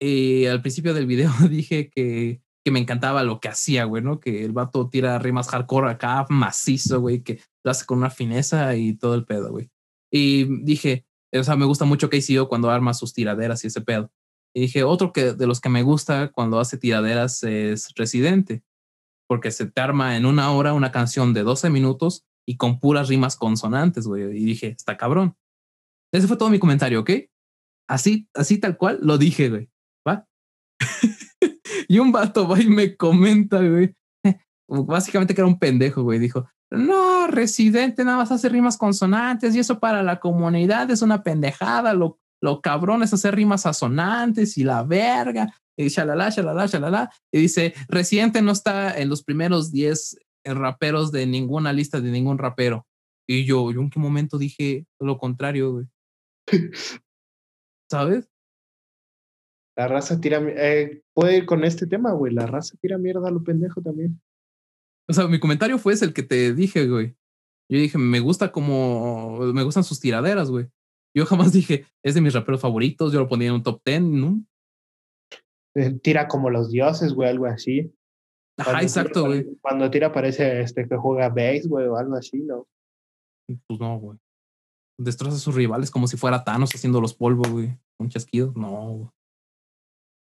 y 0.00 0.46
al 0.46 0.62
principio 0.62 0.94
del 0.94 1.06
video 1.06 1.30
dije 1.50 1.90
que, 1.90 2.40
que 2.64 2.70
me 2.70 2.78
encantaba 2.80 3.22
lo 3.22 3.40
que 3.40 3.48
hacía, 3.48 3.84
güey, 3.84 4.02
¿no? 4.02 4.20
Que 4.20 4.44
el 4.44 4.52
vato 4.52 4.88
tira 4.88 5.18
rimas 5.18 5.48
hardcore 5.48 5.90
acá, 5.90 6.26
macizo, 6.30 7.00
güey, 7.00 7.22
que 7.22 7.40
lo 7.64 7.70
hace 7.70 7.86
con 7.86 7.98
una 7.98 8.10
fineza 8.10 8.76
y 8.76 8.94
todo 8.96 9.14
el 9.14 9.24
pedo, 9.24 9.50
güey. 9.50 9.70
Y 10.12 10.44
dije, 10.62 11.06
o 11.32 11.42
sea, 11.42 11.56
me 11.56 11.64
gusta 11.64 11.84
mucho 11.84 12.08
KCO 12.08 12.48
cuando 12.48 12.70
arma 12.70 12.94
sus 12.94 13.12
tiraderas 13.12 13.64
y 13.64 13.68
ese 13.68 13.80
pedo. 13.80 14.12
Y 14.54 14.60
dije, 14.60 14.84
otro 14.84 15.12
que 15.12 15.32
de 15.32 15.46
los 15.46 15.60
que 15.60 15.68
me 15.68 15.82
gusta 15.82 16.30
cuando 16.30 16.60
hace 16.60 16.78
tiraderas 16.78 17.42
es 17.42 17.92
Residente, 17.96 18.62
porque 19.28 19.50
se 19.50 19.66
te 19.66 19.80
arma 19.80 20.16
en 20.16 20.26
una 20.26 20.52
hora 20.52 20.74
una 20.74 20.92
canción 20.92 21.34
de 21.34 21.42
12 21.42 21.70
minutos 21.70 22.24
y 22.46 22.56
con 22.56 22.78
puras 22.78 23.08
rimas 23.08 23.36
consonantes, 23.36 24.06
güey. 24.06 24.24
Y 24.36 24.44
dije, 24.44 24.68
está 24.68 24.96
cabrón. 24.96 25.36
Ese 26.12 26.28
fue 26.28 26.36
todo 26.36 26.50
mi 26.50 26.60
comentario, 26.60 27.00
¿ok? 27.00 27.10
Así, 27.88 28.28
así 28.34 28.58
tal 28.58 28.76
cual 28.76 29.00
lo 29.02 29.18
dije, 29.18 29.48
güey. 29.48 29.70
¿Va? 30.06 30.28
y 31.88 31.98
un 31.98 32.12
vato 32.12 32.46
va 32.46 32.60
y 32.60 32.68
me 32.68 32.96
comenta, 32.96 33.60
güey. 33.60 33.96
Básicamente 34.68 35.34
que 35.34 35.40
era 35.40 35.48
un 35.48 35.58
pendejo, 35.58 36.02
güey. 36.02 36.20
Dijo, 36.20 36.48
no, 36.70 37.26
residente 37.28 38.04
nada 38.04 38.18
más 38.18 38.32
hace 38.32 38.48
rimas 38.48 38.76
consonantes 38.76 39.54
y 39.54 39.60
eso 39.60 39.78
para 39.78 40.02
la 40.02 40.20
comunidad 40.20 40.90
es 40.90 41.02
una 41.02 41.22
pendejada. 41.22 41.94
Lo, 41.94 42.18
lo 42.40 42.60
cabrón 42.60 43.02
es 43.02 43.12
hacer 43.12 43.34
rimas 43.34 43.66
asonantes 43.66 44.58
y 44.58 44.64
la 44.64 44.82
verga. 44.82 45.54
Y 45.76 45.88
shalala, 45.88 46.30
shalala, 46.30 46.66
shalala. 46.66 47.10
Y 47.32 47.40
dice, 47.40 47.74
residente 47.88 48.42
no 48.42 48.52
está 48.52 48.96
en 48.98 49.08
los 49.08 49.22
primeros 49.22 49.72
10 49.72 50.18
raperos 50.44 51.10
de 51.12 51.26
ninguna 51.26 51.72
lista 51.72 52.00
de 52.00 52.10
ningún 52.10 52.38
rapero. 52.38 52.86
Y 53.26 53.44
yo, 53.44 53.72
yo 53.72 53.80
en 53.80 53.90
qué 53.90 53.98
momento 53.98 54.38
dije 54.38 54.86
lo 55.00 55.18
contrario, 55.18 55.72
güey. 55.72 55.86
¿sabes? 57.90 58.28
La 59.76 59.88
raza 59.88 60.20
tira. 60.20 60.40
Eh, 60.46 61.02
puede 61.12 61.38
ir 61.38 61.46
con 61.46 61.64
este 61.64 61.86
tema, 61.86 62.12
güey. 62.12 62.32
La 62.32 62.46
raza 62.46 62.76
tira 62.80 62.98
mierda 62.98 63.28
a 63.28 63.30
lo 63.30 63.42
pendejo 63.42 63.80
también. 63.82 64.20
O 65.08 65.12
sea, 65.12 65.26
mi 65.28 65.38
comentario 65.38 65.78
fue 65.78 65.92
ese 65.92 66.04
el 66.04 66.14
que 66.14 66.22
te 66.22 66.54
dije, 66.54 66.86
güey. 66.86 67.16
Yo 67.70 67.78
dije, 67.78 67.98
me 67.98 68.20
gusta 68.20 68.52
como. 68.52 69.38
Me 69.52 69.62
gustan 69.62 69.84
sus 69.84 70.00
tiraderas, 70.00 70.50
güey. 70.50 70.68
Yo 71.16 71.26
jamás 71.26 71.52
dije, 71.52 71.86
es 72.02 72.14
de 72.14 72.20
mis 72.20 72.34
raperos 72.34 72.60
favoritos. 72.60 73.12
Yo 73.12 73.20
lo 73.20 73.28
ponía 73.28 73.48
en 73.48 73.54
un 73.54 73.62
top 73.62 73.80
ten, 73.82 74.20
¿no? 74.20 74.44
Eh, 75.76 75.98
tira 76.02 76.28
como 76.28 76.50
los 76.50 76.70
dioses, 76.70 77.14
güey, 77.14 77.28
algo 77.28 77.46
así. 77.46 77.92
Ajá, 78.58 78.82
exacto, 78.82 79.26
güey. 79.26 79.46
Cuando 79.60 79.90
tira 79.90 80.12
parece 80.12 80.60
este 80.60 80.86
que 80.88 80.96
juega 80.96 81.28
base, 81.28 81.64
güey, 81.66 81.86
o 81.86 81.96
algo 81.96 82.14
así, 82.14 82.38
¿no? 82.38 82.68
Pues 83.46 83.80
no, 83.80 83.98
güey 83.98 84.18
destroza 84.98 85.36
a 85.36 85.40
sus 85.40 85.54
rivales 85.54 85.90
como 85.90 86.06
si 86.06 86.16
fuera 86.16 86.44
Thanos 86.44 86.70
haciendo 86.74 87.00
los 87.00 87.14
polvos, 87.14 87.48
güey. 87.48 87.76
Un 87.98 88.08
chasquido. 88.08 88.52
No, 88.56 89.12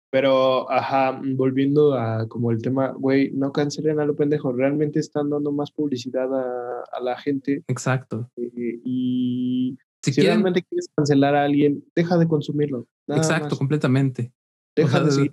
Pero, 0.10 0.72
ajá, 0.72 1.20
volviendo 1.36 1.94
a 1.94 2.28
como 2.30 2.52
el 2.52 2.62
tema, 2.62 2.94
güey, 2.98 3.32
no 3.34 3.52
cancelen 3.52 4.00
a 4.00 4.06
lo 4.06 4.16
pendejo, 4.16 4.54
realmente 4.54 5.00
están 5.00 5.30
dando 5.30 5.52
más 5.52 5.72
publicidad 5.72 6.34
a, 6.34 6.84
a 6.92 7.02
la 7.02 7.18
gente. 7.18 7.64
Exacto. 7.68 8.30
eh, 8.38 8.80
y 8.86 9.78
Si, 10.02 10.14
si, 10.14 10.22
quieren, 10.22 10.36
realmente 10.36 10.64
quieres 10.64 10.88
cancelar 10.96 11.36
a 11.36 11.44
alguien, 11.44 11.84
deja 11.94 12.18
de 12.18 12.28
consumirlo. 12.28 12.88
exacto, 13.10 13.50
más. 13.50 13.58
completamente. 13.58 14.32
Deja 14.76 15.10
sea, 15.10 15.24
de. 15.24 15.32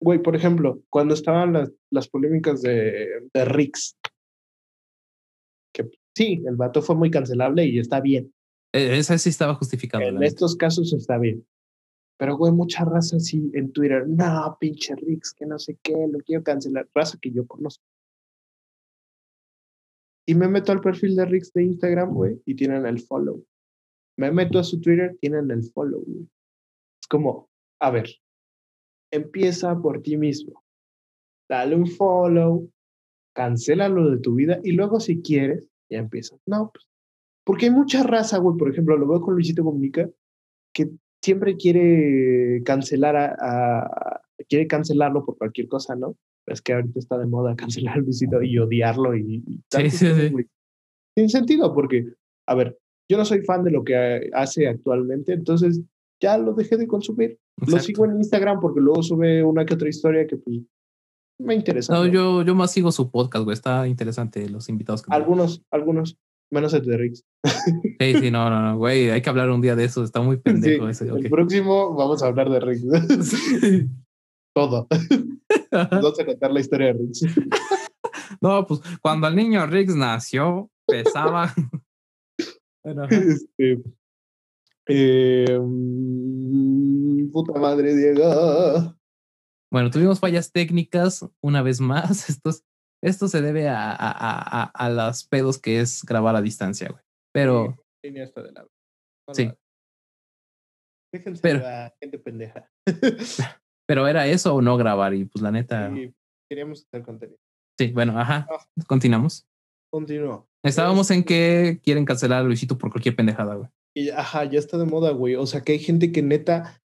Güey, 0.00 0.22
por 0.22 0.36
ejemplo, 0.36 0.80
cuando 0.90 1.14
estaban 1.14 1.54
las, 1.54 1.72
las 1.90 2.08
polémicas 2.08 2.62
de, 2.62 3.08
de 3.32 3.44
Rix, 3.46 3.96
que 5.72 5.90
sí, 6.16 6.42
el 6.46 6.56
vato 6.56 6.82
fue 6.82 6.94
muy 6.94 7.10
cancelable 7.10 7.64
y 7.64 7.78
está 7.78 8.00
bien. 8.00 8.32
Eh, 8.72 8.98
Esa 8.98 9.18
sí 9.18 9.30
estaba 9.30 9.54
justificada. 9.54 10.04
En 10.04 10.22
estos 10.22 10.56
casos 10.56 10.92
está 10.92 11.18
bien. 11.18 11.44
Pero, 12.16 12.36
güey, 12.36 12.52
mucha 12.52 12.84
raza 12.84 13.16
así 13.16 13.50
en 13.54 13.72
Twitter, 13.72 14.06
no, 14.08 14.56
pinche 14.60 14.94
Rix, 14.94 15.32
que 15.32 15.46
no 15.46 15.58
sé 15.58 15.78
qué, 15.82 15.94
lo 16.10 16.18
quiero 16.20 16.42
cancelar. 16.44 16.88
Raza 16.94 17.18
que 17.20 17.30
yo 17.30 17.46
conozco. 17.46 17.84
Y 20.26 20.34
me 20.34 20.48
meto 20.48 20.72
al 20.72 20.80
perfil 20.80 21.16
de 21.16 21.26
Rix 21.26 21.52
de 21.52 21.64
Instagram, 21.64 22.14
güey, 22.14 22.40
y 22.46 22.54
tienen 22.54 22.86
el 22.86 23.00
follow. 23.00 23.44
Me 24.16 24.30
meto 24.30 24.58
a 24.58 24.64
su 24.64 24.80
Twitter, 24.80 25.16
tienen 25.20 25.50
el 25.50 25.64
follow, 25.64 26.02
güey. 26.04 26.28
Es 27.02 27.08
como, 27.08 27.50
a 27.80 27.90
ver, 27.90 28.08
empieza 29.12 29.76
por 29.80 30.00
ti 30.00 30.16
mismo. 30.16 30.64
Dale 31.48 31.74
un 31.74 31.86
follow, 31.86 32.70
cancela 33.34 33.88
lo 33.88 34.10
de 34.10 34.18
tu 34.18 34.34
vida 34.34 34.60
y 34.62 34.72
luego 34.72 35.00
si 35.00 35.20
quieres, 35.20 35.64
ya 35.90 35.98
empiezas. 35.98 36.40
No, 36.46 36.70
pues, 36.72 36.88
porque 37.44 37.66
hay 37.66 37.72
mucha 37.72 38.02
raza, 38.02 38.38
güey, 38.38 38.56
por 38.56 38.70
ejemplo, 38.70 38.96
lo 38.96 39.06
veo 39.06 39.20
con 39.20 39.34
Luisito 39.34 39.62
Comunica, 39.62 40.08
que 40.72 40.90
siempre 41.24 41.56
quiere 41.56 42.62
cancelar 42.64 43.16
a, 43.16 43.34
a- 43.40 44.20
quiere 44.48 44.66
cancelarlo 44.66 45.24
por 45.24 45.38
cualquier 45.38 45.68
cosa, 45.68 45.96
¿no? 45.96 46.16
Es 46.46 46.60
que 46.60 46.74
ahorita 46.74 46.98
está 46.98 47.16
de 47.18 47.26
moda 47.26 47.56
cancelar 47.56 47.94
a 47.96 48.00
Luisito 48.00 48.42
y 48.42 48.58
odiarlo 48.58 49.16
y, 49.16 49.42
y 49.46 49.60
tantas 49.68 49.94
sí, 49.94 50.06
cosas, 50.06 50.22
sí. 50.22 50.28
güey. 50.30 50.46
Sin 51.16 51.28
sentido, 51.30 51.72
porque, 51.74 52.06
a 52.46 52.54
ver, 52.54 52.78
yo 53.10 53.16
no 53.16 53.24
soy 53.24 53.42
fan 53.42 53.64
de 53.64 53.70
lo 53.70 53.84
que 53.84 54.28
hace 54.34 54.68
actualmente, 54.68 55.32
entonces 55.32 55.80
ya 56.20 56.36
lo 56.36 56.52
dejé 56.52 56.76
de 56.76 56.86
consumir. 56.86 57.38
Lo 57.66 57.78
sigo 57.78 58.04
en 58.04 58.16
Instagram 58.16 58.60
porque 58.60 58.80
luego 58.80 59.02
sube 59.02 59.42
una 59.44 59.64
que 59.64 59.74
otra 59.74 59.88
historia 59.88 60.26
que 60.26 60.36
pues 60.36 60.60
me 61.38 61.54
interesa. 61.54 61.94
No, 61.94 62.04
¿no? 62.04 62.10
yo, 62.12 62.42
yo 62.42 62.54
más 62.54 62.72
sigo 62.72 62.90
su 62.92 63.10
podcast, 63.10 63.44
güey. 63.44 63.54
Está 63.54 63.86
interesante 63.86 64.48
los 64.48 64.68
invitados 64.68 65.02
que. 65.02 65.14
Algunos, 65.14 65.62
algunos, 65.70 66.18
menos 66.50 66.72
el 66.74 66.84
de 66.84 66.96
Rix. 66.96 67.24
Sí, 68.00 68.14
sí, 68.20 68.30
no, 68.30 68.48
no, 68.50 68.62
no, 68.62 68.76
güey. 68.78 69.10
Hay 69.10 69.22
que 69.22 69.28
hablar 69.30 69.50
un 69.50 69.60
día 69.60 69.74
de 69.76 69.84
eso. 69.84 70.02
Está 70.04 70.20
muy 70.20 70.36
pendejo 70.42 70.84
Sí, 70.86 71.04
ese. 71.04 71.08
El 71.08 71.30
próximo 71.30 71.94
vamos 71.94 72.22
a 72.22 72.26
hablar 72.26 72.48
de 72.50 72.60
Rix. 72.60 72.82
Todo. 74.54 74.86
Vamos 75.72 76.20
a 76.20 76.24
contar 76.26 76.52
la 76.52 76.60
historia 76.60 76.86
de 76.88 76.92
Rix. 76.94 77.22
no, 78.40 78.66
pues 78.66 78.80
cuando 79.02 79.26
el 79.26 79.36
niño 79.36 79.66
Riggs 79.66 79.96
nació, 79.96 80.70
pesaba. 80.86 81.52
Bueno. 82.84 83.04
Este, 83.10 83.82
eh, 84.86 85.58
mm, 85.60 87.30
puta 87.32 87.58
madre, 87.58 87.96
Diego. 87.96 88.94
Bueno, 89.72 89.90
tuvimos 89.90 90.20
fallas 90.20 90.52
técnicas 90.52 91.26
una 91.42 91.62
vez 91.62 91.80
más. 91.80 92.28
Esto, 92.28 92.50
es- 92.50 92.64
esto 93.04 93.28
se 93.28 93.42
debe 93.42 93.68
a, 93.68 93.90
a, 93.90 94.10
a, 94.10 94.62
a- 94.64 94.88
las 94.90 95.24
pedos 95.24 95.58
que 95.58 95.80
es 95.80 96.02
grabar 96.04 96.36
a 96.36 96.42
distancia, 96.42 96.88
güey. 96.88 97.02
Pero, 97.32 97.76
está 98.02 98.42
de. 98.42 98.52
No 98.52 99.34
Sí. 99.34 99.46
la- 99.46 99.56
Déjense 101.12 101.42
Pero- 101.42 101.66
a 101.66 101.92
gente 102.00 102.18
pendeja. 102.18 102.68
pero 103.88 104.08
era 104.08 104.26
eso 104.26 104.54
o 104.54 104.62
no 104.62 104.76
grabar. 104.76 105.14
Y 105.14 105.24
pues 105.24 105.42
la 105.42 105.50
neta. 105.50 105.90
Y 105.96 106.12
queríamos 106.50 106.84
hacer 106.86 107.02
contenido. 107.04 107.38
Sí, 107.78 107.92
bueno, 107.92 108.18
ajá. 108.18 108.46
Ah. 108.50 108.64
Continuamos. 108.86 109.46
Continúo. 109.92 110.48
Estábamos 110.64 111.10
en 111.10 111.18
Este, 111.20 111.26
que 111.28 111.80
quieren 111.82 112.04
cancelar 112.04 112.40
a 112.40 112.44
Luisito 112.44 112.78
por 112.78 112.90
cualquier 112.90 113.14
pendejada, 113.16 113.54
güey. 113.54 113.68
Y, 113.96 114.10
ajá, 114.10 114.44
ya 114.44 114.58
está 114.58 114.76
de 114.76 114.86
moda, 114.86 115.10
güey. 115.12 115.36
O 115.36 115.46
sea, 115.46 115.62
que 115.62 115.72
hay 115.72 115.78
gente 115.78 116.10
que 116.10 116.22
neta 116.22 116.82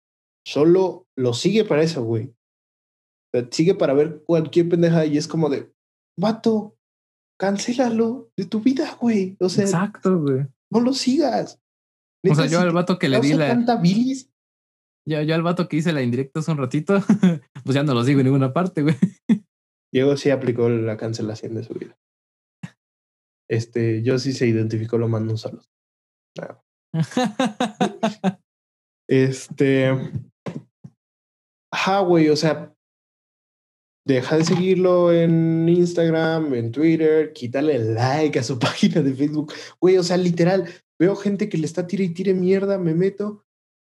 solo 0.45 1.05
lo 1.17 1.33
sigue 1.33 1.63
para 1.63 1.83
eso, 1.83 2.03
güey. 2.03 2.25
O 3.33 3.39
sea, 3.39 3.47
sigue 3.51 3.75
para 3.75 3.93
ver 3.93 4.23
cualquier 4.25 4.67
pendeja 4.67 5.05
y 5.05 5.17
es 5.17 5.27
como 5.27 5.49
de, 5.49 5.71
vato, 6.17 6.77
cancélalo 7.39 8.31
de 8.37 8.45
tu 8.45 8.61
vida, 8.61 8.97
güey. 8.99 9.37
O 9.39 9.49
sea, 9.49 9.65
Exacto, 9.65 10.19
güey. 10.19 10.45
no 10.71 10.79
lo 10.81 10.93
sigas. 10.93 11.61
O 12.29 12.35
sea, 12.35 12.47
yo 12.47 12.59
al 12.59 12.71
vato 12.71 12.99
que 12.99 13.09
le 13.09 13.21
di 13.21 13.33
la. 13.33 13.47
tanta 13.47 13.77
bilis, 13.77 14.31
Yo, 15.07 15.21
yo 15.21 15.35
al 15.35 15.43
vato 15.43 15.69
que 15.69 15.77
hice 15.77 15.93
la 15.93 16.01
indirecta 16.01 16.39
hace 16.39 16.51
un 16.51 16.57
ratito, 16.57 16.99
pues 17.63 17.75
ya 17.75 17.83
no 17.83 17.93
lo 17.93 18.03
sigo 18.03 18.19
en 18.19 18.25
ninguna 18.25 18.53
parte, 18.53 18.81
güey. 18.81 18.95
Diego 19.93 20.17
sí 20.17 20.29
aplicó 20.29 20.67
la 20.69 20.97
cancelación 20.97 21.55
de 21.55 21.63
su 21.63 21.73
vida. 21.73 21.97
Este, 23.49 24.03
yo 24.03 24.19
sí 24.19 24.33
se 24.33 24.45
identificó, 24.47 24.97
lo 24.97 25.07
mando 25.07 25.31
un 25.31 25.37
solo. 25.37 25.61
Este. 29.09 29.89
Ajá, 31.71 32.01
güey, 32.01 32.27
o 32.27 32.35
sea. 32.35 32.75
Deja 34.07 34.37
de 34.37 34.45
seguirlo 34.45 35.11
en 35.11 35.67
Instagram, 35.67 36.53
en 36.53 36.71
Twitter, 36.71 37.33
quítale 37.33 37.75
el 37.75 37.93
like 37.95 38.39
a 38.39 38.43
su 38.43 38.57
página 38.59 39.01
de 39.01 39.13
Facebook. 39.13 39.53
Güey, 39.81 39.97
o 39.97 40.03
sea, 40.03 40.15
literal, 40.17 40.65
veo 40.99 41.15
gente 41.15 41.49
que 41.49 41.57
le 41.57 41.65
está 41.65 41.87
tire 41.87 42.05
y 42.05 42.09
tire 42.13 42.33
mierda, 42.33 42.77
me 42.77 42.93
meto 42.93 43.43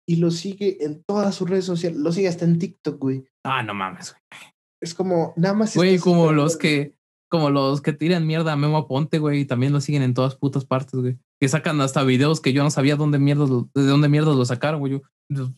y 0.07 0.17
lo 0.17 0.29
sigue 0.31 0.83
en 0.83 1.03
todas 1.03 1.33
sus 1.35 1.49
redes 1.49 1.63
sociales, 1.65 1.97
lo 1.99 2.11
sigue 2.11 2.27
hasta 2.27 2.43
en 2.45 2.59
TikTok, 2.59 2.99
güey. 2.99 3.23
ah, 3.45 3.63
no 3.63 3.73
mames, 3.73 4.11
güey. 4.13 4.41
Es 4.83 4.93
como, 4.93 5.33
nada 5.37 5.53
más. 5.53 5.75
Güey, 5.75 5.97
como 5.99 6.23
esperando- 6.25 6.43
los 6.43 6.57
que, 6.57 6.95
como 7.29 7.49
los 7.49 7.79
que 7.81 7.93
tiran 7.93 8.27
mierda 8.27 8.51
a 8.51 8.57
Memo 8.57 8.77
Aponte, 8.77 9.19
güey, 9.19 9.41
y 9.41 9.45
también 9.45 9.71
lo 9.71 9.79
siguen 9.79 10.01
en 10.01 10.13
todas 10.13 10.35
putas 10.35 10.65
partes, 10.65 10.99
güey. 10.99 11.17
Que 11.39 11.47
sacan 11.47 11.79
hasta 11.79 12.03
videos 12.03 12.41
que 12.41 12.51
yo 12.51 12.63
no 12.63 12.69
sabía 12.71 12.95
dónde 12.97 13.17
mierdas, 13.19 13.49
de 13.49 13.83
dónde 13.83 14.09
mierdas 14.09 14.35
lo 14.35 14.43
sacaron, 14.43 14.79
güey. 14.81 14.93
Yo, 14.93 15.01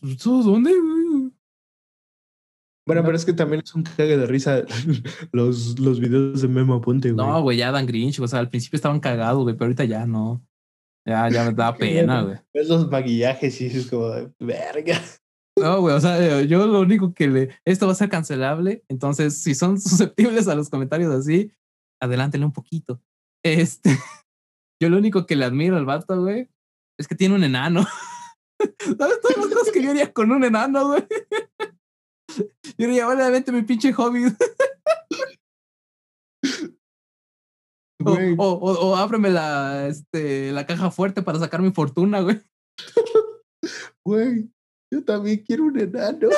¿eso 0.02 0.42
dónde, 0.42 0.70
güey? 0.70 0.93
Bueno, 2.86 3.00
No. 3.02 3.06
pero 3.06 3.16
es 3.16 3.24
que 3.24 3.32
también 3.32 3.62
es 3.64 3.74
un 3.74 3.82
cague 3.82 4.16
de 4.16 4.26
risa 4.26 4.62
los, 5.32 5.78
los 5.78 6.00
videos 6.00 6.42
de 6.42 6.48
Memo 6.48 6.74
Aponte, 6.74 7.12
güey. 7.12 7.26
No, 7.26 7.42
güey, 7.42 7.58
ya 7.58 7.72
dan 7.72 7.86
Grinch, 7.86 8.20
o 8.20 8.28
sea, 8.28 8.40
al 8.40 8.50
principio 8.50 8.76
estaban 8.76 9.00
cagados, 9.00 9.42
güey, 9.42 9.54
pero 9.54 9.66
ahorita 9.66 9.84
ya 9.84 10.06
no. 10.06 10.44
Ya, 11.06 11.28
ya 11.30 11.44
me 11.44 11.52
da 11.52 11.74
pena, 11.76 12.22
güey. 12.22 12.36
Ves 12.52 12.68
los 12.68 12.90
maquillajes 12.90 13.60
y 13.60 13.66
es 13.66 13.86
como 13.86 14.08
de 14.10 14.30
verga. 14.40 15.00
No, 15.58 15.80
güey, 15.80 15.94
o 15.94 16.00
sea, 16.00 16.18
eh, 16.40 16.46
yo 16.48 16.66
lo 16.66 16.80
único 16.80 17.14
que 17.14 17.28
le. 17.28 17.50
Esto 17.64 17.86
va 17.86 17.92
a 17.92 17.96
ser 17.96 18.08
cancelable. 18.08 18.84
Entonces, 18.88 19.40
si 19.40 19.54
son 19.54 19.80
susceptibles 19.80 20.48
a 20.48 20.54
los 20.54 20.68
comentarios 20.68 21.14
así, 21.14 21.52
adelántele 22.02 22.44
un 22.44 22.52
poquito. 22.52 23.00
Este. 23.44 23.96
Yo 24.82 24.88
lo 24.90 24.98
único 24.98 25.24
que 25.26 25.36
le 25.36 25.44
admiro 25.44 25.76
al 25.76 25.86
vato, 25.86 26.20
güey, 26.20 26.48
es 26.98 27.06
que 27.06 27.14
tiene 27.14 27.34
un 27.36 27.44
enano. 27.44 27.86
¿Sabes 28.80 29.20
todas 29.20 29.36
las 29.36 29.46
cosas 29.46 29.70
que 29.72 29.82
yo 29.82 29.90
haría 29.90 30.12
con 30.12 30.32
un 30.32 30.42
enano, 30.44 30.88
güey? 30.88 31.04
Yo 32.36 32.86
diría, 32.86 33.08
obviamente, 33.08 33.52
mi 33.52 33.62
pinche 33.62 33.92
hobby. 33.92 34.24
O, 38.04 38.12
Güey, 38.12 38.34
o, 38.36 38.44
o, 38.44 38.88
o 38.88 38.96
ábreme 38.96 39.30
la, 39.30 39.86
este, 39.86 40.52
la 40.52 40.66
caja 40.66 40.90
fuerte 40.90 41.22
para 41.22 41.38
sacar 41.38 41.62
mi 41.62 41.70
fortuna, 41.72 42.20
güey. 42.20 42.40
güey, 44.04 44.50
yo 44.92 45.04
también 45.04 45.42
quiero 45.46 45.64
un 45.64 45.78
enano. 45.78 46.28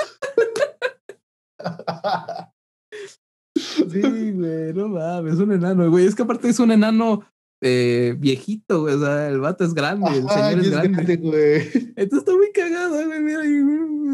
Sí, 3.56 4.01
güey, 4.32 4.73
no 4.74 4.89
mames, 4.89 5.39
un 5.39 5.52
enano, 5.52 5.90
güey. 5.90 6.06
Es 6.06 6.14
que 6.14 6.23
aparte 6.23 6.48
es 6.48 6.59
un 6.60 6.70
enano 6.70 7.27
eh, 7.62 8.14
viejito, 8.18 8.82
güey. 8.82 8.94
O 8.94 9.01
sea, 9.01 9.28
el 9.28 9.40
vato 9.40 9.64
es 9.64 9.74
grande, 9.74 10.10
el 10.10 10.28
señor 10.28 10.59
es 10.60 10.70
grande. 10.70 11.16
güey. 11.16 11.62
Entonces 11.97 12.18
está 12.18 12.32
muy 12.32 12.52
cagado, 12.52 13.05
güey. 13.06 13.20
Mira, 13.20 13.44
y 13.44 13.62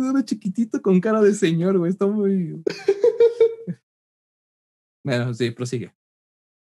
un 0.02 0.08
enano 0.10 0.22
chiquitito 0.24 0.82
con 0.82 1.00
cara 1.00 1.20
de 1.20 1.34
señor, 1.34 1.78
güey. 1.78 1.90
Está 1.90 2.06
muy. 2.06 2.62
bueno, 5.04 5.34
sí, 5.34 5.50
prosigue. 5.50 5.94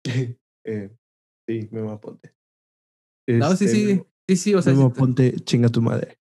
Eh, 0.68 0.90
sí, 1.48 1.68
Memo 1.70 1.92
Aponte. 1.92 2.34
No, 3.28 3.54
sí, 3.54 3.66
Este, 3.66 3.68
sí. 3.68 4.02
Sí, 4.28 4.36
sí, 4.36 4.54
o 4.56 4.60
sea, 4.62 4.72
Memo 4.72 4.88
sí, 4.88 4.92
Aponte, 4.96 5.36
chinga 5.44 5.68
tu 5.68 5.80
madre. 5.80 6.18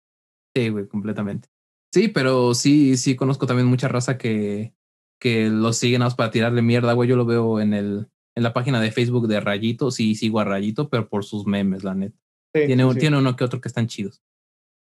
sí, 0.55 0.69
güey, 0.69 0.87
completamente. 0.87 1.49
Sí, 1.91 2.09
pero 2.09 2.53
sí, 2.53 2.95
sí 2.95 3.15
conozco 3.15 3.47
también 3.47 3.67
mucha 3.67 3.87
raza 3.87 4.19
que, 4.19 4.75
que 5.19 5.49
lo 5.49 5.73
siguen 5.73 6.01
más 6.01 6.13
para 6.13 6.29
tirarle 6.29 6.61
mierda, 6.61 6.93
güey. 6.93 7.09
Yo 7.09 7.15
lo 7.15 7.25
veo 7.25 7.59
en 7.59 7.73
el, 7.73 8.07
en 8.35 8.43
la 8.43 8.53
página 8.53 8.79
de 8.79 8.91
Facebook 8.91 9.27
de 9.27 9.39
Rayito. 9.39 9.89
Sí, 9.89 10.13
sigo 10.13 10.39
a 10.39 10.43
Rayito, 10.43 10.89
pero 10.91 11.09
por 11.09 11.25
sus 11.25 11.47
memes, 11.47 11.83
la 11.83 11.95
neta. 11.95 12.19
Sí, 12.53 12.67
Tiene, 12.67 12.83
sí, 12.83 12.87
un- 12.87 12.93
sí. 12.93 12.99
tiene 12.99 13.17
uno 13.17 13.35
que 13.35 13.45
otro 13.45 13.59
que 13.61 13.67
están 13.67 13.87
chidos. 13.87 14.21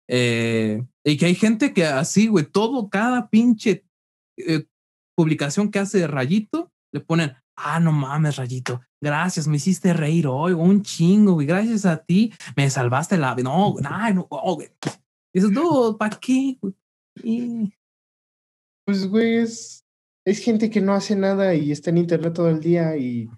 Eh, 0.08 0.84
y 1.04 1.16
que 1.16 1.26
hay 1.26 1.34
gente 1.34 1.72
que 1.72 1.84
así, 1.86 2.28
güey, 2.28 2.44
todo, 2.44 2.88
cada 2.88 3.28
pinche 3.30 3.86
eh, 4.38 4.66
publicación 5.16 5.70
que 5.70 5.78
hace 5.78 6.06
Rayito, 6.06 6.72
le 6.92 7.00
ponen, 7.00 7.32
ah, 7.56 7.80
no 7.80 7.92
mames, 7.92 8.36
Rayito, 8.36 8.80
gracias, 9.02 9.46
me 9.46 9.56
hiciste 9.56 9.92
reír 9.92 10.26
hoy, 10.26 10.52
un 10.52 10.82
chingo, 10.82 11.34
güey, 11.34 11.46
gracias 11.46 11.86
a 11.86 11.98
ti, 11.98 12.32
me 12.56 12.68
salvaste 12.70 13.16
la... 13.16 13.34
No, 13.36 13.72
güey, 13.72 13.84
no, 14.14 14.26
oh, 14.30 14.54
güey. 14.54 14.70
Dices, 15.32 15.50
no, 15.50 15.96
¿para 15.98 16.18
qué? 16.18 16.58
güey? 16.60 17.72
Pues, 18.86 19.08
güey, 19.08 19.36
es, 19.36 19.84
es 20.26 20.38
gente 20.38 20.70
que 20.70 20.80
no 20.80 20.94
hace 20.94 21.16
nada 21.16 21.54
y 21.54 21.72
está 21.72 21.90
en 21.90 21.98
internet 21.98 22.34
todo 22.34 22.48
el 22.48 22.60
día 22.60 22.96
y, 22.96 23.28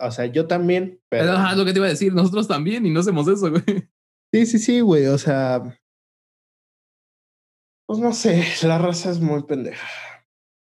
o 0.00 0.10
sea, 0.10 0.26
yo 0.26 0.46
también, 0.46 1.00
pero... 1.08 1.34
Es 1.34 1.56
lo 1.56 1.64
que 1.64 1.72
te 1.72 1.78
iba 1.78 1.86
a 1.86 1.90
decir, 1.90 2.12
nosotros 2.12 2.48
también 2.48 2.86
y 2.86 2.90
no 2.90 3.00
hacemos 3.00 3.28
eso, 3.28 3.50
güey. 3.50 3.62
Sí, 4.32 4.46
sí, 4.46 4.58
sí, 4.58 4.80
güey, 4.80 5.06
o 5.06 5.18
sea... 5.18 5.62
Pues 7.88 8.00
no 8.00 8.12
sé, 8.12 8.44
la 8.64 8.78
raza 8.78 9.10
es 9.10 9.18
muy 9.20 9.42
pendeja. 9.44 9.86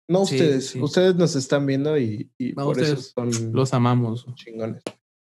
No 0.10 0.26
Sí, 0.26 0.36
ustedes, 0.36 0.70
sí. 0.70 0.82
ustedes 0.82 1.16
nos 1.16 1.36
están 1.36 1.66
viendo 1.66 1.98
y, 1.98 2.32
y 2.40 2.54
No, 2.54 2.66
por 2.66 2.80
eso 2.80 2.96
son 2.96 3.52
Los 3.52 3.74
amamos. 3.74 4.26
chingones. 4.36 4.82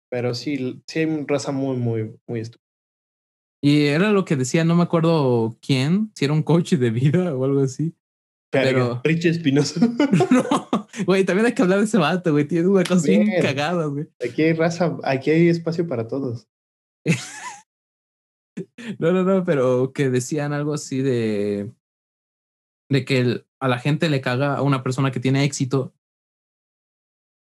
Pero 0.09 0.33
sí, 0.33 0.81
sí 0.87 0.99
hay 0.99 1.25
raza 1.25 1.51
muy, 1.51 1.75
muy, 1.77 2.15
muy 2.27 2.39
estúpida. 2.39 2.61
Y 3.63 3.87
era 3.87 4.11
lo 4.11 4.23
que 4.25 4.35
decía, 4.37 4.63
no 4.63 4.75
me 4.75 4.83
acuerdo 4.83 5.57
quién, 5.61 6.11
si 6.15 6.25
era 6.25 6.33
un 6.33 6.41
coach 6.43 6.73
de 6.73 6.89
vida 6.89 7.35
o 7.35 7.43
algo 7.45 7.59
así. 7.61 7.93
Pero- 8.51 9.01
Rich 9.03 9.25
Espinosa. 9.25 9.79
No, 10.31 10.87
güey, 11.05 11.23
también 11.25 11.45
hay 11.45 11.53
que 11.53 11.61
hablar 11.61 11.79
de 11.79 11.85
ese 11.85 11.97
vato, 11.97 12.31
güey. 12.31 12.45
Tiene 12.47 12.67
una 12.67 12.83
cosa 12.83 13.07
bien 13.07 13.25
Bien. 13.25 13.41
cagada, 13.41 13.85
güey. 13.85 14.07
Aquí 14.25 14.41
hay 14.43 14.53
raza, 14.53 14.97
aquí 15.03 15.29
hay 15.31 15.47
espacio 15.49 15.87
para 15.87 16.07
todos. 16.07 16.47
No, 18.99 19.11
no, 19.11 19.23
no, 19.23 19.43
pero 19.45 19.93
que 19.93 20.09
decían 20.09 20.53
algo 20.53 20.73
así 20.73 21.01
de. 21.01 21.71
De 22.91 23.05
que 23.05 23.19
el- 23.19 23.47
a 23.61 23.67
la 23.67 23.79
gente 23.79 24.09
le 24.09 24.21
caga 24.21 24.55
a 24.55 24.61
una 24.61 24.83
persona 24.83 25.11
que 25.11 25.19
tiene 25.19 25.43
éxito 25.43 25.93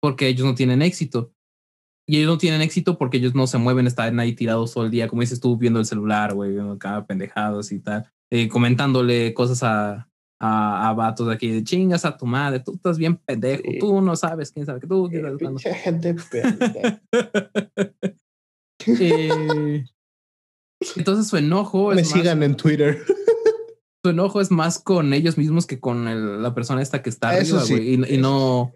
porque 0.03 0.27
ellos 0.29 0.47
no 0.47 0.55
tienen 0.55 0.83
éxito. 0.83 1.33
Y 2.09 2.17
ellos 2.19 2.29
no 2.31 2.39
tienen 2.39 2.63
éxito 2.63 2.97
porque 2.97 3.19
ellos 3.19 3.35
no 3.35 3.47
se 3.47 3.59
mueven, 3.59 3.87
están 3.87 4.19
ahí 4.19 4.35
tirados 4.35 4.73
todo 4.73 4.85
el 4.85 4.91
día, 4.91 5.09
como 5.09 5.21
dices 5.21 5.41
tú, 5.41 5.57
viendo 5.59 5.79
el 5.79 5.85
celular, 5.87 6.35
güey, 6.35 6.53
viendo 6.53 6.73
acá 6.73 7.05
pendejados 7.07 7.71
y 7.73 7.81
tal, 7.81 8.11
eh, 8.33 8.49
comentándole 8.49 9.35
cosas 9.35 9.63
a, 9.63 10.09
a, 10.41 10.89
a 10.89 10.93
vatos 10.95 11.27
de 11.27 11.35
aquí 11.35 11.49
de 11.51 11.65
chingas 11.65 12.05
a 12.07 12.17
tu 12.17 12.25
madre, 12.25 12.61
tú 12.61 12.75
estás 12.77 12.97
bien 12.97 13.17
pendejo, 13.17 13.63
Sí. 13.65 13.79
tú 13.79 14.01
no 14.01 14.17
sabes 14.17 14.51
quién 14.53 14.65
sabe 14.65 14.81
que 14.81 14.87
tú, 14.87 15.09
quién 15.11 15.21
Eh, 15.21 15.29
sabe 15.29 15.39
cuándo. 15.39 15.59
pinche 15.61 15.75
gente 15.75 16.15
pendeja. 16.31 17.03
Eh, 18.87 19.85
entonces 20.97 21.27
su 21.27 21.37
enojo 21.37 21.89
Me 21.93 22.01
es 22.03 22.11
más, 22.11 22.19
sigan 22.21 22.43
en 22.45 22.57
Twitter. 22.57 23.05
Enojo 24.11 24.41
es 24.41 24.51
más 24.51 24.79
con 24.79 25.13
ellos 25.13 25.39
mismos 25.39 25.67
que 25.67 25.81
con 25.81 26.09
el- 26.09 26.43
la 26.43 26.55
persona 26.55 26.83
esta 26.83 27.03
que 27.03 27.11
está 27.11 27.37
Eso 27.39 27.59
arriba, 27.59 27.67
sí, 27.67 27.75
güey. 27.75 28.11
Y, 28.11 28.15
y 28.15 28.19
no, 28.19 28.73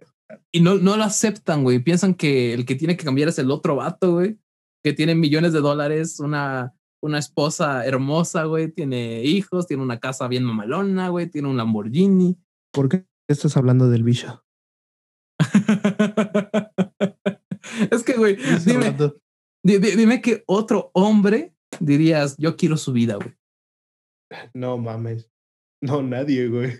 y 0.51 0.61
no, 0.61 0.77
no 0.77 0.97
lo 0.97 1.05
aceptan, 1.05 1.63
güey. 1.63 1.79
Piensan 1.79 2.15
que 2.15 2.55
el 2.55 2.65
que 2.65 2.75
tiene 2.75 2.97
que 2.97 3.05
cambiar 3.05 3.29
es 3.29 3.39
el 3.39 3.51
otro 3.51 3.77
vato, 3.77 4.13
güey. 4.13 4.39
Que 4.85 4.93
tiene 4.93 5.15
millones 5.15 5.53
de 5.53 5.61
dólares, 5.61 6.21
una, 6.21 6.75
una 7.03 7.19
esposa 7.19 7.87
hermosa, 7.87 8.45
güey. 8.45 8.71
Tiene 8.71 9.23
hijos, 9.25 9.67
tiene 9.67 9.83
una 9.83 10.01
casa 10.01 10.29
bien 10.29 10.45
mamalona, 10.45 11.09
güey. 11.09 11.29
Tiene 11.29 11.49
un 11.49 11.57
Lamborghini. 11.57 12.37
¿Por 12.73 12.89
qué 12.89 13.07
estás 13.29 13.57
hablando 13.57 13.89
del 13.89 14.03
bicho? 14.03 14.45
es 17.91 18.03
que, 18.05 18.15
güey, 18.15 18.37
dime, 18.65 18.97
dime 19.63 20.21
que 20.21 20.45
otro 20.47 20.91
hombre 20.95 21.55
dirías, 21.81 22.37
yo 22.39 22.57
quiero 22.57 22.77
su 22.77 22.93
vida, 22.93 23.17
güey. 23.17 23.35
No 24.55 24.79
mames. 24.79 25.31
No, 25.83 26.03
nadie, 26.03 26.49
güey. 26.49 26.73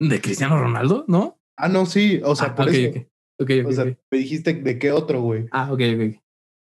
¿De 0.00 0.20
Cristiano 0.20 0.58
Ronaldo? 0.58 1.04
¿No? 1.08 1.38
Ah, 1.58 1.68
no, 1.68 1.86
sí. 1.86 2.20
O 2.24 2.34
sea, 2.34 2.48
Ah, 2.48 2.54
por 2.54 2.68
ok, 2.68 2.74
eso. 2.74 2.98
ok. 2.98 3.06
Ok, 3.40 3.50
ok, 3.62 3.68
O 3.68 3.72
sea, 3.72 3.84
me 3.84 4.18
dijiste 4.18 4.54
de 4.54 4.78
qué 4.78 4.92
otro, 4.92 5.20
güey. 5.22 5.46
Ah, 5.52 5.72
ok, 5.72 5.80
ok. 5.94 6.20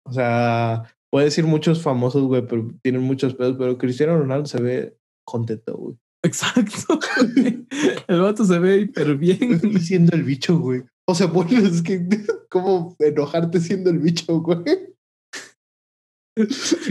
O 0.07 0.13
sea, 0.13 0.85
puedes 1.11 1.29
decir 1.33 1.45
muchos 1.45 1.83
famosos, 1.83 2.23
güey, 2.25 2.47
pero 2.47 2.71
tienen 2.83 3.03
muchos 3.03 3.35
pedos, 3.35 3.57
pero 3.59 3.77
Cristiano 3.79 4.17
Ronaldo 4.19 4.47
se 4.47 4.61
ve 4.63 4.97
contento, 5.27 5.77
güey. 5.77 5.97
Exacto. 6.25 6.99
güey. 7.37 7.67
El 8.09 8.21
vato 8.21 8.45
se 8.45 8.59
ve 8.59 8.79
hiper 8.79 9.17
bien. 9.17 9.61
Siendo 9.81 10.17
el 10.17 10.25
bicho, 10.25 10.59
güey. 10.59 10.83
O 11.07 11.15
sea, 11.15 11.27
bueno, 11.27 11.51
es 11.67 11.83
que, 11.83 12.07
¿cómo 12.51 12.97
enojarte 12.99 13.61
siendo 13.61 13.91
el 13.91 13.99
bicho, 13.99 14.41
güey? 14.41 14.65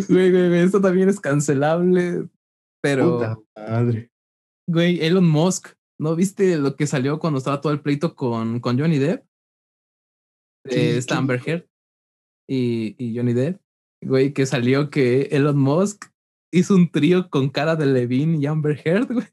Güey, 0.10 0.32
güey, 0.32 0.48
güey, 0.50 0.60
esto 0.62 0.82
también 0.82 1.10
es 1.10 1.20
cancelable. 1.20 2.28
Pero, 2.90 3.18
Puta 3.18 3.38
madre. 3.56 4.12
güey, 4.70 5.02
Elon 5.06 5.28
Musk, 5.28 5.70
¿no 6.00 6.16
viste 6.16 6.58
lo 6.58 6.76
que 6.76 6.88
salió 6.88 7.20
cuando 7.20 7.38
estaba 7.40 7.60
todo 7.62 7.74
el 7.74 7.82
pleito 7.82 8.16
con, 8.16 8.60
con 8.60 8.80
Johnny 8.80 8.98
Depp? 8.98 9.26
¿Qué- 10.70 10.98
Eh, 10.98 11.02
qué 11.06 11.14
Amber? 11.14 11.42
Heard 11.46 11.66
y, 12.50 12.96
y 12.98 13.16
Johnny 13.18 13.34
Depp. 13.34 13.62
Güey, 14.04 14.32
que 14.34 14.46
salió 14.46 14.90
que 14.90 15.24
Elon 15.32 15.58
Musk 15.58 16.06
hizo 16.54 16.76
un 16.76 16.90
trío 16.92 17.30
con 17.30 17.50
cara 17.50 17.76
de 17.76 17.86
Levine 17.88 18.38
y 18.38 18.46
Amber 18.46 18.80
Heard, 18.86 19.08
güey. 19.12 19.28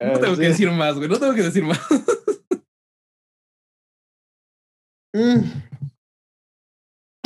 No 0.00 0.08
Ah, 0.14 0.18
tengo 0.20 0.36
que 0.36 0.48
decir 0.48 0.68
más, 0.72 0.96
güey. 0.96 1.08
No 1.08 1.18
tengo 1.18 1.32
que 1.34 1.42
decir 1.42 1.62
más. 1.64 1.78
Mm. 5.14 5.44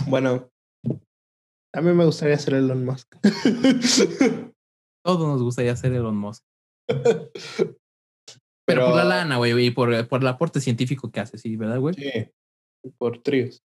Bueno, 0.09 0.51
a 1.77 1.81
mí 1.83 1.93
me 1.93 2.05
gustaría 2.05 2.39
ser 2.39 2.55
Elon 2.55 2.85
Musk. 2.85 3.15
Todos 5.05 5.29
nos 5.29 5.43
gustaría 5.43 5.77
ser 5.77 5.93
Elon 5.93 6.17
Musk. 6.17 6.43
Pero, 6.89 7.77
Pero- 8.67 8.87
por 8.87 8.97
la 8.97 9.05
lana, 9.05 9.37
güey, 9.37 9.67
y 9.67 9.71
por, 9.71 10.09
por 10.09 10.21
el 10.23 10.27
aporte 10.29 10.61
científico 10.61 11.11
que 11.11 11.21
hace, 11.21 11.39
sí, 11.39 11.57
¿verdad, 11.57 11.79
güey? 11.79 11.95
sí, 11.95 12.11
por 12.99 13.23
tríos. 13.23 13.63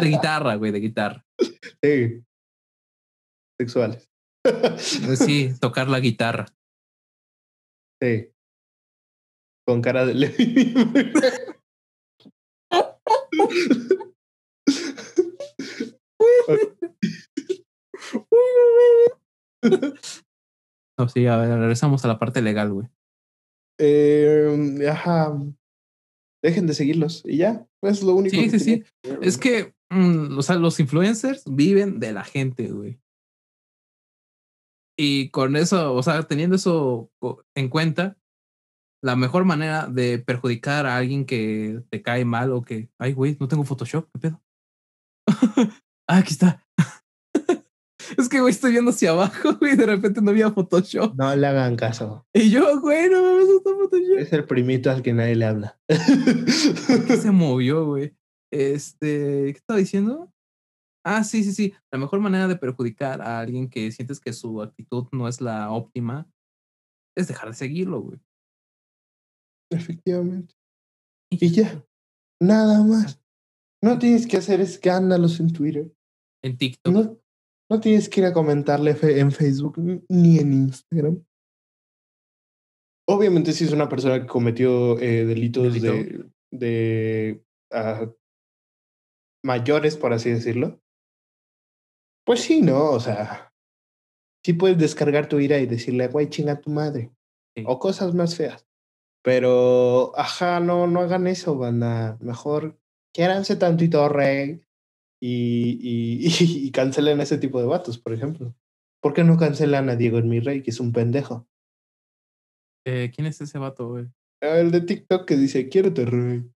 De 0.00 0.08
guitarra, 0.08 0.56
güey, 0.56 0.72
de 0.72 0.80
guitarra. 0.80 1.24
Sí. 1.82 2.22
Sexuales. 3.58 4.10
Pues 4.42 5.18
Sí, 5.18 5.50
tocar 5.60 5.88
la 5.88 6.00
guitarra. 6.00 6.46
Sí. 8.02 8.30
Con 9.66 9.80
cara 9.80 10.04
de. 10.06 10.14
No, 20.98 21.08
sí, 21.08 21.26
a 21.26 21.36
ver, 21.36 21.58
regresamos 21.58 22.04
a 22.04 22.08
la 22.08 22.18
parte 22.18 22.42
legal, 22.42 22.72
güey. 22.72 22.88
Eh, 23.78 24.86
ajá. 24.90 25.34
Dejen 26.42 26.66
de 26.66 26.74
seguirlos 26.74 27.22
y 27.24 27.38
ya. 27.38 27.66
Es 27.82 28.02
lo 28.02 28.14
único. 28.14 28.36
Sí, 28.36 28.50
que 28.50 28.58
sí, 28.58 28.58
sí. 28.58 28.84
que 29.02 29.18
Es 29.26 29.38
que, 29.38 29.74
mm, 29.90 30.36
o 30.38 30.42
sea, 30.42 30.56
los 30.56 30.78
influencers 30.80 31.44
viven 31.46 32.00
de 32.00 32.12
la 32.12 32.24
gente, 32.24 32.70
güey. 32.70 33.00
Y 34.98 35.30
con 35.30 35.56
eso, 35.56 35.94
o 35.94 36.02
sea, 36.02 36.22
teniendo 36.24 36.56
eso 36.56 37.10
en 37.54 37.70
cuenta, 37.70 38.18
la 39.02 39.16
mejor 39.16 39.46
manera 39.46 39.86
de 39.86 40.18
perjudicar 40.18 40.84
a 40.84 40.98
alguien 40.98 41.24
que 41.24 41.82
te 41.88 42.02
cae 42.02 42.26
mal 42.26 42.52
o 42.52 42.60
que, 42.62 42.90
ay, 42.98 43.14
güey, 43.14 43.36
no 43.40 43.48
tengo 43.48 43.64
Photoshop, 43.64 44.06
¿qué 44.12 44.18
pedo? 44.18 44.42
ah, 46.10 46.18
aquí 46.18 46.32
está. 46.32 46.66
es 48.18 48.28
que, 48.28 48.40
güey, 48.40 48.52
estoy 48.52 48.72
viendo 48.72 48.90
hacia 48.90 49.10
abajo, 49.10 49.54
güey, 49.60 49.74
y 49.74 49.76
de 49.76 49.86
repente 49.86 50.20
no 50.20 50.30
había 50.30 50.50
Photoshop. 50.50 51.14
No 51.14 51.34
le 51.34 51.46
hagan 51.46 51.76
caso. 51.76 52.26
Y 52.32 52.50
yo, 52.50 52.80
güey, 52.80 53.08
no 53.08 53.22
mames, 53.22 53.48
está 53.48 53.70
Photoshop. 53.70 54.18
Es 54.18 54.32
el 54.32 54.44
primito 54.44 54.90
al 54.90 55.02
que 55.02 55.12
nadie 55.12 55.36
le 55.36 55.44
habla. 55.46 55.80
¿Qué 55.86 57.16
se 57.16 57.30
movió, 57.30 57.86
güey? 57.86 58.16
Este, 58.52 59.52
¿qué 59.52 59.58
estaba 59.58 59.78
diciendo? 59.78 60.32
Ah, 61.04 61.24
sí, 61.24 61.44
sí, 61.44 61.52
sí. 61.52 61.74
La 61.90 61.98
mejor 61.98 62.20
manera 62.20 62.48
de 62.48 62.56
perjudicar 62.56 63.22
a 63.22 63.40
alguien 63.40 63.70
que 63.70 63.90
sientes 63.92 64.20
que 64.20 64.32
su 64.32 64.60
actitud 64.60 65.06
no 65.12 65.28
es 65.28 65.40
la 65.40 65.70
óptima 65.70 66.30
es 67.16 67.28
dejar 67.28 67.50
de 67.50 67.54
seguirlo, 67.54 68.00
güey. 68.02 68.20
Efectivamente. 69.72 70.54
Y 71.30 71.50
ya. 71.50 71.84
Nada 72.42 72.82
más. 72.82 73.22
No 73.82 73.98
tienes 73.98 74.26
que 74.26 74.36
hacer 74.36 74.60
escándalos 74.60 75.40
en 75.40 75.52
Twitter. 75.52 75.94
En 76.42 76.56
TikTok. 76.56 76.92
No, 76.94 77.18
no 77.70 77.80
tienes 77.80 78.08
que 78.08 78.20
ir 78.20 78.26
a 78.26 78.32
comentarle 78.32 78.94
fe- 78.94 79.20
en 79.20 79.30
Facebook 79.32 79.76
ni 80.08 80.38
en 80.38 80.52
Instagram. 80.52 81.24
Obviamente, 83.08 83.52
si 83.52 83.64
es 83.64 83.72
una 83.72 83.88
persona 83.88 84.20
que 84.20 84.26
cometió 84.26 84.98
eh, 85.00 85.24
delitos 85.24 85.74
Delito. 85.74 85.92
de, 85.92 86.30
de 86.52 87.44
ah, 87.72 88.08
mayores, 89.44 89.96
por 89.96 90.12
así 90.12 90.30
decirlo, 90.30 90.80
pues 92.24 92.40
sí, 92.42 92.62
¿no? 92.62 92.90
O 92.90 93.00
sea, 93.00 93.52
sí 94.44 94.52
puedes 94.52 94.78
descargar 94.78 95.28
tu 95.28 95.40
ira 95.40 95.58
y 95.58 95.66
decirle, 95.66 96.06
güey, 96.08 96.28
chinga 96.28 96.60
tu 96.60 96.70
madre. 96.70 97.10
Sí. 97.56 97.64
O 97.66 97.78
cosas 97.80 98.14
más 98.14 98.36
feas. 98.36 98.66
Pero, 99.24 100.12
ajá, 100.16 100.60
no, 100.60 100.86
no 100.86 101.00
hagan 101.00 101.26
eso, 101.26 101.56
banda. 101.56 102.16
Mejor 102.20 102.78
quiéranse 103.12 103.56
tantito, 103.56 104.08
rey. 104.08 104.62
Y, 105.20 105.78
y, 105.80 106.26
y, 106.40 106.66
y 106.66 106.70
cancelen 106.70 107.20
ese 107.20 107.38
tipo 107.38 107.60
de 107.60 107.66
vatos, 107.66 107.98
por 107.98 108.12
ejemplo. 108.12 108.54
¿Por 109.02 109.14
qué 109.14 109.24
no 109.24 109.36
cancelan 109.38 109.88
a 109.88 109.96
Diego 109.96 110.18
en 110.18 110.28
mi 110.28 110.40
rey, 110.40 110.62
que 110.62 110.70
es 110.70 110.80
un 110.80 110.92
pendejo? 110.92 111.46
Eh, 112.86 113.10
¿Quién 113.14 113.26
es 113.26 113.40
ese 113.40 113.58
vato, 113.58 113.88
güey? 113.88 114.06
El 114.42 114.70
de 114.70 114.80
TikTok 114.80 115.26
que 115.26 115.36
dice, 115.36 115.68
quiérete, 115.68 116.04
rey. 116.06 116.50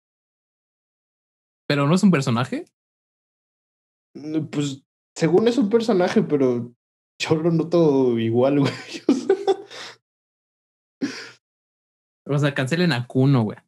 ¿Pero 1.66 1.86
no 1.86 1.94
es 1.94 2.02
un 2.02 2.10
personaje? 2.10 2.64
Mm, 4.14 4.46
Pues, 4.46 4.82
según 5.16 5.48
es 5.48 5.58
un 5.58 5.68
personaje, 5.70 6.22
pero 6.22 6.74
yo 7.20 7.34
lo 7.36 7.50
noto 7.50 8.18
igual, 8.18 8.60
güey. 8.60 8.72
O 12.26 12.38
sea, 12.38 12.54
cancelen 12.54 12.92
a 12.92 13.06
Kuno, 13.06 13.42
güey. 13.42 13.58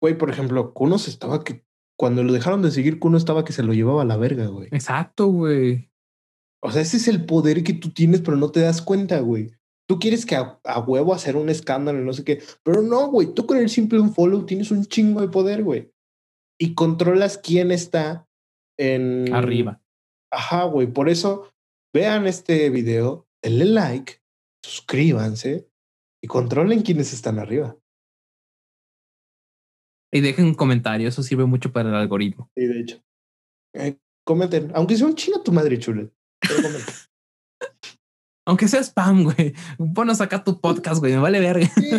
Güey, 0.00 0.16
por 0.16 0.30
ejemplo, 0.30 0.72
Kuno 0.74 0.98
se 0.98 1.10
estaba 1.10 1.44
que. 1.44 1.64
Cuando 1.98 2.22
lo 2.22 2.32
dejaron 2.32 2.62
de 2.62 2.70
seguir, 2.70 2.98
Kuno 3.00 3.18
estaba 3.18 3.44
que 3.44 3.52
se 3.52 3.62
lo 3.62 3.74
llevaba 3.74 4.02
a 4.02 4.06
la 4.06 4.16
verga, 4.16 4.46
güey. 4.46 4.68
Exacto, 4.70 5.26
güey. 5.26 5.90
O 6.62 6.70
sea, 6.70 6.82
ese 6.82 6.96
es 6.96 7.08
el 7.08 7.26
poder 7.26 7.64
que 7.64 7.72
tú 7.72 7.90
tienes, 7.90 8.20
pero 8.20 8.36
no 8.36 8.50
te 8.50 8.60
das 8.60 8.82
cuenta, 8.82 9.18
güey. 9.20 9.50
Tú 9.88 9.98
quieres 9.98 10.24
que 10.24 10.36
a, 10.36 10.60
a 10.64 10.80
huevo 10.80 11.12
hacer 11.12 11.36
un 11.36 11.48
escándalo 11.48 12.00
y 12.00 12.04
no 12.04 12.12
sé 12.12 12.22
qué. 12.22 12.42
Pero 12.62 12.82
no, 12.82 13.08
güey. 13.10 13.34
Tú 13.34 13.46
con 13.46 13.56
el 13.56 13.68
simple 13.68 13.98
un 13.98 14.14
follow 14.14 14.46
tienes 14.46 14.70
un 14.70 14.84
chingo 14.84 15.20
de 15.20 15.28
poder, 15.28 15.64
güey. 15.64 15.90
Y 16.60 16.74
controlas 16.74 17.38
quién 17.38 17.72
está 17.72 18.28
en. 18.78 19.32
Arriba. 19.34 19.82
Ajá, 20.30 20.64
güey. 20.64 20.86
Por 20.86 21.08
eso, 21.08 21.50
vean 21.92 22.26
este 22.26 22.70
video, 22.70 23.26
denle 23.42 23.64
like, 23.64 24.20
suscríbanse 24.64 25.68
y 26.22 26.28
controlen 26.28 26.82
quiénes 26.82 27.12
están 27.12 27.38
arriba. 27.38 27.76
Y 30.12 30.20
dejen 30.20 30.46
un 30.46 30.54
comentario, 30.54 31.08
eso 31.08 31.22
sirve 31.22 31.44
mucho 31.44 31.72
para 31.72 31.88
el 31.90 31.94
algoritmo. 31.94 32.50
Sí, 32.56 32.66
de 32.66 32.80
hecho. 32.80 33.02
Eh, 33.74 33.98
comenten, 34.24 34.70
aunque 34.74 34.96
sea 34.96 35.06
un 35.06 35.14
chingo 35.14 35.42
tu 35.42 35.52
madre, 35.52 35.78
chule. 35.78 36.10
Pero 36.40 36.62
comenten. 36.62 36.94
Aunque 38.48 38.66
sea 38.66 38.80
spam, 38.80 39.24
güey. 39.24 39.54
Ponos 39.94 40.22
acá 40.22 40.42
tu 40.42 40.58
podcast, 40.58 41.00
güey. 41.00 41.12
Me 41.12 41.18
vale 41.18 41.38
verga. 41.38 41.66
Sí, 41.66 41.90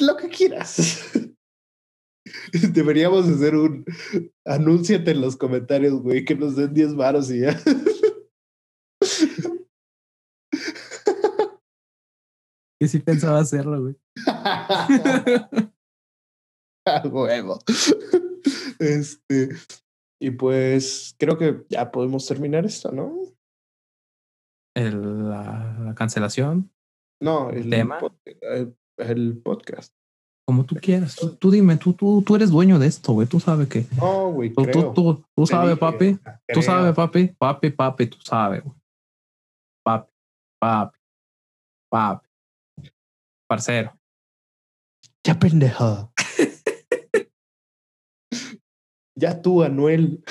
lo 0.00 0.16
que 0.16 0.28
quieras. 0.28 1.12
Deberíamos 2.72 3.28
hacer 3.28 3.54
un 3.54 3.84
anúnciate 4.44 5.12
en 5.12 5.20
los 5.20 5.36
comentarios, 5.36 6.00
güey, 6.00 6.24
que 6.24 6.34
nos 6.34 6.56
den 6.56 6.74
10 6.74 6.96
varos 6.96 7.30
y 7.30 7.42
ya. 7.42 7.56
Que 12.80 12.88
sí 12.88 12.98
pensaba 12.98 13.38
hacerlo, 13.38 13.80
güey. 13.80 13.96
A 16.86 17.06
huevo. 17.06 17.58
Este, 18.78 19.50
y 20.20 20.30
pues 20.32 21.14
creo 21.16 21.38
que 21.38 21.64
ya 21.68 21.92
podemos 21.92 22.26
terminar 22.26 22.64
esto, 22.66 22.90
¿no? 22.90 23.14
El, 24.74 25.28
la, 25.28 25.76
la 25.84 25.94
cancelación, 25.94 26.72
No, 27.20 27.50
el 27.50 27.70
¿Tema? 27.70 28.00
pod- 28.00 28.18
el, 28.24 28.76
el 28.96 29.38
podcast. 29.40 29.92
como 30.48 30.64
tú 30.64 30.74
quieras. 30.76 31.14
Tú, 31.14 31.36
tú 31.36 31.50
dime, 31.52 31.76
tú, 31.76 31.92
tú, 31.92 32.22
tú 32.26 32.34
eres 32.34 32.50
dueño 32.50 32.80
de 32.80 32.88
esto, 32.88 33.12
güey. 33.12 33.28
Tú 33.28 33.38
sabes 33.38 33.68
que. 33.68 33.86
No, 33.96 34.30
güey, 34.32 34.50
Tú, 34.52 34.62
tú, 34.64 34.70
creo. 34.70 34.92
tú, 34.92 35.24
tú 35.36 35.46
sabes, 35.46 35.78
papi. 35.78 36.14
Tú 36.14 36.20
creo. 36.48 36.62
sabes, 36.62 36.94
papi. 36.96 37.28
Papi, 37.38 37.70
papi, 37.70 38.06
tú 38.08 38.18
sabes, 38.24 38.64
güey. 38.64 38.74
Papi, 39.84 40.10
papi, 40.60 40.98
papi. 41.90 42.28
Parcero. 43.48 43.96
Ya 45.24 45.38
pendeja. 45.38 46.10
Ya 49.14 49.40
tú, 49.42 49.62
Anuel. 49.62 50.24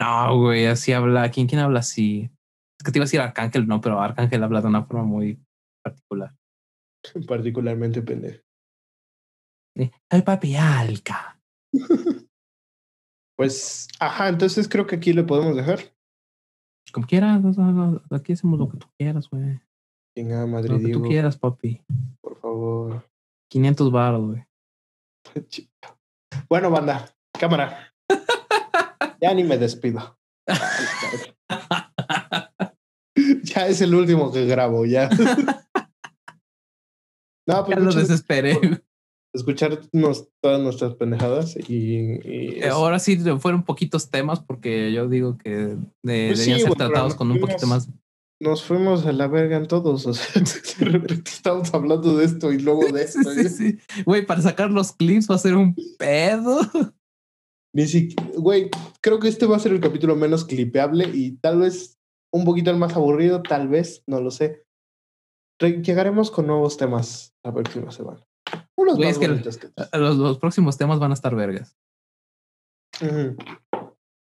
No, 0.00 0.38
güey, 0.38 0.66
así 0.66 0.92
habla. 0.92 1.30
¿Quién, 1.30 1.46
quién 1.46 1.60
habla 1.60 1.80
así? 1.80 2.30
Es 2.78 2.84
que 2.84 2.92
te 2.92 2.98
iba 2.98 3.04
a 3.04 3.06
decir 3.06 3.20
Arcángel, 3.20 3.66
no, 3.66 3.80
pero 3.80 4.00
Arcángel 4.00 4.42
habla 4.42 4.60
de 4.60 4.68
una 4.68 4.84
forma 4.84 5.04
muy 5.04 5.40
particular. 5.82 6.34
Particularmente 7.28 8.02
pendeja. 8.02 8.40
Sí. 9.76 9.90
Ay, 10.10 10.22
papi, 10.22 10.56
Alca. 10.56 11.40
Pues, 13.36 13.88
ajá, 13.98 14.28
entonces 14.28 14.68
creo 14.68 14.86
que 14.86 14.94
aquí 14.94 15.12
le 15.12 15.24
podemos 15.24 15.56
dejar. 15.56 15.80
Como 16.92 17.04
quieras, 17.04 17.42
aquí 18.10 18.32
hacemos 18.32 18.60
lo 18.60 18.68
que 18.68 18.78
tú 18.78 18.86
quieras, 18.96 19.28
güey. 19.28 19.60
Chingada 20.16 20.46
madre, 20.46 20.68
Lo 20.68 20.78
que 20.78 20.92
tú 20.92 21.02
quieras, 21.02 21.36
papi. 21.36 21.82
por 22.20 22.40
favor. 22.40 23.10
500 23.50 23.90
baros, 23.90 24.26
güey. 24.26 24.44
Bueno, 26.48 26.70
banda, 26.70 27.13
cámara. 27.38 27.92
ya 29.20 29.34
ni 29.34 29.44
me 29.44 29.58
despido. 29.58 30.18
ya 33.44 33.66
es 33.68 33.80
el 33.80 33.94
último 33.94 34.32
que 34.32 34.46
grabo, 34.46 34.84
ya. 34.86 35.08
no, 37.48 37.64
pues 37.64 37.76
Ya 37.78 37.82
lo 37.84 37.92
desesperé. 37.92 38.58
escucharnos 39.34 40.28
todas 40.42 40.60
nuestras 40.60 40.94
pendejadas 40.94 41.56
y, 41.68 42.62
Ahora 42.70 42.98
sí 42.98 43.18
fueron 43.38 43.64
poquitos 43.64 44.10
temas 44.10 44.40
porque 44.40 44.92
yo 44.92 45.08
digo 45.08 45.36
que 45.38 45.50
de- 45.50 45.76
Pues 46.02 46.38
sí, 46.40 46.50
deberían 46.50 46.60
ser 46.60 46.74
tratados 46.74 47.14
con 47.14 47.30
un 47.30 47.40
poquito 47.40 47.60
fuimos- 47.66 47.88
más. 47.88 47.94
nos 48.40 48.64
fuimos 48.64 49.06
a 49.06 49.12
la 49.12 49.26
verga 49.28 49.56
en 49.56 49.66
todos. 49.66 50.06
O 50.06 50.14
sea, 50.14 50.42
de 50.78 50.84
repente 50.84 51.30
estamos 51.30 51.72
hablando 51.74 52.16
de 52.16 52.24
esto 52.26 52.52
y 52.52 52.58
luego 52.58 52.86
de 52.92 53.06
Sí, 53.08 53.18
esto. 53.20 53.32
sí, 53.34 53.48
sí. 53.48 53.78
Güey, 54.04 54.24
para 54.26 54.42
sacar 54.42 54.70
los 54.70 54.92
clips 54.92 55.30
va 55.30 55.34
a 55.36 55.38
ser 55.38 55.54
un 55.56 55.74
pedo. 55.98 56.60
Ni 57.74 57.86
siquiera, 57.88 58.30
güey, 58.36 58.70
creo 59.00 59.18
que 59.18 59.28
este 59.28 59.46
va 59.46 59.56
a 59.56 59.58
ser 59.60 59.72
el 59.72 59.80
capítulo 59.80 60.14
menos 60.14 60.44
clipeable 60.44 61.10
y 61.12 61.32
tal 61.38 61.58
vez 61.58 61.98
un 62.32 62.44
poquito 62.44 62.70
el 62.70 62.76
más 62.76 62.94
aburrido, 62.94 63.42
tal 63.42 63.68
vez, 63.68 64.02
no 64.06 64.20
lo 64.20 64.30
sé. 64.30 64.64
Re- 65.60 65.82
llegaremos 65.82 66.30
con 66.30 66.46
nuevos 66.46 66.76
temas 66.76 67.34
la 67.44 67.52
próxima 67.52 67.90
semana. 67.90 68.24
Unos 68.76 68.96
Güey, 68.96 69.08
más 69.08 69.18
es 69.18 69.58
que 69.58 69.72
que. 69.72 69.98
Los, 69.98 70.16
los 70.16 70.38
próximos 70.38 70.78
temas 70.78 71.00
van 71.00 71.10
a 71.10 71.14
estar 71.14 71.34
vergas. 71.34 71.76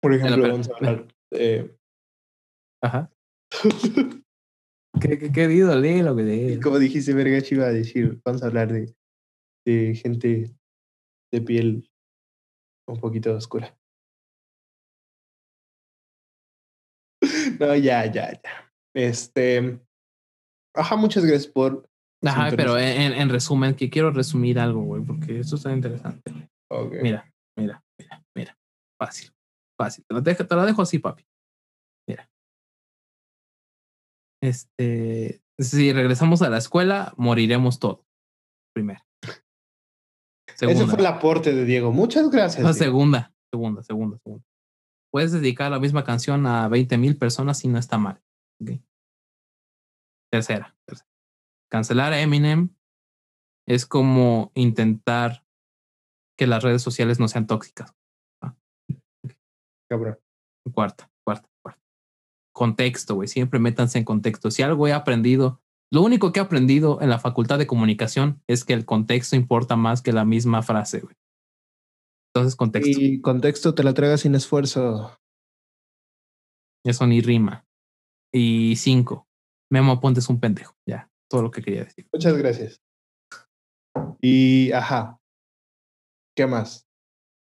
Por 0.02 0.14
ejemplo, 0.14 0.50
vamos 0.50 0.70
a 0.70 0.76
hablar 0.76 1.08
de... 1.32 1.78
Ajá. 2.84 3.10
¿Qué, 5.02 5.18
qué, 5.20 5.32
qué 5.32 5.48
dido, 5.48 5.78
léelo, 5.80 6.14
güey. 6.14 6.60
como 6.60 6.80
dijiste, 6.80 7.14
verga, 7.14 7.40
iba 7.50 7.66
a 7.66 7.72
decir, 7.72 8.20
vamos 8.26 8.44
a 8.44 8.48
hablar 8.48 8.74
de, 8.74 8.94
de 9.66 9.96
gente 9.96 10.52
de 11.32 11.42
piel 11.42 11.90
un 12.88 13.00
poquito 13.00 13.36
oscura. 13.36 13.78
No, 17.60 17.76
ya, 17.76 18.06
ya, 18.06 18.34
ya. 18.34 18.72
Este. 18.96 19.80
Ajá, 20.76 20.96
muchas 20.96 21.26
gracias 21.26 21.52
por. 21.52 21.90
Ajá, 22.24 22.50
pero 22.56 22.78
en, 22.78 23.14
en 23.14 23.30
resumen, 23.30 23.76
que 23.76 23.90
quiero 23.90 24.12
resumir 24.12 24.60
algo, 24.60 24.82
güey, 24.82 25.04
porque 25.04 25.40
esto 25.40 25.56
está 25.56 25.72
interesante. 25.72 26.32
güey. 26.32 26.48
Ok. 26.72 26.94
Mira, 27.02 27.32
mira, 27.58 27.84
mira, 28.00 28.26
mira. 28.36 28.58
Fácil, 29.00 29.32
fácil. 29.80 30.06
Te 30.08 30.22
dejo, 30.22 30.46
te 30.46 30.56
lo 30.56 30.66
dejo 30.66 30.82
así, 30.82 31.00
papi. 31.00 31.26
Mira. 32.08 32.30
Este, 34.42 35.42
si 35.60 35.94
regresamos 35.94 36.42
a 36.42 36.50
la 36.50 36.58
escuela, 36.58 37.14
moriremos 37.18 37.80
todos. 37.80 38.06
Primero. 38.76 39.07
Segunda. 40.58 40.82
Ese 40.82 40.90
fue 40.90 41.00
el 41.00 41.06
aporte 41.06 41.54
de 41.54 41.66
Diego. 41.66 41.92
Muchas 41.92 42.30
gracias. 42.32 42.64
No, 42.64 42.74
segunda, 42.74 43.32
segunda, 43.52 43.84
segunda, 43.84 44.18
segunda. 44.18 44.46
Puedes 45.12 45.32
dedicar 45.32 45.70
la 45.70 45.80
misma 45.80 46.04
canción 46.04 46.48
a 46.48 46.68
20 46.68 46.98
mil 46.98 47.16
personas 47.16 47.64
y 47.64 47.68
no 47.68 47.78
está 47.78 48.00
mal. 48.00 48.22
Tercera, 50.32 50.76
tercera. 50.86 51.10
Cancelar 51.70 52.12
a 52.14 52.22
Eminem 52.22 52.76
es 53.68 53.86
como 53.86 54.52
intentar 54.56 55.46
que 56.38 56.48
las 56.48 56.64
redes 56.64 56.82
sociales 56.82 57.20
no 57.20 57.28
sean 57.28 57.46
tóxicas. 57.46 57.94
Cabrón. 59.90 60.20
Cuarta, 60.74 61.12
cuarta, 61.24 61.50
cuarta. 61.62 61.82
Contexto, 62.52 63.16
güey. 63.16 63.28
Siempre 63.28 63.60
métanse 63.60 64.00
en 64.00 64.06
contexto. 64.06 64.50
Si 64.50 64.64
algo 64.64 64.88
he 64.88 64.94
aprendido, 64.94 65.62
lo 65.92 66.02
único 66.02 66.32
que 66.32 66.40
he 66.40 66.44
aprendido 66.44 67.02
en 67.02 67.10
la 67.10 67.20
facultad 67.20 67.58
de 67.58 67.68
comunicación 67.68 68.42
es 68.48 68.66
que 68.66 68.74
el 68.74 68.86
contexto 68.86 69.36
importa 69.36 69.76
más 69.76 70.02
que 70.02 70.12
la 70.12 70.26
misma 70.26 70.62
frase, 70.62 71.00
güey. 71.00 71.16
Entonces, 72.34 72.56
contexto. 72.56 73.00
Y 73.00 73.22
contexto 73.22 73.74
te 73.74 73.84
la 73.84 73.94
tragas 73.94 74.22
sin 74.22 74.36
esfuerzo. 74.36 75.18
Eso 76.86 77.08
ni 77.08 77.22
rima. 77.22 77.66
Y 78.34 78.76
cinco. 78.76 79.28
Memo 79.72 79.94
Aponte 79.94 80.20
es 80.20 80.30
un 80.30 80.40
pendejo. 80.40 80.74
Ya, 80.88 81.10
todo 81.30 81.42
lo 81.42 81.52
que 81.52 81.62
quería 81.62 81.86
decir. 81.86 82.08
Muchas 82.14 82.38
gracias. 82.38 82.82
Y 84.22 84.72
ajá. 84.72 85.20
¿Qué 86.36 86.46
más? 86.46 86.86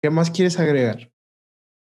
¿Qué 0.03 0.11
más 0.11 0.31
quieres 0.31 0.59
agregar? 0.61 1.11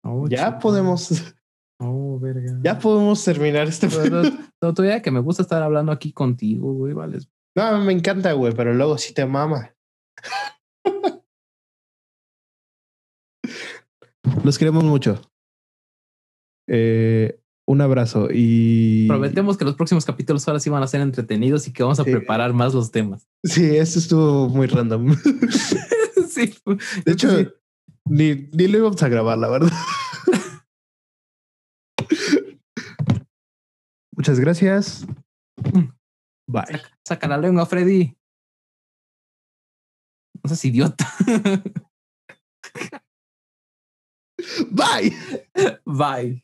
Oh, 0.03 0.27
ya 0.27 0.59
podemos, 0.59 1.35
Oh, 1.81 2.19
verga. 2.19 2.59
ya 2.63 2.77
podemos 2.77 3.23
terminar 3.23 3.67
este. 3.67 3.87
No, 3.87 4.21
no, 4.23 4.37
no, 4.61 4.73
todavía 4.73 5.01
que 5.01 5.11
me 5.11 5.19
gusta 5.21 5.43
estar 5.43 5.63
hablando 5.63 5.91
aquí 5.91 6.11
contigo, 6.11 6.73
güey, 6.73 6.93
vale. 6.93 7.19
No, 7.55 7.79
me 7.83 7.93
encanta, 7.93 8.33
güey, 8.33 8.53
pero 8.53 8.73
luego 8.73 8.97
sí 8.97 9.13
te 9.13 9.25
mama. 9.25 9.73
Los 14.43 14.57
queremos 14.57 14.83
mucho. 14.83 15.21
Eh, 16.67 17.39
un 17.67 17.81
abrazo 17.81 18.27
y. 18.31 19.07
Prometemos 19.07 19.57
que 19.57 19.65
los 19.65 19.75
próximos 19.75 20.05
capítulos 20.05 20.47
ahora 20.47 20.59
sí 20.59 20.69
van 20.69 20.83
a 20.83 20.87
ser 20.87 21.01
entretenidos 21.01 21.67
y 21.67 21.73
que 21.73 21.83
vamos 21.83 21.99
a 21.99 22.03
Sí. 22.03 22.11
preparar 22.11 22.53
más 22.53 22.73
los 22.73 22.91
temas. 22.91 23.27
Sí, 23.43 23.75
esto 23.77 23.99
estuvo 23.99 24.49
muy 24.49 24.67
random. 24.67 25.15
sí. 26.29 26.53
De 27.05 27.11
hecho, 27.13 27.37
sí. 27.37 27.47
ni, 28.05 28.49
ni 28.51 28.67
lo 28.67 28.79
íbamos 28.79 29.01
a 29.01 29.09
grabar, 29.09 29.37
la 29.37 29.49
verdad. 29.49 29.71
Muchas 34.19 34.37
gracias. 34.37 35.07
Bye. 36.45 36.65
Saca, 36.65 36.97
saca 37.05 37.27
la 37.29 37.37
lengua, 37.37 37.65
Freddy. 37.65 38.17
No 40.43 40.49
seas 40.49 40.65
idiota. 40.65 41.07
Bye. 44.71 45.15
Bye. 45.85 46.43